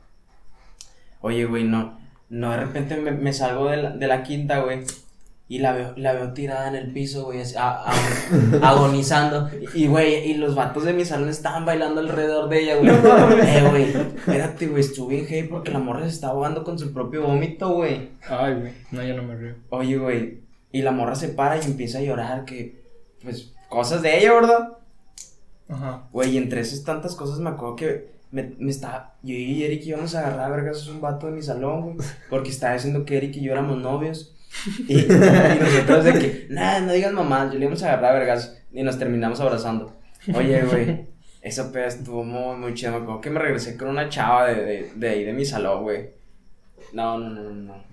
Oye, 1.21 1.45
güey, 1.45 1.63
no. 1.63 1.99
No, 2.29 2.51
de 2.51 2.57
repente 2.57 2.97
me, 2.97 3.11
me 3.11 3.31
salgo 3.33 3.69
de 3.69 3.77
la, 3.77 3.89
de 3.91 4.07
la 4.07 4.23
quinta, 4.23 4.59
güey. 4.59 4.81
Y 5.49 5.59
la 5.59 5.71
veo, 5.71 5.93
la 5.95 6.11
veo 6.11 6.33
tirada 6.33 6.67
en 6.67 6.75
el 6.75 6.91
piso, 6.91 7.23
güey, 7.23 7.39
así, 7.39 7.55
a- 7.57 7.83
a- 7.85 7.93
agonizando. 8.69 9.49
Y, 9.73 9.87
güey, 9.87 10.29
y 10.29 10.33
los 10.33 10.55
vatos 10.55 10.83
de 10.83 10.91
mi 10.91 11.05
salón 11.05 11.29
estaban 11.29 11.65
bailando 11.65 12.01
alrededor 12.01 12.49
de 12.49 12.63
ella, 12.63 12.75
güey. 12.75 12.89
Eh, 12.89 13.65
güey, 13.69 13.83
espérate, 14.17 14.67
güey, 14.67 14.81
estuve 14.81 15.15
bien 15.15 15.25
hey 15.29 15.47
porque 15.49 15.71
la 15.71 15.79
morra 15.79 16.01
se 16.01 16.07
estaba 16.09 16.33
ahogando 16.33 16.65
con 16.65 16.77
su 16.77 16.91
propio 16.93 17.21
vómito, 17.21 17.69
güey. 17.69 18.09
Ay, 18.27 18.55
güey. 18.55 18.73
No, 18.91 19.01
yo 19.03 19.15
no 19.15 19.23
me 19.23 19.35
río. 19.37 19.55
Oye, 19.69 19.97
güey, 19.97 20.39
y 20.73 20.81
la 20.81 20.91
morra 20.91 21.15
se 21.15 21.29
para 21.29 21.57
y 21.57 21.61
empieza 21.65 21.99
a 21.99 22.01
llorar, 22.01 22.43
que, 22.43 22.81
pues, 23.23 23.53
cosas 23.69 24.01
de 24.01 24.19
ella, 24.19 24.33
¿verdad? 24.33 24.73
Ajá. 25.69 26.07
Güey, 26.11 26.31
y 26.31 26.37
entre 26.37 26.59
esas 26.59 26.83
tantas 26.83 27.15
cosas 27.15 27.39
me 27.39 27.49
acuerdo 27.51 27.77
que 27.77 28.16
me, 28.31 28.55
me 28.57 28.71
estaba, 28.71 29.15
yo 29.23 29.33
y 29.33 29.63
Eric 29.63 29.85
íbamos 29.85 30.15
a 30.15 30.27
agarrar 30.27 30.51
vergas 30.51 30.87
a 30.87 30.91
un 30.91 31.01
vato 31.01 31.27
de 31.27 31.33
mi 31.33 31.41
salón, 31.41 31.81
güey, 31.81 32.07
porque 32.29 32.49
estaba 32.49 32.73
diciendo 32.73 33.05
que 33.05 33.17
Eric 33.17 33.35
y 33.37 33.41
yo 33.41 33.51
éramos 33.51 33.77
novios. 33.77 34.33
Y, 34.87 35.01
y 35.01 35.07
nosotros 35.61 36.05
de 36.05 36.13
que, 36.13 36.47
nada, 36.49 36.79
no 36.81 36.93
digas 36.93 37.13
mamá, 37.13 37.49
yo 37.51 37.59
le 37.59 37.65
íbamos 37.65 37.83
a 37.83 37.93
agarrar 37.93 38.13
vergas 38.13 38.57
y 38.71 38.83
nos 38.83 38.97
terminamos 38.97 39.39
abrazando. 39.39 39.95
Oye, 40.33 40.63
güey, 40.63 41.07
esa 41.41 41.71
peda 41.71 41.87
estuvo 41.87 42.23
muy, 42.23 42.57
muy 42.57 42.73
chida. 42.73 42.91
Me 42.91 42.97
acuerdo 42.97 43.21
que 43.21 43.29
me 43.29 43.39
regresé 43.39 43.77
con 43.77 43.89
una 43.89 44.09
chava 44.09 44.47
de, 44.47 44.55
de, 44.55 44.91
de 44.95 45.09
ahí, 45.09 45.23
de 45.23 45.33
mi 45.33 45.45
salón, 45.45 45.83
güey. 45.83 46.09
No, 46.93 47.17
no, 47.17 47.29
no, 47.29 47.49
no, 47.51 47.83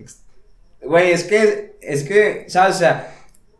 Güey, 0.82 1.12
es 1.12 1.24
que, 1.24 1.76
es 1.80 2.04
que, 2.04 2.44
¿sabes? 2.48 2.76
O 2.76 2.78
sea, 2.78 3.14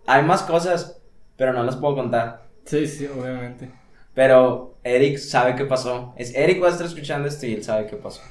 hay 0.06 0.22
más 0.22 0.42
cosas, 0.42 1.00
pero 1.36 1.52
no 1.52 1.62
las 1.62 1.76
puedo 1.76 1.94
contar. 1.94 2.44
Sí, 2.64 2.86
sí, 2.86 3.06
obviamente. 3.06 3.70
Pero 4.14 4.78
Eric 4.84 5.18
sabe 5.18 5.56
qué 5.56 5.64
pasó. 5.64 6.14
Es 6.16 6.34
Eric 6.34 6.62
va 6.62 6.68
a 6.68 6.70
estar 6.70 6.86
escuchando 6.86 7.28
esto 7.28 7.46
y 7.46 7.54
él 7.54 7.64
sabe 7.64 7.86
qué 7.86 7.96
pasó. 7.96 8.22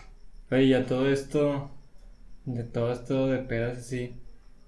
Oye, 0.51 0.69
ya 0.69 0.85
todo 0.85 1.09
esto, 1.09 1.69
de 2.45 2.63
todo 2.63 2.91
esto 2.91 3.27
de 3.27 3.39
pedas 3.39 3.77
así, 3.79 4.15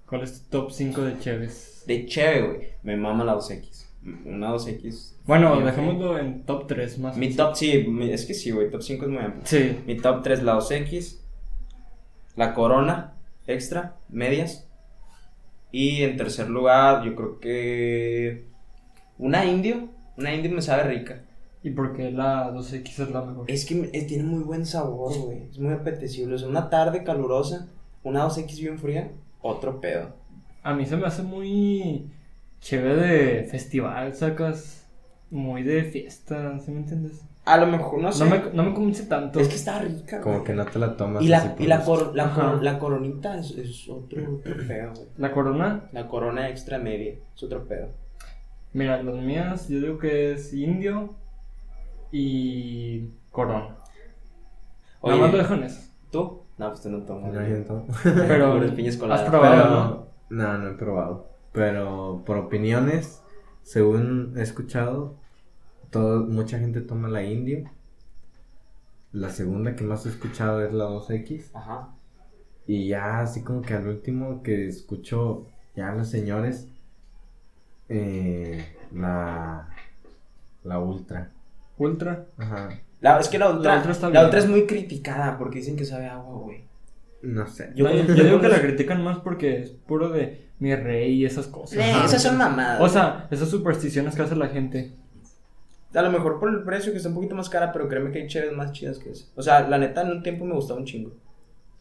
¿cuál 0.06 0.22
es 0.22 0.42
tu 0.42 0.50
top 0.50 0.70
5 0.72 1.02
de 1.02 1.18
Cheves? 1.18 1.84
De 1.86 2.06
chévere, 2.06 2.42
güey. 2.46 2.68
Me 2.82 2.96
mama 2.96 3.24
la 3.24 3.34
2X. 3.36 3.84
Una 4.24 4.52
2X. 4.52 5.14
Bueno, 5.24 5.60
dejémoslo 5.60 6.18
en 6.18 6.44
top 6.44 6.66
3 6.66 6.98
más. 6.98 7.16
Mi 7.16 7.34
top, 7.34 7.54
sí, 7.56 7.84
mi- 7.88 8.10
es 8.12 8.24
que 8.26 8.34
sí, 8.34 8.50
güey. 8.50 8.70
Top 8.70 8.82
5 8.82 9.04
es 9.04 9.10
muy 9.10 9.18
amplio. 9.22 9.42
Sí. 9.46 9.78
Mi 9.86 9.96
top 9.96 10.22
3, 10.22 10.42
la 10.42 10.54
2X. 10.56 11.22
La 12.36 12.52
Corona 12.54 13.14
Extra, 13.46 13.96
medias. 14.08 14.68
Y 15.72 16.02
en 16.02 16.16
tercer 16.16 16.48
lugar, 16.50 17.04
yo 17.04 17.14
creo 17.16 17.38
que. 17.40 18.46
Una 19.18 19.44
Indio. 19.44 19.88
Una 20.16 20.34
Indio 20.34 20.50
me 20.52 20.62
sabe 20.62 20.84
rica. 20.84 21.22
¿Y 21.62 21.70
por 21.70 21.94
qué 21.96 22.10
la 22.12 22.52
2X 22.52 22.88
es 23.02 23.10
la 23.10 23.22
mejor? 23.22 23.50
Es 23.50 23.64
que 23.66 23.90
eh, 23.92 24.02
tiene 24.06 24.22
muy 24.24 24.42
buen 24.44 24.64
sabor, 24.66 25.16
güey. 25.18 25.48
Es 25.50 25.58
muy 25.58 25.72
apetecible. 25.74 26.34
O 26.36 26.38
sea, 26.38 26.48
una 26.48 26.70
tarde 26.70 27.02
calurosa, 27.02 27.68
una 28.04 28.24
2X 28.26 28.60
bien 28.60 28.78
fría, 28.78 29.10
otro 29.42 29.80
pedo. 29.80 30.10
A 30.62 30.74
mí 30.74 30.86
se 30.86 30.96
me 30.96 31.06
hace 31.06 31.22
muy 31.22 32.10
chévere 32.60 32.94
de 32.96 33.44
festival, 33.44 34.14
sacas 34.14 34.86
muy 35.30 35.62
de 35.62 35.84
fiesta, 35.84 36.58
¿sí 36.60 36.70
me 36.70 36.78
entiendes? 36.80 37.22
A 37.44 37.56
lo 37.58 37.66
mejor, 37.68 38.00
no 38.00 38.10
sé. 38.12 38.24
No 38.24 38.30
me, 38.30 38.42
no 38.52 38.62
me 38.64 38.74
convence 38.74 39.04
tanto. 39.06 39.38
Es 39.38 39.48
que 39.48 39.54
está 39.54 39.78
rica, 39.80 40.20
Como 40.20 40.36
güey. 40.36 40.46
que 40.46 40.52
no 40.54 40.64
te 40.66 40.78
la 40.80 40.96
tomas. 40.96 41.22
Y 41.22 41.28
la, 41.28 41.54
y 41.58 41.66
la, 41.66 41.84
cor- 41.84 42.12
la, 42.14 42.32
cor- 42.34 42.62
la 42.62 42.78
coronita 42.78 43.38
es, 43.38 43.52
es 43.52 43.88
otro, 43.88 44.36
otro 44.36 44.56
pedo, 44.66 44.92
güey. 44.94 45.06
La 45.16 45.30
corona, 45.32 45.88
La 45.92 46.08
corona 46.08 46.48
extra 46.48 46.78
media 46.78 47.14
es 47.34 47.42
otro 47.42 47.64
pedo. 47.68 47.88
Mira, 48.76 49.02
las 49.02 49.16
mías 49.16 49.68
yo 49.68 49.80
digo 49.80 49.98
que 49.98 50.32
es 50.32 50.52
indio 50.52 51.14
y 52.12 53.08
corona. 53.30 53.76
Nada 55.02 55.16
más 55.18 55.20
lo 55.20 55.26
Oye, 55.26 55.38
dejo 55.38 55.54
en 55.54 55.62
eso. 55.64 55.90
¿tú? 56.10 56.42
No, 56.58 56.68
pues 56.70 56.82
tú 56.82 56.90
no 56.90 57.02
tomas. 57.02 57.32
No, 57.32 57.46
yo 57.46 57.56
no. 57.68 57.86
Pero 58.02 58.52
Puras 58.54 58.70
piñas 58.72 58.96
coladas. 58.96 59.22
has 59.24 59.28
probado, 59.30 59.56
Pero- 59.56 59.70
¿no? 59.70 60.06
No, 60.52 60.58
no 60.58 60.68
he 60.70 60.74
probado. 60.74 61.28
Pero 61.52 62.22
por 62.26 62.36
opiniones, 62.38 63.22
según 63.62 64.34
he 64.36 64.42
escuchado, 64.42 65.16
todo, 65.90 66.26
mucha 66.26 66.58
gente 66.58 66.80
toma 66.80 67.08
la 67.08 67.22
indio. 67.22 67.64
La 69.12 69.30
segunda 69.30 69.76
que 69.76 69.84
más 69.84 70.04
he 70.06 70.10
escuchado 70.10 70.64
es 70.64 70.72
la 70.72 70.84
2X. 70.86 71.50
Ajá. 71.54 71.90
Y 72.66 72.88
ya 72.88 73.20
así 73.20 73.42
como 73.42 73.62
que 73.62 73.74
al 73.74 73.86
último 73.86 74.42
que 74.42 74.66
escucho 74.66 75.46
ya 75.76 75.92
los 75.92 76.08
señores, 76.08 76.68
eh, 77.88 78.64
la, 78.92 79.68
la 80.64 80.78
ultra. 80.78 81.30
Ultra. 81.78 82.26
Ajá. 82.38 82.80
La, 83.00 83.20
es 83.20 83.28
que 83.28 83.38
la 83.38 83.48
otra, 83.50 83.76
La 84.10 84.24
bien. 84.24 84.34
es 84.36 84.48
muy 84.48 84.66
criticada 84.66 85.36
porque 85.38 85.58
dicen 85.58 85.76
que 85.76 85.84
sabe 85.84 86.06
agua, 86.06 86.38
güey. 86.38 86.64
No 87.22 87.46
sé. 87.46 87.72
Yo 87.74 87.84
No, 87.84 87.90
Yo, 87.94 87.98
con- 87.98 88.06
yo 88.08 88.14
yo 88.14 88.24
digo 88.24 88.40
que 88.40 88.48
la 88.48 88.60
critican 88.60 89.02
más 89.02 89.18
porque 89.18 89.60
es 89.60 89.70
puro 89.70 90.08
de 90.10 90.46
mi 90.58 90.74
rey 90.74 91.12
y 91.12 91.24
esas 91.26 91.46
cosas. 91.46 91.78
Eh, 91.78 91.92
esas 92.04 92.22
son 92.22 92.36
mamadas. 92.38 92.80
O 92.80 92.88
sea, 92.88 93.26
esas 93.30 93.48
supersticiones 93.48 94.14
que 94.14 94.22
hace 94.22 94.36
la 94.36 94.48
gente. 94.48 94.92
A 95.94 96.02
lo 96.02 96.10
mejor 96.10 96.38
por 96.40 96.50
el 96.50 96.62
precio 96.62 96.92
que 96.92 96.98
está 96.98 97.08
un 97.08 97.14
poquito 97.14 97.34
más 97.34 97.48
cara, 97.48 97.72
pero 97.72 97.88
créeme 97.88 98.10
que 98.10 98.22
hay 98.22 98.26
chéves 98.28 98.52
más 98.52 98.72
chidas 98.72 98.98
que 98.98 99.10
eso. 99.10 99.26
O 99.34 99.42
sea, 99.42 99.66
la 99.68 99.78
neta, 99.78 100.02
en 100.02 100.10
un 100.10 100.22
tiempo 100.22 100.44
me 100.44 100.54
gustaba 100.54 100.78
un 100.80 100.86
chingo. 100.86 101.12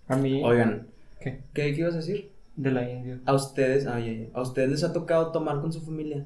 A 0.07 0.15
mí. 0.15 0.41
Oigan, 0.43 0.87
¿Qué? 1.19 1.41
¿qué, 1.53 1.73
qué 1.73 1.79
ibas 1.81 1.93
a 1.93 1.97
decir? 1.97 2.31
De 2.55 2.71
la 2.71 2.89
India. 2.89 3.19
A 3.25 3.33
ustedes, 3.33 3.85
ay, 3.87 4.03
ay, 4.03 4.09
ay, 4.21 4.31
a 4.33 4.41
ustedes 4.41 4.69
les 4.69 4.83
ha 4.83 4.93
tocado 4.93 5.31
tomar 5.31 5.61
con 5.61 5.73
su 5.73 5.81
familia, 5.81 6.25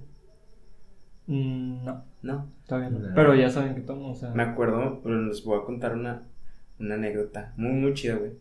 Mm, 1.30 1.86
no, 1.86 2.04
¿no? 2.24 2.52
todavía 2.68 2.90
no. 2.90 2.98
No. 3.00 3.14
Pero 3.14 3.36
ya 3.36 3.52
saben 3.52 3.76
que 3.76 3.82
tomo, 3.82 4.12
o 4.12 4.16
sea. 4.16 4.32
Me 4.32 4.42
acuerdo, 4.42 5.00
pero 5.04 5.22
les 5.22 5.44
voy 5.44 5.60
a 5.60 5.64
contar 5.64 5.94
una, 5.94 6.24
una 6.80 6.96
anécdota 6.96 7.54
muy, 7.56 7.74
muy 7.74 7.94
chida, 7.94 8.16
güey. 8.16 8.32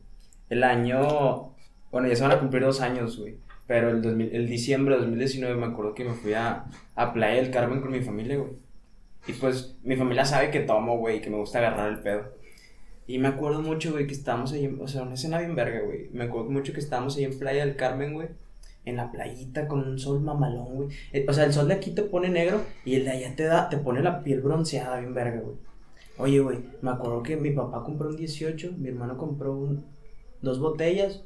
El 0.48 0.64
año, 0.64 1.52
bueno, 1.92 2.08
ya 2.08 2.16
se 2.16 2.22
van 2.22 2.32
a 2.32 2.40
cumplir 2.40 2.62
dos 2.62 2.80
años, 2.80 3.18
güey. 3.18 3.36
Pero 3.66 3.90
el, 3.90 4.00
2000 4.00 4.34
el 4.34 4.48
diciembre 4.48 4.94
de 4.94 5.02
2019 5.02 5.54
me 5.56 5.66
acuerdo 5.66 5.92
que 5.94 6.06
me 6.06 6.14
fui 6.14 6.32
a, 6.32 6.64
a 6.94 7.12
Playa 7.12 7.42
del 7.42 7.50
Carmen 7.50 7.82
con 7.82 7.90
mi 7.92 8.00
familia, 8.00 8.38
güey. 8.38 8.52
Y 9.26 9.32
pues 9.34 9.76
mi 9.82 9.94
familia 9.94 10.24
sabe 10.24 10.50
que 10.50 10.60
tomo, 10.60 10.96
güey, 10.96 11.18
y 11.18 11.20
que 11.20 11.28
me 11.28 11.36
gusta 11.36 11.58
agarrar 11.58 11.90
el 11.90 12.00
pedo. 12.00 12.22
Y 13.08 13.18
me 13.18 13.26
acuerdo 13.28 13.60
mucho, 13.62 13.90
güey, 13.90 14.06
que 14.06 14.12
estábamos 14.14 14.52
ahí, 14.52 14.66
en- 14.66 14.80
o 14.80 14.86
sea, 14.86 15.02
una 15.02 15.14
escena 15.14 15.38
bien 15.40 15.56
verga, 15.56 15.80
güey. 15.84 16.08
Me 16.12 16.24
acuerdo 16.24 16.50
mucho 16.50 16.72
que 16.72 16.78
estábamos 16.80 17.16
ahí 17.16 17.24
en 17.24 17.36
Playa 17.38 17.64
del 17.66 17.74
Carmen, 17.74 18.14
güey. 18.14 18.28
En 18.84 18.96
la 18.96 19.10
playita 19.10 19.66
con 19.66 19.80
un 19.86 19.98
sol 19.98 20.20
mamalón, 20.20 20.74
güey. 20.76 20.88
Eh, 21.12 21.26
O 21.28 21.32
sea, 21.32 21.44
el 21.44 21.52
sol 21.52 21.68
de 21.68 21.74
aquí 21.74 21.90
te 21.90 22.02
pone 22.02 22.28
negro 22.28 22.60
y 22.84 22.94
el 22.94 23.04
de 23.04 23.10
allá 23.10 23.34
te 23.34 23.42
da, 23.44 23.68
te 23.68 23.78
pone 23.78 24.02
la 24.02 24.22
piel 24.22 24.40
bronceada 24.42 25.00
bien 25.00 25.12
verga, 25.14 25.40
güey. 25.40 25.56
Oye, 26.18 26.40
güey, 26.40 26.58
me 26.82 26.90
acuerdo 26.90 27.22
que 27.22 27.36
mi 27.36 27.50
papá 27.50 27.82
compró 27.82 28.08
un 28.08 28.16
18, 28.16 28.72
mi 28.78 28.88
hermano 28.88 29.16
compró 29.16 29.54
un, 29.56 29.84
dos 30.42 30.58
botellas 30.60 31.24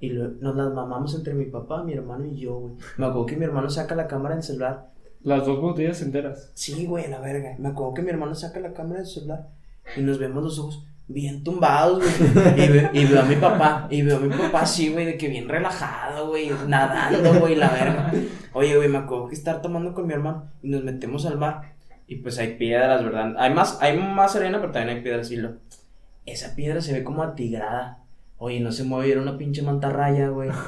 y 0.00 0.10
lo- 0.10 0.28
nos 0.40 0.56
las 0.56 0.72
mamamos 0.74 1.14
entre 1.14 1.34
mi 1.34 1.44
papá, 1.46 1.82
mi 1.84 1.92
hermano 1.94 2.26
y 2.26 2.36
yo, 2.38 2.54
güey. 2.58 2.74
Me 2.96 3.06
acuerdo 3.06 3.26
que 3.26 3.36
mi 3.36 3.44
hermano 3.44 3.70
saca 3.70 3.94
la 3.94 4.06
cámara 4.08 4.34
del 4.34 4.44
celular. 4.44 4.90
Las 5.22 5.46
dos 5.46 5.60
botellas 5.60 6.02
enteras. 6.02 6.50
Sí, 6.54 6.86
güey, 6.86 7.08
la 7.08 7.20
verga. 7.20 7.54
Me 7.58 7.68
acuerdo 7.68 7.94
que 7.94 8.02
mi 8.02 8.10
hermano 8.10 8.34
saca 8.34 8.60
la 8.60 8.72
cámara 8.72 9.00
del 9.00 9.06
celular 9.08 9.48
y 9.96 10.00
nos 10.02 10.18
vemos 10.18 10.42
los 10.42 10.58
ojos 10.58 10.86
bien 11.08 11.44
tumbados, 11.44 11.98
güey. 12.02 12.14
Y, 12.64 12.68
ve- 12.72 12.90
y 12.92 13.04
veo 13.06 13.20
a 13.20 13.24
mi 13.24 13.36
papá, 13.36 13.86
y 13.90 14.02
veo 14.02 14.16
a 14.16 14.20
mi 14.20 14.28
papá 14.28 14.60
así, 14.62 14.90
güey, 14.92 15.04
de 15.06 15.16
que 15.18 15.28
bien 15.28 15.48
relajado, 15.48 16.28
güey, 16.28 16.50
nadando, 16.66 17.34
güey, 17.40 17.54
la 17.56 17.68
verga. 17.70 18.12
Oye, 18.52 18.76
güey, 18.76 18.88
me 18.88 18.98
acuerdo 18.98 19.28
que 19.28 19.34
estar 19.34 19.60
tomando 19.62 19.92
con 19.94 20.06
mi 20.06 20.14
hermano 20.14 20.50
y 20.62 20.68
nos 20.70 20.82
metemos 20.84 21.26
al 21.26 21.38
mar. 21.38 21.74
Y 22.06 22.16
pues 22.16 22.38
hay 22.38 22.56
piedras, 22.56 23.02
¿verdad? 23.04 23.34
Hay 23.38 23.52
más, 23.54 23.78
hay 23.80 23.98
más 23.98 24.36
arena, 24.36 24.60
pero 24.60 24.72
también 24.72 24.96
hay 24.98 25.02
piedras, 25.02 25.30
y 25.30 25.36
lo. 25.36 25.54
Esa 26.26 26.54
piedra 26.54 26.80
se 26.80 26.92
ve 26.92 27.02
como 27.04 27.22
atigrada. 27.22 27.98
Oye, 28.38 28.60
no 28.60 28.72
se 28.72 28.84
mueve, 28.84 29.12
era 29.12 29.22
una 29.22 29.38
pinche 29.38 29.62
mantarraya, 29.62 30.28
güey. 30.28 30.50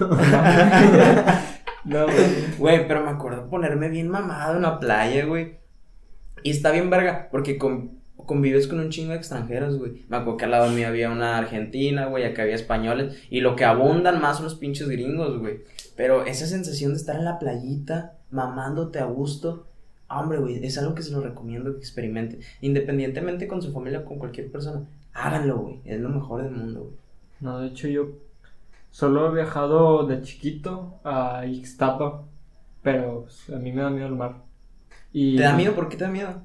No, 1.84 2.04
güey. 2.04 2.56
Güey, 2.58 2.88
pero 2.88 3.04
me 3.04 3.10
acuerdo 3.10 3.48
ponerme 3.48 3.88
bien 3.88 4.08
mamado 4.08 4.56
en 4.56 4.62
la 4.62 4.78
playa, 4.80 5.24
güey. 5.24 5.58
Y 6.42 6.50
está 6.50 6.70
bien 6.72 6.90
verga, 6.90 7.28
porque 7.30 7.58
con- 7.58 7.95
convives 8.26 8.66
con 8.66 8.80
un 8.80 8.90
chingo 8.90 9.12
de 9.12 9.18
extranjeros, 9.18 9.78
güey. 9.78 10.04
Me 10.08 10.16
acuerdo 10.16 10.36
que 10.36 10.44
al 10.44 10.50
lado 10.50 10.70
mío 10.70 10.88
había 10.88 11.10
una 11.10 11.38
argentina, 11.38 12.06
güey, 12.06 12.24
acá 12.24 12.42
había 12.42 12.54
españoles. 12.54 13.16
Y 13.30 13.40
lo 13.40 13.56
que 13.56 13.64
abundan 13.64 14.20
más 14.20 14.36
son 14.36 14.44
los 14.44 14.56
pinches 14.56 14.88
gringos, 14.88 15.38
güey. 15.38 15.60
Pero 15.96 16.26
esa 16.26 16.46
sensación 16.46 16.92
de 16.92 16.98
estar 16.98 17.16
en 17.16 17.24
la 17.24 17.38
playita, 17.38 18.18
mamándote 18.30 18.98
a 18.98 19.06
gusto. 19.06 19.66
Hombre, 20.08 20.38
güey, 20.38 20.64
es 20.64 20.76
algo 20.78 20.94
que 20.94 21.02
se 21.02 21.12
lo 21.12 21.20
recomiendo 21.20 21.72
que 21.72 21.78
experimenten. 21.78 22.40
Independientemente 22.60 23.48
con 23.48 23.62
su 23.62 23.72
familia 23.72 24.00
o 24.00 24.04
con 24.04 24.18
cualquier 24.18 24.50
persona. 24.50 24.86
Háganlo, 25.14 25.58
güey. 25.58 25.80
Es 25.84 26.00
lo 26.00 26.08
mejor 26.08 26.42
del 26.42 26.52
mundo, 26.52 26.80
güey. 26.80 26.96
No, 27.40 27.60
de 27.60 27.68
hecho 27.68 27.88
yo 27.88 28.08
solo 28.90 29.30
he 29.30 29.34
viajado 29.34 30.06
de 30.06 30.22
chiquito 30.22 31.00
a 31.04 31.44
Ixtapa, 31.46 32.22
pero 32.82 33.22
pues, 33.22 33.50
a 33.50 33.58
mí 33.58 33.72
me 33.72 33.82
da 33.82 33.90
miedo 33.90 34.06
el 34.06 34.14
mar. 34.14 34.36
Y, 35.12 35.36
¿Te 35.36 35.42
da 35.42 35.54
miedo? 35.54 35.74
¿Por 35.74 35.88
qué 35.88 35.96
te 35.96 36.04
da 36.04 36.10
miedo? 36.10 36.42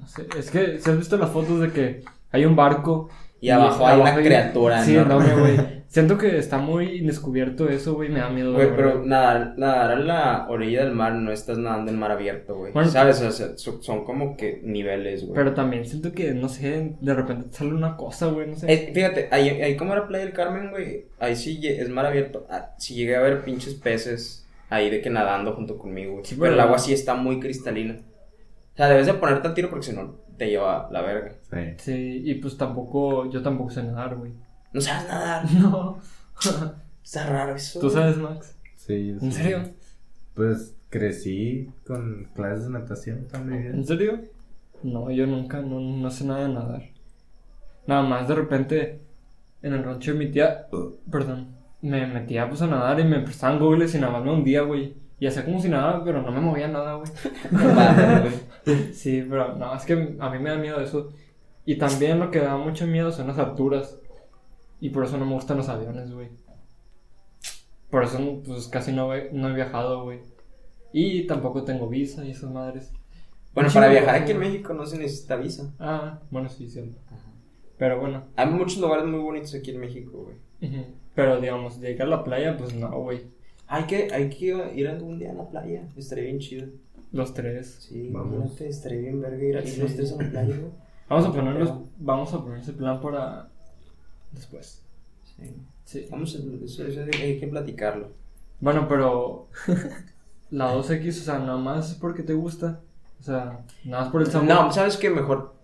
No 0.00 0.06
sé, 0.08 0.26
es 0.38 0.50
que 0.50 0.78
si 0.78 0.90
has 0.90 0.96
visto 0.96 1.16
las 1.16 1.30
fotos 1.30 1.60
de 1.60 1.70
que 1.70 2.02
hay 2.32 2.44
un 2.44 2.56
barco 2.56 3.08
Y 3.40 3.50
abajo 3.50 3.86
hay 3.86 4.00
una 4.00 4.14
hay- 4.14 4.24
criatura 4.24 4.82
Sí, 4.84 4.96
enorme. 4.96 5.34
güey. 5.34 5.80
Siento 5.90 6.16
que 6.18 6.38
está 6.38 6.58
muy 6.58 7.00
descubierto 7.00 7.68
eso, 7.68 7.94
güey, 7.94 8.08
me 8.10 8.20
da 8.20 8.28
miedo. 8.30 8.52
Güey, 8.52 8.76
pero 8.76 9.04
nadar, 9.04 9.54
nadar 9.56 9.90
a 9.90 9.96
la 9.96 10.46
orilla 10.48 10.84
del 10.84 10.92
mar 10.94 11.14
no 11.14 11.32
estás 11.32 11.58
nadando 11.58 11.90
en 11.90 11.98
mar 11.98 12.12
abierto, 12.12 12.54
güey. 12.54 12.72
Bueno, 12.72 12.88
¿Sabes? 12.88 13.20
O 13.22 13.32
sea, 13.32 13.48
son, 13.56 14.04
como 14.04 14.36
que 14.36 14.60
niveles, 14.62 15.22
güey. 15.24 15.34
Pero 15.34 15.52
también 15.52 15.84
siento 15.84 16.12
que, 16.12 16.32
no 16.32 16.48
sé, 16.48 16.92
de 17.00 17.14
repente 17.14 17.48
te 17.48 17.56
sale 17.56 17.74
una 17.74 17.96
cosa, 17.96 18.26
güey, 18.28 18.46
no 18.46 18.54
sé. 18.54 18.72
Eh, 18.72 18.92
fíjate, 18.94 19.28
ahí, 19.32 19.48
ahí 19.48 19.76
como 19.76 19.92
era 19.94 20.06
Playa 20.06 20.24
del 20.26 20.32
Carmen, 20.32 20.70
güey, 20.70 21.06
ahí 21.18 21.34
sí 21.34 21.58
es 21.66 21.88
mar 21.88 22.06
abierto. 22.06 22.46
Ah, 22.48 22.70
sí 22.78 22.94
llegué 22.94 23.16
a 23.16 23.20
ver 23.20 23.42
pinches 23.42 23.74
peces 23.74 24.46
ahí 24.68 24.90
de 24.90 25.00
que 25.02 25.10
nadando 25.10 25.54
junto 25.54 25.76
conmigo, 25.76 26.12
güey. 26.12 26.24
Sí, 26.24 26.36
pero 26.38 26.52
el 26.54 26.60
agua 26.60 26.78
sí 26.78 26.92
está 26.92 27.16
muy 27.16 27.40
cristalina. 27.40 27.96
O 28.80 28.82
sea, 28.82 28.88
debes 28.88 29.06
de 29.08 29.12
ponerte 29.12 29.46
al 29.46 29.52
tiro 29.52 29.68
porque 29.68 29.84
si 29.84 29.92
no 29.92 30.14
te 30.38 30.48
lleva 30.48 30.88
la 30.90 31.02
verga. 31.02 31.34
Sí. 31.50 31.58
Sí, 31.76 32.22
y 32.24 32.34
pues 32.36 32.56
tampoco, 32.56 33.30
yo 33.30 33.42
tampoco 33.42 33.68
sé 33.68 33.82
nadar, 33.82 34.16
güey. 34.16 34.32
No 34.72 34.80
sabes 34.80 35.06
nadar. 35.06 35.44
No. 35.60 35.98
Está 37.04 37.26
raro 37.26 37.56
eso. 37.56 37.78
¿Tú 37.78 37.90
sabes, 37.90 38.16
Max? 38.16 38.56
Sí, 38.76 39.10
¿En 39.10 39.20
sí. 39.20 39.32
serio? 39.32 39.58
Pues 40.32 40.74
crecí 40.88 41.68
con 41.86 42.30
clases 42.34 42.64
de 42.64 42.70
natación 42.70 43.26
vida. 43.44 43.70
¿En 43.70 43.84
serio? 43.84 44.18
No, 44.82 45.10
yo 45.10 45.26
nunca, 45.26 45.60
no, 45.60 45.78
no 45.78 46.10
sé 46.10 46.24
nada 46.24 46.48
de 46.48 46.54
nadar. 46.54 46.82
Nada 47.86 48.02
más 48.02 48.28
de 48.28 48.34
repente 48.34 49.00
en 49.60 49.74
el 49.74 49.84
rancho 49.84 50.14
de 50.14 50.18
mi 50.20 50.30
tía, 50.30 50.68
perdón, 51.10 51.48
me 51.82 52.06
metía 52.06 52.48
pues 52.48 52.62
a 52.62 52.66
nadar 52.66 52.98
y 52.98 53.04
me 53.04 53.20
prestaban 53.20 53.58
googles 53.58 53.94
y 53.94 53.98
nada 53.98 54.14
más 54.14 54.24
me 54.24 54.32
hundía, 54.32 54.62
güey. 54.62 54.94
Y 55.18 55.26
hacía 55.26 55.44
como 55.44 55.60
si 55.60 55.68
nada, 55.68 56.02
pero 56.02 56.22
no 56.22 56.32
me 56.32 56.40
movía 56.40 56.66
nada, 56.66 56.94
güey. 56.94 57.10
Sí, 58.92 59.24
pero 59.28 59.56
no, 59.56 59.74
es 59.74 59.84
que 59.84 60.16
a 60.18 60.30
mí 60.30 60.38
me 60.38 60.50
da 60.50 60.56
miedo 60.56 60.80
eso. 60.80 61.12
Y 61.64 61.76
también 61.76 62.18
lo 62.18 62.30
que 62.30 62.40
da 62.40 62.56
mucho 62.56 62.86
miedo 62.86 63.12
son 63.12 63.28
las 63.28 63.38
alturas. 63.38 63.98
Y 64.80 64.90
por 64.90 65.04
eso 65.04 65.18
no 65.18 65.26
me 65.26 65.34
gustan 65.34 65.58
los 65.58 65.68
aviones, 65.68 66.12
güey. 66.12 66.28
Por 67.90 68.04
eso, 68.04 68.42
pues 68.44 68.68
casi 68.68 68.92
no 68.92 69.14
he, 69.14 69.30
no 69.32 69.48
he 69.48 69.54
viajado, 69.54 70.04
güey. 70.04 70.20
Y 70.92 71.26
tampoco 71.26 71.64
tengo 71.64 71.88
visa 71.88 72.24
y 72.24 72.30
esas 72.30 72.50
madres. 72.50 72.92
Bueno, 73.54 73.68
para 73.72 73.88
viajar 73.88 74.14
aquí 74.14 74.32
en 74.32 74.38
México 74.38 74.72
no 74.72 74.86
se 74.86 74.98
necesita 74.98 75.36
visa. 75.36 75.74
Ah, 75.78 76.20
bueno, 76.30 76.48
sí, 76.48 76.68
cierto. 76.68 76.98
Pero 77.76 78.00
bueno. 78.00 78.24
Hay 78.36 78.46
muchos 78.46 78.78
lugares 78.78 79.06
muy 79.06 79.20
bonitos 79.20 79.54
aquí 79.54 79.70
en 79.72 79.80
México, 79.80 80.24
güey. 80.24 80.84
Pero 81.14 81.40
digamos, 81.40 81.80
llegar 81.80 82.06
a 82.06 82.10
la 82.10 82.24
playa, 82.24 82.56
pues 82.56 82.74
no, 82.74 82.90
güey. 83.00 83.22
Hay 83.66 83.84
que, 83.84 84.12
hay 84.12 84.28
que 84.28 84.72
ir 84.74 84.88
algún 84.88 85.18
día 85.18 85.32
a 85.32 85.34
la 85.34 85.48
playa. 85.48 85.88
Estaría 85.96 86.24
bien 86.24 86.38
chido. 86.38 86.68
Los 87.12 87.34
tres. 87.34 87.76
Sí, 87.80 88.08
Vamos. 88.12 88.60
estaría 88.60 89.00
bien 89.00 89.20
verga 89.20 89.42
ir 89.42 89.66
Sí. 89.66 89.80
los 89.80 89.94
tres 89.96 90.12
a 90.12 90.22
la 90.22 90.30
playa, 90.30 90.56
güey. 90.56 90.70
Vamos 91.08 91.26
a 91.26 91.32
ponerlos, 91.32 91.72
vamos 91.98 92.32
a 92.34 92.40
poner 92.42 92.58
ese 92.60 92.72
plan 92.72 93.00
para 93.00 93.48
después. 94.32 94.82
Sí. 95.24 95.52
Sí. 95.84 96.06
Vamos, 96.10 96.36
a- 96.36 96.64
eso, 96.64 96.86
eso 96.86 97.00
hay 97.00 97.40
que 97.40 97.46
platicarlo. 97.48 98.08
Bueno, 98.60 98.86
pero 98.88 99.48
la 100.50 100.72
2X, 100.74 101.20
o 101.20 101.24
sea, 101.24 101.38
nada 101.40 101.56
más 101.58 101.90
es 101.90 101.96
porque 101.96 102.22
te 102.22 102.34
gusta. 102.34 102.80
O 103.18 103.22
sea, 103.22 103.60
nada 103.84 104.04
más 104.04 104.12
por 104.12 104.20
el 104.22 104.28
sabor. 104.28 104.48
No, 104.48 104.72
¿sabes 104.72 104.96
qué? 104.96 105.10
Mejor 105.10 105.54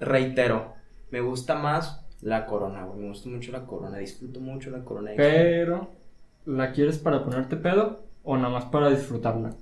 reitero. 0.00 0.74
Me 1.10 1.20
gusta 1.20 1.54
más 1.54 2.04
la 2.20 2.46
corona, 2.46 2.84
güey. 2.84 3.00
Me 3.00 3.08
gusta 3.08 3.28
mucho 3.28 3.52
la 3.52 3.64
corona. 3.66 3.98
Disfruto 3.98 4.40
mucho 4.40 4.70
la 4.70 4.84
corona. 4.84 5.12
Pero, 5.16 5.90
¿la 6.44 6.72
quieres 6.72 6.98
para 6.98 7.24
ponerte 7.24 7.56
pedo 7.56 8.00
o 8.24 8.36
nada 8.36 8.48
más 8.50 8.64
para 8.66 8.90
disfrutarla? 8.90 9.54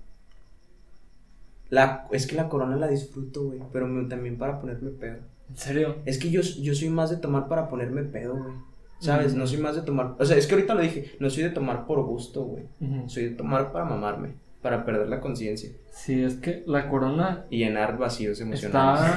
La, 1.70 2.06
es 2.10 2.26
que 2.26 2.34
la 2.36 2.48
corona 2.48 2.76
la 2.76 2.88
disfruto, 2.88 3.44
güey. 3.44 3.60
Pero 3.72 3.86
me- 3.86 4.08
también 4.08 4.36
para 4.38 4.60
ponerme 4.60 4.90
pedo. 4.90 5.18
¿En 5.48 5.56
serio? 5.56 5.96
Es 6.04 6.18
que 6.18 6.30
yo, 6.30 6.40
yo 6.42 6.74
soy 6.74 6.90
más 6.90 7.10
de 7.10 7.16
tomar 7.16 7.48
para 7.48 7.68
ponerme 7.68 8.02
pedo, 8.02 8.36
güey. 8.36 8.54
¿Sabes? 9.00 9.34
Mm. 9.34 9.38
No 9.38 9.46
soy 9.46 9.58
más 9.58 9.76
de 9.76 9.82
tomar. 9.82 10.14
O 10.18 10.24
sea, 10.24 10.36
es 10.36 10.46
que 10.46 10.54
ahorita 10.54 10.74
lo 10.74 10.82
dije. 10.82 11.12
No 11.20 11.30
soy 11.30 11.44
de 11.44 11.50
tomar 11.50 11.86
por 11.86 12.02
gusto, 12.04 12.42
güey. 12.44 12.64
Soy 13.06 13.24
de 13.24 13.30
tomar 13.30 13.72
para 13.72 13.84
mamarme. 13.84 14.34
Para 14.62 14.84
perder 14.84 15.08
la 15.08 15.20
conciencia. 15.20 15.70
Sí, 15.90 16.22
es 16.22 16.34
que 16.34 16.62
la 16.66 16.88
corona 16.90 17.46
Y 17.48 17.58
llenar 17.58 17.96
vacíos 17.96 18.40
emocionales. 18.42 19.10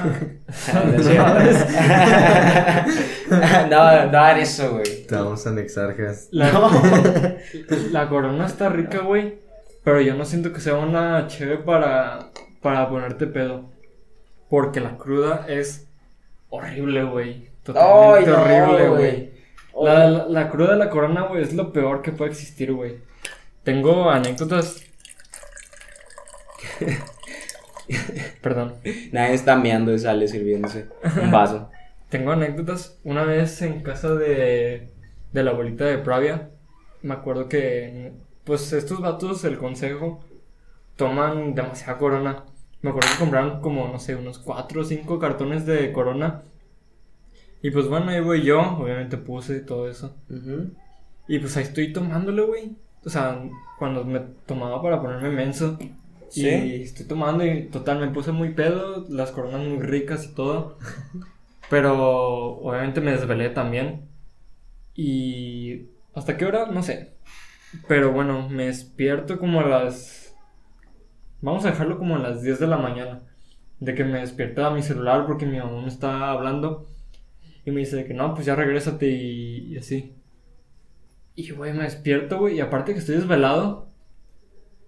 está... 0.48 0.86
No, 3.70 4.10
no, 4.10 4.28
eso, 4.36 4.72
güey. 4.72 5.06
Te 5.06 5.14
vamos 5.16 5.46
a 5.46 5.50
anexar, 5.50 5.94
Jas. 5.96 6.28
La, 6.30 6.50
No. 6.52 6.70
la 7.92 8.08
corona 8.08 8.46
está 8.46 8.68
rica, 8.68 9.00
güey. 9.00 9.38
Pero 9.82 10.00
yo 10.00 10.14
no 10.14 10.24
siento 10.24 10.52
que 10.52 10.60
sea 10.60 10.76
una 10.76 11.26
chévere 11.26 11.58
para, 11.58 12.30
para 12.64 12.88
ponerte 12.88 13.26
pedo. 13.26 13.70
Porque 14.48 14.80
la 14.80 14.96
cruda 14.96 15.44
es 15.46 15.86
horrible, 16.48 17.04
güey. 17.04 17.50
Totalmente 17.62 18.30
no, 18.30 18.40
horrible, 18.40 18.88
güey. 18.88 19.32
la, 19.82 20.08
la 20.08 20.48
cruda 20.48 20.72
de 20.72 20.78
la 20.78 20.88
corona, 20.88 21.26
güey, 21.26 21.42
es 21.42 21.52
lo 21.52 21.74
peor 21.74 22.00
que 22.00 22.12
puede 22.12 22.30
existir, 22.30 22.72
güey. 22.72 23.00
Tengo 23.64 24.10
anécdotas. 24.10 24.82
Perdón. 28.40 28.76
Nadie 29.12 29.34
está 29.34 29.56
meando 29.56 29.92
y 29.92 29.98
sale 29.98 30.26
sirviéndose 30.26 30.86
un 31.20 31.30
vaso. 31.30 31.70
tengo 32.08 32.32
anécdotas. 32.32 32.98
Una 33.04 33.24
vez 33.24 33.60
en 33.60 33.82
casa 33.82 34.14
de, 34.14 34.90
de 35.32 35.42
la 35.42 35.50
abuelita 35.50 35.84
de 35.84 35.98
Pravia, 35.98 36.48
me 37.02 37.12
acuerdo 37.12 37.46
que, 37.46 38.12
pues 38.44 38.72
estos 38.72 39.02
vatos, 39.02 39.44
el 39.44 39.58
consejo, 39.58 40.24
toman 40.96 41.54
demasiada 41.54 41.98
corona. 41.98 42.44
Me 42.84 42.90
acuerdo 42.90 43.08
que 43.12 43.18
compraron 43.18 43.60
como, 43.62 43.88
no 43.88 43.98
sé, 43.98 44.14
unos 44.14 44.38
4 44.38 44.82
o 44.82 44.84
5 44.84 45.18
cartones 45.18 45.64
de 45.64 45.90
corona. 45.90 46.42
Y 47.62 47.70
pues 47.70 47.88
bueno, 47.88 48.10
ahí 48.10 48.20
voy 48.20 48.42
yo, 48.42 48.60
obviamente 48.60 49.16
puse 49.16 49.60
todo 49.60 49.88
eso. 49.88 50.14
Ujú. 50.28 50.70
Y 51.26 51.38
pues 51.38 51.56
ahí 51.56 51.62
estoy 51.62 51.94
tomándole, 51.94 52.42
güey. 52.42 52.76
O 53.02 53.08
sea, 53.08 53.42
cuando 53.78 54.04
me 54.04 54.20
tomaba 54.44 54.82
para 54.82 55.00
ponerme 55.00 55.30
menso. 55.30 55.78
Sí. 56.28 56.46
Y 56.46 56.82
estoy 56.82 57.06
tomando 57.06 57.46
y 57.46 57.68
total, 57.68 58.00
me 58.00 58.08
puse 58.08 58.32
muy 58.32 58.50
pedo, 58.50 59.06
las 59.08 59.30
coronas 59.30 59.66
muy 59.66 59.80
ricas 59.80 60.26
y 60.26 60.34
todo. 60.34 60.76
Pero 61.70 62.58
obviamente 62.58 63.00
me 63.00 63.12
desvelé 63.12 63.48
también. 63.48 64.02
Y... 64.94 65.86
¿Hasta 66.12 66.36
qué 66.36 66.44
hora? 66.44 66.66
No 66.66 66.82
sé. 66.82 67.14
Pero 67.88 68.12
bueno, 68.12 68.46
me 68.50 68.66
despierto 68.66 69.38
como 69.38 69.60
a 69.60 69.66
las... 69.66 70.23
Vamos 71.44 71.66
a 71.66 71.72
dejarlo 71.72 71.98
como 71.98 72.16
a 72.16 72.20
las 72.20 72.40
10 72.40 72.58
de 72.58 72.66
la 72.66 72.78
mañana. 72.78 73.20
De 73.78 73.94
que 73.94 74.02
me 74.02 74.20
despierta 74.20 74.70
mi 74.70 74.82
celular 74.82 75.26
porque 75.26 75.44
mi 75.44 75.58
mamá 75.58 75.82
me 75.82 75.88
está 75.88 76.30
hablando. 76.30 76.86
Y 77.66 77.70
me 77.70 77.80
dice 77.80 77.96
de 77.96 78.06
que 78.06 78.14
no, 78.14 78.32
pues 78.32 78.46
ya 78.46 78.54
regrésate 78.54 79.10
y, 79.10 79.74
y 79.74 79.76
así. 79.76 80.14
Y 81.34 81.50
güey, 81.50 81.74
me 81.74 81.84
despierto, 81.84 82.38
güey. 82.38 82.56
Y 82.56 82.60
aparte 82.60 82.94
que 82.94 83.00
estoy 83.00 83.16
desvelado, 83.16 83.90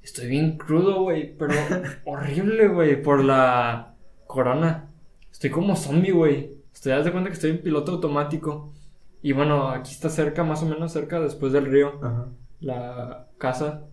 estoy 0.03 0.29
bien 0.29 0.57
crudo, 0.57 1.03
güey. 1.03 1.37
Pero 1.37 1.53
horrible, 2.07 2.69
güey, 2.69 3.03
por 3.03 3.23
la 3.23 3.95
corona. 4.27 4.89
Estoy 5.31 5.51
como 5.51 5.77
zombie, 5.77 6.13
güey. 6.13 6.57
Estoy, 6.73 6.93
haz 6.93 7.05
de 7.05 7.13
cuenta 7.13 7.29
que 7.29 7.35
estoy 7.35 7.51
en 7.51 7.63
piloto 7.63 7.93
automático. 7.93 8.73
Y 9.21 9.33
bueno, 9.33 9.69
aquí 9.69 9.93
está 9.93 10.09
cerca, 10.09 10.43
más 10.43 10.63
o 10.63 10.67
menos 10.67 10.91
cerca, 10.91 11.21
después 11.21 11.53
del 11.53 11.67
río, 11.67 12.01
Ajá. 12.03 12.29
la 12.61 13.29
casa. 13.37 13.85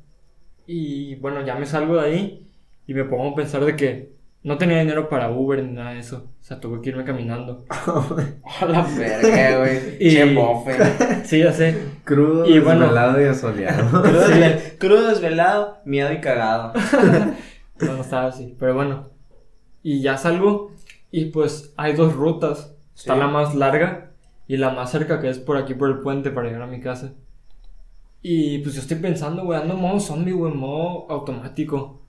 Y 0.66 1.16
bueno, 1.16 1.46
ya 1.46 1.56
me 1.56 1.66
salgo 1.66 1.96
de 1.96 2.08
ahí 2.08 2.50
y 2.88 2.94
me 2.94 3.04
pongo 3.06 3.30
a 3.32 3.36
pensar 3.36 3.64
de 3.66 3.76
que 3.76 4.14
no 4.44 4.58
tenía 4.58 4.80
dinero 4.80 5.08
para 5.08 5.30
Uber 5.32 5.64
ni 5.64 5.72
nada 5.72 5.92
de 5.92 6.00
eso. 6.00 6.30
O 6.40 6.44
sea, 6.44 6.60
tuve 6.60 6.82
que 6.82 6.90
irme 6.90 7.06
caminando. 7.06 7.66
A 7.70 8.66
la 8.66 8.82
verga, 8.82 9.60
güey. 9.60 9.98
Y- 10.00 10.34
bofe. 10.36 10.74
Sí, 11.26 11.40
ya 11.40 11.54
sé. 11.54 11.78
Crudo, 12.04 12.46
Y 12.46 12.60
bueno. 12.60 12.82
desvelado 12.82 13.22
y 13.22 13.26
asoleado. 13.26 13.90
Crudo, 14.02 14.26
Sí. 14.28 14.34
desvel- 14.34 14.78
crudo, 14.78 15.08
desvelado, 15.10 15.78
miedo 15.86 16.12
y 16.12 16.20
cagado. 16.20 16.74
No, 17.80 17.94
no 17.96 18.02
estaba 18.02 18.28
así, 18.28 18.56
pero 18.60 18.76
bueno. 18.76 19.10
Y 19.82 20.02
ya 20.02 20.18
salgo 20.18 20.72
y 21.12 21.26
pues 21.26 21.74
hay 21.78 21.94
dos 21.94 22.14
rutas. 22.14 22.76
Está 22.96 23.16
la 23.16 23.28
más 23.28 23.56
larga 23.56 24.12
y 24.48 24.58
la 24.58 24.70
más 24.72 24.92
cerca 24.92 25.20
que 25.22 25.30
es 25.30 25.40
por 25.40 25.56
aquí 25.58 25.74
por 25.74 25.90
el 25.90 26.00
puente 26.00 26.30
para 26.32 26.48
llegar 26.48 26.64
a 26.64 26.68
mi 26.68 26.80
casa. 26.82 27.14
Y 28.22 28.60
pues 28.60 28.76
yo 28.76 28.82
estoy 28.82 28.98
pensando, 28.98 29.44
güey, 29.46 29.60
ando 29.60 29.74
en 29.74 29.82
modo 29.82 30.00
zombie, 30.00 30.32
güey, 30.34 30.52
en 30.54 30.60
modo 30.60 31.10
automático. 31.10 32.02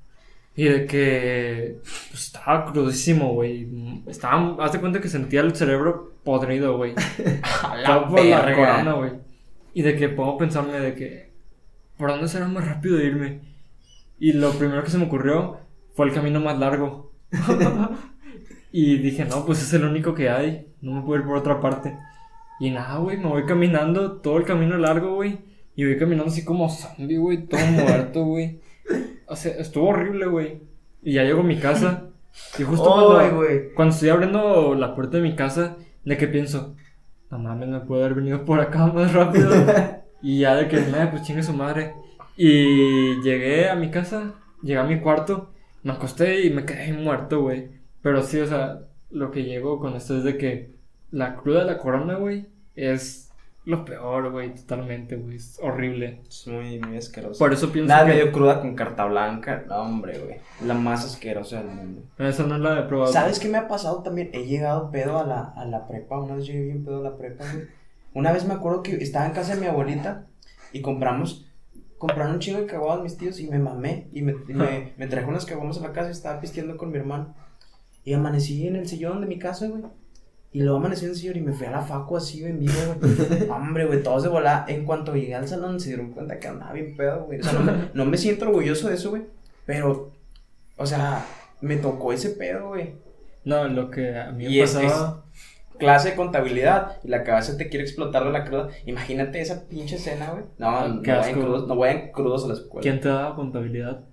Y 0.57 0.65
de 0.65 0.87
que 0.87 1.81
pues, 1.83 2.27
estaba 2.27 2.71
crudísimo, 2.71 3.33
güey. 3.33 4.03
Estaba, 4.07 4.57
haz 4.65 4.73
de 4.73 4.81
cuenta 4.81 5.01
que 5.01 5.09
sentía 5.09 5.41
el 5.41 5.57
cerebro 5.57 6.15
podrido, 6.23 6.77
güey. 6.77 6.95
A 7.43 7.83
Todo 7.85 8.09
por 8.09 8.25
la 8.25 8.55
corona, 8.55 8.93
güey. 8.93 9.13
Y 9.75 9.83
de 9.83 9.97
que 9.97 10.09
puedo 10.09 10.37
pensarme 10.37 10.79
de 10.79 10.95
que. 10.95 11.33
¿Por 11.97 12.11
dónde 12.11 12.29
será 12.29 12.47
más 12.47 12.67
rápido 12.67 13.01
irme? 13.01 13.41
Y 14.19 14.33
lo 14.33 14.53
primero 14.53 14.85
que 14.85 14.91
se 14.91 14.99
me 14.99 15.05
ocurrió 15.05 15.59
fue 15.95 16.07
el 16.07 16.15
camino 16.15 16.41
más 16.41 16.59
largo. 16.59 17.13
y 18.73 18.99
dije, 18.99 19.25
no, 19.25 19.45
pues 19.45 19.63
es 19.63 19.73
el 19.73 19.85
único 19.85 20.15
que 20.15 20.31
hay. 20.31 20.73
No 20.81 20.93
me 20.93 21.03
puedo 21.03 21.21
ir 21.21 21.27
por 21.27 21.37
otra 21.37 21.61
parte. 21.61 21.97
Y 22.61 22.71
nada, 22.71 22.99
güey, 22.99 23.17
me 23.17 23.29
voy 23.29 23.45
caminando 23.45 24.13
todo 24.21 24.39
el 24.39 24.45
camino 24.45 24.77
largo, 24.77 25.17
güey. 25.17 25.39
Y 25.77 25.85
voy 25.85 25.99
caminando 25.99 26.31
así 26.31 26.45
como 26.45 26.69
zombie, 26.69 27.19
güey, 27.19 27.47
todo 27.47 27.61
muerto, 27.67 28.25
güey. 28.25 28.61
O 29.27 29.37
sea, 29.37 29.53
estuvo 29.57 29.89
horrible, 29.89 30.27
güey. 30.27 30.61
Y 31.03 31.15
ya 31.15 31.25
llego 31.25 31.41
a 31.41 31.45
mi 31.45 31.59
casa. 31.59 32.05
Y 32.59 32.63
justo 32.63 32.85
cuando, 33.75 33.93
estoy 33.95 34.09
abriendo 34.09 34.75
la 34.75 34.95
puerta 34.95 35.19
de 35.19 35.23
mi 35.23 35.37
casa, 35.37 35.77
de 36.05 36.17
que 36.17 36.27
pienso, 36.27 36.75
no 37.31 37.39
mames, 37.39 37.69
me 37.69 37.81
puedo 37.81 38.05
haber 38.05 38.17
venido 38.17 38.45
por 38.45 38.61
acá 38.61 38.87
más 38.87 39.13
rápido. 39.13 39.51
y 40.23 40.41
ya 40.41 40.57
de 40.57 40.69
que, 40.69 40.81
nada, 40.81 41.11
pues 41.11 41.23
chingue 41.23 41.43
su 41.43 41.53
madre. 41.53 41.95
Y 42.37 43.23
llegué 43.23 43.69
a 43.69 43.77
mi 43.77 43.91
casa, 43.91 44.35
llegué 44.63 44.79
a 44.79 44.85
mi 44.85 45.01
cuarto, 45.01 45.51
me 45.83 45.93
acosté 45.93 46.45
y 46.45 46.51
me 46.51 46.65
quedé 46.65 46.93
muerto, 46.93 47.43
güey. 47.43 47.69
Pero 48.03 48.23
sí, 48.23 48.41
o 48.41 48.47
sea, 48.47 48.81
lo 49.11 49.31
que 49.31 49.45
llego 49.45 49.79
con 49.79 49.95
esto 49.95 50.17
es 50.17 50.25
de 50.25 50.37
que 50.37 50.75
la 51.11 51.37
cruda 51.37 51.61
de 51.61 51.67
la 51.67 51.79
corona, 51.79 52.17
güey, 52.17 52.47
es 52.75 53.31
lo 53.67 53.85
peor, 53.87 54.31
güey, 54.31 54.55
totalmente, 54.55 55.17
güey. 55.17 55.37
Es 55.37 55.59
horrible. 55.63 56.21
Es 56.29 56.47
muy, 56.47 56.79
muy 56.81 56.99
asqueroso. 56.99 57.39
Por 57.39 57.55
eso 57.55 57.73
pienso 57.73 57.89
Nada 57.89 58.05
que... 58.05 58.13
medio 58.13 58.31
cruda 58.31 58.61
con 58.61 58.75
carta 58.75 59.07
blanca. 59.07 59.65
No, 59.67 59.77
hombre, 59.77 60.19
güey. 60.19 60.37
La 60.67 60.75
más 60.75 61.05
asquerosa 61.05 61.63
del 61.63 61.69
mundo. 61.69 62.03
Esa 62.19 62.45
no 62.45 62.59
la 62.59 62.81
he 62.81 62.83
probado. 62.83 63.11
¿Sabes 63.11 63.39
qué 63.39 63.49
me 63.49 63.57
ha 63.57 63.67
pasado 63.67 64.03
también? 64.03 64.29
He 64.35 64.45
llegado 64.45 64.91
pedo 64.91 65.19
a 65.19 65.25
la, 65.25 65.55
a 65.57 65.65
la 65.65 65.89
prepa. 65.89 66.21
Una 66.21 66.35
vez 66.35 66.47
llegué 66.47 66.63
bien 66.65 66.85
pedo 66.85 66.99
a 66.99 67.11
la 67.11 67.17
prepa, 67.17 67.45
güey. 67.51 67.67
Una 68.13 68.33
vez 68.33 68.47
me 68.47 68.53
acuerdo 68.53 68.83
que 68.83 68.97
estaba 68.97 69.27
en 69.27 69.33
casa 69.33 69.55
de 69.55 69.61
mi 69.63 69.67
abuelita 69.67 70.27
y 70.73 70.83
compramos. 70.83 71.47
Compraron 71.97 72.35
un 72.35 72.41
chingo 72.41 72.61
de 72.61 72.67
caguadas 72.67 73.03
mis 73.03 73.17
tíos 73.17 73.41
y 73.41 73.49
me 73.49 73.59
mamé. 73.59 74.09
Y 74.13 74.21
me, 74.21 74.35
y 74.47 74.53
me, 74.53 74.93
me 74.99 75.07
traje 75.07 75.27
unas 75.27 75.47
caguamas 75.47 75.79
a 75.79 75.83
la 75.89 75.93
casa 75.93 76.09
y 76.09 76.13
estaba 76.13 76.39
pisteando 76.39 76.77
con 76.77 76.91
mi 76.91 76.99
hermano. 76.99 77.35
Y 78.05 78.13
amanecí 78.13 78.67
en 78.67 78.77
el 78.77 78.87
sillón 78.87 79.23
de 79.23 79.27
mi 79.27 79.39
casa, 79.39 79.69
güey. 79.69 79.85
Y 80.55 80.63
luego 80.63 80.87
en 80.87 80.93
el 80.93 80.97
sillón 80.97 81.37
y 81.37 81.41
me 81.41 81.53
fui 81.53 81.67
a 81.67 81.73
la 81.73 81.83
facu 81.83 82.17
así, 82.17 82.41
güey, 82.41 82.53
en 82.53 82.61
vivo, 82.61 82.73
güey. 83.01 83.49
Hombre, 83.51 83.87
güey, 83.87 84.03
todos 84.05 84.23
de 84.23 84.29
volada. 84.29 84.65
En 84.69 84.85
cuanto 84.85 85.13
llegué 85.15 85.35
al 85.35 85.49
salón 85.49 85.81
se 85.81 85.89
dieron 85.89 86.13
cuenta 86.13 86.39
que 86.39 86.47
andaba 86.49 86.73
bien 86.73 86.97
pedo, 86.97 87.25
güey. 87.25 87.41
O 87.41 87.43
sea, 87.43 87.53
no 87.55 87.61
me, 87.65 87.73
no 87.93 88.05
me 88.07 88.17
siento 88.17 88.47
orgulloso 88.47 88.89
de 88.89 88.95
eso, 88.95 89.11
güey. 89.11 89.25
Pero, 89.67 90.13
o 90.77 90.87
sea, 90.87 91.27
me 91.61 91.77
tocó 91.77 92.13
ese 92.13 92.31
pedo, 92.31 92.69
güey. 92.69 92.95
No, 93.45 93.67
lo 93.67 93.91
que 93.91 94.17
a 94.17 94.31
mí 94.31 94.45
me 94.45 94.51
Y 94.51 94.61
es- 94.61 94.75
pasaba... 94.75 95.25
clase 95.77 96.11
de 96.11 96.17
contabilidad 96.17 96.99
y 97.03 97.09
la 97.09 97.25
cabeza 97.25 97.57
te 97.57 97.69
quiere 97.69 97.85
explotar 97.85 98.23
de 98.25 98.31
la 98.31 98.45
cruda. 98.45 98.69
Imagínate 98.87 99.41
esa 99.41 99.69
pinche 99.69 99.97
escena, 99.97 100.31
güey. 100.31 100.45
No, 100.59 100.87
no 100.87 101.03
vayan, 101.03 101.33
crudos, 101.41 101.67
no 101.67 101.75
vayan 101.77 102.13
crudos 102.13 102.45
a 102.45 102.49
la 102.49 102.55
escuela. 102.55 102.81
¿Quién 102.81 103.01
te 103.01 103.09
daba 103.09 103.35
contabilidad? 103.35 104.05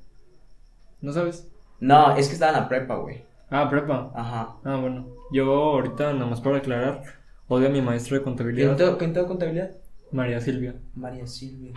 ¿No 1.01 1.13
sabes? 1.13 1.47
No, 1.79 2.15
es 2.15 2.27
que 2.27 2.33
estaba 2.33 2.51
en 2.53 2.61
la 2.63 2.67
prepa, 2.67 2.95
güey. 2.95 3.23
Ah, 3.51 3.69
prepa. 3.69 4.11
Ajá. 4.15 4.55
Ah, 4.63 4.77
bueno. 4.77 5.20
Yo 5.31 5.53
ahorita, 5.53 6.13
nada 6.13 6.25
más 6.25 6.41
para 6.41 6.57
aclarar, 6.57 7.03
odio 7.47 7.67
a 7.67 7.69
mi 7.71 7.81
maestro 7.81 8.15
de 8.17 8.23
¿Quién 8.23 8.35
contabilidad, 8.35 8.75
te, 8.75 8.97
quién 8.97 9.13
te 9.13 9.19
dio 9.19 9.27
contabilidad? 9.27 9.71
María 10.11 10.39
Silvia. 10.41 10.75
María 10.95 11.25
Silvia. 11.27 11.73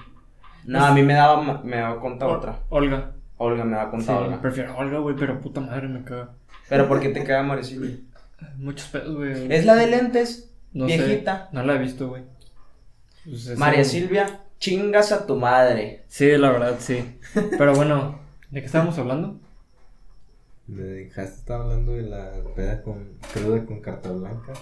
No, 0.65 0.85
a 0.85 0.93
mí 0.93 1.03
me 1.03 1.15
daba, 1.15 1.63
me 1.63 1.77
daba 1.77 2.01
cuenta 2.01 2.27
otra. 2.27 2.59
Olga. 2.71 3.13
Olga, 3.37 3.65
me 3.65 3.77
daba 3.77 3.85
Sí, 3.85 3.91
cuenta 3.91 4.19
Olga. 4.19 4.41
prefiero 4.41 4.73
a 4.73 4.77
Olga, 4.79 4.99
güey, 4.99 5.15
pero 5.17 5.41
puta 5.41 5.61
madre 5.61 5.89
me 5.89 6.03
caga. 6.03 6.31
Pero 6.69 6.89
¿por 6.89 7.01
qué 7.01 7.11
te 7.11 7.23
caga 7.25 7.43
María 7.43 7.65
Silvia? 7.65 7.97
Muchos 8.57 8.89
pedos, 8.89 9.15
güey. 9.17 9.53
Es 9.53 9.65
la 9.65 9.75
de 9.77 9.87
lentes, 9.87 10.53
No 10.73 10.89
sé, 10.89 10.97
viejita. 10.97 11.49
no 11.53 11.63
la 11.63 11.75
he 11.75 11.79
visto, 11.79 12.09
güey. 12.09 12.23
Pues 13.25 13.57
María 13.59 13.85
Silvia, 13.85 14.41
chingas 14.59 15.13
a 15.13 15.26
tu 15.26 15.37
madre. 15.37 16.05
Sí, 16.09 16.31
la 16.37 16.51
verdad, 16.51 16.75
sí. 16.79 17.18
Pero 17.59 17.75
bueno, 17.75 18.18
¿de 18.51 18.61
qué 18.61 18.67
estábamos 18.67 18.99
hablando? 18.99 19.39
Me 20.66 20.82
dejaste 20.82 21.36
estar 21.36 21.61
hablando 21.61 21.92
de 21.92 22.03
la 22.03 22.32
peda 22.57 22.82
con 22.82 23.18
cruda 23.32 23.64
con 23.66 23.80
carta 23.80 24.11
blanca. 24.11 24.53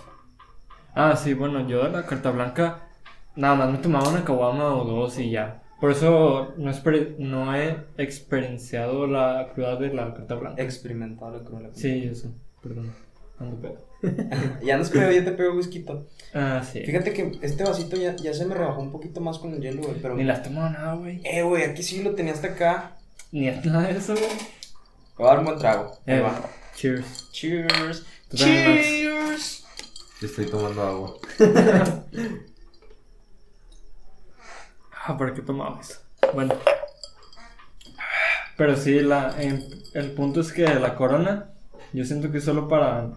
Ah, 0.95 1.17
sí, 1.17 1.35
bueno, 1.35 1.67
yo 1.69 1.85
de 1.85 1.91
la 1.91 2.05
carta 2.05 2.31
blanca 2.31 2.89
nada 3.37 3.55
más 3.55 3.71
me 3.71 3.79
tomaba 3.79 4.09
una 4.09 4.25
caguama 4.25 4.75
o 4.75 4.85
dos 4.85 5.19
y 5.19 5.31
ya. 5.31 5.63
Por 5.81 5.91
eso 5.91 6.55
no, 6.57 6.71
no 7.19 7.57
he 7.57 7.77
experienciado 7.99 9.07
la 9.07 9.51
cruda 9.55 9.77
de 9.77 9.93
la 9.93 10.15
carta 10.15 10.35
blanca. 10.35 10.63
Experimentado 10.63 11.39
la 11.39 11.45
cruda. 11.45 11.71
Sí, 11.73 12.05
eso, 12.11 12.33
perdón. 12.63 12.93
Ando 13.39 13.57
pedo. 13.61 13.93
Ya 14.65 14.77
nos 14.79 14.91
pego, 14.91 15.11
ya 15.13 15.25
te 15.25 15.33
pego 15.33 15.57
whisky. 15.57 15.85
Ah, 16.35 16.63
sí. 16.65 16.83
Fíjate 16.85 17.13
que 17.13 17.39
este 17.43 17.63
vasito 17.65 17.97
ya, 17.97 18.17
ya 18.17 18.35
se 18.35 18.45
me 18.47 18.55
rebajó 18.55 18.81
un 18.81 18.91
poquito 18.91 19.21
más 19.21 19.39
con 19.39 19.55
el 19.55 19.61
hielo, 19.61 19.83
güey. 19.83 19.95
Pero. 20.03 20.17
Ni 20.17 20.25
las 20.25 20.43
tomado 20.43 20.71
nada, 20.71 20.95
güey. 20.95 21.21
Eh, 21.25 21.43
güey, 21.43 21.65
aquí 21.65 21.83
sí 21.83 22.03
lo 22.03 22.15
tenía 22.15 22.33
hasta 22.33 22.49
acá. 22.49 22.97
Ni 23.31 23.47
nada 23.47 23.89
de 23.89 23.99
eso, 23.99 24.15
güey. 24.15 24.62
Voy 25.17 25.27
a 25.27 25.31
dar 25.31 25.39
un 25.41 25.45
buen 25.45 25.59
trago. 25.59 25.93
Ahí 26.07 26.15
Eh, 26.17 26.21
va. 26.21 26.41
cheers. 26.75 27.31
Cheers. 27.33 28.05
Tú 28.29 28.37
también, 28.37 28.75
Max. 28.75 28.83
Cheers. 28.87 29.65
Yo 30.21 30.27
estoy 30.27 30.47
tomando 30.47 30.83
agua. 30.83 31.15
Ah, 35.05 35.19
¿para 35.19 35.35
qué 35.35 35.43
tomaba 35.43 35.81
eso? 35.81 35.99
Bueno. 36.33 36.55
Pero 38.57 38.77
sí, 38.77 39.01
la, 39.01 39.35
el 39.95 40.13
punto 40.13 40.41
es 40.41 40.53
que 40.53 40.63
la 40.63 40.95
corona, 40.95 41.51
yo 41.93 42.05
siento 42.05 42.31
que 42.31 42.39
es 42.39 42.45
solo 42.45 42.69
para 42.69 43.11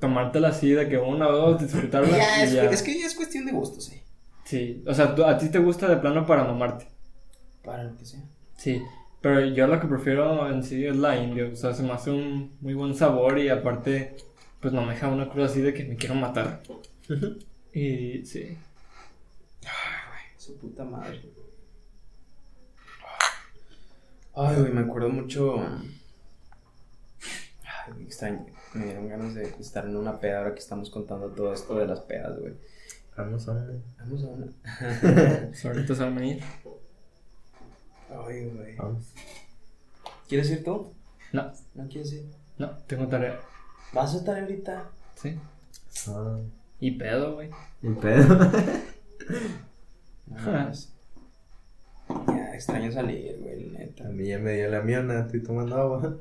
tomártela 0.00 0.48
así 0.48 0.70
de 0.72 0.88
que 0.88 0.98
una 0.98 1.28
o 1.28 1.32
dos, 1.52 1.60
disfrutarla. 1.60 2.08
Ya, 2.16 2.40
y 2.40 2.42
es, 2.44 2.52
ya. 2.52 2.64
es 2.64 2.82
que 2.82 2.98
ya 2.98 3.06
es 3.06 3.14
cuestión 3.14 3.46
de 3.46 3.52
gustos, 3.52 3.90
eh. 3.92 4.02
Sí, 4.44 4.82
o 4.86 4.92
sea, 4.92 5.14
tú- 5.14 5.24
a 5.24 5.38
ti 5.38 5.48
te 5.50 5.58
gusta 5.60 5.86
de 5.88 5.96
plano 5.98 6.26
para 6.26 6.42
mamarte. 6.44 6.88
Para 7.62 7.84
lo 7.84 7.96
que 7.96 8.04
sea. 8.04 8.20
Sí, 8.56 8.82
pero 9.24 9.40
yo 9.40 9.66
lo 9.66 9.80
que 9.80 9.86
prefiero 9.86 10.50
en 10.50 10.62
sí 10.62 10.84
es 10.84 10.96
la 10.96 11.16
indio. 11.16 11.50
O 11.50 11.56
sea, 11.56 11.72
se 11.72 11.82
me 11.82 11.92
hace 11.92 12.10
un 12.10 12.58
muy 12.60 12.74
buen 12.74 12.94
sabor 12.94 13.38
y 13.38 13.48
aparte, 13.48 14.16
pues 14.60 14.74
no 14.74 14.82
me 14.82 14.92
deja 14.92 15.08
una 15.08 15.30
cruz 15.30 15.50
así 15.50 15.62
de 15.62 15.72
que 15.72 15.82
me 15.82 15.96
quiero 15.96 16.14
matar. 16.14 16.60
y 17.72 18.26
sí. 18.26 18.58
Su 20.36 20.58
puta 20.58 20.84
madre. 20.84 21.22
Ay, 24.34 24.56
güey, 24.60 24.72
me 24.72 24.82
acuerdo 24.82 25.08
mucho. 25.08 25.58
Ay, 27.62 27.92
güey, 27.94 28.04
extraño. 28.04 28.44
Me 28.74 28.84
dieron 28.84 29.08
ganas 29.08 29.34
de 29.34 29.44
estar 29.58 29.86
en 29.86 29.96
una 29.96 30.20
peda 30.20 30.40
ahora 30.40 30.52
que 30.52 30.60
estamos 30.60 30.90
contando 30.90 31.30
todo 31.30 31.54
esto 31.54 31.78
de 31.78 31.86
las 31.86 32.00
pedas, 32.00 32.38
güey. 32.38 32.52
Vamos, 33.16 33.48
hombre. 33.48 33.80
Vamos 34.00 34.22
a 34.22 34.26
una. 34.26 34.46
Pues 35.46 35.64
ahorita 35.64 35.94
se 35.94 36.04
van 36.04 36.18
a 36.18 36.26
ir. 36.26 36.42
Ay, 38.10 38.44
güey. 38.46 38.76
Vamos. 38.76 39.12
¿Quieres 40.28 40.50
ir 40.50 40.64
tú? 40.64 40.92
No, 41.32 41.52
¿No 41.74 41.88
quieres 41.88 42.12
ir? 42.12 42.24
no, 42.58 42.70
tengo 42.86 43.06
tarea. 43.08 43.40
¿Vas 43.92 44.14
a 44.14 44.18
estar 44.18 44.38
ahorita? 44.40 44.84
Sí. 45.16 45.36
Ah, 46.08 46.38
Y 46.80 46.92
pedo, 46.92 47.34
güey. 47.34 47.50
y 47.82 47.88
pedo. 47.90 48.50
No, 50.26 50.36
mames. 50.52 50.90
Ya, 52.28 52.54
extraño 52.54 52.92
salir, 52.92 53.38
güey, 53.40 53.70
neta. 53.70 54.04
A 54.06 54.10
mí 54.10 54.26
ya 54.26 54.38
me 54.38 54.52
dio 54.52 54.68
la 54.68 54.82
miona, 54.82 55.20
estoy 55.20 55.42
tomando 55.42 55.76
agua. 55.76 56.16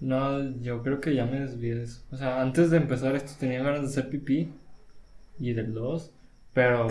No, 0.00 0.42
yo 0.62 0.82
creo 0.82 1.00
que 1.02 1.14
ya 1.14 1.26
me 1.26 1.40
desvié 1.40 1.74
de 1.74 1.82
eso. 1.84 2.02
O 2.10 2.16
sea, 2.16 2.40
antes 2.40 2.70
de 2.70 2.78
empezar 2.78 3.14
esto 3.14 3.32
tenía 3.38 3.62
ganas 3.62 3.82
de 3.82 3.86
hacer 3.88 4.08
pipí 4.08 4.50
y 5.38 5.52
del 5.52 5.74
2, 5.74 6.10
pero 6.54 6.88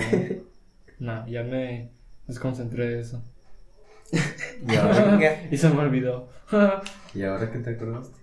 no, 0.99 1.27
ya 1.27 1.41
me 1.44 1.90
desconcentré 2.27 2.90
de 2.90 2.99
eso. 2.99 3.23
Y 4.11 4.76
ahora, 4.76 5.48
y 5.52 5.57
se 5.57 5.69
me 5.69 5.80
olvidó. 5.80 6.30
¿y 7.14 7.23
ahora 7.23 7.52
que 7.52 7.60
te 7.60 7.72
acordaste? 7.72 8.18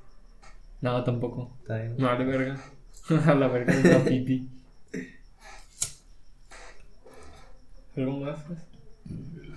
no, 0.80 1.04
tampoco. 1.04 1.56
No, 1.68 2.06
vale 2.06 2.24
verga. 2.24 2.56
A 3.26 3.34
la 3.34 3.48
verga 3.48 3.74
de 3.76 3.90
la 3.90 4.04
pipí. 4.04 4.48
¿Algo 7.96 8.12
más? 8.18 8.38
pues? 8.46 8.58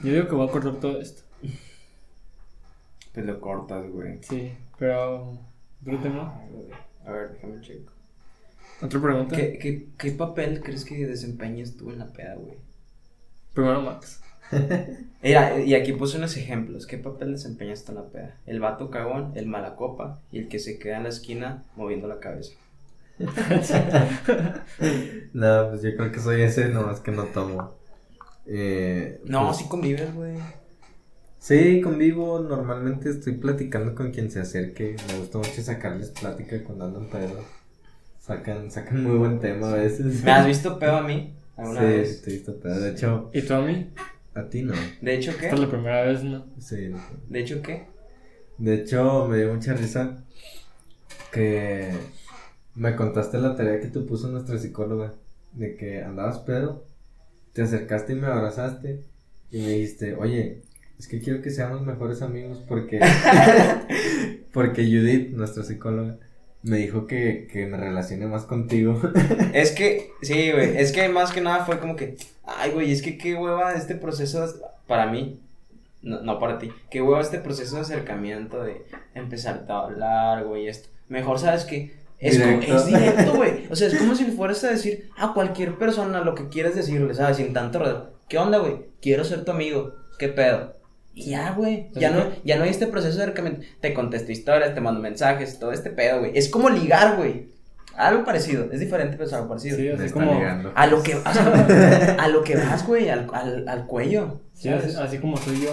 Yo 0.04 0.12
digo 0.12 0.28
que 0.28 0.36
voy 0.36 0.48
a 0.48 0.52
cortar 0.52 0.76
todo 0.76 1.00
esto. 1.00 1.24
Pues 3.14 3.26
lo 3.26 3.40
cortas, 3.40 3.90
güey. 3.90 4.20
Sí, 4.22 4.54
pero. 4.78 5.40
¿Otro 5.82 6.00
tema? 6.00 6.42
Güey. 6.52 6.68
A 7.06 7.12
ver, 7.12 7.32
déjame 7.32 7.62
checo. 7.62 7.92
¿Otra 8.82 9.02
pregunta? 9.02 9.36
¿Qué, 9.36 9.58
qué, 9.58 9.88
¿Qué 9.98 10.12
papel 10.12 10.62
crees 10.62 10.84
que 10.84 11.08
desempeñas 11.08 11.78
tú 11.78 11.92
en 11.92 12.00
la 12.00 12.12
peda, 12.12 12.36
güey? 12.36 12.58
Primero 13.54 13.82
Max. 13.82 14.22
Mira, 15.24 15.60
y 15.60 15.74
aquí 15.74 15.94
puse 15.94 16.18
unos 16.18 16.38
ejemplos. 16.38 16.86
¿Qué 16.86 16.98
papel 16.98 17.32
desempeñas 17.32 17.84
tú 17.84 17.92
en 17.92 17.98
la 17.98 18.06
peda? 18.10 18.38
El 18.46 18.60
vato 18.60 18.90
cagón, 18.92 19.32
el 19.36 19.48
mala 19.48 19.76
copa 19.76 20.22
y 20.32 20.40
el 20.40 20.48
que 20.48 20.60
se 20.60 20.78
queda 20.78 20.98
en 20.98 21.04
la 21.04 21.10
esquina 21.10 21.64
moviendo 21.76 22.08
la 22.08 22.20
cabeza. 22.20 22.54
No, 25.34 25.70
pues 25.70 25.82
yo 25.82 25.96
creo 25.96 26.12
que 26.12 26.20
soy 26.20 26.42
ese, 26.42 26.70
nomás 26.70 27.00
que 27.00 27.12
no 27.12 27.24
tomo. 27.26 27.74
Eh, 28.46 29.20
No, 29.26 29.46
pues, 29.46 29.58
sí 29.58 29.66
convives, 29.68 30.14
güey. 30.14 30.36
Sí, 31.40 31.82
convivo, 31.82 32.40
normalmente 32.40 33.10
estoy 33.10 33.34
platicando 33.34 33.94
con 33.94 34.12
quien 34.12 34.32
se 34.32 34.40
acerque. 34.40 34.96
Me 35.08 35.20
gusta 35.20 35.38
mucho 35.38 35.62
sacarles 35.62 36.10
plática 36.12 36.64
cuando 36.64 36.86
andan 36.86 37.08
pedo. 37.10 37.40
Sacan, 38.20 38.72
sacan 38.72 39.04
muy 39.04 39.18
buen 39.18 39.40
tema 39.40 39.72
a 39.72 39.76
veces. 39.76 40.24
¿Me 40.24 40.32
has 40.32 40.48
visto 40.48 40.80
pedo 40.80 40.98
a 40.98 41.04
mí? 41.04 41.36
¿Alguna 41.56 41.82
sí, 41.82 41.86
vez? 41.86 42.22
te 42.24 42.30
he 42.32 42.34
visto 42.34 42.60
pedo. 42.60 42.80
De 42.80 42.92
hecho, 42.92 43.30
¿Y 43.34 43.42
tú 43.44 43.54
a 43.54 43.62
mí? 43.62 43.92
A 44.36 44.50
ti 44.50 44.62
no. 44.62 44.74
¿De 45.02 45.16
hecho 45.16 45.32
Esta 45.32 45.48
es 45.48 45.54
qué? 45.54 45.60
la 45.60 45.70
primera 45.70 46.04
vez, 46.04 46.24
¿no? 46.24 46.46
Sí. 46.60 46.92
¿De 47.30 47.40
hecho 47.40 47.62
qué? 47.62 47.88
De 48.58 48.76
hecho, 48.76 49.28
me 49.28 49.38
dio 49.38 49.54
mucha 49.54 49.74
risa 49.74 50.24
que 51.32 51.92
me 52.76 52.96
contaste 52.96 53.38
la 53.38 53.56
tarea 53.56 53.80
que 53.80 53.88
te 53.88 54.00
puso 54.02 54.28
nuestra 54.28 54.58
psicóloga. 54.58 55.14
De 55.54 55.76
que 55.78 56.04
andabas 56.04 56.40
pedo, 56.40 56.86
te 57.54 57.62
acercaste 57.62 58.12
y 58.12 58.18
me 58.18 58.28
abrazaste 58.28 59.00
y 59.52 59.62
me 59.62 59.70
dijiste, 59.70 60.14
oye, 60.16 60.64
es 61.00 61.08
que 61.08 61.22
quiero 61.22 61.42
que 61.42 61.50
seamos 61.50 61.82
mejores 61.82 62.22
amigos 62.22 62.62
porque... 62.68 63.00
porque 64.52 64.84
Judith, 64.84 65.30
nuestra 65.32 65.64
psicóloga, 65.64 66.18
me 66.66 66.78
dijo 66.78 67.08
que, 67.08 67.48
que 67.52 67.66
me 67.68 67.78
relacione 67.78 68.26
más 68.28 68.44
contigo. 68.46 69.00
Es 69.54 69.72
que, 69.72 70.12
sí, 70.22 70.52
güey. 70.52 70.78
Es 70.78 70.92
que 70.92 71.08
más 71.10 71.32
que 71.32 71.40
nada 71.42 71.64
fue 71.66 71.80
como 71.80 71.96
que, 71.96 72.18
ay, 72.44 72.72
güey, 72.72 72.92
es 72.92 73.02
que 73.02 73.18
qué 73.18 73.36
hueva 73.36 73.74
este 73.74 73.96
proceso 73.96 74.46
para 74.88 75.06
mí. 75.06 75.40
No, 76.02 76.22
no 76.22 76.40
para 76.40 76.60
ti. 76.60 76.72
Qué 76.92 77.02
hueva 77.02 77.22
este 77.22 77.40
proceso 77.40 77.76
de 77.78 77.82
acercamiento 77.84 78.62
de 78.64 78.84
empezar 79.16 79.66
a 79.70 79.80
hablar, 79.80 80.44
güey, 80.44 80.68
esto. 80.68 80.90
Mejor, 81.08 81.40
¿sabes 81.40 81.64
qué? 81.66 81.94
Es, 82.20 82.38
como- 82.40 82.60
Directo. 82.60 82.76
es 82.78 82.86
directo, 82.88 83.34
güey. 83.36 83.68
O 83.72 83.76
sea, 83.76 83.88
es 83.88 83.96
como 83.98 84.16
si 84.16 84.26
le 84.26 84.32
fueras 84.34 84.64
a 84.64 84.70
decir 84.72 85.10
a 85.18 85.34
cualquier 85.34 85.78
persona 85.78 86.22
lo 86.22 86.36
que 86.36 86.50
quieres 86.50 86.76
decirle, 86.76 87.14
¿sabes? 87.14 87.38
Sin 87.38 87.54
tanto 87.54 87.80
rodeo. 87.80 88.12
¿Qué 88.28 88.38
onda, 88.38 88.58
güey? 88.58 88.78
Quiero 89.02 89.24
ser 89.24 89.46
tu 89.46 89.52
amigo. 89.52 89.94
¿Qué 90.20 90.30
pedo? 90.30 90.75
Y 91.16 91.32
ya, 91.32 91.52
güey. 91.54 91.88
Ya 91.94 92.12
no, 92.12 92.26
ya 92.44 92.58
no 92.58 92.66
hay 92.66 92.70
este 92.70 92.88
proceso 92.88 93.18
de 93.18 93.24
acercamiento. 93.24 93.66
Te 93.80 93.94
contesto 93.94 94.32
historias, 94.32 94.76
te 94.76 94.82
mando 94.82 95.00
mensajes, 95.02 95.58
todo 95.58 95.72
este 95.72 95.90
pedo, 95.90 96.20
güey. 96.20 96.32
Es 96.38 96.50
como 96.50 96.70
ligar, 96.70 97.16
güey. 97.18 97.48
Algo 97.96 98.26
parecido. 98.26 98.70
Es 98.74 98.82
diferente, 98.82 99.14
pero 99.16 99.26
es 99.28 99.34
algo 99.34 99.48
parecido. 99.48 99.78
Sí, 99.78 99.88
así 99.88 100.12
como. 100.12 100.34
ligando. 100.34 100.72
A 100.76 100.86
lo 100.88 101.02
que, 101.02 101.16
o 101.16 101.22
sea, 101.34 102.16
a 102.20 102.28
lo 102.28 102.44
que 102.44 102.58
vas, 102.58 102.86
güey, 102.86 103.10
al, 103.10 103.28
al, 103.34 103.68
al 103.70 103.88
cuello. 103.88 104.42
Sí, 104.54 104.68
así, 104.70 104.94
así 105.00 105.18
como 105.20 105.38
soy 105.38 105.62
yo. 105.62 105.72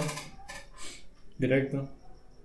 Directo. 1.37 1.89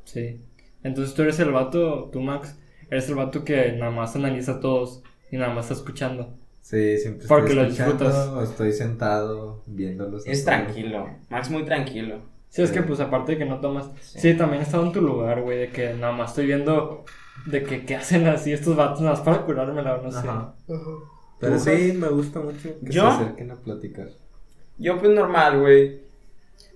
Sí. 0.04 0.40
Entonces 0.82 1.14
tú 1.14 1.22
eres 1.22 1.38
el 1.40 1.52
vato, 1.52 2.08
tú 2.12 2.20
Max, 2.20 2.56
eres 2.90 3.08
el 3.08 3.14
vato 3.14 3.44
que 3.44 3.72
nada 3.72 3.90
más 3.90 4.16
analiza 4.16 4.52
a 4.52 4.60
todos 4.60 5.02
y 5.30 5.36
nada 5.36 5.52
más 5.54 5.66
está 5.66 5.74
escuchando. 5.74 6.36
Sí, 6.60 6.98
siempre 6.98 7.26
Porque 7.28 7.50
estoy 7.52 7.56
lo 7.56 7.62
escuchando, 7.70 7.92
disfrutas. 8.04 8.28
o 8.28 8.42
estoy 8.42 8.72
sentado 8.72 9.62
viéndolos. 9.66 10.26
Es 10.26 10.44
todos. 10.44 10.56
tranquilo. 10.56 11.08
Max 11.30 11.50
muy 11.50 11.64
tranquilo. 11.64 12.22
Sí, 12.48 12.62
es 12.62 12.70
que 12.72 12.82
pues 12.82 12.98
aparte 13.00 13.32
de 13.32 13.38
que 13.38 13.44
no 13.44 13.60
tomas. 13.60 13.90
Sí. 14.00 14.18
Sí, 14.20 14.34
también 14.34 14.62
he 14.62 14.64
estado 14.64 14.84
en 14.86 14.92
tu 14.92 15.00
lugar, 15.02 15.42
güey, 15.42 15.58
de 15.58 15.68
que 15.68 15.94
nada 15.94 16.12
más 16.12 16.30
estoy 16.30 16.46
viendo 16.46 17.04
de 17.46 17.62
que 17.62 17.84
qué 17.84 17.96
hacen 17.96 18.26
así 18.26 18.52
estos 18.52 18.74
vatos 18.76 19.00
nada 19.00 19.14
más 19.14 19.24
para 19.24 19.42
curármela, 19.44 20.00
no 20.02 20.10
sé. 20.10 20.18
Ajá. 20.26 20.54
Pero 21.38 21.52
¿Tú, 21.54 21.58
sí, 21.60 21.92
me 21.96 22.08
gusta 22.08 22.40
mucho 22.40 22.70
que 22.84 22.90
¿Yo? 22.90 23.02
se 23.02 23.08
acerquen 23.24 23.50
a 23.52 23.56
platicar. 23.56 24.08
Yo, 24.78 24.98
pues, 24.98 25.10
normal, 25.12 25.60
güey. 25.60 26.00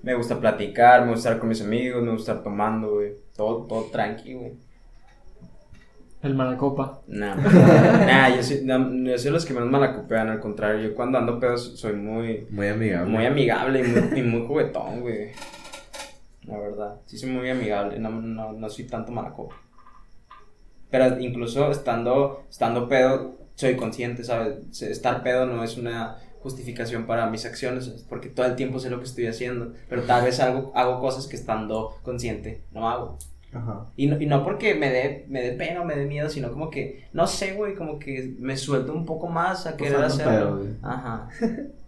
Me 0.02 0.14
gusta 0.14 0.38
platicar, 0.38 1.02
me 1.02 1.12
gusta 1.12 1.30
estar 1.30 1.38
con 1.40 1.48
mis 1.48 1.62
amigos, 1.62 2.02
me 2.02 2.12
gusta 2.12 2.32
estar 2.32 2.44
tomando, 2.44 2.94
güey. 2.94 3.12
Todo, 3.36 3.64
todo 3.66 3.84
tranqui, 3.90 4.34
güey. 4.34 4.52
El 6.22 6.34
Maracopa. 6.36 7.00
Nah, 7.08 7.34
nah, 8.06 8.28
yo 8.34 8.42
soy, 8.42 8.60
no, 8.64 8.92
yo 9.04 9.18
soy 9.18 9.32
los 9.32 9.44
que 9.44 9.54
menos 9.54 9.68
malacopean, 9.70 10.28
al 10.28 10.38
contrario. 10.40 10.88
Yo 10.90 10.94
cuando 10.94 11.18
ando 11.18 11.40
pedo 11.40 11.56
soy 11.58 11.94
muy, 11.94 12.46
Muy 12.50 12.68
amigable. 12.68 13.10
muy 13.10 13.26
amigable 13.26 13.80
y 13.80 13.82
muy, 13.82 14.20
y 14.20 14.22
muy 14.22 14.46
juguetón, 14.46 15.00
güey. 15.00 15.30
La 16.44 16.58
verdad, 16.58 17.00
sí 17.06 17.18
soy 17.18 17.30
muy 17.30 17.48
amigable, 17.48 17.98
no, 17.98 18.10
no, 18.10 18.52
no 18.52 18.68
soy 18.68 18.86
tanto 18.86 19.12
malacopa. 19.12 19.56
Pero 20.90 21.18
incluso 21.20 21.70
estando, 21.70 22.44
estando 22.50 22.88
pedo, 22.88 23.36
soy 23.54 23.76
consciente, 23.76 24.24
¿sabes? 24.24 24.82
Estar 24.82 25.22
pedo 25.22 25.46
no 25.46 25.62
es 25.64 25.78
una 25.78 26.18
justificación 26.42 27.06
para 27.06 27.30
mis 27.30 27.46
acciones, 27.46 27.88
porque 28.08 28.28
todo 28.28 28.46
el 28.46 28.56
tiempo 28.56 28.80
sé 28.80 28.90
lo 28.90 28.98
que 28.98 29.04
estoy 29.04 29.26
haciendo, 29.26 29.72
pero 29.88 30.02
tal 30.02 30.24
vez 30.24 30.40
hago, 30.40 30.72
hago 30.74 31.00
cosas 31.00 31.28
que 31.28 31.36
estando 31.36 31.96
consciente 32.02 32.64
no 32.72 32.90
hago. 32.90 33.16
Ajá. 33.52 33.86
Y 33.96 34.06
no, 34.06 34.20
y 34.20 34.26
no 34.26 34.42
porque 34.42 34.74
me 34.74 34.90
dé, 34.90 35.26
me 35.28 35.42
dé 35.42 35.52
pena 35.52 35.82
o 35.82 35.84
me 35.84 35.94
dé 35.94 36.06
miedo, 36.06 36.28
sino 36.28 36.50
como 36.50 36.70
que, 36.70 37.04
no 37.12 37.26
sé, 37.26 37.52
güey, 37.52 37.74
como 37.74 37.98
que 37.98 38.34
me 38.38 38.56
suelto 38.56 38.92
un 38.92 39.04
poco 39.04 39.28
más 39.28 39.66
a 39.66 39.76
querer 39.76 40.02
hacerlo. 40.02 40.60
pedo. 40.60 40.76
Ajá. 40.82 41.28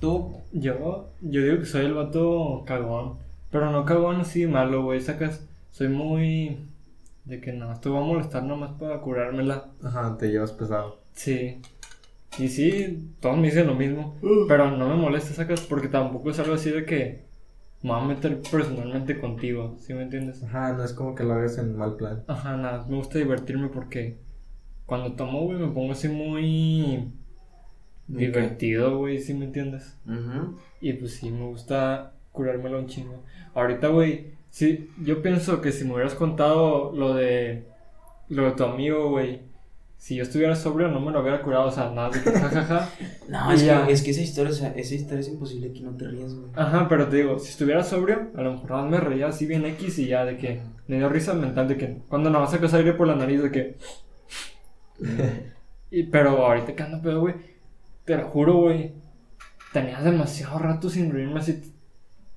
¿Tú? 0.00 0.36
Yo, 0.52 1.10
yo 1.20 1.42
digo 1.42 1.58
que 1.58 1.66
soy 1.66 1.86
el 1.86 1.94
vato 1.94 2.62
cagón. 2.66 3.18
Pero 3.50 3.70
no 3.70 3.84
cagón 3.84 4.20
así 4.20 4.46
malo, 4.46 4.84
güey. 4.84 5.00
Sacas. 5.00 5.46
Soy 5.70 5.88
muy. 5.88 6.58
De 7.24 7.40
que 7.40 7.52
no, 7.52 7.78
te 7.78 7.88
voy 7.88 8.02
a 8.02 8.06
molestar 8.06 8.42
nomás 8.44 8.72
para 8.72 9.00
curármela. 9.00 9.66
Ajá, 9.82 10.16
te 10.18 10.28
llevas 10.28 10.52
pesado. 10.52 10.98
Sí. 11.12 11.60
Y 12.38 12.48
sí, 12.48 13.12
todos 13.20 13.36
me 13.36 13.48
dicen 13.48 13.66
lo 13.66 13.74
mismo. 13.74 14.16
Pero 14.48 14.70
no 14.70 14.88
me 14.88 14.94
molesta, 14.94 15.34
sacas, 15.34 15.60
porque 15.62 15.88
tampoco 15.88 16.30
es 16.30 16.38
algo 16.38 16.54
así 16.54 16.70
de 16.70 16.84
que 16.84 17.26
me 17.82 17.90
voy 17.90 18.00
a 18.00 18.04
meter 18.04 18.40
personalmente 18.50 19.20
contigo. 19.20 19.76
¿Sí 19.78 19.94
me 19.94 20.02
entiendes? 20.02 20.42
Ajá, 20.44 20.72
no 20.72 20.84
es 20.84 20.92
como 20.92 21.14
que 21.14 21.24
lo 21.24 21.34
hagas 21.34 21.58
en 21.58 21.76
mal 21.76 21.96
plan. 21.96 22.22
Ajá, 22.28 22.56
nada, 22.56 22.86
me 22.88 22.96
gusta 22.96 23.18
divertirme 23.18 23.68
porque 23.68 24.18
cuando 24.86 25.12
tomo, 25.12 25.42
güey, 25.42 25.58
me 25.58 25.68
pongo 25.68 25.92
así 25.92 26.08
muy 26.08 27.12
Divertido, 28.08 28.98
güey, 28.98 29.20
¿sí 29.20 29.34
me 29.34 29.44
entiendes? 29.44 29.96
Ujú. 30.06 30.58
Y 30.80 30.94
pues 30.94 31.12
sí, 31.14 31.30
me 31.30 31.44
gusta 31.44 32.12
curármelo 32.32 32.78
un 32.78 32.86
chingo. 32.86 33.22
Ahorita, 33.54 33.88
güey, 33.88 34.32
sí, 34.50 34.90
yo 35.02 35.22
pienso 35.22 35.60
que 35.60 35.72
si 35.72 35.84
me 35.84 35.94
hubieras 35.94 36.14
contado 36.14 36.92
lo 36.92 37.14
de 37.14 37.64
lo 38.28 38.44
de 38.44 38.52
tu 38.52 38.64
amigo, 38.64 39.10
güey, 39.10 39.40
si 39.98 40.14
yo 40.16 40.22
estuviera 40.22 40.54
sobrio 40.54 40.88
no 40.88 41.00
me 41.00 41.10
lo 41.10 41.20
hubiera 41.20 41.42
curado, 41.42 41.66
o 41.66 41.70
sea, 41.70 41.90
nada 41.90 42.10
de 42.10 42.22
que 42.22 42.30
jajaja. 42.30 42.88
No, 43.28 43.52
es 43.52 43.62
que, 43.62 43.92
es 43.92 44.02
que 44.02 44.10
esa 44.12 44.22
historia, 44.22 44.52
o 44.52 44.54
sea, 44.54 44.70
esa 44.70 44.94
historia 44.94 45.20
es 45.20 45.28
imposible 45.28 45.70
que 45.72 45.80
no 45.80 45.90
te 45.94 46.08
rías, 46.08 46.34
güey. 46.34 46.50
Ajá, 46.54 46.88
pero 46.88 47.08
te 47.08 47.16
digo, 47.16 47.38
si 47.38 47.50
estuviera 47.50 47.84
sobrio, 47.84 48.30
a 48.34 48.42
lo 48.42 48.52
mejor 48.52 48.70
nada 48.70 48.84
me 48.84 48.98
reía 48.98 49.26
así 49.26 49.44
bien 49.44 49.66
X 49.66 49.98
y 49.98 50.06
ya 50.06 50.24
de 50.24 50.38
que 50.38 50.62
me 50.86 50.96
dio 50.96 51.10
risa 51.10 51.34
mental 51.34 51.68
de 51.68 51.76
que 51.76 51.98
cuando 52.08 52.30
nada 52.30 52.44
más 52.44 52.52
sacas 52.52 52.72
aire 52.72 52.94
por 52.94 53.06
la 53.06 53.16
nariz 53.16 53.42
de 53.42 53.50
que 53.50 53.76
Y, 55.90 56.04
pero 56.04 56.44
ahorita 56.44 56.74
que 56.74 56.82
ando 56.82 57.02
pedo, 57.02 57.20
güey, 57.20 57.34
te 58.08 58.16
lo 58.16 58.26
juro, 58.28 58.54
güey, 58.54 58.92
tenía 59.72 60.00
demasiado 60.00 60.58
rato 60.58 60.88
sin 60.90 61.12
reírme 61.12 61.38
así, 61.40 61.62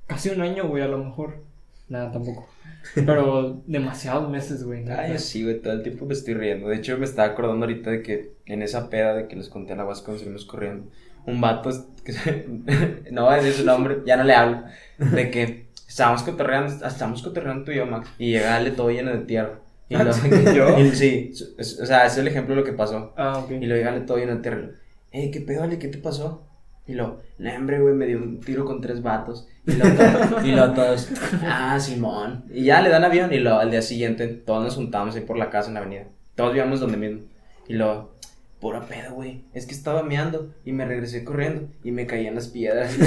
casi 0.06 0.30
un 0.30 0.41
año, 0.41 0.68
güey, 0.68 0.84
a 0.84 0.88
lo 0.88 0.98
mejor. 1.03 1.43
Nada, 1.89 2.11
tampoco. 2.11 2.48
Pero 2.93 3.61
demasiados 3.68 4.30
meses, 4.30 4.64
güey. 4.64 4.81
neta. 4.84 5.02
Ay, 5.02 5.18
sí, 5.18 5.43
güey, 5.43 5.60
todo 5.61 5.73
el 5.73 5.81
tiempo 5.84 6.06
me 6.06 6.14
estoy 6.14 6.34
riendo. 6.34 6.68
De 6.68 6.76
hecho, 6.76 6.98
me 6.98 7.06
estaba 7.06 7.30
acordando 7.30 7.65
ahorita 7.65 7.89
de 7.89 8.02
que 8.03 8.31
en 8.45 8.61
esa 8.61 8.89
peda 8.89 9.14
de 9.14 9.27
que 9.27 9.35
les 9.35 9.49
conté 9.49 9.73
a 9.73 9.76
la 9.77 9.84
base 9.84 10.03
cuando 10.03 10.19
salimos 10.19 10.45
corriendo, 10.45 10.88
un 11.26 11.39
vato, 11.39 11.69
que 12.03 12.11
se- 12.14 12.45
no 13.11 13.26
voy 13.26 13.34
a 13.34 13.38
decir 13.38 13.53
su 13.53 13.65
nombre, 13.65 13.99
ya 14.06 14.18
no 14.18 14.23
le 14.26 14.34
hablo, 14.35 14.64
de 14.98 15.31
que 15.31 15.68
estábamos 15.88 16.23
cotorreando, 16.23 16.85
estábamos 16.85 17.22
cotorreando 17.22 17.64
tú 17.65 17.72
y 17.72 17.76
yo, 17.77 17.85
Max, 17.85 18.10
y 18.18 18.31
llega 18.31 18.56
Ale 18.56 18.72
todo 18.72 18.89
lleno 18.91 19.11
de 19.11 19.19
tierra. 19.19 19.60
Y 19.89 19.95
lo, 19.98 20.53
¿Yo? 20.53 20.80
y- 20.80 20.91
sí, 20.95 21.31
o 21.60 21.64
sea, 21.85 22.06
ese 22.06 22.14
es 22.14 22.18
el 22.19 22.27
ejemplo 22.30 22.56
de 22.56 22.61
lo 22.61 22.65
que 22.65 22.72
pasó. 22.73 23.14
Ah, 23.18 23.39
ok. 23.39 23.52
Y 23.52 23.65
lo 23.65 23.76
llega 23.76 23.89
Ale 23.91 24.02
todo 24.02 24.18
lleno 24.18 24.35
de 24.35 24.41
tierra. 24.41 24.69
Ey, 25.11 25.29
¿qué 25.31 25.41
pedo, 25.41 25.63
Ale? 25.63 25.77
¿Qué 25.79 25.88
te 25.89 25.97
pasó? 25.97 26.43
Y 26.88 26.93
lo, 26.93 27.19
no, 27.38 27.55
hombre, 27.55 27.79
güey, 27.79 27.93
me 27.93 28.05
dio 28.07 28.17
un 28.17 28.39
tiro 28.39 28.65
con 28.65 28.81
tres 28.81 29.01
vatos. 29.01 29.47
Y 29.67 29.73
lo, 29.73 29.83
to- 29.85 30.41
y 30.45 30.51
lo 30.51 30.73
todos, 30.73 31.09
ah, 31.45 31.77
Simón. 31.79 32.45
Y 32.51 32.63
ya 32.65 32.81
le 32.81 32.89
dan 32.89 33.03
avión. 33.03 33.31
Y 33.33 33.39
lo, 33.39 33.59
al 33.59 33.71
día 33.71 33.81
siguiente, 33.81 34.27
todos 34.27 34.63
nos 34.63 34.75
juntamos 34.75 35.15
ahí 35.15 35.21
por 35.21 35.38
la 35.38 35.49
casa 35.49 35.67
en 35.67 35.75
la 35.75 35.81
avenida. 35.81 36.05
Todos 36.35 36.53
vivíamos 36.53 36.79
donde 36.79 36.97
mismo. 36.97 37.21
Y 37.67 37.73
lo, 37.73 38.11
pura 38.59 38.81
pedo, 38.85 39.13
güey. 39.13 39.43
Es 39.53 39.65
que 39.65 39.73
estaba 39.73 40.01
meando 40.03 40.53
y 40.65 40.71
me 40.71 40.85
regresé 40.85 41.23
corriendo 41.23 41.67
y 41.83 41.91
me 41.91 42.07
caí 42.07 42.25
en 42.27 42.35
las 42.35 42.47
piedras. 42.47 42.91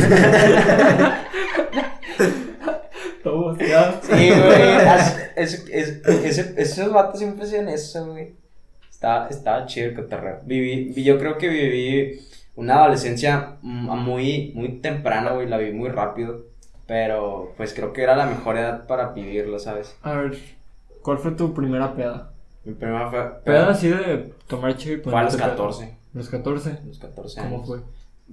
Todo. 3.23 3.57
Sí, 3.57 3.63
güey. 4.11 4.63
es- 5.37 5.65
es- 5.69 6.03
ese- 6.07 6.55
esos 6.59 6.93
vatos 6.93 7.19
siempre 7.19 7.45
hacían 7.45 7.69
eso, 7.69 8.07
güey. 8.13 8.35
Estaba, 9.05 9.29
estaba 9.29 9.67
chido 9.67 9.89
el 9.89 9.95
cotorreo. 9.95 10.39
Viví, 10.45 10.93
vi- 10.95 11.05
yo 11.05 11.19
creo 11.19 11.37
que 11.37 11.49
viví 11.49 12.21
una 12.57 12.77
adolescencia 12.77 13.57
mm, 13.61 13.91
muy, 13.99 14.53
muy 14.55 14.79
temprana, 14.81 15.33
güey. 15.33 15.47
La 15.47 15.59
viví 15.59 15.73
muy 15.77 15.91
rápido. 15.91 16.47
Pero, 16.87 17.53
pues 17.59 17.75
creo 17.75 17.93
que 17.93 18.03
era 18.03 18.17
la 18.17 18.27
mejor 18.27 18.57
edad 18.57 18.87
para 18.87 19.13
vivirlo, 19.13 19.59
¿sabes? 19.59 19.97
A 20.03 20.13
ver, 20.15 20.39
¿cuál 21.03 21.19
fue 21.19 21.33
tu 21.33 21.53
primera 21.55 21.95
peda? 21.95 22.33
Mi 22.65 22.73
primera 22.75 23.11
fue. 23.11 23.23
Peda 23.45 23.71
así 23.71 23.89
de 23.89 24.33
tomar 24.47 24.75
chido 24.77 24.97
y 24.97 25.01
Fue 25.01 25.15
a 25.15 25.23
los 25.25 25.35
ponerte 25.37 25.55
pedo. 25.57 25.67
14. 25.69 25.95
¿Los 26.15 26.29
14? 26.31 26.71
A 26.71 26.81
los 26.87 26.99
14 26.99 27.41
años. 27.41 27.53
¿Cómo 27.53 27.65
fue? 27.67 27.79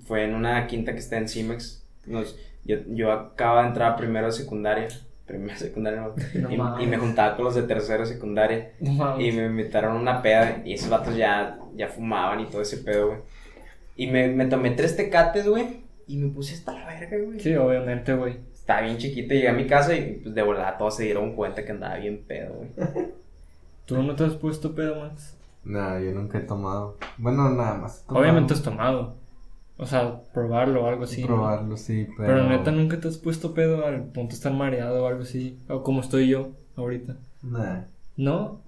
Fue 0.06 0.24
en 0.24 0.36
una 0.36 0.68
quinta 0.68 0.94
que 0.94 1.00
está 1.00 1.18
en 1.18 1.28
Cimex. 1.28 1.84
Nos, 2.06 2.38
yo, 2.64 2.78
yo 2.90 3.12
acababa 3.12 3.64
de 3.64 3.68
entrar 3.70 3.96
primero 3.98 4.28
de 4.28 4.32
secundaria. 4.34 4.88
Primero 5.32 5.54
de 5.54 5.60
secundaria, 5.60 6.02
no. 6.02 6.14
No 6.50 6.82
y, 6.82 6.86
me 6.88 6.98
juntaba 6.98 7.38
con 7.38 7.46
los 7.46 7.56
de 7.56 7.64
tercero 7.64 8.06
secundaria. 8.06 8.74
No. 8.82 9.20
Y 9.20 9.32
me 9.32 9.46
invitaron 9.46 9.96
a 9.96 10.00
una 10.00 10.22
peda 10.22 10.62
y 10.66 10.74
esos 10.74 10.90
vatos 10.90 11.16
ya, 11.16 11.58
ya 11.74 11.88
fumaban 11.88 12.42
y 12.42 12.48
todo 12.48 12.62
ese 12.62 12.78
pedo, 12.78 13.08
güey. 13.08 13.20
Y 13.96 14.08
me, 14.08 14.28
me 14.28 14.46
tomé 14.48 14.72
tres 14.72 14.98
tecates, 14.98 15.48
güey. 15.48 15.84
Y 16.06 16.18
me 16.18 16.34
puse 16.34 16.56
hasta 16.56 16.74
la 16.74 16.86
verga, 16.86 17.18
güey. 17.18 17.40
Sí, 17.40 17.56
obviamente, 17.56 18.14
güey. 18.14 18.40
Estaba 18.54 18.82
bien 18.82 18.98
chiquito, 18.98 19.34
llegué 19.34 19.48
a 19.48 19.54
mi 19.54 19.68
casa 19.68 19.96
y 19.96 20.20
pues 20.22 20.36
de 20.36 20.42
volada 20.42 20.78
todos 20.78 20.98
se 20.98 21.04
dieron 21.04 21.34
cuenta 21.34 21.64
que 21.64 21.72
andaba 21.72 21.96
bien 21.96 22.26
pedo, 22.28 22.56
güey. 22.56 22.70
¿Tú 23.86 24.04
no 24.04 24.14
te 24.14 24.26
has 24.26 24.34
puesto 24.34 24.76
pedo, 24.76 25.00
Max? 25.00 25.38
Nada, 25.64 26.02
yo 26.02 26.12
nunca 26.12 26.40
he 26.40 26.42
tomado. 26.42 26.98
Bueno, 27.18 27.50
nada 27.52 27.76
más. 27.76 28.04
tomado. 28.06 28.22
Obviamente 28.22 28.54
has 28.54 28.64
tomado. 28.64 29.16
O 29.82 29.88
sea, 29.88 30.22
probarlo 30.32 30.84
o 30.84 30.88
algo 30.88 31.06
así. 31.06 31.22
¿no? 31.22 31.28
Probarlo, 31.28 31.76
sí, 31.76 32.08
pero. 32.16 32.36
Pero 32.36 32.48
neta 32.48 32.70
nunca 32.70 33.00
te 33.00 33.08
has 33.08 33.18
puesto 33.18 33.56
pedo 33.56 33.84
al 33.88 34.04
punto 34.04 34.30
de 34.30 34.36
estar 34.36 34.54
mareado 34.54 35.04
o 35.04 35.08
algo 35.08 35.24
así. 35.24 35.58
O 35.68 35.82
como 35.82 36.02
estoy 36.02 36.30
yo 36.30 36.52
ahorita. 36.76 37.18
Nah. 37.42 37.86
¿No? 38.16 38.62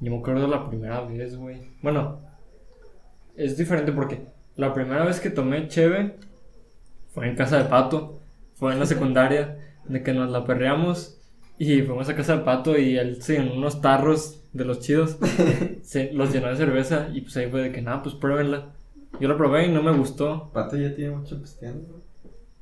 Yo 0.00 0.10
me 0.10 0.18
acuerdo 0.18 0.48
la 0.48 0.68
primera 0.68 1.00
vez, 1.02 1.36
güey. 1.36 1.60
Bueno, 1.80 2.18
es 3.36 3.56
diferente 3.56 3.92
porque 3.92 4.26
la 4.56 4.74
primera 4.74 5.04
vez 5.04 5.20
que 5.20 5.30
tomé 5.30 5.68
cheve 5.68 6.16
fue 7.12 7.28
en 7.28 7.36
casa 7.36 7.58
de 7.58 7.64
Pato. 7.66 8.18
Fue 8.56 8.72
en 8.72 8.80
la 8.80 8.86
secundaria, 8.94 9.58
de 9.86 10.02
que 10.02 10.12
nos 10.12 10.30
la 10.32 10.44
perreamos 10.44 11.20
y 11.56 11.82
fuimos 11.82 12.08
a 12.08 12.16
casa 12.16 12.38
de 12.38 12.42
Pato 12.42 12.76
y 12.76 12.98
él 12.98 13.22
se 13.22 13.36
en 13.36 13.52
unos 13.52 13.80
tarros 13.80 14.42
de 14.52 14.64
los 14.64 14.80
chidos 14.80 15.18
se 15.82 16.12
los 16.12 16.32
llenó 16.32 16.48
de 16.48 16.56
cerveza 16.56 17.08
y 17.14 17.20
pues 17.20 17.36
ahí 17.36 17.48
fue 17.48 17.62
de 17.62 17.70
que 17.70 17.80
nada, 17.80 18.02
pues 18.02 18.16
pruébenla. 18.16 18.72
Yo 19.20 19.28
la 19.28 19.36
probé 19.36 19.66
y 19.66 19.72
no 19.72 19.82
me 19.82 19.96
gustó. 19.96 20.50
Pato 20.52 20.76
ya 20.76 20.94
tiene 20.94 21.16
mucho 21.16 21.40
pisteando. 21.40 21.88
¿no? 21.88 22.06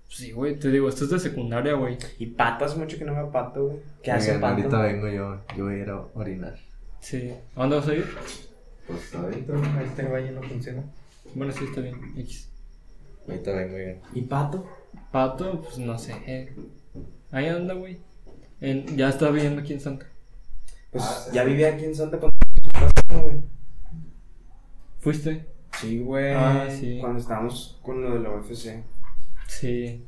Sí, 0.09 0.31
güey, 0.33 0.57
te 0.59 0.71
digo, 0.71 0.89
esto 0.89 1.05
es 1.05 1.11
de 1.11 1.19
secundaria, 1.19 1.75
güey. 1.75 1.99
Y 2.19 2.27
pato 2.27 2.65
hace 2.65 2.79
mucho 2.79 2.97
que 2.97 3.05
no 3.05 3.15
veo 3.15 3.31
pato, 3.33 3.67
güey. 3.67 3.79
¿Qué 4.03 4.13
hace 4.13 4.37
Oigan, 4.37 4.41
pato? 4.41 4.77
Ahorita 4.77 4.83
vengo 4.83 5.09
yo. 5.09 5.41
Yo 5.57 5.65
voy 5.65 5.75
a 5.75 5.79
ir 5.79 5.91
a 5.91 6.01
orinar. 6.15 6.55
Sí. 7.01 7.35
¿A 7.57 7.61
dónde 7.61 7.77
vas 7.77 7.89
a 7.89 7.95
ir? 7.95 8.07
Pues 8.87 9.15
adentro. 9.15 9.61
Este 9.83 10.03
baño 10.05 10.33
no 10.33 10.43
funciona. 10.43 10.83
Bueno, 11.35 11.53
sí, 11.53 11.65
está 11.65 11.81
bien. 11.81 11.97
X. 12.17 12.49
Ahorita 13.27 13.53
vengo 13.53 13.77
yo. 13.79 14.01
¿Y 14.15 14.23
pato? 14.23 14.69
Pato, 15.11 15.63
pues 15.63 15.79
no 15.79 15.99
sé. 15.99 16.53
Ahí 17.33 17.47
anda, 17.49 17.75
güey. 17.75 17.99
En- 18.61 18.97
Ya 18.97 19.09
está 19.09 19.31
viviendo 19.31 19.63
aquí 19.63 19.73
en 19.73 19.81
Santa. 19.81 20.07
Pues 20.93 21.03
Ah, 21.05 21.27
ya 21.33 21.43
vivía 21.45 21.71
aquí 21.75 21.85
en 21.87 21.95
Santa 21.97 22.21
con 22.21 22.31
güey. 23.23 23.43
¿Fuiste? 25.01 25.47
Sí, 25.81 25.99
güey. 26.01 26.33
Ah, 26.35 26.67
sí. 26.71 26.99
Cuando 27.01 27.19
estábamos 27.21 27.79
con 27.83 28.03
lo 28.03 28.15
de 28.15 28.21
la 28.21 28.31
UFC. 28.31 28.83
Sí. 29.47 30.05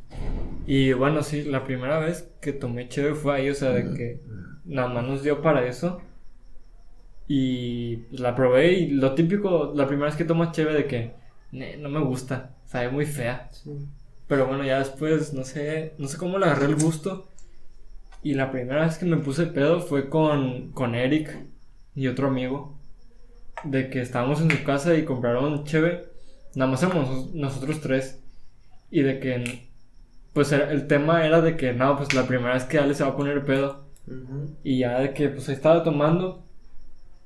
Y 0.67 0.93
bueno, 0.93 1.23
sí, 1.23 1.43
la 1.45 1.65
primera 1.65 1.99
vez 1.99 2.31
que 2.41 2.53
tomé 2.53 2.89
chévere 2.89 3.15
fue 3.15 3.35
ahí, 3.37 3.51
o 3.51 3.55
sea, 3.55 3.71
de 3.71 3.95
que 3.95 4.21
nada 4.65 4.89
más 4.89 5.05
nos 5.05 5.23
dio 5.23 5.43
para 5.43 5.67
eso. 5.67 6.01
Y 7.29 7.97
pues, 8.09 8.21
la 8.21 8.35
probé 8.35 8.73
y 8.75 8.89
lo 8.93 9.15
típico, 9.15 9.73
la 9.75 9.87
primera 9.87 10.07
vez 10.07 10.17
que 10.17 10.25
tomas 10.25 10.53
chévere 10.53 10.77
de 10.79 10.87
que 10.87 11.13
"Ne, 11.53 11.77
no 11.77 11.89
me 11.89 12.01
gusta, 12.01 12.55
sabe 12.67 12.89
muy 12.91 13.07
fea. 13.07 13.51
Pero 14.29 14.47
bueno, 14.47 14.65
ya 14.65 14.79
después, 14.79 15.33
no 15.35 15.45
sé, 15.45 15.95
no 15.99 16.09
sé 16.09 16.19
cómo 16.19 16.39
le 16.39 16.47
agarré 16.47 16.67
el 16.67 16.77
gusto. 16.77 17.29
Y 18.23 18.35
la 18.35 18.51
primera 18.51 18.85
vez 18.87 18.99
que 18.99 19.07
me 19.07 19.19
puse 19.19 19.47
pedo 19.47 19.81
fue 19.81 20.09
con, 20.09 20.73
con 20.73 20.95
Eric 20.95 21.31
y 21.95 22.09
otro 22.09 22.29
amigo. 22.29 22.76
De 23.71 23.91
que 23.91 24.01
estábamos 24.01 24.41
en 24.41 24.51
su 24.51 24.65
casa 24.65 24.95
y 24.95 25.05
compraron 25.05 25.65
cheve. 25.65 26.07
Nada 26.55 26.71
más 26.71 26.83
éramos 26.83 27.35
nosotros 27.35 27.81
tres. 27.81 28.21
Y 28.91 29.03
de 29.03 29.19
que, 29.21 29.69
pues 30.33 30.53
el 30.53 30.87
tema 30.87 31.27
era 31.27 31.41
de 31.41 31.57
que, 31.57 31.73
no, 31.73 31.97
pues 31.97 32.15
la 32.15 32.27
primera 32.27 32.55
vez 32.55 32.65
que 32.65 32.79
Ale 32.79 32.95
se 32.95 33.05
va 33.05 33.11
a 33.11 33.17
poner 33.17 33.45
pedo. 33.45 33.85
Y 34.63 34.79
ya 34.81 35.01
de 35.01 35.13
que, 35.13 35.29
pues 35.29 35.49
estaba 35.49 35.83
tomando. 35.83 36.45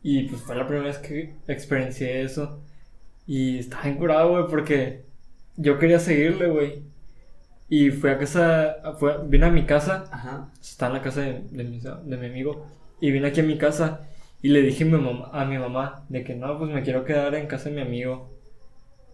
Y 0.03 0.25
pues 0.25 0.41
fue 0.43 0.57
la 0.57 0.67
primera 0.67 0.87
vez 0.87 0.99
que 0.99 1.35
experiencié 1.47 2.23
eso. 2.23 2.61
Y 3.27 3.59
estaba 3.59 3.89
encurado, 3.89 4.31
güey, 4.31 4.45
porque 4.49 5.05
yo 5.57 5.79
quería 5.79 5.99
seguirle, 6.01 6.49
güey. 6.49 6.83
Y 7.69 7.91
fui 7.91 8.11
a 8.11 8.19
casa, 8.19 8.77
fue, 8.99 9.17
vine 9.29 9.47
a 9.47 9.51
mi 9.51 9.65
casa, 9.65 10.07
Ajá. 10.11 10.49
está 10.61 10.89
en 10.89 10.95
la 10.95 11.03
casa 11.03 11.21
de, 11.21 11.45
de, 11.51 11.63
mi, 11.63 11.79
de 11.79 12.17
mi 12.17 12.27
amigo, 12.27 12.67
y 13.01 13.13
vine 13.13 13.29
aquí 13.29 13.41
a 13.41 13.45
mi 13.45 13.59
casa 13.59 14.01
y 14.43 14.49
le 14.49 14.63
dije 14.63 14.85
a 14.85 14.87
mi, 14.87 14.93
mamá, 14.99 15.31
a 15.33 15.45
mi 15.45 15.59
mamá 15.59 16.05
de 16.09 16.25
que 16.25 16.35
no, 16.35 16.59
pues 16.59 16.71
me 16.71 16.83
quiero 16.83 17.05
quedar 17.05 17.35
en 17.35 17.47
casa 17.47 17.69
de 17.69 17.77
mi 17.77 17.83
amigo. 17.83 18.29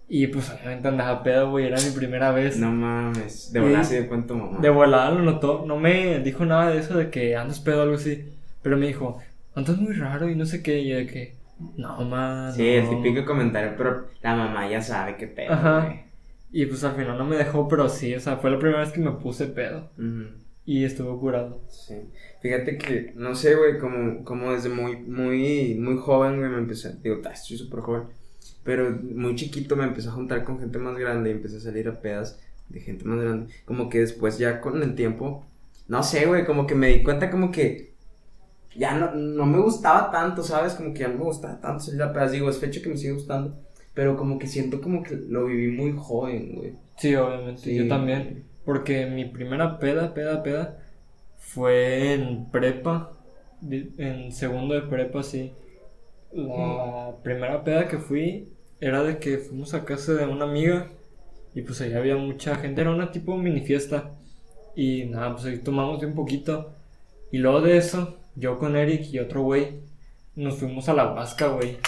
Y 0.09 0.29
pues 0.29 0.51
obviamente 0.51 0.87
andaba 0.87 1.23
pedo, 1.25 1.51
güey, 1.51 1.67
era 1.67 1.81
mi 1.81 1.91
primera 1.91 2.31
vez. 2.31 2.57
No 2.59 2.71
mames. 2.71 3.53
De 3.53 3.59
volada 3.59 3.89
dio 3.89 4.09
cuenta 4.09 4.29
tu 4.29 4.37
mamá. 4.37 4.61
De 4.61 4.71
volada 4.71 5.11
lo 5.11 5.23
notó, 5.23 5.65
no 5.67 5.79
me 5.79 6.21
dijo 6.21 6.47
nada 6.47 6.71
de 6.71 6.79
eso 6.79 6.97
de 6.97 7.11
que 7.11 7.35
andas 7.35 7.59
pedo 7.59 7.81
o 7.81 7.83
algo 7.83 7.97
así, 7.97 8.33
pero 8.63 8.77
me 8.77 8.87
dijo, 8.87 9.19
andas 9.57 9.79
muy 9.79 9.95
raro 9.95 10.29
y 10.31 10.37
no 10.37 10.47
sé 10.47 10.63
qué, 10.63 10.79
y 10.79 10.91
yo 10.91 10.97
de 10.97 11.07
que, 11.07 11.35
no, 11.77 12.01
man. 12.03 12.53
Sí, 12.53 12.69
el 12.69 12.85
no". 12.85 12.91
típico 12.91 13.25
comentario, 13.25 13.73
pero 13.77 14.07
la 14.23 14.37
mamá 14.37 14.69
ya 14.71 14.81
sabe 14.81 15.17
qué 15.17 15.27
pedo, 15.27 15.53
Ajá. 15.53 16.03
Y 16.53 16.67
pues 16.67 16.85
al 16.85 16.95
final 16.95 17.19
no 17.19 17.25
me 17.25 17.37
dejó, 17.37 17.67
pero 17.67 17.89
sí, 17.89 18.15
o 18.15 18.21
sea, 18.21 18.37
fue 18.37 18.51
la 18.51 18.59
primera 18.59 18.81
vez 18.81 18.93
que 18.93 19.01
me 19.01 19.11
puse 19.11 19.47
pedo. 19.47 19.91
Y 20.67 20.85
estuvo 20.85 21.19
curado. 21.19 21.61
Sí. 21.71 21.95
Fíjate 22.43 22.77
que, 22.77 23.13
no 23.17 23.35
sé, 23.35 23.55
güey, 23.55 23.79
como, 23.79 24.25
como 24.25 24.53
desde 24.53 24.69
muy, 24.69 24.97
muy, 24.97 25.75
muy 25.77 25.97
joven, 25.97 26.39
güey, 26.39 26.51
me 26.51 26.59
empecé, 26.59 26.97
digo, 27.03 27.21
estoy 27.33 27.57
súper 27.57 27.81
joven, 27.81 28.03
pero 28.65 28.91
muy 28.91 29.35
chiquito 29.37 29.77
me 29.77 29.85
empecé 29.85 30.09
a 30.09 30.13
juntar 30.13 30.45
con 30.45 30.59
gente 30.61 30.79
más 30.79 30.97
grande 30.99 31.31
y 31.31 31.33
empecé 31.33 31.57
a 31.57 31.61
salir 31.61 31.89
a 31.89 32.01
pedas 32.01 32.39
de 32.69 32.81
gente 32.81 33.05
más 33.05 33.19
grande. 33.21 33.53
Como 33.65 33.89
que 33.89 34.01
después 34.01 34.39
ya 34.39 34.61
con 34.61 34.83
el 34.83 34.95
tiempo, 34.95 35.45
no 35.89 36.03
sé, 36.03 36.27
güey, 36.27 36.45
como 36.45 36.67
que 36.67 36.75
me 36.75 36.89
di 36.89 37.03
cuenta 37.03 37.31
como 37.31 37.51
que 37.53 37.93
ya 38.77 38.99
no, 38.99 39.15
no 39.15 39.47
me 39.47 39.59
gustaba 39.59 40.11
tanto, 40.11 40.43
¿sabes? 40.43 40.75
Como 40.75 40.93
que 40.93 41.01
ya 41.01 41.09
no 41.09 41.19
me 41.19 41.25
gustaba 41.25 41.61
tanto 41.61 41.85
salir 41.85 42.03
a 42.03 42.13
pedas. 42.13 42.33
Digo, 42.33 42.51
es 42.51 42.59
fecha 42.59 42.83
que 42.83 42.89
me 42.91 42.97
sigue 42.97 43.13
gustando, 43.13 43.57
pero 43.95 44.17
como 44.17 44.39
que 44.39 44.47
siento 44.47 44.81
como 44.83 45.03
que 45.03 45.17
lo 45.17 45.47
viví 45.47 45.75
muy 45.77 45.95
joven, 45.97 46.55
güey. 46.57 46.73
Sí, 46.99 47.15
obviamente, 47.15 47.63
Sí. 47.63 47.77
yo 47.77 47.89
también. 47.89 48.45
Porque 48.67 49.07
mi 49.07 49.25
primera 49.25 49.79
peda, 49.79 50.13
peda, 50.13 50.43
peda 50.43 50.79
fue 51.39 52.13
en 52.13 52.51
prepa, 52.51 53.13
en 53.63 54.33
segundo 54.33 54.75
de 54.75 54.83
prepa, 54.83 55.23
sí. 55.23 55.53
La 56.33 57.15
primera 57.23 57.65
peda 57.65 57.89
que 57.89 57.97
fui 57.97 58.49
era 58.81 59.03
de 59.03 59.19
que 59.19 59.39
fuimos 59.39 59.73
a 59.73 59.87
casa 59.87 60.13
de 60.13 60.27
una 60.27 60.45
amiga 60.45 60.89
y 61.55 61.63
pues 61.63 61.81
ahí 61.81 61.95
había 61.95 62.17
mucha 62.17 62.57
gente, 62.57 62.83
era 62.83 62.91
una 62.91 63.11
tipo 63.11 63.37
mini 63.39 63.63
fiesta. 63.63 64.11
Y 64.75 65.05
nada, 65.07 65.33
pues 65.33 65.47
ahí 65.47 65.59
tomamos 65.59 66.01
de 66.01 66.07
un 66.07 66.15
poquito. 66.15 66.73
Y 67.33 67.39
luego 67.39 67.63
de 67.63 67.79
eso, 67.79 68.19
yo 68.35 68.59
con 68.59 68.77
Eric 68.77 69.07
y 69.13 69.19
otro 69.21 69.43
güey 69.43 69.81
nos 70.35 70.57
fuimos 70.57 70.89
a 70.89 70.95
la 70.95 71.15
Huasca, 71.15 71.49
güey. 71.49 71.79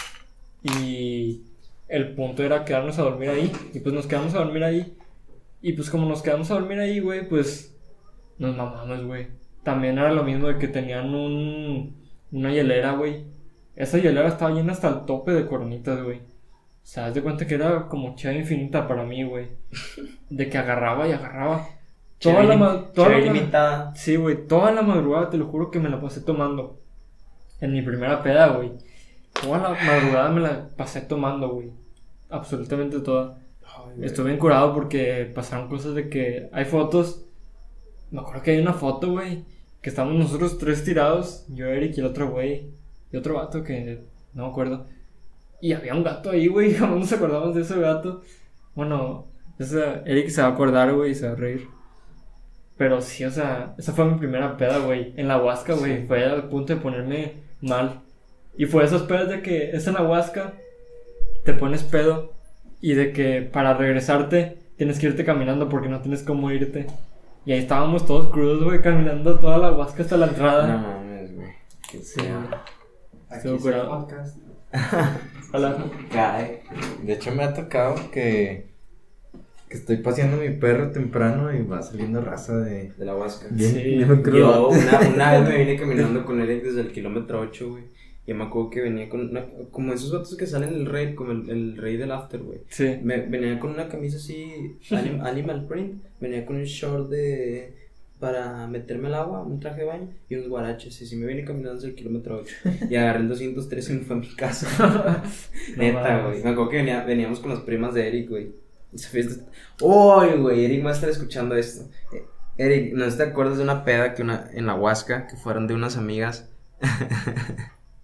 Y 0.63 1.43
el 1.89 2.15
punto 2.15 2.43
era 2.43 2.65
quedarnos 2.65 2.99
a 2.99 3.03
dormir 3.03 3.29
ahí. 3.29 3.53
Y 3.75 3.81
pues 3.81 3.95
nos 3.95 4.07
quedamos 4.07 4.35
a 4.35 4.39
dormir 4.39 4.65
ahí. 4.65 4.98
Y 5.61 5.73
pues 5.73 5.91
como 5.91 6.09
nos 6.09 6.23
quedamos 6.23 6.51
a 6.51 6.55
dormir 6.55 6.79
ahí, 6.79 7.01
güey, 7.01 7.29
pues 7.29 7.77
nos 8.39 8.57
mamamos, 8.57 9.05
güey. 9.05 9.29
También 9.65 9.99
era 9.99 10.13
lo 10.13 10.23
mismo 10.25 10.49
de 10.49 10.59
que 10.59 10.69
tenían 10.69 11.15
un, 11.15 11.97
una 12.33 12.53
hielera, 12.53 12.93
güey. 12.93 13.25
Esa 13.77 13.99
hielera 13.99 14.29
estaba 14.29 14.53
llena 14.53 14.73
hasta 14.73 14.89
el 14.89 15.05
tope 15.05 15.33
de 15.33 15.47
coronitas, 15.47 16.03
güey. 16.03 16.19
O 16.19 16.91
sea, 16.91 17.07
haz 17.07 17.15
de 17.15 17.23
cuenta 17.23 17.47
que 17.47 17.55
era 17.57 17.87
como 17.89 18.15
chava 18.17 18.35
infinita 18.35 18.89
para 18.89 19.05
mí, 19.05 19.23
güey. 19.25 19.49
De 20.31 20.49
que 20.49 20.57
agarraba 20.59 21.07
y 21.09 21.13
agarraba. 21.13 21.69
Toda 22.19 22.43
la, 22.45 22.91
toda 22.93 23.11
la- 23.11 23.19
limitada. 23.19 23.95
Sí, 23.95 24.17
güey, 24.17 24.47
toda 24.47 24.73
la 24.73 24.83
madrugada, 24.83 25.31
te 25.31 25.37
lo 25.37 25.47
juro 25.47 25.71
que 25.71 25.81
me 25.81 25.89
la 25.89 26.01
pasé 26.01 26.21
tomando. 26.23 26.81
En 27.61 27.73
mi 27.73 27.83
primera 27.83 28.23
peda, 28.23 28.49
güey. 28.49 28.73
Toda 29.43 29.59
la 29.59 29.69
madrugada 29.71 30.31
me 30.31 30.41
la 30.41 30.69
pasé 30.77 31.03
tomando, 31.03 31.49
güey. 31.51 31.73
Absolutamente 32.31 33.01
toda. 33.01 33.39
Ay. 33.97 34.05
Estuve 34.05 34.27
bien 34.27 34.39
curado 34.39 34.75
porque 34.75 35.31
pasaron 35.35 35.69
cosas 35.69 35.95
de 35.95 36.09
que 36.09 36.49
hay 36.53 36.65
fotos. 36.65 37.25
Me 38.11 38.21
acuerdo 38.21 38.43
que 38.43 38.53
hay 38.53 38.61
una 38.61 38.73
foto, 38.73 39.11
güey, 39.13 39.45
que 39.83 39.91
estamos 39.91 40.15
nosotros 40.15 40.59
tres 40.59 40.85
tirados, 40.85 41.45
yo, 41.49 41.67
Eric 41.67 41.97
y 41.97 42.01
el 42.01 42.07
otro 42.07 42.31
güey, 42.31 42.71
y 43.13 43.17
otro 43.17 43.35
vato 43.35 43.63
que 43.63 44.01
no 44.33 44.45
me 44.45 44.51
acuerdo. 44.51 44.87
Y 45.61 45.73
había 45.73 45.95
un 45.95 46.05
gato 46.05 46.31
ahí, 46.31 46.47
güey, 46.47 46.75
jamás 46.75 46.99
nos 46.99 47.13
acordamos 47.13 47.55
de 47.55 47.63
ese 47.63 47.79
gato. 47.79 48.23
Bueno, 48.75 49.27
esa, 49.59 50.03
Eric 50.07 50.29
se 50.29 50.41
va 50.41 50.49
a 50.49 50.53
acordar, 50.53 50.95
güey, 50.95 51.11
y 51.11 51.15
se 51.15 51.27
va 51.27 51.33
a 51.33 51.37
reír. 51.37 51.69
Pero 52.79 53.01
sí, 53.01 53.25
o 53.25 53.31
sea, 53.31 53.75
esa 53.77 53.93
fue 53.93 54.05
mi 54.05 54.19
primera 54.19 54.57
peda, 54.57 54.79
güey. 54.79 55.13
En 55.17 55.27
la 55.27 55.43
Huasca, 55.43 55.75
güey. 55.75 56.07
Fue 56.07 56.25
al 56.25 56.49
punto 56.49 56.75
de 56.75 56.81
ponerme 56.81 57.35
mal. 57.61 58.03
Y 58.57 58.67
fue 58.67 58.85
esos 58.85 59.03
pedos 59.03 59.29
de 59.29 59.43
que 59.43 59.73
es 59.73 59.87
en 59.89 59.95
la 59.95 60.03
Huasca, 60.03 60.55
te 61.45 61.55
pones 61.55 61.83
pedo. 61.83 62.33
Y 62.81 62.95
de 62.95 63.13
que 63.13 63.43
para 63.43 63.75
regresarte 63.75 64.59
tienes 64.77 64.99
que 64.99 65.07
irte 65.07 65.25
caminando 65.25 65.69
porque 65.69 65.89
no 65.89 66.01
tienes 66.01 66.23
cómo 66.23 66.51
irte. 66.51 66.87
Y 67.45 67.53
ahí 67.53 67.59
estábamos 67.61 68.07
todos 68.07 68.31
crudos, 68.31 68.63
güey, 68.63 68.81
caminando 68.83 69.39
toda 69.39 69.59
la 69.59 69.73
Huasca 69.73 70.03
hasta 70.03 70.17
la 70.17 70.27
entrada. 70.27 70.67
No 70.67 70.79
mames, 70.79 71.35
güey. 71.35 71.49
Sí. 72.03 72.21
Aquí 73.31 73.37
Estuvo 73.39 73.57
sí 73.57 73.63
curado. 73.63 73.89
podcast. 74.01 74.39
Hola. 75.53 75.77
Cae. 76.13 76.63
De 77.03 77.13
hecho, 77.15 77.33
me 77.35 77.43
ha 77.45 77.55
tocado 77.55 77.95
que, 78.13 78.69
que 79.69 79.77
estoy 79.77 79.97
paseando 79.99 80.37
mi 80.37 80.51
perro 80.51 80.91
temprano 80.91 81.53
y 81.55 81.63
va 81.63 81.83
saliendo 81.83 82.21
raza 82.21 82.57
de. 82.59 82.93
De 82.93 83.05
la 83.05 83.15
Huasca. 83.17 83.47
Bien, 83.51 83.73
Sí. 83.73 83.83
bien 83.83 84.23
crudo. 84.23 84.39
Yo 84.39 84.69
una, 84.69 85.01
una 85.15 85.33
vez 85.41 85.49
me 85.49 85.57
vine 85.65 85.77
caminando 85.77 86.25
con 86.25 86.41
Eric 86.41 86.63
desde 86.65 86.83
el 86.83 86.93
kilómetro 86.93 87.41
8, 87.41 87.71
güey. 87.71 87.85
Y 88.29 88.35
me 88.35 88.45
acuerdo 88.45 88.69
que 88.69 88.83
venía 88.83 89.09
con 89.09 89.31
una, 89.31 89.47
como 89.71 89.95
esos 89.95 90.13
vatos 90.13 90.37
que 90.37 90.47
salen 90.47 90.75
el 90.75 90.85
rey, 90.87 91.15
como 91.15 91.33
el, 91.33 91.49
el 91.49 91.77
rey 91.79 91.97
del 91.97 92.13
after, 92.13 92.41
güey. 92.43 92.61
Sí. 92.69 92.99
Me, 93.03 93.23
venía 93.23 93.59
con 93.59 93.71
una 93.71 93.89
camisa 93.89 94.19
así, 94.19 94.77
anim- 94.91 95.23
animal 95.27 95.65
print, 95.67 96.03
venía 96.21 96.45
con 96.45 96.57
un 96.57 96.65
short 96.65 97.09
de 97.09 97.73
para 98.21 98.67
meterme 98.67 99.07
al 99.07 99.15
agua, 99.15 99.43
un 99.43 99.61
traje 99.61 99.81
de 99.83 99.87
baño 99.87 100.09
y 100.29 100.35
unos 100.35 100.49
guaraches. 100.49 101.01
Y 101.01 101.07
si 101.07 101.17
me 101.17 101.27
vine 101.27 101.45
caminando 101.45 101.77
desde 101.77 101.89
el 101.89 101.95
kilómetro 101.95 102.37
8 102.43 102.55
y 102.91 102.97
agarré 102.97 103.21
el 103.21 103.29
203 103.29 103.91
y 103.91 103.93
me 103.95 104.01
fue 104.01 104.17
a 104.17 104.19
mi 104.19 104.29
casa. 104.35 105.23
Neta, 105.77 106.27
güey. 106.27 106.43
Me 106.43 106.51
acuerdo 106.51 106.69
que 106.69 106.77
venía- 106.79 107.05
veníamos 107.05 107.41
con 107.41 107.51
las 107.51 107.61
primas 107.61 107.95
de 107.95 108.09
Eric, 108.09 108.29
güey. 108.29 108.51
Fiesta. 108.95 109.45
¡Uy, 109.81 110.37
güey! 110.39 110.65
Eric 110.67 110.85
va 110.85 110.91
a 110.91 110.95
estar 110.95 111.09
escuchando 111.09 111.55
esto. 111.55 111.89
Eh, 112.13 112.25
Eric, 112.59 112.93
¿no 112.95 113.09
te 113.09 113.23
acuerdas 113.23 113.57
de 113.57 113.63
una 113.63 113.85
peda 113.85 114.13
que 114.15 114.23
una, 114.23 114.51
en 114.53 114.67
la 114.67 114.75
Huasca 114.75 115.27
que 115.29 115.37
fueron 115.37 115.67
de 115.67 115.75
unas 115.75 115.97
amigas? 115.97 116.51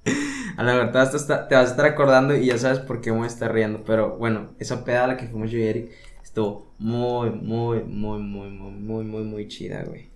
a 0.57 0.63
la 0.63 0.75
verdad 0.75 1.11
te, 1.11 1.17
está- 1.17 1.49
te 1.49 1.55
vas 1.55 1.69
a 1.69 1.71
estar 1.71 1.87
acordando 1.87 2.37
y 2.37 2.47
ya 2.47 2.59
sabes 2.59 2.79
por 2.81 3.01
qué 3.01 3.11
me 3.11 3.19
voy 3.19 3.25
a 3.25 3.29
estar 3.29 3.53
riendo. 3.53 3.83
Pero 3.85 4.17
bueno, 4.17 4.51
esa 4.59 4.85
peda 4.85 5.05
a 5.05 5.07
la 5.09 5.17
que 5.17 5.27
fuimos 5.29 5.51
yo 5.51 5.59
y 5.59 5.63
Eric 5.63 5.91
estuvo 6.23 6.73
muy, 6.79 7.31
muy, 7.31 7.83
muy, 7.85 8.21
muy, 8.21 8.51
muy, 8.51 8.71
muy, 8.73 9.05
muy, 9.05 9.23
muy 9.25 9.49
chida, 9.49 9.83
güey. 9.85 10.09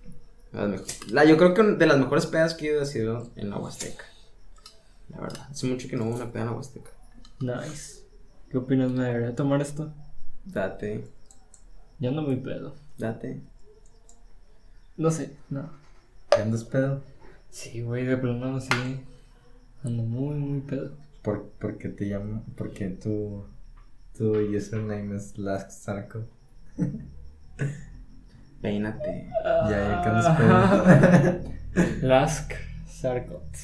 La, 1.11 1.25
yo 1.25 1.37
creo 1.37 1.53
que 1.53 1.61
de 1.63 1.85
las 1.85 1.99
mejores 1.99 2.25
pedas 2.25 2.55
que 2.55 2.67
he 2.67 2.71
ido 2.71 2.81
ha 2.81 2.85
sido 2.85 3.29
en 3.35 3.49
la 3.51 3.57
Huasteca. 3.57 4.03
La 5.09 5.21
verdad. 5.21 5.47
Hace 5.49 5.67
mucho 5.67 5.87
que 5.87 5.95
no 5.95 6.05
hubo 6.05 6.15
una 6.15 6.31
peda 6.31 6.43
en 6.43 6.49
la 6.49 6.55
Huasteca. 6.55 6.89
Nice. 7.39 8.03
¿Qué 8.49 8.57
opinas? 8.57 8.91
¿Me 8.91 9.03
debería 9.03 9.35
tomar 9.35 9.61
esto? 9.61 9.93
Date, 10.45 11.03
Ya 11.99 12.09
no 12.11 12.23
muy 12.23 12.37
pedo. 12.37 12.75
date. 12.97 13.41
No 14.97 15.11
sé, 15.11 15.35
no. 15.49 15.69
¿Qué 16.29 16.41
andas 16.41 16.63
pedo? 16.63 17.01
Sí, 17.51 17.81
güey, 17.81 18.05
de 18.05 18.17
plano 18.17 18.59
sí. 18.59 18.69
Ando 19.83 20.03
muy, 20.03 20.35
muy 20.35 20.61
pedo. 20.61 20.97
¿Por, 21.21 21.49
por 21.51 21.77
qué 21.77 21.89
te 21.89 22.05
llamo? 22.05 22.43
Porque 22.55 22.89
tu, 22.89 23.45
tu 24.17 24.37
username 24.37 25.15
es 25.15 25.37
Last 25.37 25.71
Sarco. 25.71 26.25
Peínate. 28.61 29.29
Ya, 29.43 29.69
ya 29.69 30.01
que 30.01 30.09
andas 30.09 30.37
pedo. 30.37 31.53
Lask 32.01 32.53
Sarkot. 32.87 33.55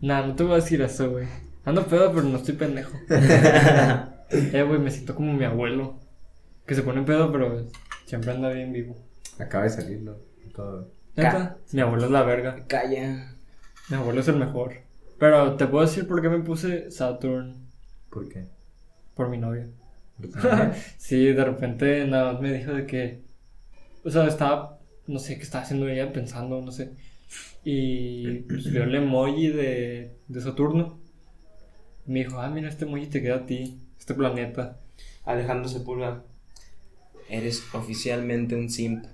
Nah, 0.00 0.26
no 0.26 0.34
te 0.34 0.42
voy 0.44 0.52
a 0.52 0.56
decir 0.56 0.80
eso, 0.80 1.10
güey. 1.10 1.26
Ando 1.64 1.86
pedo, 1.86 2.12
pero 2.12 2.22
no 2.22 2.38
estoy 2.38 2.54
pendejo. 2.54 2.96
eh, 3.10 4.64
güey, 4.66 4.78
me 4.78 4.90
siento 4.90 5.14
como 5.14 5.34
mi 5.34 5.44
abuelo. 5.44 5.98
Que 6.66 6.74
se 6.74 6.82
pone 6.82 7.02
pedo, 7.02 7.30
pero 7.30 7.66
siempre 8.06 8.32
anda 8.32 8.48
bien 8.50 8.72
vivo. 8.72 8.96
Acaba 9.38 9.64
de 9.64 9.70
salirlo. 9.70 10.18
Todo. 10.54 10.90
¿Neta? 11.16 11.58
Mi 11.72 11.80
abuelo 11.80 12.06
es 12.06 12.10
la 12.10 12.22
verga. 12.22 12.64
Calla. 12.66 13.34
Mi 13.88 13.96
abuelo 13.96 14.20
es 14.20 14.28
el 14.28 14.36
mejor. 14.36 14.74
Pero 15.18 15.56
te 15.56 15.66
puedo 15.66 15.84
decir 15.84 16.06
por 16.06 16.22
qué 16.22 16.28
me 16.28 16.40
puse 16.40 16.90
Saturn 16.90 17.56
¿Por 18.10 18.28
qué? 18.28 18.46
por 19.14 19.28
mi 19.28 19.38
novia. 19.38 19.68
Sí, 20.98 21.26
de 21.26 21.44
repente 21.44 22.04
nada 22.06 22.32
más 22.32 22.42
me 22.42 22.52
dijo 22.52 22.72
de 22.72 22.86
que. 22.86 23.22
O 24.04 24.10
sea, 24.10 24.26
estaba. 24.26 24.78
No 25.06 25.18
sé 25.18 25.36
qué 25.36 25.42
estaba 25.42 25.64
haciendo 25.64 25.88
ella 25.88 26.12
pensando, 26.12 26.60
no 26.60 26.70
sé. 26.70 26.92
Y 27.64 28.40
pues, 28.40 28.70
vio 28.70 28.84
el 28.84 28.94
emoji 28.94 29.48
de, 29.48 30.16
de 30.28 30.40
Saturno. 30.40 30.98
Me 32.06 32.20
dijo, 32.20 32.40
ah, 32.40 32.48
mira, 32.50 32.68
este 32.68 32.84
emoji 32.84 33.06
te 33.06 33.22
queda 33.22 33.36
a 33.36 33.46
ti, 33.46 33.78
este 33.98 34.14
planeta. 34.14 34.78
Alejandro 35.24 35.68
Sepúlveda. 35.68 36.24
Eres 37.28 37.62
oficialmente 37.74 38.54
un 38.54 38.70
simp. 38.70 39.04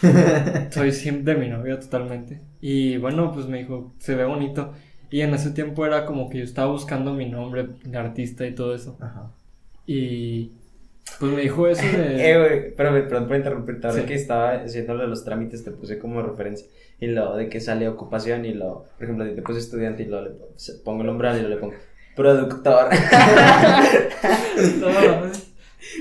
Soy 0.70 0.92
siempre 0.92 1.34
de 1.34 1.40
mi 1.40 1.48
novia 1.48 1.78
totalmente. 1.78 2.40
Y 2.60 2.96
bueno, 2.98 3.32
pues 3.32 3.46
me 3.46 3.58
dijo, 3.58 3.92
se 3.98 4.14
ve 4.14 4.24
bonito. 4.24 4.72
Y 5.10 5.20
en 5.20 5.34
ese 5.34 5.50
tiempo 5.50 5.84
era 5.84 6.06
como 6.06 6.30
que 6.30 6.38
yo 6.38 6.44
estaba 6.44 6.72
buscando 6.72 7.12
mi 7.12 7.28
nombre 7.28 7.68
de 7.84 7.98
artista 7.98 8.46
y 8.46 8.54
todo 8.54 8.74
eso. 8.74 8.96
Ajá. 9.00 9.30
Y 9.86 10.52
pues 11.20 11.32
me 11.32 11.42
dijo 11.42 11.66
eso 11.68 11.82
Eh, 11.92 11.98
de. 11.98 12.38
güey, 12.38 12.58
espérame, 12.68 13.08
perdón 13.08 13.26
por 13.26 13.36
interrumpirte. 13.36 13.86
Ahora 13.88 14.00
Sí. 14.00 14.06
que 14.06 14.14
estaba 14.14 14.58
de 14.58 15.06
los 15.06 15.24
trámites, 15.24 15.64
te 15.64 15.70
puse 15.70 15.98
como 15.98 16.22
referencia. 16.22 16.66
Y 17.00 17.08
lo 17.08 17.36
de 17.36 17.48
que 17.48 17.60
sale 17.60 17.88
ocupación 17.88 18.44
y 18.44 18.54
lo, 18.54 18.84
por 18.96 19.04
ejemplo, 19.04 19.24
te 19.34 19.42
puse 19.42 19.58
estudiante 19.58 20.04
y 20.04 20.06
lo 20.06 20.22
le 20.24 20.30
pongo 20.84 21.02
el 21.02 21.08
umbral 21.10 21.38
y 21.38 21.42
lo 21.42 21.48
le 21.48 21.56
pongo 21.56 21.74
productor. 22.16 22.88
No. 24.80 24.88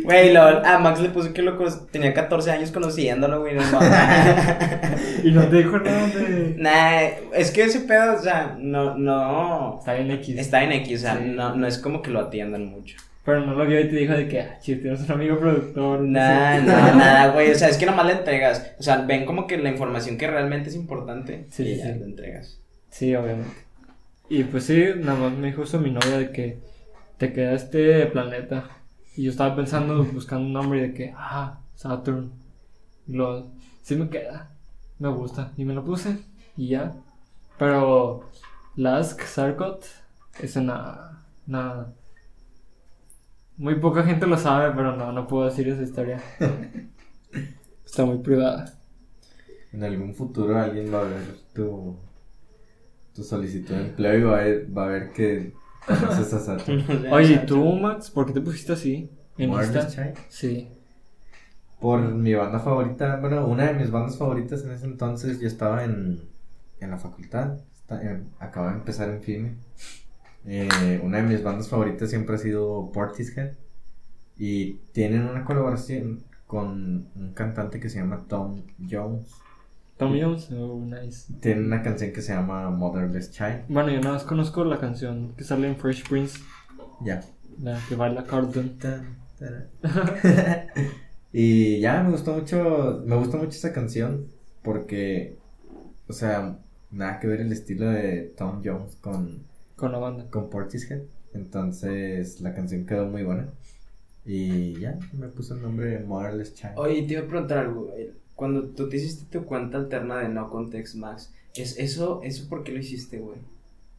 Güey, 0.04 0.34
lo, 0.34 0.42
a 0.42 0.80
Max 0.80 1.00
le 1.00 1.10
puse 1.10 1.34
que 1.34 1.42
lo 1.42 1.58
tenía 1.92 2.14
14 2.14 2.52
años 2.52 2.72
conociéndolo, 2.72 3.42
güey. 3.42 3.56
No, 3.56 3.62
y 5.24 5.32
no 5.32 5.48
te 5.48 5.58
dijo 5.58 5.80
nada 5.80 6.08
de. 6.08 6.56
nah, 6.58 7.02
es 7.34 7.52
que 7.52 7.64
ese 7.64 7.82
pedo, 7.82 8.16
o 8.16 8.20
sea, 8.20 8.56
no, 8.60 8.98
no. 8.98 9.78
Está 9.80 9.94
bien 9.94 10.12
X. 10.12 10.38
Está 10.38 10.64
en 10.64 10.72
X, 10.74 11.00
o 11.00 11.02
sea, 11.02 11.18
Sí. 11.18 11.24
no, 11.36 11.56
no 11.56 11.68
es 11.68 11.78
como 11.78 12.02
que 12.02 12.12
lo 12.12 12.20
atiendan 12.22 12.66
mucho. 12.66 12.98
Pero 13.24 13.46
no 13.46 13.54
lo 13.54 13.66
vio 13.68 13.80
y 13.80 13.88
te 13.88 13.96
dijo 13.96 14.14
de 14.14 14.28
que, 14.28 14.40
ah, 14.42 14.58
chis, 14.60 14.82
tienes 14.82 15.02
un 15.02 15.12
amigo 15.12 15.38
productor. 15.38 16.02
Nah, 16.02 16.60
no 16.60 16.66
no, 16.66 16.96
nada, 16.96 17.28
güey. 17.34 17.52
O 17.52 17.56
sea, 17.56 17.70
es 17.70 17.78
que 17.78 17.86
nomás 17.86 18.08
le 18.08 18.14
entregas. 18.14 18.74
O 18.80 18.84
sea, 18.84 18.98
ven 19.04 19.26
como 19.26 19.46
que 19.46 19.58
la 19.58 19.70
información 19.70 20.18
que 20.18 20.28
realmente 20.28 20.70
es 20.70 20.76
importante. 20.76 21.46
Sí, 21.52 21.64
y 21.64 21.76
sí, 21.76 21.84
le 21.84 22.06
entregas. 22.06 22.60
Sí, 22.90 23.16
obviamente. 23.16 23.52
Y 24.30 24.44
pues 24.46 24.64
sí, 24.66 24.86
nada 24.98 25.20
más 25.20 25.34
me 25.34 25.48
dijo 25.48 25.64
eso 25.64 25.80
mi 25.80 25.92
novia 25.92 26.18
de 26.18 26.32
que 26.32 26.58
te 27.18 27.32
queda 27.34 27.54
este 27.54 28.06
planeta. 28.08 28.70
Y 29.16 29.24
yo 29.24 29.32
estaba 29.32 29.56
pensando, 29.56 30.04
buscando 30.06 30.46
un 30.46 30.54
nombre 30.54 30.80
y 30.80 30.82
de 30.82 30.94
que, 30.94 31.14
ah, 31.18 31.60
Saturn. 31.76 32.32
Y 33.08 33.14
lo, 33.14 33.52
sí 33.82 33.96
me 33.96 34.10
queda, 34.10 34.52
me 35.00 35.10
gusta. 35.10 35.52
Y 35.58 35.66
me 35.66 35.74
lo 35.74 35.84
puse 35.84 36.18
y 36.56 36.70
ya. 36.70 36.94
Pero 37.58 38.30
Lask 38.76 39.22
Sarkot 39.22 39.86
es 40.40 40.56
una, 40.56 41.24
una... 41.48 41.94
Muy 43.58 43.76
poca 43.76 44.04
gente 44.04 44.26
lo 44.26 44.38
sabe, 44.38 44.74
pero 44.76 44.96
no, 44.96 45.12
no 45.12 45.28
puedo 45.28 45.46
decir 45.46 45.68
esa 45.68 45.84
historia. 45.84 46.22
Está 47.86 48.06
muy 48.06 48.20
privada. 48.20 48.74
En 49.74 49.84
algún 49.84 50.16
futuro 50.16 50.58
alguien 50.58 50.94
va 50.94 51.02
a 51.02 51.04
ver 51.04 51.38
tu, 51.54 51.98
tu 53.14 53.24
solicitud 53.24 53.76
de 53.76 53.88
empleo 53.88 54.20
y 54.20 54.24
va 54.24 54.40
a 54.40 54.44
ver, 54.44 54.78
va 54.78 54.84
a 54.86 54.88
ver 54.88 55.12
que 55.12 55.54
Oye, 57.12 57.34
¿y 57.34 57.46
tú, 57.46 57.64
Max? 57.76 58.10
¿Por 58.12 58.26
qué 58.26 58.34
te 58.34 58.42
pusiste 58.42 58.74
así? 58.74 59.10
En 59.38 59.50
Insta. 59.78 59.80
Sí. 60.30 60.68
Por 61.80 62.00
mi 62.14 62.34
banda 62.36 62.60
favorita, 62.60 63.18
bueno, 63.18 63.48
una 63.48 63.66
de 63.68 63.74
mis 63.74 63.90
bandas 63.90 64.18
favoritas 64.18 64.64
en 64.64 64.72
ese 64.72 64.86
entonces, 64.86 65.40
yo 65.40 65.48
estaba 65.48 65.84
en, 65.84 66.22
en 66.80 66.92
la 66.92 66.98
facultad, 66.98 67.58
en- 67.90 68.28
acababa 68.40 68.74
de 68.74 68.80
empezar 68.80 69.10
en 69.10 69.22
FIME. 69.24 69.56
Eh, 70.46 71.02
una 71.04 71.18
de 71.18 71.24
mis 71.24 71.44
bandas 71.44 71.70
favoritas 71.70 72.10
siempre 72.10 72.36
ha 72.36 72.40
sido 72.40 72.92
Portishead. 72.94 73.54
Y 74.38 74.74
tienen 74.94 75.24
una 75.28 75.46
colaboración 75.46 76.24
con 76.48 77.08
un 77.16 77.34
cantante 77.34 77.80
que 77.80 77.90
se 77.90 78.00
llama 78.00 78.26
Tom 78.28 78.64
Jones. 78.90 79.41
Tom 80.02 80.20
Jones, 80.20 80.50
oh, 80.52 80.84
nice. 80.84 81.32
Tienen 81.42 81.66
una 81.66 81.84
canción 81.84 82.12
que 82.12 82.24
se 82.24 82.34
llama 82.34 82.72
Motherless 82.72 83.30
Child. 83.32 83.66
Bueno, 83.70 83.92
yo 83.92 84.02
nada 84.02 84.14
más 84.16 84.24
conozco 84.24 84.64
la 84.66 84.80
canción 84.80 85.34
que 85.38 85.44
sale 85.44 85.68
en 85.68 85.76
Fresh 85.78 86.10
Prince, 86.10 86.40
Ya. 87.06 87.22
la 87.62 87.80
que 87.88 87.96
baila 87.96 88.24
Carlton. 88.24 88.78
Y 91.34 91.80
ya 91.80 92.02
me 92.04 92.10
gustó 92.12 92.34
mucho, 92.34 93.04
me 93.06 93.16
gusta 93.16 93.38
mucho 93.38 93.52
esa 93.52 93.72
canción 93.72 94.26
porque, 94.64 95.38
o 96.08 96.14
sea, 96.14 96.58
nada 96.92 97.20
que 97.20 97.28
ver 97.28 97.42
el 97.42 97.52
estilo 97.54 97.86
de 97.86 98.34
Tom 98.36 98.62
Jones 98.66 98.96
con, 98.98 99.44
Con 99.76 99.92
la 99.92 100.00
banda. 100.00 100.26
con 100.30 100.50
Portishead. 100.50 101.02
Entonces 101.34 102.42
la 102.42 102.54
canción 102.56 102.86
quedó 102.88 103.06
muy 103.06 103.24
buena. 103.24 103.48
Y 104.26 104.80
ya, 104.80 104.98
me 105.14 105.28
puso 105.28 105.56
el 105.56 105.62
nombre 105.62 105.86
de 105.92 106.00
Motherless 106.00 106.54
Child. 106.56 106.74
Oye, 106.76 107.04
te 107.04 107.14
iba 107.14 107.22
a 107.22 107.28
preguntar 107.28 107.60
algo. 107.60 107.88
Cuando 108.42 108.64
tú 108.70 108.90
te 108.90 108.98
hiciste 108.98 109.26
tu 109.30 109.46
cuenta 109.46 109.78
alterna 109.78 110.18
de 110.18 110.28
No 110.30 110.50
Context 110.50 110.96
Max, 110.96 111.32
¿es 111.54 111.78
eso, 111.78 112.22
eso 112.24 112.50
por 112.50 112.64
qué 112.64 112.72
lo 112.72 112.80
hiciste, 112.80 113.20
güey? 113.20 113.38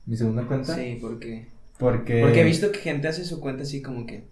Mi 0.04 0.16
segunda 0.16 0.44
cuenta. 0.48 0.74
Sí, 0.74 0.98
porque 1.00 1.46
Porque, 1.78 2.20
porque 2.22 2.40
he 2.40 2.44
visto 2.44 2.72
que 2.72 2.80
gente 2.80 3.06
hace 3.06 3.24
su 3.24 3.38
cuenta 3.38 3.62
así 3.62 3.80
como 3.82 4.04
que 4.04 4.24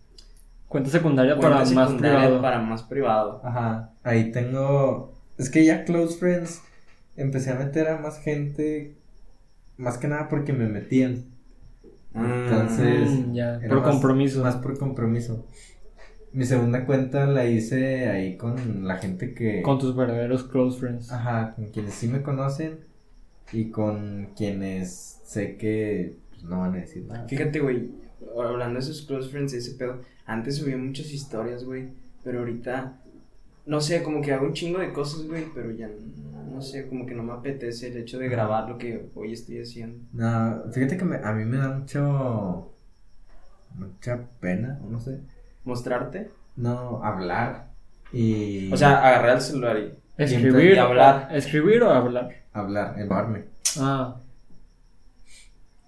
Cuenta 0.66 0.90
secundaria 0.90 1.34
cuenta 1.36 1.48
para 1.50 1.60
más 1.60 1.68
secundaria 1.68 2.18
privado. 2.18 2.42
para 2.42 2.60
más 2.60 2.82
privado. 2.82 3.40
Ajá, 3.44 3.90
ahí 4.02 4.32
tengo. 4.32 5.12
Es 5.38 5.48
que 5.48 5.64
ya 5.64 5.84
Close 5.84 6.18
Friends 6.18 6.60
empecé 7.16 7.50
a 7.52 7.54
meter 7.54 7.86
a 7.86 7.98
más 8.00 8.18
gente. 8.18 8.96
Más 9.76 9.96
que 9.96 10.08
nada 10.08 10.28
porque 10.28 10.52
me 10.52 10.66
metían. 10.66 11.24
Entonces, 12.14 13.08
Mm, 13.10 13.32
ya, 13.34 13.60
por 13.68 13.80
más- 13.80 13.90
compromiso. 13.90 14.42
Más 14.42 14.56
por 14.56 14.76
compromiso. 14.76 15.46
Mi 16.32 16.44
segunda 16.44 16.86
cuenta 16.86 17.26
la 17.26 17.46
hice 17.46 18.08
ahí 18.08 18.36
con 18.36 18.86
la 18.86 18.96
gente 18.98 19.34
que. 19.34 19.62
Con 19.62 19.78
tus 19.78 19.96
verdaderos 19.96 20.44
close 20.44 20.78
friends. 20.78 21.10
Ajá, 21.10 21.54
con 21.56 21.66
quienes 21.68 21.94
sí 21.94 22.06
me 22.08 22.22
conocen. 22.22 22.78
Y 23.52 23.70
con 23.70 24.28
quienes 24.36 25.20
sé 25.24 25.56
que 25.56 26.14
pues, 26.30 26.44
no 26.44 26.60
van 26.60 26.74
a 26.74 26.76
decir 26.76 27.04
nada. 27.06 27.26
Fíjate, 27.26 27.58
güey, 27.58 27.90
hablando 28.38 28.74
de 28.74 28.84
esos 28.84 29.02
close 29.02 29.28
friends 29.28 29.52
y 29.54 29.56
ese 29.56 29.72
pedo, 29.74 29.98
antes 30.24 30.56
subía 30.58 30.76
muchas 30.76 31.10
historias, 31.12 31.64
güey, 31.64 31.88
pero 32.22 32.38
ahorita, 32.40 33.00
no 33.66 33.80
sé, 33.80 34.04
como 34.04 34.22
que 34.22 34.32
hago 34.32 34.46
un 34.46 34.52
chingo 34.52 34.78
de 34.78 34.92
cosas, 34.92 35.26
güey, 35.26 35.46
pero 35.52 35.72
ya, 35.72 35.88
no, 35.88 36.44
no 36.54 36.62
sé, 36.62 36.86
como 36.86 37.06
que 37.06 37.14
no 37.16 37.24
me 37.24 37.32
apetece 37.32 37.88
el 37.88 37.96
hecho 37.96 38.20
de 38.20 38.28
grabar 38.28 38.68
lo 38.70 38.78
que 38.78 39.08
hoy 39.16 39.32
estoy 39.32 39.60
haciendo. 39.62 39.98
No, 40.12 40.62
fíjate 40.72 40.96
que 40.96 41.04
me- 41.04 41.16
a 41.16 41.32
mí 41.32 41.44
me 41.44 41.56
da 41.56 41.70
mucho. 41.76 42.72
Mucha 43.74 44.28
pena, 44.40 44.78
o 44.84 44.90
no 44.90 45.00
sé. 45.00 45.18
Mostrarte, 45.64 46.30
No, 46.56 47.02
hablar. 47.04 47.68
Y. 48.12 48.72
o 48.72 48.76
sea, 48.76 48.98
agarrar 49.06 49.36
el 49.36 49.40
celular 49.40 49.78
y... 49.78 49.94
Escribir 50.16 50.74
y 50.74 50.78
hablar. 50.78 51.28
o- 51.30 51.34
¿Escribir 51.34 51.82
o 51.82 51.90
hablar? 51.90 52.30
Hablar, 52.52 52.94
elevarme. 52.98 53.44
Ah, 53.78 54.16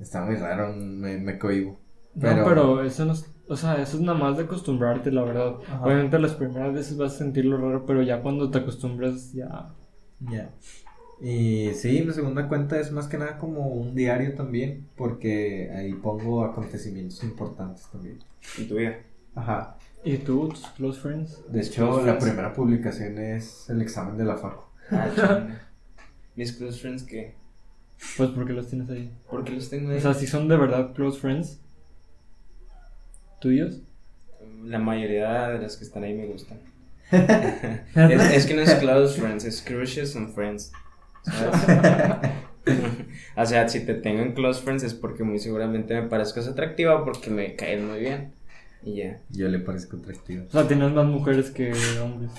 Está 0.00 0.22
muy 0.24 0.36
raro, 0.36 0.72
me, 0.74 1.18
me 1.18 1.38
cohibo. 1.38 1.78
no, 2.14 2.20
Pero- 2.44 2.82
eso 2.82 3.04
no 3.04 3.12
es, 3.12 3.30
o 3.48 3.56
sea, 3.56 3.80
eso 3.80 3.96
es 3.96 4.02
nada 4.02 4.18
más 4.18 4.36
de 4.36 4.44
acostumbrarte, 4.44 5.10
la 5.12 5.22
verdad. 5.22 5.54
Ajá. 5.66 5.82
Obviamente 5.84 6.18
las 6.18 6.32
primeras 6.34 6.72
veces 6.72 6.96
vas 6.96 7.14
a 7.14 7.18
sentirlo 7.18 7.56
raro, 7.58 7.84
pero 7.86 8.02
ya 8.02 8.20
cuando 8.22 8.50
te 8.50 8.58
acostumbras, 8.58 9.32
ya. 9.32 9.68
Ya. 10.20 10.50
Y 11.20 11.70
sí, 11.74 12.02
mi 12.04 12.12
segunda 12.12 12.48
cuenta 12.48 12.80
es 12.80 12.90
más 12.90 13.06
que 13.06 13.16
nada 13.18 13.38
como 13.38 13.66
un 13.68 13.94
diario 13.94 14.34
también, 14.34 14.88
porque 14.96 15.70
ahí 15.76 15.92
pongo 15.94 16.44
acontecimientos 16.44 17.22
importantes 17.22 17.86
también. 17.92 18.18
En 18.58 18.68
tu 18.68 18.74
vida. 18.76 18.96
Ajá. 19.34 19.76
¿Y 20.04 20.18
tú, 20.18 20.48
tus 20.48 20.66
close 20.68 21.00
friends? 21.00 21.42
De 21.48 21.60
hecho, 21.60 21.98
la 21.98 22.02
friends. 22.02 22.24
primera 22.24 22.52
publicación 22.52 23.18
es 23.18 23.68
el 23.70 23.80
examen 23.82 24.16
de 24.16 24.24
la 24.24 24.36
facu. 24.36 24.64
Ah. 24.90 25.46
Mis 26.36 26.52
close 26.52 26.80
friends, 26.80 27.04
¿qué? 27.04 27.34
Pues 28.16 28.30
porque 28.30 28.52
los 28.52 28.68
tienes 28.68 28.90
ahí. 28.90 29.12
¿Por 29.30 29.44
qué 29.44 29.52
los 29.52 29.70
tengo 29.70 29.90
ahí? 29.90 29.98
O 29.98 30.00
sea, 30.00 30.14
si 30.14 30.26
son 30.26 30.48
de 30.48 30.56
verdad 30.56 30.92
close 30.92 31.20
friends, 31.20 31.60
tuyos. 33.40 33.80
La 34.64 34.78
mayoría 34.78 35.48
de 35.50 35.58
las 35.58 35.76
que 35.76 35.84
están 35.84 36.04
ahí 36.04 36.14
me 36.14 36.26
gustan. 36.26 36.58
es, 37.12 38.34
es 38.34 38.46
que 38.46 38.54
no 38.54 38.62
es 38.62 38.74
close 38.74 39.20
friends, 39.20 39.44
es 39.44 39.62
crushes 39.62 40.16
and 40.16 40.34
friends. 40.34 40.72
¿sabes? 41.22 42.30
o 43.36 43.46
sea, 43.46 43.68
si 43.68 43.84
te 43.84 43.94
tengo 43.94 44.22
en 44.22 44.32
close 44.32 44.62
friends 44.62 44.82
es 44.82 44.94
porque 44.94 45.24
muy 45.24 45.38
seguramente 45.38 45.94
me 46.00 46.08
parezcas 46.08 46.48
atractiva 46.48 47.04
porque 47.04 47.30
me 47.30 47.54
caes 47.56 47.82
muy 47.82 48.00
bien. 48.00 48.32
Y 48.84 48.96
ya. 48.96 49.20
Yo 49.30 49.48
le 49.48 49.58
parezco 49.60 49.96
atractivo. 49.96 50.44
O 50.48 50.50
sea, 50.50 50.66
tienes 50.66 50.92
más 50.92 51.06
mujeres 51.06 51.50
que 51.50 51.72
hombres. 52.02 52.30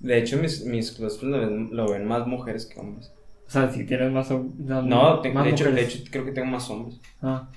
De 0.00 0.16
hecho, 0.18 0.36
mis, 0.38 0.64
mis 0.64 0.92
close 0.92 1.18
friends 1.18 1.36
lo 1.36 1.40
ven, 1.46 1.68
lo 1.72 1.90
ven 1.90 2.06
más 2.06 2.26
mujeres 2.26 2.66
que 2.66 2.78
hombres. 2.80 3.10
O 3.46 3.50
sea, 3.50 3.70
si 3.72 3.84
tienes 3.84 4.12
más, 4.12 4.30
hom- 4.30 4.54
no, 4.58 4.82
No, 4.82 5.20
te- 5.20 5.32
más 5.32 5.44
de, 5.44 5.50
hecho, 5.50 5.70
de 5.70 5.82
hecho, 5.82 5.98
creo 6.10 6.24
que 6.24 6.32
tengo 6.32 6.46
más 6.48 6.68
hombres. 6.70 7.00
Ah. 7.22 7.48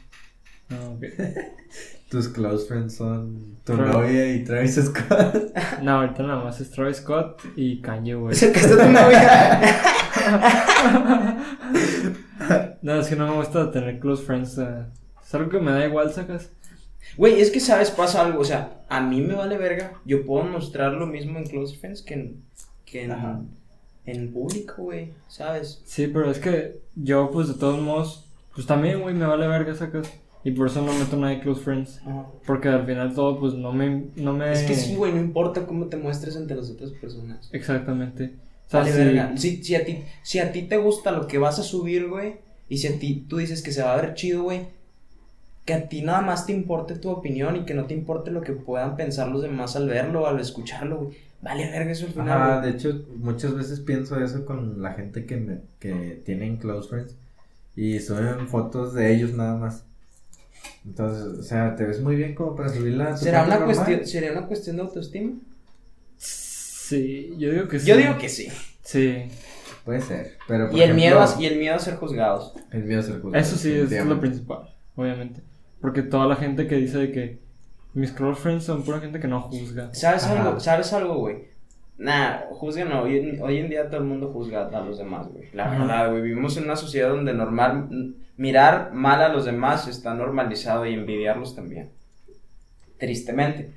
Ah, 0.69 0.89
ok. 0.95 1.03
Tus 2.09 2.27
close 2.27 2.65
friends 2.67 2.95
son 2.95 3.55
tu 3.63 3.73
Claro. 3.73 3.93
novia 4.01 4.33
y 4.35 4.43
Travis 4.43 4.75
Scott. 4.75 5.35
No, 5.81 6.01
ahorita 6.01 6.23
nada 6.23 6.43
más 6.43 6.59
es 6.59 6.69
Travis 6.71 6.97
Scott 6.97 7.41
y 7.55 7.79
Kanye 7.81 8.15
West. 8.15 8.41
que 8.41 8.59
está 8.59 8.85
tu 8.85 8.91
novia. 8.91 9.61
No, 12.81 12.95
es 12.99 13.07
que 13.07 13.15
no 13.15 13.27
me 13.27 13.35
gusta 13.35 13.71
tener 13.71 13.99
close 13.99 14.23
friends. 14.23 14.57
eh. 14.57 14.85
Es 15.23 15.33
algo 15.35 15.49
que 15.49 15.59
me 15.59 15.71
da 15.71 15.85
igual, 15.85 16.11
sacas. 16.11 16.49
Güey, 17.17 17.41
es 17.41 17.51
que 17.51 17.59
sabes, 17.59 17.91
pasa 17.91 18.21
algo. 18.25 18.41
O 18.41 18.45
sea, 18.45 18.83
a 18.89 19.01
mí 19.01 19.21
me 19.21 19.33
vale 19.33 19.57
verga. 19.57 19.93
Yo 20.05 20.25
puedo 20.25 20.45
mostrar 20.45 20.93
lo 20.93 21.07
mismo 21.07 21.37
en 21.37 21.45
close 21.45 21.77
friends 21.77 22.01
que 22.01 22.13
en, 22.13 22.43
que 22.85 23.11
Ajá. 23.11 23.41
en, 24.05 24.15
en 24.17 24.33
público, 24.33 24.83
güey. 24.83 25.09
¿Sabes? 25.27 25.81
Sí, 25.85 26.07
pero 26.07 26.31
es 26.31 26.39
que 26.39 26.79
yo, 26.95 27.29
pues 27.31 27.47
de 27.47 27.53
todos 27.55 27.79
modos, 27.81 28.25
pues 28.55 28.65
también, 28.67 29.01
güey, 29.01 29.13
me 29.15 29.25
vale 29.25 29.47
verga, 29.47 29.75
sacas. 29.75 30.11
Y 30.43 30.51
por 30.51 30.67
eso 30.67 30.81
no 30.81 30.91
meto 30.93 31.17
nada 31.17 31.33
de 31.33 31.39
close 31.39 31.61
friends. 31.61 32.01
Porque 32.47 32.67
al 32.67 32.85
final 32.85 33.13
todo, 33.13 33.39
pues 33.39 33.53
no 33.53 33.71
me. 33.71 34.05
No 34.15 34.33
me... 34.33 34.51
Es 34.51 34.63
que 34.63 34.75
sí, 34.75 34.95
güey, 34.95 35.13
no 35.13 35.19
importa 35.19 35.67
cómo 35.67 35.85
te 35.85 35.97
muestres 35.97 36.35
ante 36.35 36.55
las 36.55 36.69
otras 36.71 36.91
personas. 36.91 37.49
Exactamente. 37.51 38.33
O 38.67 38.71
sea, 38.71 38.79
Vale, 38.79 38.91
verga. 38.93 39.37
Si, 39.37 39.63
si, 39.63 39.75
a 39.75 39.85
ti, 39.85 39.99
si 40.23 40.39
a 40.39 40.51
ti 40.51 40.63
te 40.63 40.77
gusta 40.77 41.11
lo 41.11 41.27
que 41.27 41.37
vas 41.37 41.59
a 41.59 41.63
subir, 41.63 42.07
güey, 42.07 42.35
y 42.69 42.77
si 42.77 42.87
a 42.87 42.97
ti 42.97 43.25
tú 43.27 43.37
dices 43.37 43.61
que 43.61 43.71
se 43.71 43.83
va 43.83 43.93
a 43.93 44.01
ver 44.01 44.15
chido, 44.15 44.43
güey, 44.43 44.61
que 45.65 45.73
a 45.73 45.87
ti 45.87 46.01
nada 46.01 46.21
más 46.21 46.45
te 46.45 46.53
importe 46.53 46.95
tu 46.95 47.09
opinión 47.09 47.55
y 47.55 47.65
que 47.65 47.73
no 47.73 47.85
te 47.85 47.93
importe 47.93 48.31
lo 48.31 48.41
que 48.41 48.53
puedan 48.53 48.95
pensar 48.95 49.27
los 49.29 49.41
demás 49.41 49.75
al 49.75 49.87
verlo 49.87 50.23
o 50.23 50.25
al 50.27 50.39
escucharlo, 50.39 50.97
güey. 50.97 51.17
Vale, 51.41 51.71
verga, 51.71 51.91
eso 51.91 52.05
al 52.05 52.11
final. 52.11 52.29
Ajá, 52.29 52.59
güey. 52.59 52.71
de 52.71 52.77
hecho, 52.77 53.05
muchas 53.17 53.55
veces 53.55 53.79
pienso 53.79 54.23
eso 54.23 54.45
con 54.45 54.81
la 54.81 54.93
gente 54.93 55.25
que, 55.25 55.37
me, 55.37 55.59
que 55.79 56.21
tienen 56.23 56.57
close 56.57 56.87
friends 56.89 57.15
y 57.75 57.99
suben 57.99 58.47
fotos 58.47 58.93
de 58.93 59.13
ellos 59.13 59.33
nada 59.33 59.55
más. 59.55 59.85
Entonces, 60.85 61.39
o 61.39 61.43
sea, 61.43 61.75
te 61.75 61.85
ves 61.85 62.01
muy 62.01 62.15
bien 62.15 62.35
como 62.35 62.55
para 62.55 62.69
subirla 62.69 63.15
¿Será 63.17 63.43
una, 63.43 63.63
cuestión, 63.63 64.05
¿Sería 64.05 64.31
una 64.31 64.47
cuestión 64.47 64.75
de 64.75 64.81
autoestima? 64.83 65.31
Sí, 66.17 67.33
yo 67.37 67.51
digo 67.51 67.67
que 67.67 67.79
sí. 67.79 67.87
Yo 67.87 67.97
digo 67.97 68.17
que 68.17 68.29
sí. 68.29 68.49
Sí. 68.83 69.23
Puede 69.85 70.01
ser, 70.01 70.37
pero 70.47 70.69
por 70.69 70.77
Y 70.77 70.83
el, 70.83 70.93
miedo 70.93 71.19
a, 71.19 71.35
y 71.39 71.45
el 71.45 71.57
miedo 71.57 71.75
a 71.75 71.79
ser 71.79 71.95
juzgados. 71.95 72.53
el 72.71 72.83
miedo 72.83 72.99
a 72.99 73.03
ser 73.03 73.19
juzgado, 73.19 73.43
Eso 73.43 73.55
sí 73.55 73.71
es 73.71 74.05
lo 74.05 74.19
principal, 74.19 74.69
obviamente. 74.95 75.41
Porque 75.81 76.03
toda 76.03 76.27
la 76.27 76.35
gente 76.35 76.67
que 76.67 76.75
dice 76.75 76.97
de 76.99 77.11
que 77.11 77.39
mis 77.93 78.11
close 78.11 78.39
friends 78.41 78.63
son 78.65 78.83
pura 78.83 78.99
gente 78.99 79.19
que 79.19 79.27
no 79.27 79.41
juzga. 79.41 79.93
¿Sabes 79.93 80.25
Ajá. 80.25 80.41
algo? 80.47 80.59
¿Sabes 80.59 80.93
algo, 80.93 81.15
güey? 81.15 81.49
Nah, 81.97 82.41
juzgan 82.51 82.89
no. 82.89 83.01
Hoy, 83.03 83.17
en- 83.17 83.41
hoy 83.41 83.57
en 83.57 83.69
día 83.69 83.87
todo 83.89 83.97
el 84.01 84.07
mundo 84.07 84.31
juzga 84.31 84.67
a 84.67 84.81
los 84.81 84.97
demás, 84.97 85.27
güey. 85.27 85.49
La 85.53 85.65
Ajá. 85.65 85.79
verdad, 85.79 86.09
güey. 86.11 86.21
Vivimos 86.23 86.55
en 86.57 86.63
una 86.65 86.75
sociedad 86.75 87.09
donde 87.09 87.33
normal 87.33 88.15
mirar 88.37 88.91
mal 88.93 89.21
a 89.21 89.29
los 89.29 89.45
demás 89.45 89.87
está 89.87 90.13
normalizado 90.13 90.85
y 90.85 90.93
envidiarlos 90.93 91.55
también. 91.55 91.89
Tristemente. 92.97 93.71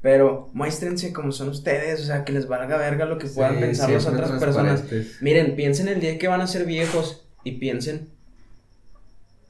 Pero 0.00 0.48
muéstrense 0.52 1.12
como 1.12 1.32
son 1.32 1.48
ustedes, 1.48 2.00
o 2.00 2.04
sea, 2.04 2.24
que 2.24 2.32
les 2.32 2.46
valga 2.46 2.76
verga 2.76 3.04
lo 3.04 3.18
que 3.18 3.26
puedan 3.26 3.54
Sí, 3.54 3.60
pensar 3.60 3.90
las 3.90 4.06
otras 4.06 4.30
personas. 4.32 4.84
Miren, 5.20 5.56
piensen 5.56 5.88
el 5.88 6.00
día 6.00 6.18
que 6.18 6.28
van 6.28 6.40
a 6.40 6.46
ser 6.46 6.64
viejos 6.66 7.26
y 7.42 7.52
piensen 7.52 8.08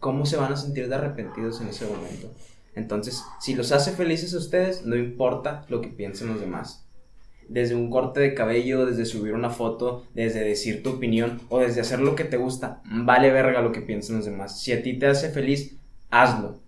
cómo 0.00 0.26
se 0.26 0.36
van 0.36 0.52
a 0.52 0.56
sentir 0.56 0.88
de 0.88 0.94
arrepentidos 0.94 1.60
en 1.60 1.68
ese 1.68 1.86
momento. 1.86 2.28
Entonces, 2.74 3.22
si 3.40 3.54
los 3.54 3.72
hace 3.72 3.92
felices 3.92 4.34
a 4.34 4.38
ustedes, 4.38 4.84
no 4.86 4.96
importa 4.96 5.64
lo 5.68 5.80
que 5.80 5.88
piensen 5.88 6.28
los 6.28 6.40
demás. 6.40 6.84
Desde 7.48 7.74
un 7.74 7.90
corte 7.90 8.20
de 8.20 8.34
cabello, 8.34 8.84
desde 8.86 9.06
subir 9.06 9.32
una 9.32 9.50
foto, 9.50 10.04
desde 10.14 10.40
decir 10.44 10.82
tu 10.82 10.90
opinión 10.90 11.40
o 11.48 11.58
desde 11.60 11.80
hacer 11.80 11.98
lo 12.00 12.14
que 12.14 12.24
te 12.24 12.36
gusta, 12.36 12.82
vale 12.84 13.30
verga 13.30 13.62
lo 13.62 13.72
que 13.72 13.80
piensen 13.80 14.16
los 14.16 14.26
demás. 14.26 14.60
Si 14.60 14.70
a 14.72 14.82
ti 14.82 14.98
te 14.98 15.06
hace 15.06 15.30
feliz, 15.30 15.76
hazlo. 16.10 16.58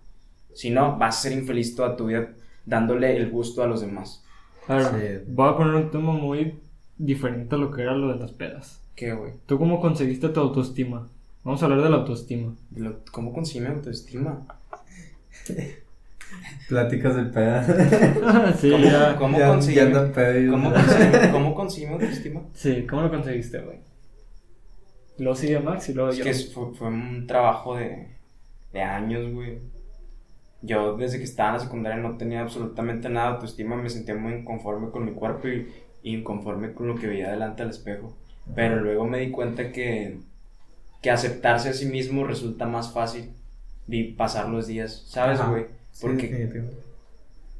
Si 0.53 0.69
no, 0.71 0.97
vas 0.97 1.19
a 1.19 1.21
ser 1.21 1.31
infeliz 1.33 1.75
toda 1.75 1.95
tu 1.95 2.07
vida 2.07 2.29
dándole 2.65 3.15
el 3.15 3.29
gusto 3.29 3.63
a 3.63 3.67
los 3.67 3.81
demás. 3.81 4.23
A 4.67 4.75
ver, 4.75 5.21
Sí. 5.23 5.25
voy 5.31 5.49
a 5.49 5.55
poner 5.57 5.75
un 5.75 5.91
tema 5.91 6.13
muy 6.13 6.59
diferente 6.97 7.55
a 7.55 7.57
lo 7.57 7.71
que 7.71 7.83
era 7.83 7.95
lo 7.95 8.11
de 8.11 8.19
las 8.19 8.31
pedas. 8.31 8.81
¿Qué, 8.95 9.13
güey? 9.13 9.33
¿Tú 9.45 9.57
cómo 9.57 9.79
conseguiste 9.81 10.29
tu 10.29 10.39
autoestima? 10.39 11.07
Vamos 11.43 11.61
a 11.61 11.65
hablar 11.65 11.81
de 11.81 11.89
la 11.89 11.95
autoestima. 11.97 12.55
Lo- 12.75 12.99
¿Cómo 13.11 13.33
consigue 13.33 13.67
mi 13.67 13.75
autoestima? 13.75 14.45
Pláticas 16.69 17.15
del 17.15 17.31
peda. 17.31 17.63
sí, 18.59 18.69
¿Cómo, 18.71 18.83
ya. 18.85 19.15
cómo 19.17 19.37
Ya- 19.37 19.47
conseguimos- 19.47 19.91
ya 19.93 19.99
anda 19.99 20.13
pedo 20.13 20.51
¿Cómo 20.51 20.71
conseguimos, 20.73 21.27
cómo 21.31 21.55
conseguimos 21.55 22.01
autoestima? 22.01 22.41
Sí, 22.53 22.85
¿cómo 22.89 23.01
lo 23.03 23.09
conseguiste, 23.09 23.59
güey? 23.59 23.77
Luego 25.17 25.35
sigue 25.35 25.59
Max 25.59 25.89
y 25.89 25.93
luego 25.93 26.09
Es 26.11 26.17
yo. 26.17 26.23
que 26.23 26.29
es- 26.29 26.53
fue, 26.53 26.73
fue 26.73 26.87
un 26.87 27.27
trabajo 27.27 27.75
de, 27.75 28.07
de 28.71 28.81
años, 28.81 29.31
güey. 29.33 29.59
Yo 30.61 30.95
desde 30.95 31.17
que 31.17 31.23
estaba 31.23 31.49
en 31.49 31.55
la 31.55 31.59
secundaria 31.63 31.97
no 32.01 32.17
tenía 32.17 32.41
absolutamente 32.41 33.09
nada 33.09 33.29
de 33.29 33.33
autoestima, 33.35 33.75
me 33.75 33.89
sentía 33.89 34.15
muy 34.15 34.33
inconforme 34.33 34.91
con 34.91 35.03
mi 35.05 35.11
cuerpo 35.11 35.47
y, 35.47 35.67
y 36.03 36.15
inconforme 36.17 36.73
con 36.73 36.87
lo 36.87 36.95
que 36.95 37.07
veía 37.07 37.31
delante 37.31 37.63
del 37.63 37.71
espejo. 37.71 38.15
Pero 38.55 38.79
luego 38.79 39.05
me 39.05 39.19
di 39.19 39.31
cuenta 39.31 39.71
que, 39.71 40.19
que 41.01 41.11
aceptarse 41.11 41.69
a 41.69 41.73
sí 41.73 41.85
mismo 41.85 42.25
resulta 42.25 42.65
más 42.65 42.93
fácil 42.93 43.31
y 43.87 44.13
pasar 44.13 44.49
los 44.49 44.67
días, 44.67 45.03
¿sabes, 45.07 45.39
güey? 45.45 45.65
Sí, 45.91 46.01
Porque 46.01 46.27
definitivamente. 46.27 46.91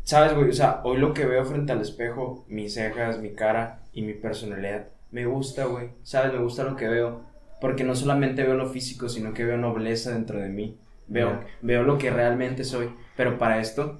¿Sabes, 0.03 0.33
güey? 0.33 0.49
O 0.49 0.53
sea, 0.53 0.81
hoy 0.83 0.97
lo 0.97 1.13
que 1.13 1.25
veo 1.25 1.45
frente 1.45 1.71
al 1.71 1.81
espejo, 1.81 2.45
mis 2.47 2.73
cejas, 2.73 3.19
mi 3.19 3.31
cara 3.31 3.79
y 3.93 4.01
mi 4.01 4.13
personalidad, 4.13 4.87
me 5.11 5.25
gusta, 5.25 5.65
güey. 5.65 5.89
¿Sabes? 6.03 6.33
Me 6.33 6.39
gusta 6.39 6.63
lo 6.63 6.75
que 6.75 6.87
veo. 6.87 7.21
Porque 7.59 7.83
no 7.83 7.95
solamente 7.95 8.43
veo 8.43 8.55
lo 8.55 8.67
físico, 8.67 9.09
sino 9.09 9.33
que 9.33 9.45
veo 9.45 9.57
nobleza 9.57 10.11
dentro 10.11 10.39
de 10.39 10.49
mí. 10.49 10.77
Veo, 11.07 11.41
veo 11.61 11.83
lo 11.83 11.97
que 11.97 12.09
realmente 12.09 12.63
soy. 12.63 12.89
Pero 13.15 13.37
para 13.37 13.59
esto 13.59 13.99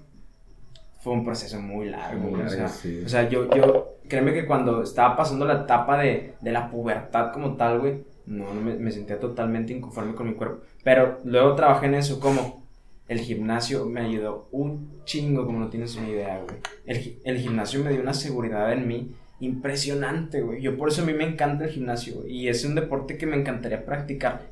fue 1.02 1.14
un 1.14 1.24
proceso 1.24 1.62
muy 1.62 1.90
largo, 1.90 2.30
Muy. 2.30 2.42
O 2.42 2.50
sea, 2.50 2.68
sí. 2.68 3.04
o 3.06 3.10
sea, 3.10 3.30
yo, 3.30 3.50
yo, 3.54 3.98
créeme 4.08 4.34
que 4.34 4.46
cuando 4.46 4.82
estaba 4.82 5.16
pasando 5.16 5.46
la 5.46 5.64
etapa 5.64 5.98
de, 5.98 6.34
de 6.42 6.52
la 6.52 6.72
pubertad 6.72 7.32
como 7.32 7.56
tal, 7.56 7.80
güey, 7.80 8.04
no, 8.26 8.54
no 8.54 8.62
me, 8.62 8.76
me 8.76 8.92
sentía 8.92 9.20
totalmente 9.20 9.74
inconforme 9.74 10.16
con 10.16 10.28
mi 10.28 10.36
cuerpo. 10.36 10.64
Pero 10.84 11.20
luego 11.24 11.56
trabajé 11.56 11.88
en 11.88 11.96
eso 11.96 12.20
como 12.20 12.62
el 13.08 13.20
gimnasio 13.20 13.86
me 13.86 14.02
ayudó 14.02 14.48
un 14.52 15.02
chingo, 15.04 15.46
como 15.46 15.60
no 15.60 15.70
tienes 15.70 15.96
una 15.98 16.10
idea, 16.10 16.42
güey. 16.42 16.58
El, 16.86 17.20
el 17.24 17.38
gimnasio 17.40 17.84
me 17.84 17.92
dio 17.92 18.02
una 18.02 18.14
seguridad 18.14 18.72
en 18.72 18.88
mí 18.88 19.16
impresionante, 19.42 20.42
güey. 20.42 20.62
Yo 20.62 20.78
por 20.78 20.90
eso 20.90 21.02
a 21.02 21.06
mí 21.06 21.14
me 21.14 21.26
encanta 21.26 21.66
el 21.66 21.72
gimnasio, 21.72 22.16
güey. 22.22 22.32
Y 22.32 22.48
es 22.48 22.64
un 22.64 22.76
deporte 22.76 23.18
que 23.18 23.26
me 23.26 23.36
encantaría 23.36 23.86
practicar 23.86 24.44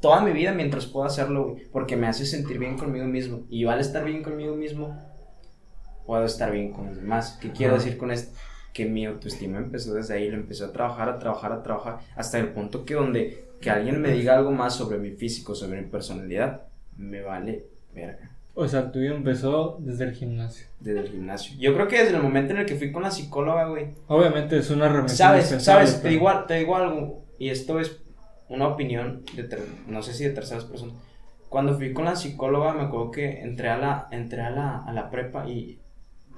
toda 0.00 0.20
mi 0.20 0.32
vida 0.32 0.52
mientras 0.52 0.86
pueda 0.86 1.06
hacerlo, 1.06 1.50
güey. 1.50 1.64
Porque 1.72 1.96
me 1.96 2.06
hace 2.06 2.26
sentir 2.26 2.58
bien 2.58 2.76
conmigo 2.76 3.06
mismo. 3.06 3.44
Y 3.48 3.60
yo 3.60 3.70
al 3.70 3.80
estar 3.80 4.04
bien 4.04 4.22
conmigo 4.22 4.54
mismo, 4.54 5.00
puedo 6.04 6.24
estar 6.24 6.50
bien 6.52 6.72
con 6.72 6.88
los 6.88 6.96
demás. 6.96 7.38
¿Qué 7.40 7.52
quiero 7.52 7.74
decir 7.74 7.96
con 7.96 8.10
esto? 8.10 8.36
Que 8.74 8.84
mi 8.84 9.06
autoestima 9.06 9.56
empezó 9.56 9.94
desde 9.94 10.12
ahí, 10.14 10.28
lo 10.28 10.36
empecé 10.36 10.64
a 10.64 10.72
trabajar, 10.72 11.08
a 11.08 11.18
trabajar, 11.18 11.52
a 11.52 11.62
trabajar, 11.62 11.98
hasta 12.16 12.38
el 12.38 12.48
punto 12.48 12.84
que 12.84 12.92
donde 12.94 13.44
que 13.60 13.70
alguien 13.70 14.02
me 14.02 14.10
diga 14.10 14.36
algo 14.36 14.50
más 14.50 14.74
sobre 14.76 14.98
mi 14.98 15.12
físico, 15.12 15.54
sobre 15.54 15.80
mi 15.80 15.86
personalidad, 15.88 16.64
me 16.98 17.22
vale 17.22 17.64
verga. 17.94 18.30
O 18.56 18.68
sea, 18.68 18.80
el 18.80 18.90
tuyo 18.92 19.14
empezó 19.14 19.78
desde 19.80 20.04
el 20.04 20.12
gimnasio. 20.12 20.66
Desde 20.80 21.00
el 21.00 21.08
gimnasio. 21.08 21.56
Yo 21.58 21.72
creo 21.74 21.88
que 21.88 21.98
desde 22.04 22.16
el 22.16 22.22
momento 22.22 22.52
en 22.52 22.58
el 22.60 22.66
que 22.66 22.76
fui 22.76 22.92
con 22.92 23.02
la 23.02 23.10
psicóloga, 23.10 23.66
güey. 23.68 23.86
Obviamente 24.06 24.58
es 24.58 24.70
una 24.70 24.84
herramienta 24.86 25.14
Sabes, 25.14 25.46
sabes, 25.64 25.96
te 25.96 26.02
pero- 26.02 26.10
digo, 26.12 26.44
te 26.46 26.54
digo 26.54 26.76
algo, 26.76 27.24
y 27.38 27.48
esto 27.48 27.80
es 27.80 28.00
una 28.48 28.68
opinión, 28.68 29.22
de 29.34 29.44
ter- 29.44 29.64
no 29.88 30.02
sé 30.02 30.12
si 30.12 30.24
de 30.24 30.30
terceras 30.30 30.64
personas. 30.64 30.94
Cuando 31.48 31.74
fui 31.76 31.92
con 31.92 32.04
la 32.04 32.16
psicóloga, 32.16 32.74
me 32.74 32.82
acuerdo 32.82 33.10
que 33.12 33.40
entré 33.40 33.68
a 33.70 33.78
la, 33.78 34.08
entré 34.10 34.42
a 34.42 34.50
la, 34.50 34.84
a 34.84 34.92
la 34.92 35.10
prepa 35.10 35.48
y 35.48 35.78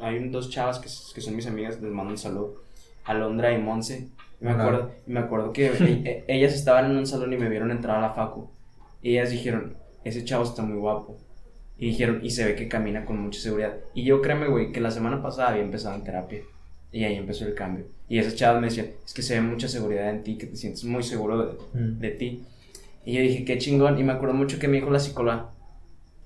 hay 0.01 0.29
dos 0.29 0.51
chavas 0.51 0.79
que, 0.79 0.89
que 1.15 1.21
son 1.21 1.37
mis 1.37 1.47
amigas, 1.47 1.81
les 1.81 1.91
mando 1.93 2.13
un 2.13 2.19
saludo, 2.19 2.63
Alondra 3.05 3.53
y 3.53 3.59
Monse. 3.61 4.09
Me 4.41 4.51
acuerdo, 4.51 4.91
me 5.07 5.21
acuerdo 5.21 5.53
que 5.53 5.67
e- 6.05 6.25
ellas 6.29 6.55
estaban 6.55 6.91
en 6.91 6.97
un 6.97 7.07
salón 7.07 7.33
y 7.33 7.37
me 7.39 7.49
vieron 7.49 7.71
entrar 7.71 7.97
a 7.97 8.01
la 8.03 8.11
facu. 8.11 8.51
Y 9.03 9.13
ellas 9.13 9.31
dijeron, 9.31 9.77
ese 10.05 10.25
chavo 10.25 10.45
está 10.45 10.63
muy 10.63 10.77
guapo. 10.79 11.17
Y 11.79 11.89
dijeron, 11.89 12.21
y 12.23 12.31
se 12.31 12.45
ve 12.45 12.55
que 12.55 12.69
camina 12.69 13.05
con 13.05 13.19
mucha 13.21 13.41
seguridad. 13.41 13.75
Y 13.95 14.05
yo 14.05 14.21
créeme, 14.23 14.49
güey, 14.49 14.73
que 14.73 14.81
la 14.81 14.91
semana 14.91 15.23
pasada 15.23 15.51
había 15.51 15.63
empezado 15.63 15.95
en 15.95 16.05
terapia. 16.05 16.41
Y 16.93 17.05
ahí 17.05 17.17
empezó 17.17 17.45
el 17.47 17.55
cambio. 17.55 17.85
Y 18.09 18.19
esas 18.19 18.35
chavas 18.37 18.61
me 18.61 18.69
decían, 18.69 18.89
es 19.05 19.13
que 19.13 19.23
se 19.23 19.35
ve 19.35 19.41
mucha 19.43 19.69
seguridad 19.69 20.09
en 20.11 20.23
ti, 20.23 20.37
que 20.39 20.47
te 20.47 20.57
sientes 20.57 20.85
muy 20.85 21.03
seguro 21.03 21.39
de, 21.47 21.53
Mm. 21.79 21.99
de 21.99 22.11
ti. 22.13 22.43
Y 23.05 23.13
yo 23.15 23.21
dije, 23.21 23.45
qué 23.45 23.59
chingón. 23.59 23.99
Y 23.99 24.05
me 24.05 24.13
acuerdo 24.13 24.35
mucho 24.35 24.59
que 24.59 24.69
me 24.69 24.77
dijo 24.79 24.91
la 24.91 24.99
psicóloga, 24.99 25.51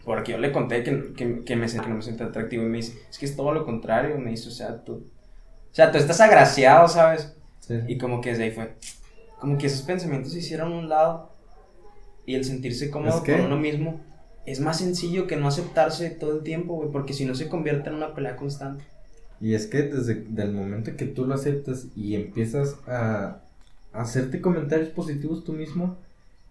porque 0.05 0.33
yo 0.33 0.39
le 0.39 0.53
conté 0.53 0.83
que, 0.83 1.13
que, 1.15 1.45
que 1.45 1.57
me, 1.57 1.67
que 1.67 1.77
no 1.89 1.97
me 1.97 2.03
sentía 2.03 2.27
atractivo. 2.27 2.63
Y 2.65 2.67
me 2.67 2.79
dice, 2.79 2.99
es 3.11 3.19
que 3.19 3.27
es 3.27 3.37
todo 3.37 3.53
lo 3.53 3.65
contrario. 3.65 4.19
Me 4.19 4.31
dice, 4.31 4.49
o 4.49 4.53
sea, 4.53 4.83
tú, 4.85 4.93
o 4.95 5.75
sea, 5.75 5.91
tú 5.93 5.99
estás 5.99 6.21
agraciado, 6.21 6.89
¿sabes? 6.89 7.35
Sí. 7.61 7.75
Y 7.89 7.99
como 7.99 8.21
que 8.21 8.31
desde 8.31 8.45
ahí 8.45 8.51
fue, 8.51 8.75
como 9.41 9.59
que 9.59 9.67
esos 9.67 9.83
pensamientos 9.83 10.33
se 10.33 10.39
hicieron 10.39 10.73
a 10.73 10.77
un 10.79 10.89
lado. 10.89 11.31
Y 12.27 12.35
el 12.35 12.45
sentirse 12.45 12.91
cómodo 12.91 13.17
Es 13.19 13.23
que- 13.23 13.33
con 13.33 13.47
uno 13.47 13.57
mismo 13.57 14.01
es 14.47 14.61
más 14.61 14.79
sencillo 14.79 15.27
que 15.27 15.37
no 15.37 15.49
aceptarse 15.49 16.11
todo 16.11 16.37
el 16.37 16.43
tiempo, 16.43 16.75
güey, 16.75 16.91
porque 16.91 17.13
si 17.13 17.25
no 17.25 17.35
se 17.35 17.49
convierte 17.49 17.89
en 17.91 17.97
una 17.97 18.15
pelea 18.15 18.37
constante. 18.37 18.85
Y 19.41 19.55
es 19.55 19.67
que 19.67 19.83
desde 19.83 20.25
el 20.43 20.53
momento 20.53 20.97
que 20.97 21.07
tú 21.07 21.25
lo 21.27 21.35
aceptas 21.35 21.87
y 21.97 22.15
empiezas 22.15 22.77
a 22.87 23.39
hacerte 23.93 24.41
comentarios 24.41 24.89
positivos 24.91 25.45
tú 25.45 25.53
mismo, 25.53 25.97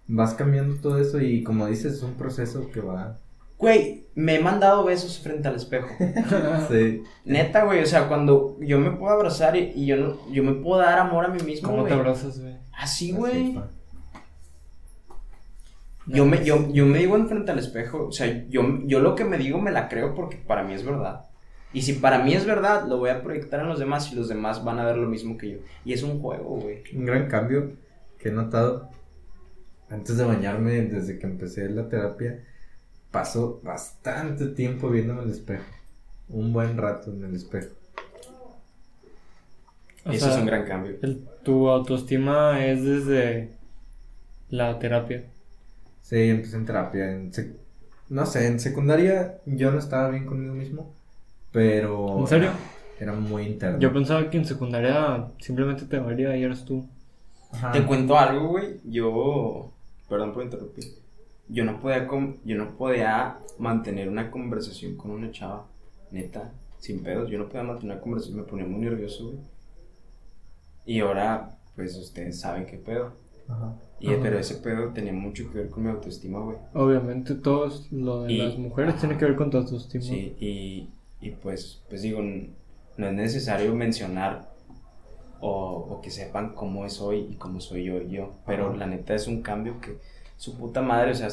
vas 0.08 0.34
cambiando 0.34 0.76
todo 0.82 0.98
eso 1.00 1.22
y 1.22 1.44
como 1.44 1.68
dices, 1.68 1.94
es 1.94 2.04
un 2.04 2.14
proceso 2.16 2.70
que 2.72 2.82
va... 2.82 3.18
Güey, 3.60 4.08
me 4.16 4.36
he 4.36 4.40
mandado 4.42 4.86
besos 4.86 5.20
frente 5.20 5.48
al 5.48 5.56
espejo. 5.56 5.90
Sí. 6.70 7.04
Neta, 7.26 7.66
güey, 7.66 7.82
o 7.82 7.86
sea, 7.86 8.08
cuando 8.08 8.58
yo 8.62 8.80
me 8.80 8.92
puedo 8.92 9.14
abrazar 9.14 9.56
y, 9.56 9.74
y 9.76 9.86
yo 9.86 9.98
no, 9.98 10.32
yo 10.32 10.44
me 10.44 10.54
puedo 10.54 10.82
dar 10.82 10.98
amor 10.98 11.26
a 11.26 11.28
mí 11.28 11.42
mismo, 11.44 11.70
¿Cómo 11.70 11.84
te 11.84 11.94
abrazas, 11.94 12.40
güey? 12.40 12.56
Así, 12.74 13.12
güey. 13.12 13.60
Yo 16.08 16.26
me, 16.26 16.44
yo, 16.44 16.72
yo 16.72 16.86
me 16.86 16.98
digo 17.00 17.16
enfrente 17.16 17.52
al 17.52 17.60
espejo, 17.60 18.08
o 18.08 18.12
sea, 18.12 18.48
yo, 18.50 18.64
yo 18.86 19.00
lo 19.00 19.14
que 19.14 19.26
me 19.26 19.38
digo 19.38 19.62
me 19.62 19.72
la 19.72 19.90
creo 19.90 20.16
porque 20.16 20.38
para 20.38 20.64
mí 20.64 20.74
es 20.74 20.84
verdad. 20.84 21.26
Y 21.72 21.84
si 21.84 21.94
para 21.94 22.24
mí 22.24 22.34
es 22.34 22.46
verdad, 22.46 22.88
lo 22.88 22.98
voy 22.98 23.12
a 23.12 23.22
proyectar 23.22 23.60
en 23.60 23.68
los 23.68 23.78
demás 23.78 24.12
y 24.12 24.16
los 24.16 24.28
demás 24.28 24.64
van 24.64 24.80
a 24.80 24.86
ver 24.86 24.98
lo 24.98 25.08
mismo 25.08 25.38
que 25.38 25.52
yo. 25.52 25.58
Y 25.86 25.94
es 25.94 26.02
un 26.02 26.20
juego, 26.20 26.56
güey. 26.56 26.82
Un 26.96 27.06
gran 27.06 27.28
cambio 27.28 27.74
que 28.18 28.30
he 28.30 28.32
notado 28.32 28.90
antes 29.90 30.18
de 30.18 30.24
bañarme, 30.24 30.82
desde 30.82 31.20
que 31.20 31.28
empecé 31.28 31.70
la 31.70 31.88
terapia, 31.90 32.44
paso 33.12 33.60
bastante 33.64 34.48
tiempo 34.48 34.90
viéndome 34.90 35.24
el 35.24 35.32
espejo. 35.32 35.64
Un 36.30 36.54
buen 36.54 36.78
rato 36.78 37.12
en 37.12 37.24
el 37.24 37.36
espejo. 37.36 37.70
O 40.06 40.12
Eso 40.12 40.26
sea, 40.26 40.36
es 40.36 40.40
un 40.42 40.46
gran 40.46 40.66
cambio. 40.66 40.96
el- 41.02 41.26
tu 41.44 41.70
autoestima 41.70 42.66
es 42.66 42.84
desde 42.84 43.52
la 44.50 44.80
terapia. 44.80 45.26
Sí, 46.02 46.18
empecé 46.30 46.56
en 46.58 46.66
terapia. 46.66 47.12
En 47.12 47.32
sec- 47.32 47.56
no 48.10 48.26
sé, 48.26 48.48
en 48.48 48.60
secundaria 48.60 49.40
yo 49.46 49.72
no 49.72 49.80
estaba 49.80 50.10
bien 50.10 50.26
conmigo 50.26 50.54
mismo, 50.54 50.94
pero... 51.52 52.20
¿En 52.20 52.28
serio? 52.28 52.52
Era 53.00 53.14
muy 53.14 53.44
interno. 53.44 53.80
Yo 53.80 53.94
pensaba 53.94 54.30
que 54.30 54.38
en 54.38 54.46
secundaria 54.46 55.28
simplemente 55.40 55.86
te 55.86 56.00
valía 56.00 56.36
y 56.36 56.44
eras 56.44 56.66
tú. 56.66 56.86
Ajá. 57.52 57.72
Te 57.72 57.86
cuento 57.86 58.18
algo, 58.18 58.50
güey. 58.50 58.80
Yo, 58.84 59.72
perdón 60.10 60.34
por 60.34 60.44
interrumpir. 60.44 60.86
Yo 61.50 61.66
no 61.66 61.80
podía, 61.82 62.08
yo 62.46 62.58
no 62.58 62.78
podía 62.78 63.40
mantener 63.58 64.08
una 64.08 64.30
conversación 64.32 64.96
con 64.96 65.12
una 65.12 65.32
chava, 65.32 65.66
neta, 66.12 66.52
sin 66.78 67.02
pedos. 67.04 67.30
Yo 67.30 67.40
no 67.40 67.48
podía 67.48 67.64
mantener 67.64 67.94
una 67.96 68.02
conversación, 68.02 68.38
me 68.38 68.44
ponía 68.44 68.66
muy 68.66 68.80
nervioso, 68.82 69.26
güey. 69.26 69.38
Y 70.86 71.00
ahora, 71.02 71.58
pues 71.76 71.96
ustedes 71.98 72.40
saben 72.40 72.66
qué 72.66 72.78
pedo. 72.78 73.14
Ajá. 73.48 73.74
Y, 74.00 74.14
Ajá. 74.14 74.20
pero 74.22 74.40
ese 74.40 74.56
pedo 74.56 74.90
tenía 74.94 75.12
mucho 75.14 75.52
que 75.52 75.58
ver 75.60 75.70
con 75.70 75.84
mi 75.84 75.90
autoestima, 75.90 76.40
güey. 76.40 76.58
Obviamente 76.74 77.36
todo 77.36 77.70
lo 77.92 78.24
de 78.24 78.34
Y- 78.34 78.38
las 78.38 78.58
mujeres 78.58 78.96
tiene 79.00 79.18
que 79.18 79.26
ver 79.26 79.36
con 79.36 79.50
tu 79.50 79.58
autoestima. 79.58 80.04
Sí, 80.04 80.36
y, 80.40 80.90
y 81.20 81.32
pues, 81.32 81.84
pues 81.90 82.02
digo, 82.04 82.22
no 82.22 83.08
es 83.08 83.14
necesario 83.14 83.74
mencionar 83.76 84.50
o, 85.42 85.88
o 85.90 86.02
que 86.02 86.12
sepan 86.12 86.54
cómo 86.54 86.86
es 86.86 87.00
hoy 87.02 87.28
y 87.32 87.36
cómo 87.36 87.60
soy 87.60 87.86
yo 87.86 88.02
yo. 88.04 88.34
Pero 88.46 88.68
Ajá. 88.70 88.78
la 88.78 88.86
neta 88.88 89.16
es 89.16 89.28
un 89.28 89.42
cambio 89.42 89.80
que 89.82 89.98
su 90.40 90.58
puta 90.58 90.82
madre, 90.82 91.12
o 91.12 91.16
sea, 91.16 91.28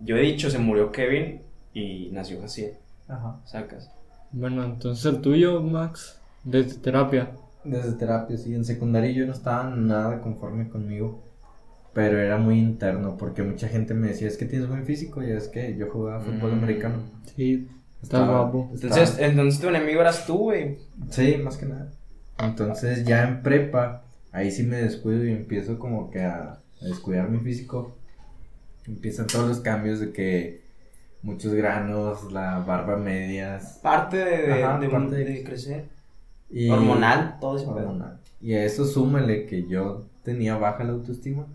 yo 0.00 0.16
he 0.16 0.22
dicho, 0.22 0.50
se 0.50 0.58
murió 0.58 0.90
Kevin 0.90 1.42
y 1.74 2.08
nació 2.12 2.40
Jaciel, 2.40 2.72
Ajá. 3.06 3.40
sacas. 3.44 3.90
Bueno, 4.32 4.64
entonces 4.64 5.04
el 5.06 5.20
tuyo, 5.20 5.60
Max, 5.62 6.18
desde 6.42 6.78
terapia. 6.78 7.30
Desde 7.64 7.92
terapia, 7.92 8.36
sí. 8.36 8.54
En 8.54 8.64
secundaria 8.64 9.10
yo 9.12 9.26
no 9.26 9.32
estaba 9.32 9.70
nada 9.70 10.20
conforme 10.20 10.68
conmigo. 10.68 11.22
Pero 11.92 12.18
era 12.20 12.36
muy 12.36 12.58
interno 12.58 13.16
porque 13.16 13.42
mucha 13.42 13.68
gente 13.68 13.94
me 13.94 14.08
decía, 14.08 14.28
es 14.28 14.36
que 14.36 14.44
tienes 14.44 14.68
buen 14.68 14.84
físico 14.84 15.22
y 15.22 15.30
es 15.30 15.48
que 15.48 15.76
yo 15.78 15.90
jugaba 15.90 16.20
fútbol 16.20 16.52
Mm. 16.52 16.58
americano. 16.58 16.96
Sí, 17.34 17.68
estás 18.02 18.20
Estaba- 18.20 18.42
guapo. 18.42 18.68
Entonces, 18.74 19.10
estaba- 19.10 19.26
entonces 19.28 19.60
tu 19.60 19.68
enemigo 19.68 20.00
eras 20.02 20.26
tú, 20.26 20.36
güey. 20.38 20.78
Sí, 21.10 21.36
más 21.42 21.56
que 21.56 21.66
nada. 21.66 21.90
Entonces 22.38 23.04
ya 23.04 23.26
en 23.26 23.42
prepa, 23.42 24.02
ahí 24.32 24.50
sí 24.50 24.62
me 24.64 24.76
descuido 24.76 25.24
y 25.24 25.32
empiezo 25.32 25.78
como 25.78 26.10
que 26.10 26.20
a, 26.22 26.60
a 26.82 26.84
descuidar 26.84 27.30
mi 27.30 27.38
físico. 27.40 27.96
Empiezan 28.86 29.26
todos 29.26 29.48
los 29.48 29.60
cambios 29.60 30.00
de 30.00 30.12
que 30.12 30.60
muchos 31.22 31.52
granos, 31.54 32.32
la 32.32 32.60
barba 32.60 32.96
medias. 32.96 33.80
Parte 33.82 34.16
de, 34.18 34.42
de, 34.46 34.64
Ajá, 34.64 34.78
de 34.78 34.86
un- 34.86 34.92
parte 34.92 35.16
de- 35.16 35.24
de 35.24 35.44
crecer. 35.44 35.84
Y, 36.50 36.70
Hormonal, 36.70 37.38
todo 37.40 37.56
pedo. 37.56 37.70
hormonal. 37.88 38.20
Y 38.40 38.54
a 38.54 38.64
eso 38.64 38.84
súmale 38.84 39.46
que 39.46 39.66
yo 39.66 40.04
tenía 40.22 40.56
baja 40.56 40.84
la 40.84 40.92
autoestima. 40.92 41.46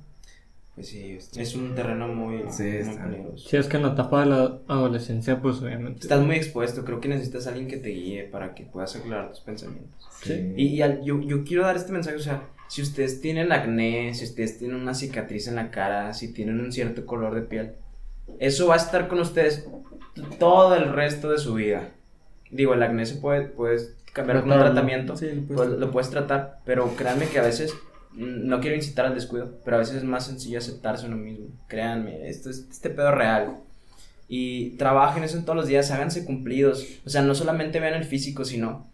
Pues 0.75 0.87
sí, 0.87 1.17
es 1.37 1.55
un 1.55 1.75
terreno 1.75 2.07
muy, 2.07 2.43
Sí, 2.49 2.63
muy 2.63 2.71
está. 2.77 3.03
peligroso. 3.05 3.49
Si 3.49 3.57
es 3.57 3.67
que 3.67 3.77
en 3.77 3.83
la 3.83 3.91
etapa 3.93 4.21
de 4.21 4.25
la 4.27 4.57
adolescencia, 4.67 5.41
pues 5.41 5.61
obviamente. 5.61 6.01
Estás 6.01 6.25
muy 6.25 6.35
expuesto, 6.37 6.83
creo 6.85 6.99
que 6.99 7.09
necesitas 7.09 7.45
a 7.45 7.49
alguien 7.51 7.67
que 7.67 7.77
te 7.77 7.89
guíe 7.89 8.23
para 8.23 8.55
que 8.55 8.63
puedas 8.63 8.95
aclarar 8.95 9.29
tus 9.29 9.41
pensamientos. 9.41 10.07
Sí. 10.23 10.53
Y, 10.57 10.67
y 10.67 10.81
al- 10.81 11.01
yo, 11.03 11.19
yo 11.21 11.43
quiero 11.43 11.63
dar 11.63 11.75
este 11.75 11.91
mensaje, 11.91 12.15
o 12.15 12.21
sea, 12.21 12.43
si 12.72 12.81
ustedes 12.81 13.19
tienen 13.19 13.52
acné, 13.52 14.14
si 14.14 14.23
ustedes 14.23 14.57
tienen 14.57 14.77
una 14.77 14.93
cicatriz 14.93 15.49
en 15.49 15.56
la 15.56 15.72
cara, 15.72 16.14
si 16.14 16.31
tienen 16.31 16.61
un 16.61 16.72
cierto 16.72 17.06
color 17.06 17.35
de 17.35 17.41
piel, 17.41 17.73
eso 18.39 18.68
va 18.68 18.76
a 18.76 18.77
estar 18.77 19.10
con 19.10 19.19
ustedes 19.19 19.68
todo 20.39 20.73
el 20.76 20.93
resto 20.93 21.30
de 21.30 21.38
su 21.38 21.53
vida. 21.56 21.89
Digo, 22.49 22.73
el 22.73 22.81
acné 22.81 23.06
se 23.06 23.15
puede, 23.15 23.41
puedes 23.41 23.98
cambiar 24.14 24.39
con 24.39 24.53
un 24.53 24.60
tratamiento, 24.60 25.18
Sí, 25.18 25.26
lo 25.26 25.41
puedes 25.41 25.48
pues, 25.48 25.57
tratar. 25.68 25.80
lo 25.80 25.91
puedes 25.91 26.10
tratar, 26.11 26.60
pero 26.64 26.95
créanme 26.95 27.27
que 27.27 27.39
a 27.39 27.43
veces, 27.43 27.73
mm, 28.14 28.48
no 28.48 28.61
quiero 28.61 28.77
incitar 28.77 29.06
al 29.06 29.15
descuido, 29.15 29.60
pero 29.65 29.76
a 29.76 29.80
veces 29.80 29.98
es 29.98 30.06
más 30.06 30.27
sencillo 30.27 30.60
aceptarse 30.60 31.07
uno 31.07 31.18
mismo. 31.18 31.48
Créanme, 31.68 32.30
esto 32.30 32.49
es 32.49 32.69
este 32.72 32.89
pedo 32.89 33.11
real. 33.11 33.57
Y 34.30 34.77
trabajen 34.77 35.26
eso 35.26 35.38
en 35.38 35.43
todos 35.43 35.57
los 35.57 35.68
días, 35.68 35.91
háganse 35.91 36.23
cumplidos. 36.23 36.88
O 37.06 37.10
sea, 37.10 37.22
no 37.22 37.35
solamente 37.35 37.81
vean 37.81 37.95
el 37.95 38.06
físico, 38.06 38.45
sino 38.45 38.90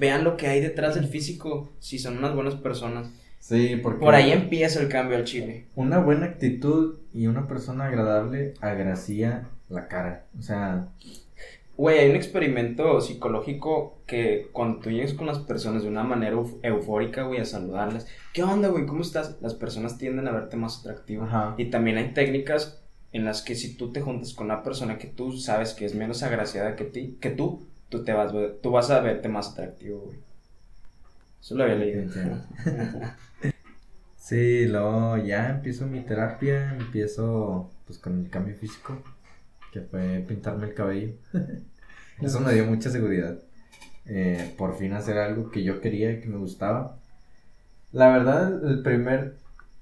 vean 0.00 0.24
lo 0.24 0.36
que 0.36 0.48
hay 0.48 0.60
detrás 0.60 0.94
del 0.96 1.06
físico, 1.06 1.70
si 1.78 1.98
son 2.00 2.18
unas 2.18 2.34
buenas 2.34 2.56
personas. 2.56 3.08
Sí, 3.38 3.76
porque 3.82 4.00
Por 4.04 4.14
ahí 4.14 4.32
empieza 4.32 4.80
el 4.80 4.88
cambio 4.88 5.16
al 5.16 5.24
chile. 5.24 5.66
una 5.76 5.98
buena 5.98 6.26
actitud 6.26 6.98
y 7.14 7.26
una 7.26 7.46
persona 7.46 7.86
agradable 7.86 8.54
agracía 8.60 9.48
la 9.68 9.86
cara. 9.88 10.24
O 10.38 10.42
sea, 10.42 10.88
Güey, 11.76 11.98
hay 11.98 12.10
un 12.10 12.16
experimento 12.16 13.00
psicológico 13.00 14.02
que 14.06 14.48
cuando 14.52 14.80
tú 14.80 14.90
llegas 14.90 15.14
con 15.14 15.26
las 15.26 15.38
personas 15.38 15.82
de 15.82 15.88
una 15.88 16.02
manera 16.04 16.36
euf- 16.36 16.58
eufórica, 16.62 17.22
güey, 17.22 17.40
a 17.40 17.46
saludarlas, 17.46 18.06
¿qué 18.34 18.42
onda, 18.42 18.68
güey? 18.68 18.84
¿Cómo 18.84 19.00
estás? 19.00 19.38
Las 19.40 19.54
personas 19.54 19.96
tienden 19.96 20.28
a 20.28 20.32
verte 20.32 20.58
más 20.58 20.80
atractivo. 20.80 21.24
Ajá. 21.24 21.54
Y 21.56 21.66
también 21.70 21.96
hay 21.96 22.12
técnicas 22.12 22.82
en 23.12 23.24
las 23.24 23.40
que 23.40 23.54
si 23.54 23.74
tú 23.78 23.92
te 23.92 24.02
juntas 24.02 24.34
con 24.34 24.46
una 24.46 24.62
persona 24.62 24.98
que 24.98 25.06
tú 25.06 25.32
sabes 25.38 25.72
que 25.72 25.86
es 25.86 25.94
menos 25.94 26.22
agraciada 26.22 26.76
que 26.76 26.84
ti, 26.84 27.16
que 27.18 27.30
tú, 27.30 27.66
tú 27.90 28.02
te 28.04 28.12
vas, 28.12 28.32
tú 28.62 28.70
vas 28.70 28.90
a 28.90 29.00
verte 29.00 29.28
más 29.28 29.50
atractivo, 29.52 30.00
güey. 30.06 30.18
Eso 31.40 31.54
lo 31.54 31.64
había 31.64 31.76
leído. 31.76 32.10
Sí, 34.16 34.66
luego 34.66 35.16
ya 35.16 35.50
empiezo 35.50 35.86
mi 35.86 36.02
terapia, 36.02 36.74
empiezo 36.76 37.70
pues 37.86 37.98
con 37.98 38.20
el 38.20 38.30
cambio 38.30 38.54
físico, 38.54 39.02
que 39.72 39.80
fue 39.80 40.24
pintarme 40.26 40.68
el 40.68 40.74
cabello. 40.74 41.14
Eso 42.20 42.40
me 42.40 42.52
dio 42.52 42.64
mucha 42.66 42.90
seguridad. 42.90 43.38
Eh, 44.06 44.54
por 44.56 44.76
fin 44.76 44.92
hacer 44.92 45.18
algo 45.18 45.50
que 45.50 45.62
yo 45.64 45.80
quería 45.80 46.12
y 46.12 46.20
que 46.20 46.28
me 46.28 46.36
gustaba. 46.36 46.96
La 47.92 48.08
verdad, 48.10 48.64
el 48.68 48.82
primer, 48.82 49.36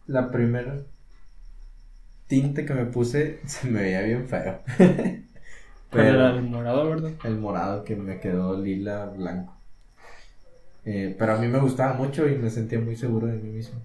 la 0.07 0.31
primer 0.31 0.85
tinte 2.27 2.65
que 2.65 2.75
me 2.75 2.87
puse 2.87 3.41
se 3.47 3.69
me 3.69 3.83
veía 3.83 4.03
bien 4.03 4.29
feo. 4.29 4.63
¿Cuál 5.91 6.07
era 6.07 6.31
el 6.37 6.43
morado, 6.43 6.89
verdad? 6.89 7.13
el 7.25 7.39
morado 7.39 7.85
que 7.85 7.97
me 7.97 8.21
quedó 8.21 8.61
lila 8.61 9.07
blanco. 9.07 9.55
Eh, 10.85 11.15
pero 11.19 11.35
a 11.35 11.39
mí 11.39 11.49
me 11.49 11.61
gustaba 11.61 11.95
mucho 11.95 12.29
y 12.29 12.37
me 12.37 12.51
sentía 12.51 12.81
muy 12.81 12.97
seguro 12.97 13.27
de 13.27 13.39
mí 13.39 13.51
mismo. 13.51 13.81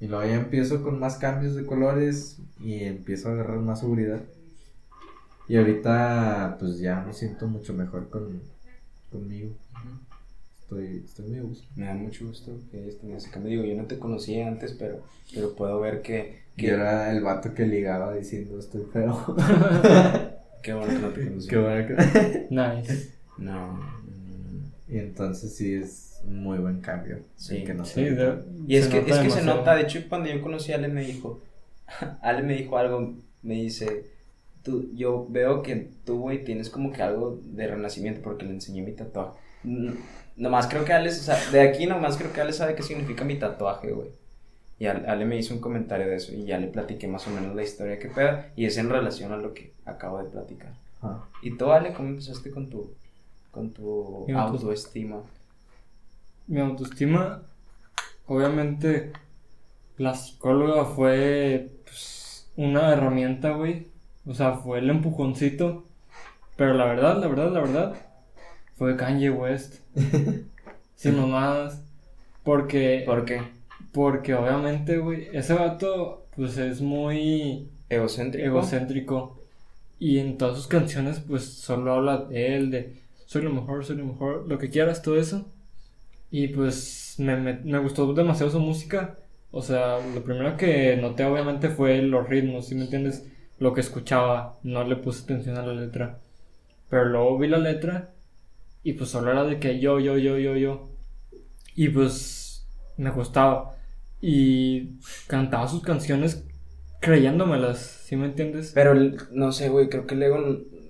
Y 0.00 0.06
luego 0.06 0.24
ya 0.24 0.36
empiezo 0.36 0.82
con 0.82 0.98
más 1.00 1.16
cambios 1.16 1.54
de 1.54 1.66
colores 1.66 2.38
y 2.60 2.84
empiezo 2.84 3.28
a 3.28 3.32
agarrar 3.32 3.58
más 3.58 3.80
seguridad. 3.80 4.20
Y 5.48 5.56
ahorita 5.56 6.56
pues 6.60 6.78
ya 6.78 7.02
me 7.06 7.12
siento 7.12 7.48
mucho 7.48 7.72
mejor 7.72 8.08
con, 8.10 8.40
conmigo. 9.10 9.50
Estoy, 10.60 11.02
estoy 11.04 11.26
muy 11.30 11.40
gusto. 11.40 11.66
Me 11.74 11.86
da 11.86 11.94
mucho 11.94 12.26
gusto 12.26 12.52
que 12.70 12.82
hayas 12.82 12.98
tenido 12.98 13.18
ese 13.18 13.30
cambio. 13.30 13.50
Digo, 13.50 13.64
yo 13.64 13.74
no 13.74 13.88
te 13.88 13.98
conocía 13.98 14.46
antes, 14.46 14.72
pero, 14.72 15.02
pero 15.34 15.54
puedo 15.54 15.80
ver 15.80 16.02
que, 16.02 16.42
Que 16.56 16.66
que 16.66 16.70
era 16.72 17.10
el 17.10 17.22
vato 17.22 17.54
que 17.54 17.66
ligaba 17.66 18.14
diciendo 18.14 18.58
estoy 18.58 18.84
feo. 18.92 19.34
qué 20.62 20.72
bueno 20.74 20.92
que 20.92 20.98
no 20.98 21.08
te 21.10 21.24
conocía. 21.26 21.50
Qué 21.50 21.56
bueno 21.58 21.86
que... 21.86 22.46
Nice. 22.50 23.12
No, 23.38 23.52
no, 23.54 23.72
no, 23.74 24.50
no. 24.52 24.68
Y 24.88 24.98
entonces 24.98 25.54
sí 25.54 25.74
es 25.74 26.20
un 26.24 26.42
muy 26.42 26.58
buen 26.58 26.80
cambio. 26.80 27.20
Sí, 27.36 27.64
que 27.64 27.74
no 27.74 27.84
Sí, 27.84 28.04
de- 28.04 28.42
Y 28.66 28.76
es 28.76 28.86
se 28.86 28.90
que, 28.90 28.98
es 29.10 29.18
que 29.18 29.30
se 29.30 29.42
nota, 29.42 29.74
de 29.74 29.82
hecho, 29.82 30.00
cuando 30.08 30.28
yo 30.28 30.40
conocí 30.42 30.72
a 30.72 30.76
Ale 30.76 30.88
me 30.88 31.02
dijo, 31.04 31.40
Ale 32.22 32.42
me 32.42 32.54
dijo 32.54 32.76
algo, 32.78 33.14
me 33.42 33.54
dice, 33.54 34.06
tú, 34.62 34.90
yo 34.94 35.26
veo 35.30 35.62
que 35.62 35.90
tú, 36.04 36.20
güey, 36.20 36.44
tienes 36.44 36.70
como 36.70 36.92
que 36.92 37.02
algo 37.02 37.40
de 37.44 37.66
renacimiento 37.66 38.20
porque 38.22 38.44
le 38.46 38.52
enseñé 38.52 38.82
mi 38.82 38.92
tatuaje. 38.92 39.38
N- 39.64 39.94
Nomás 40.36 40.68
creo 40.68 40.84
que 40.84 40.92
Ale, 40.92 41.10
sa- 41.10 41.50
de 41.50 41.60
aquí 41.60 41.86
nomás 41.86 42.16
creo 42.16 42.32
que 42.32 42.40
Ale 42.40 42.52
sabe 42.52 42.74
qué 42.74 42.82
significa 42.82 43.24
mi 43.24 43.36
tatuaje, 43.38 43.90
güey. 43.90 44.10
Y 44.80 44.86
Ale, 44.86 45.24
me 45.24 45.36
hizo 45.36 45.54
un 45.54 45.60
comentario 45.60 46.06
de 46.06 46.16
eso 46.16 46.32
y 46.32 46.44
ya 46.44 46.58
le 46.58 46.68
platiqué 46.68 47.08
más 47.08 47.26
o 47.26 47.30
menos 47.30 47.54
la 47.56 47.64
historia 47.64 47.98
que 47.98 48.08
pedo 48.08 48.38
y 48.54 48.64
es 48.66 48.76
en 48.78 48.88
relación 48.88 49.32
a 49.32 49.36
lo 49.36 49.52
que 49.52 49.72
acabo 49.84 50.18
de 50.22 50.30
platicar. 50.30 50.72
Ajá. 51.02 51.24
¿Y 51.42 51.56
tú, 51.56 51.70
Ale, 51.72 51.92
cómo 51.92 52.08
empezaste 52.10 52.50
con 52.52 52.70
tu, 52.70 52.92
con 53.50 53.70
tu 53.72 54.24
Mi 54.28 54.34
auto- 54.34 54.52
autoestima? 54.54 55.20
Mi 56.46 56.60
autoestima, 56.60 57.42
obviamente, 58.26 59.12
la 59.96 60.14
psicóloga 60.14 60.84
fue 60.84 61.70
pues, 61.84 62.48
una 62.56 62.92
herramienta, 62.92 63.50
güey. 63.50 63.88
O 64.26 64.34
sea, 64.34 64.52
fue 64.58 64.78
el 64.78 64.90
empujoncito. 64.90 65.84
Pero 66.56 66.74
la 66.74 66.84
verdad, 66.86 67.18
la 67.20 67.26
verdad, 67.28 67.52
la 67.52 67.60
verdad, 67.60 67.94
fue 68.76 68.96
Kanye 68.96 69.30
West. 69.30 69.80
Sin 70.96 71.16
mamadas. 71.16 71.82
Porque, 72.44 73.02
¿Por 73.06 73.24
qué? 73.24 73.42
Porque 73.92 74.34
obviamente, 74.34 74.98
güey, 74.98 75.28
ese 75.32 75.54
vato, 75.54 76.26
pues 76.36 76.56
es 76.58 76.80
muy 76.80 77.70
¿Egocéntrico? 77.90 78.46
egocéntrico. 78.46 79.38
Y 79.98 80.18
en 80.18 80.38
todas 80.38 80.56
sus 80.56 80.68
canciones, 80.68 81.20
pues 81.20 81.44
solo 81.44 81.92
habla 81.94 82.18
de 82.26 82.56
él, 82.56 82.70
de 82.70 83.02
soy 83.26 83.42
lo 83.42 83.50
mejor, 83.52 83.84
soy 83.84 83.96
lo 83.96 84.06
mejor, 84.06 84.46
lo 84.48 84.58
que 84.58 84.70
quieras, 84.70 85.02
todo 85.02 85.18
eso. 85.18 85.52
Y 86.30 86.48
pues 86.48 87.16
me, 87.18 87.36
me, 87.36 87.54
me 87.64 87.78
gustó 87.78 88.12
demasiado 88.14 88.50
su 88.52 88.60
música. 88.60 89.18
O 89.50 89.62
sea, 89.62 89.98
lo 90.14 90.22
primero 90.24 90.56
que 90.56 90.96
noté 90.96 91.24
obviamente 91.24 91.70
fue 91.70 92.02
los 92.02 92.28
ritmos, 92.28 92.66
¿sí 92.68 92.74
me 92.74 92.84
entiendes? 92.84 93.26
Lo 93.58 93.74
que 93.74 93.80
escuchaba, 93.80 94.58
no 94.62 94.84
le 94.84 94.96
puse 94.96 95.24
atención 95.24 95.56
a 95.56 95.66
la 95.66 95.74
letra. 95.74 96.20
Pero 96.90 97.06
luego 97.06 97.38
vi 97.38 97.48
la 97.48 97.58
letra 97.58 98.14
y 98.84 98.94
pues 98.94 99.10
solo 99.10 99.30
era 99.32 99.44
de 99.44 99.60
que 99.60 99.80
yo, 99.80 100.00
yo, 100.00 100.18
yo, 100.18 100.38
yo, 100.38 100.56
yo. 100.56 100.90
Y 101.74 101.88
pues 101.90 102.66
me 102.96 103.10
gustaba. 103.10 103.77
Y 104.20 104.98
cantaba 105.26 105.68
sus 105.68 105.82
canciones 105.82 106.44
creyéndomelas, 107.00 107.78
¿sí 107.78 108.16
me 108.16 108.26
entiendes? 108.26 108.72
Pero 108.74 108.94
no 109.30 109.52
sé, 109.52 109.68
güey, 109.68 109.88
creo 109.88 110.06
que 110.06 110.14
el 110.14 110.22
ego, 110.22 110.38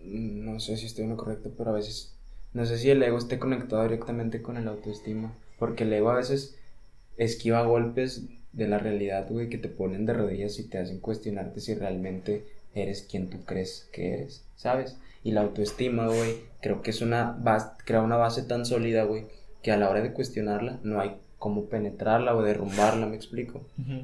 no 0.05 0.61
sé 0.61 0.77
si 0.77 0.87
estoy 0.87 1.05
en 1.05 1.11
lo 1.11 1.17
correcto, 1.17 1.53
pero 1.57 1.71
a 1.71 1.75
veces, 1.75 2.15
no 2.55 2.65
sé 2.65 2.79
si 2.79 2.91
el 2.91 3.03
ego 3.03 3.19
esté 3.19 3.39
conectado 3.39 3.83
directamente 3.83 4.41
con 4.41 4.57
el 4.57 4.69
autoestima, 4.69 5.35
porque 5.59 5.85
el 5.85 5.93
ego 5.93 6.11
a 6.11 6.17
veces 6.17 6.57
esquiva 7.19 7.63
golpes 7.63 8.25
de 8.53 8.69
la 8.69 8.79
realidad, 8.79 9.27
güey, 9.29 9.51
que 9.51 9.59
te 9.59 9.69
ponen 9.69 10.07
de 10.07 10.15
rodillas 10.15 10.59
y 10.59 10.65
te 10.69 10.79
hacen 10.79 11.01
cuestionarte 11.01 11.61
si 11.61 11.75
realmente 11.75 12.47
eres 12.75 13.03
quien 13.03 13.29
tú 13.29 13.45
crees 13.45 13.89
que 13.93 14.15
eres, 14.15 14.45
¿sabes? 14.57 14.97
Y 15.23 15.33
la 15.33 15.43
autoestima, 15.43 16.07
güey, 16.07 16.37
creo 16.63 16.81
que 16.81 16.91
es 16.91 17.03
una 17.03 17.37
base, 17.39 17.71
crea 17.85 18.01
una 18.01 18.17
base 18.17 18.43
tan 18.43 18.65
sólida, 18.65 19.05
güey, 19.05 19.27
que 19.63 19.73
a 19.73 19.77
la 19.77 19.91
hora 19.91 20.01
de 20.01 20.13
cuestionarla 20.13 20.81
no 20.83 21.01
hay 21.01 21.17
cómo 21.39 21.65
penetrarla 21.67 22.35
o 22.37 22.43
derrumbarla, 22.43 23.07
¿me 23.07 23.17
explico? 23.17 23.63
Ujú. 23.79 24.03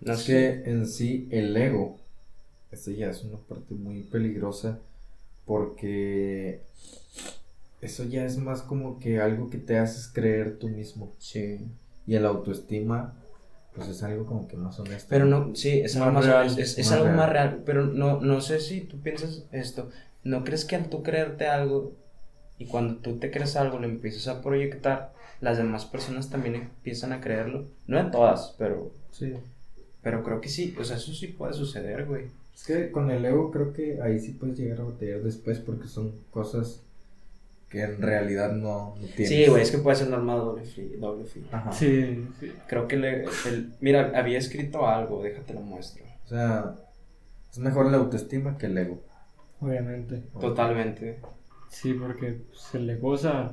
No 0.00 0.12
es 0.12 0.24
que 0.24 0.62
en 0.66 0.86
sí 0.86 1.26
el 1.30 1.56
ego, 1.56 1.98
esto 2.70 2.90
ya 2.90 3.10
es 3.10 3.24
una 3.24 3.38
parte 3.38 3.74
muy 3.74 4.02
peligrosa 4.02 4.78
porque 5.46 6.60
eso 7.80 8.04
ya 8.04 8.24
es 8.24 8.36
más 8.38 8.62
como 8.62 8.98
que 8.98 9.20
algo 9.20 9.48
que 9.50 9.58
te 9.58 9.78
haces 9.78 10.08
creer 10.08 10.58
tú 10.58 10.68
mismo. 10.68 11.12
Sí. 11.18 11.60
Y 12.06 12.14
el 12.14 12.26
autoestima, 12.26 13.14
pues 13.74 13.88
es 13.88 14.02
algo 14.02 14.26
como 14.26 14.48
que 14.48 14.56
más 14.56 14.78
honesto. 14.78 15.06
Pero 15.08 15.24
no, 15.26 15.54
sí, 15.54 15.80
es 15.80 15.96
algo 15.96 16.06
Más 16.12 16.14
más 16.14 16.26
real. 16.26 16.46
es, 16.46 16.58
es- 16.58 16.78
es 16.78 16.86
Más 16.86 16.92
algo 16.94 17.04
real. 17.06 17.16
más 17.16 17.30
real, 17.30 17.62
pero 17.64 17.86
no, 17.86 18.20
no 18.20 18.40
sé 18.40 18.60
si 18.60 18.80
tú 18.82 18.98
piensas 19.00 19.44
esto, 19.52 19.90
¿no 20.24 20.44
crees 20.44 20.64
que 20.64 20.76
al 20.76 20.88
tú 20.88 21.02
creerte 21.02 21.46
algo 21.46 21.92
y 22.58 22.66
cuando 22.66 22.96
tú 22.96 23.16
te 23.18 23.30
crees 23.30 23.56
algo 23.56 23.78
lo 23.78 23.86
empiezas 23.86 24.28
a 24.28 24.42
proyectar, 24.42 25.12
las 25.40 25.58
demás 25.58 25.84
personas 25.84 26.30
también 26.30 26.54
empiezan 26.56 27.12
a 27.12 27.20
creerlo? 27.20 27.66
No 27.86 27.98
en 27.98 28.10
todas, 28.10 28.54
pero, 28.58 28.90
Sí. 29.10 29.34
pero 30.02 30.22
creo 30.22 30.40
que 30.40 30.48
sí, 30.48 30.74
o 30.78 30.84
sea, 30.84 30.96
eso 30.96 31.12
sí 31.12 31.28
puede 31.28 31.52
suceder, 31.54 32.06
güey. 32.06 32.24
Es 32.54 32.64
que 32.64 32.90
con 32.90 33.10
el 33.10 33.24
ego 33.24 33.50
creo 33.50 33.72
que 33.74 34.00
ahí 34.00 34.18
sí 34.18 34.32
puedes 34.32 34.58
llegar 34.58 34.80
a 34.80 34.84
batallar 34.84 35.20
después 35.20 35.58
porque 35.58 35.88
son 35.88 36.12
cosas 36.30 36.80
que 37.68 37.82
en 37.82 38.00
realidad 38.00 38.52
no, 38.52 38.94
no 38.98 39.06
tienes. 39.08 39.28
Sí, 39.28 39.46
güey, 39.46 39.62
es 39.62 39.70
que 39.70 39.78
puede 39.78 39.96
ser 39.96 40.08
normal 40.08 40.38
doble 40.38 40.64
filo, 40.64 40.98
doble. 41.16 41.28
Ajá. 41.52 41.72
Sí, 41.72 42.26
sí. 42.40 42.52
Creo 42.68 42.88
que 42.88 42.96
le, 42.96 43.24
el- 43.46 43.72
mira, 43.80 44.12
había 44.14 44.38
escrito 44.38 44.86
algo, 44.86 45.22
déjate 45.22 45.52
lo 45.52 45.60
muestro. 45.60 46.02
O 46.24 46.28
sea, 46.28 46.76
es 47.52 47.58
mejor 47.58 47.90
la 47.90 47.98
autoestima 47.98 48.56
que 48.56 48.66
el 48.66 48.78
ego. 48.78 49.02
Obviamente. 49.60 50.22
Totalmente. 50.40 51.18
Sí, 51.68 51.92
porque 51.94 52.38
pues, 52.50 52.74
el 52.74 52.88
ego, 52.90 53.10
o 53.10 53.16
sea, 53.16 53.50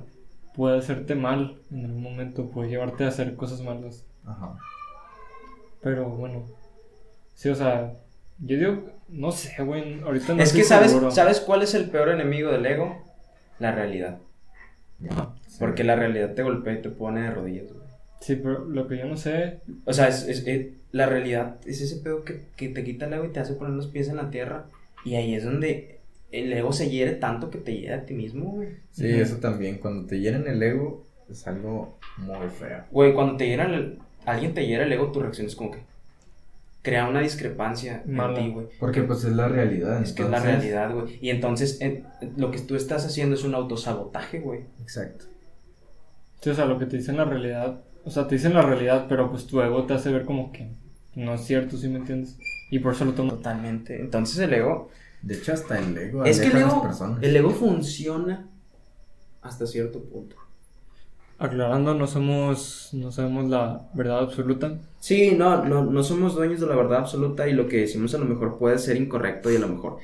puede 0.55 0.77
hacerte 0.77 1.15
mal 1.15 1.57
en 1.71 1.85
algún 1.85 2.03
momento, 2.03 2.49
puede 2.49 2.69
llevarte 2.69 3.03
a 3.03 3.09
hacer 3.09 3.35
cosas 3.35 3.61
malas. 3.61 4.05
Ajá. 4.25 4.57
Pero 5.81 6.09
bueno, 6.09 6.45
Sí, 7.35 7.49
o 7.49 7.55
sea, 7.55 7.93
yo 8.39 8.57
digo, 8.57 8.83
no 9.09 9.31
sé, 9.31 9.61
güey, 9.63 9.99
ahorita 10.01 10.35
no 10.35 10.43
es 10.43 10.53
que 10.53 10.63
sabes, 10.63 10.91
seguro. 10.91 11.09
¿sabes 11.11 11.39
cuál 11.39 11.63
es 11.63 11.73
el 11.73 11.89
peor 11.89 12.09
enemigo 12.09 12.51
del 12.51 12.65
ego? 12.65 13.03
La 13.59 13.71
realidad. 13.71 14.19
Ajá. 15.09 15.33
Porque 15.59 15.83
la 15.83 15.95
realidad 15.95 16.33
te 16.35 16.43
golpea 16.43 16.73
y 16.75 16.81
te 16.81 16.89
pone 16.89 17.23
de 17.23 17.31
rodillas, 17.31 17.67
güey. 17.73 17.83
Sí, 18.21 18.35
pero 18.35 18.59
lo 18.65 18.87
que 18.87 18.97
yo 18.99 19.05
no 19.05 19.17
sé, 19.17 19.59
O 19.85 19.91
sea, 19.93 20.07
es, 20.07 20.27
es- 20.27 20.47
es- 20.47 20.67
la 20.91 21.07
realidad 21.07 21.57
es 21.65 21.81
ese 21.81 21.97
pedo 21.97 22.23
que, 22.23 22.45
que 22.55 22.69
te 22.69 22.83
quita 22.83 23.07
el 23.07 23.13
ego 23.13 23.25
y 23.25 23.29
te 23.33 23.39
hace 23.39 23.55
poner 23.55 23.73
los 23.73 23.87
pies 23.87 24.07
en 24.09 24.17
la 24.17 24.29
tierra. 24.29 24.65
Y 25.03 25.15
ahí 25.15 25.33
es 25.33 25.43
donde 25.43 25.92
el 26.33 26.51
ego 26.53 26.73
se 26.73 26.89
hiere 26.89 27.13
tanto 27.13 27.49
que 27.49 27.57
te 27.59 27.73
hiere 27.77 27.93
a 27.93 28.05
ti 28.05 28.13
mismo, 28.13 28.51
güey. 28.51 28.69
Sí, 28.91 29.07
eso 29.07 29.37
también. 29.37 29.77
Cuando 29.77 30.05
te 30.07 30.19
llenan 30.19 30.47
el 30.47 30.61
ego, 30.61 31.05
es 31.29 31.47
algo 31.47 31.97
muy 32.17 32.49
feo. 32.49 32.83
Güey, 32.91 33.13
cuando 33.13 33.37
te 33.37 33.47
hieran 33.47 33.73
el- 33.73 33.99
alguien 34.25 34.53
te 34.53 34.65
hiera 34.67 34.83
el 34.83 34.91
ego, 34.91 35.11
tu 35.11 35.21
reacción 35.21 35.47
es 35.47 35.55
como 35.55 35.71
que 35.71 35.79
crea 36.81 37.07
una 37.07 37.21
discrepancia 37.21 38.03
Mala. 38.05 38.37
en 38.39 38.45
ti, 38.45 38.51
güey. 38.51 38.67
Porque 38.79 39.03
pues 39.03 39.23
es 39.23 39.31
la 39.33 39.47
realidad. 39.47 40.01
Es 40.01 40.11
que 40.11 40.23
es 40.23 40.29
la 40.29 40.39
realidad, 40.41 40.93
güey. 40.93 41.17
Y 41.21 41.29
entonces 41.29 41.77
eh, 41.81 42.03
lo 42.35 42.51
que 42.51 42.59
tú 42.59 42.75
estás 42.75 43.05
haciendo 43.05 43.35
es 43.35 43.43
un 43.43 43.55
autosabotaje, 43.55 44.39
güey. 44.39 44.61
Exacto. 44.81 45.25
sí, 46.41 46.49
o 46.49 46.53
sea, 46.53 46.65
lo 46.65 46.77
que 46.77 46.85
te 46.85 46.97
dicen 46.97 47.15
la 47.15 47.23
realidad, 47.25 47.79
o 48.03 48.09
sea, 48.11 48.27
te 48.27 48.35
dicen 48.35 48.53
la 48.53 48.63
realidad, 48.63 49.05
pero 49.07 49.29
pues 49.31 49.45
tu 49.47 49.61
ego 49.61 49.85
te 49.85 49.93
hace 49.93 50.11
ver 50.11 50.25
como 50.25 50.51
que 50.51 50.67
no 51.15 51.35
es 51.35 51.41
cierto, 51.45 51.77
¿sí 51.77 51.87
me 51.87 51.99
entiendes? 51.99 52.37
Y 52.69 52.79
por 52.79 52.93
eso 52.93 53.05
lo 53.05 53.13
tomas. 53.13 53.35
Totalmente. 53.35 54.01
Entonces 54.01 54.37
el 54.39 54.53
ego. 54.53 54.89
De 55.23 55.35
hecho, 55.35 55.53
hasta 55.53 55.79
el 55.79 55.97
ego 55.97 56.25
Es 56.25 56.39
que 56.39 56.47
el 56.47 57.35
ego 57.35 57.49
funciona 57.51 58.49
hasta 59.41 59.65
cierto 59.65 60.03
punto. 60.03 60.35
Aclarando, 61.39 61.93
no 61.95 62.07
somos, 62.07 62.89
no 62.93 63.11
sabemos 63.11 63.49
la 63.49 63.89
verdad 63.93 64.19
absoluta. 64.19 64.79
Sí, 64.99 65.33
no, 65.35 65.65
no, 65.65 65.83
no 65.83 66.03
somos 66.03 66.35
dueños 66.35 66.59
de 66.59 66.67
la 66.67 66.75
verdad 66.75 66.99
absoluta 66.99 67.47
y 67.47 67.53
lo 67.53 67.67
que 67.67 67.77
decimos 67.77 68.13
a 68.13 68.17
lo 68.17 68.25
mejor 68.25 68.57
puede 68.57 68.77
ser 68.77 68.97
incorrecto 68.97 69.51
y 69.51 69.55
a 69.55 69.59
lo 69.59 69.67
mejor 69.67 69.97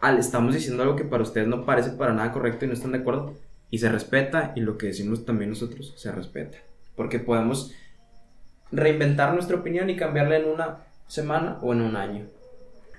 al, 0.00 0.18
estamos 0.18 0.54
diciendo 0.54 0.82
algo 0.82 0.96
que 0.96 1.04
para 1.04 1.22
ustedes 1.22 1.48
no 1.48 1.64
parece 1.64 1.90
para 1.90 2.12
nada 2.12 2.32
correcto 2.32 2.64
y 2.64 2.68
no 2.68 2.74
están 2.74 2.92
de 2.92 2.98
acuerdo 2.98 3.34
y 3.70 3.78
se 3.78 3.90
respeta 3.90 4.52
y 4.54 4.60
lo 4.60 4.78
que 4.78 4.86
decimos 4.86 5.24
también 5.24 5.50
nosotros 5.50 5.94
se 5.96 6.12
respeta. 6.12 6.58
Porque 6.96 7.18
podemos 7.18 7.72
reinventar 8.70 9.34
nuestra 9.34 9.56
opinión 9.56 9.88
y 9.90 9.96
cambiarla 9.96 10.36
en 10.36 10.48
una 10.48 10.78
semana 11.06 11.58
o 11.62 11.72
en 11.72 11.82
un 11.82 11.96
año. 11.96 12.26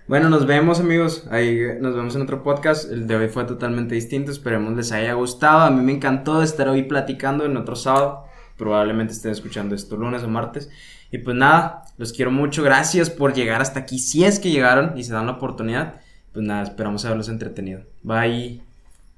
Bueno, 0.10 0.32
nos 0.32 0.48
vemos 0.48 0.80
amigos, 0.80 1.28
ahí 1.30 1.62
nos 1.80 1.96
vemos 1.96 2.16
en 2.16 2.24
otro 2.24 2.42
podcast, 2.42 2.92
el 2.92 3.06
de 3.06 3.16
hoy 3.16 3.28
fue 3.28 3.44
totalmente 3.44 3.94
distinto, 3.94 4.32
esperemos 4.32 4.76
les 4.76 4.92
haya 4.92 5.14
gustado, 5.14 5.60
a 5.60 5.70
mí 5.70 5.84
me 5.84 5.92
encantó 5.92 6.42
estar 6.42 6.68
hoy 6.68 6.82
platicando 6.82 7.46
en 7.46 7.56
otro 7.56 7.76
sábado, 7.76 8.26
probablemente 8.58 9.14
estén 9.14 9.30
escuchando 9.30 9.76
esto 9.76 9.98
lunes 9.98 10.24
o 10.24 10.28
martes, 10.28 10.72
y 11.12 11.20
pues 11.20 11.38
nada, 11.38 11.84
los 12.00 12.12
quiero 12.12 12.32
mucho, 12.32 12.64
gracias 12.64 13.12
por 13.12 13.36
llegar 13.36 13.62
hasta 13.62 13.82
aquí, 13.82 14.00
si 14.00 14.26
es 14.26 14.40
que 14.40 14.50
llegaron 14.50 14.98
y 14.98 15.04
se 15.04 15.14
dan 15.14 15.28
la 15.28 15.34
oportunidad, 15.34 16.02
pues 16.34 16.44
nada, 16.44 16.64
esperamos 16.64 17.06
haberlos 17.06 17.30
entretenido, 17.30 17.82
bye. 18.02 18.64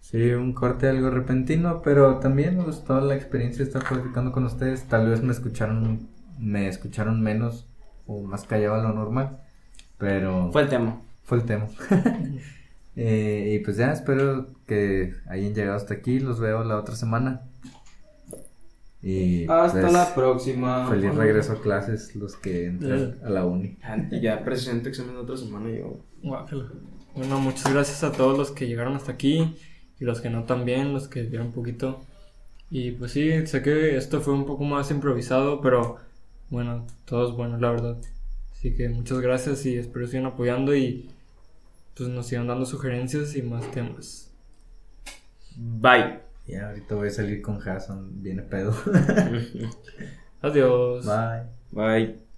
Sí, 0.02 0.32
un 0.32 0.52
corte 0.52 0.90
algo 0.90 1.10
repentino, 1.10 1.82
pero 1.82 2.18
también 2.18 2.58
me 2.58 2.66
gustó 2.66 3.00
la 3.00 3.16
experiencia 3.16 3.60
de 3.60 3.72
estar 3.72 3.88
platicando 3.88 4.34
con 4.34 4.44
ustedes. 4.44 4.84
Tal 4.90 5.10
vez 5.10 5.24
me 5.24 5.32
escucharon, 5.32 6.10
me 6.38 6.68
escucharon 6.68 7.22
menos 7.22 7.66
o 8.08 8.22
más 8.24 8.44
callado 8.44 8.76
a 8.76 8.84
lo 8.84 8.92
normal, 8.92 9.40
pero 10.02 10.52
Fue 10.52 10.64
el 10.64 10.68
tema. 10.68 11.00
fue 11.24 11.38
el 11.38 11.46
tema. 11.46 11.68
Eh, 12.94 13.56
y 13.56 13.64
pues 13.64 13.78
ya 13.78 13.94
espero 13.94 14.48
que 14.68 15.14
hayan 15.30 15.56
llegado 15.56 15.78
hasta 15.78 15.94
aquí. 15.94 16.20
Los 16.20 16.42
veo 16.42 16.66
la 16.66 16.78
otra 16.78 16.94
semana. 16.94 17.44
Y 19.02 19.48
Hasta 19.48 19.80
pues, 19.80 19.94
la 19.94 20.14
próxima. 20.14 20.90
Feliz 20.90 21.16
regreso 21.16 21.54
a 21.54 21.62
clases 21.62 22.14
los 22.18 22.36
que 22.36 22.66
entran 22.66 23.18
a 23.24 23.30
la 23.30 23.46
uni. 23.46 23.78
Y 24.12 24.20
ya 24.20 24.44
presento 24.44 24.90
examen 24.90 25.16
de 25.16 25.22
otra 25.22 25.38
semana 25.38 25.70
yo. 25.70 26.02
Bueno, 27.16 27.40
muchas 27.40 27.72
gracias 27.72 28.04
a 28.04 28.12
todos 28.12 28.38
los 28.38 28.52
que 28.52 28.68
llegaron 28.68 28.94
hasta 28.94 29.14
aquí 29.14 29.56
y 29.98 30.04
los 30.04 30.20
que 30.20 30.30
no 30.30 30.44
también, 30.44 30.94
los 30.94 31.08
que 31.08 31.24
vieron 31.24 31.48
un 31.48 31.54
poquito. 31.54 32.02
Y 32.70 32.92
pues 32.92 33.14
sí, 33.14 33.48
sé 33.48 33.62
que 33.62 33.96
esto 33.96 34.20
fue 34.20 34.34
un 34.34 34.46
poco 34.46 34.66
más 34.66 34.92
improvisado, 34.92 35.62
pero 35.62 35.96
bueno, 36.50 36.86
todo 37.06 37.30
es 37.30 37.38
bueno, 37.38 37.58
la 37.58 37.72
verdad. 37.72 37.98
Así 38.62 38.76
que 38.76 38.88
muchas 38.90 39.22
gracias 39.22 39.66
y 39.66 39.76
espero 39.76 40.06
sigan 40.06 40.28
apoyando 40.28 40.76
y 40.76 41.10
pues 41.98 42.10
nos 42.10 42.28
sigan 42.28 42.46
dando 42.46 42.64
sugerencias 42.68 43.36
y 43.36 43.42
más 43.42 43.72
temas. 43.72 44.30
Bye. 45.58 46.20
Ya 46.46 46.68
ahorita 46.68 46.94
voy 46.94 47.08
a 47.08 47.12
salir 47.12 47.42
con 47.42 47.60
Hassan, 47.60 48.22
viene 48.22 48.44
pedo. 48.44 48.76
Adiós. 50.44 51.08
Bye. 51.08 51.48
Bye. 51.72 52.31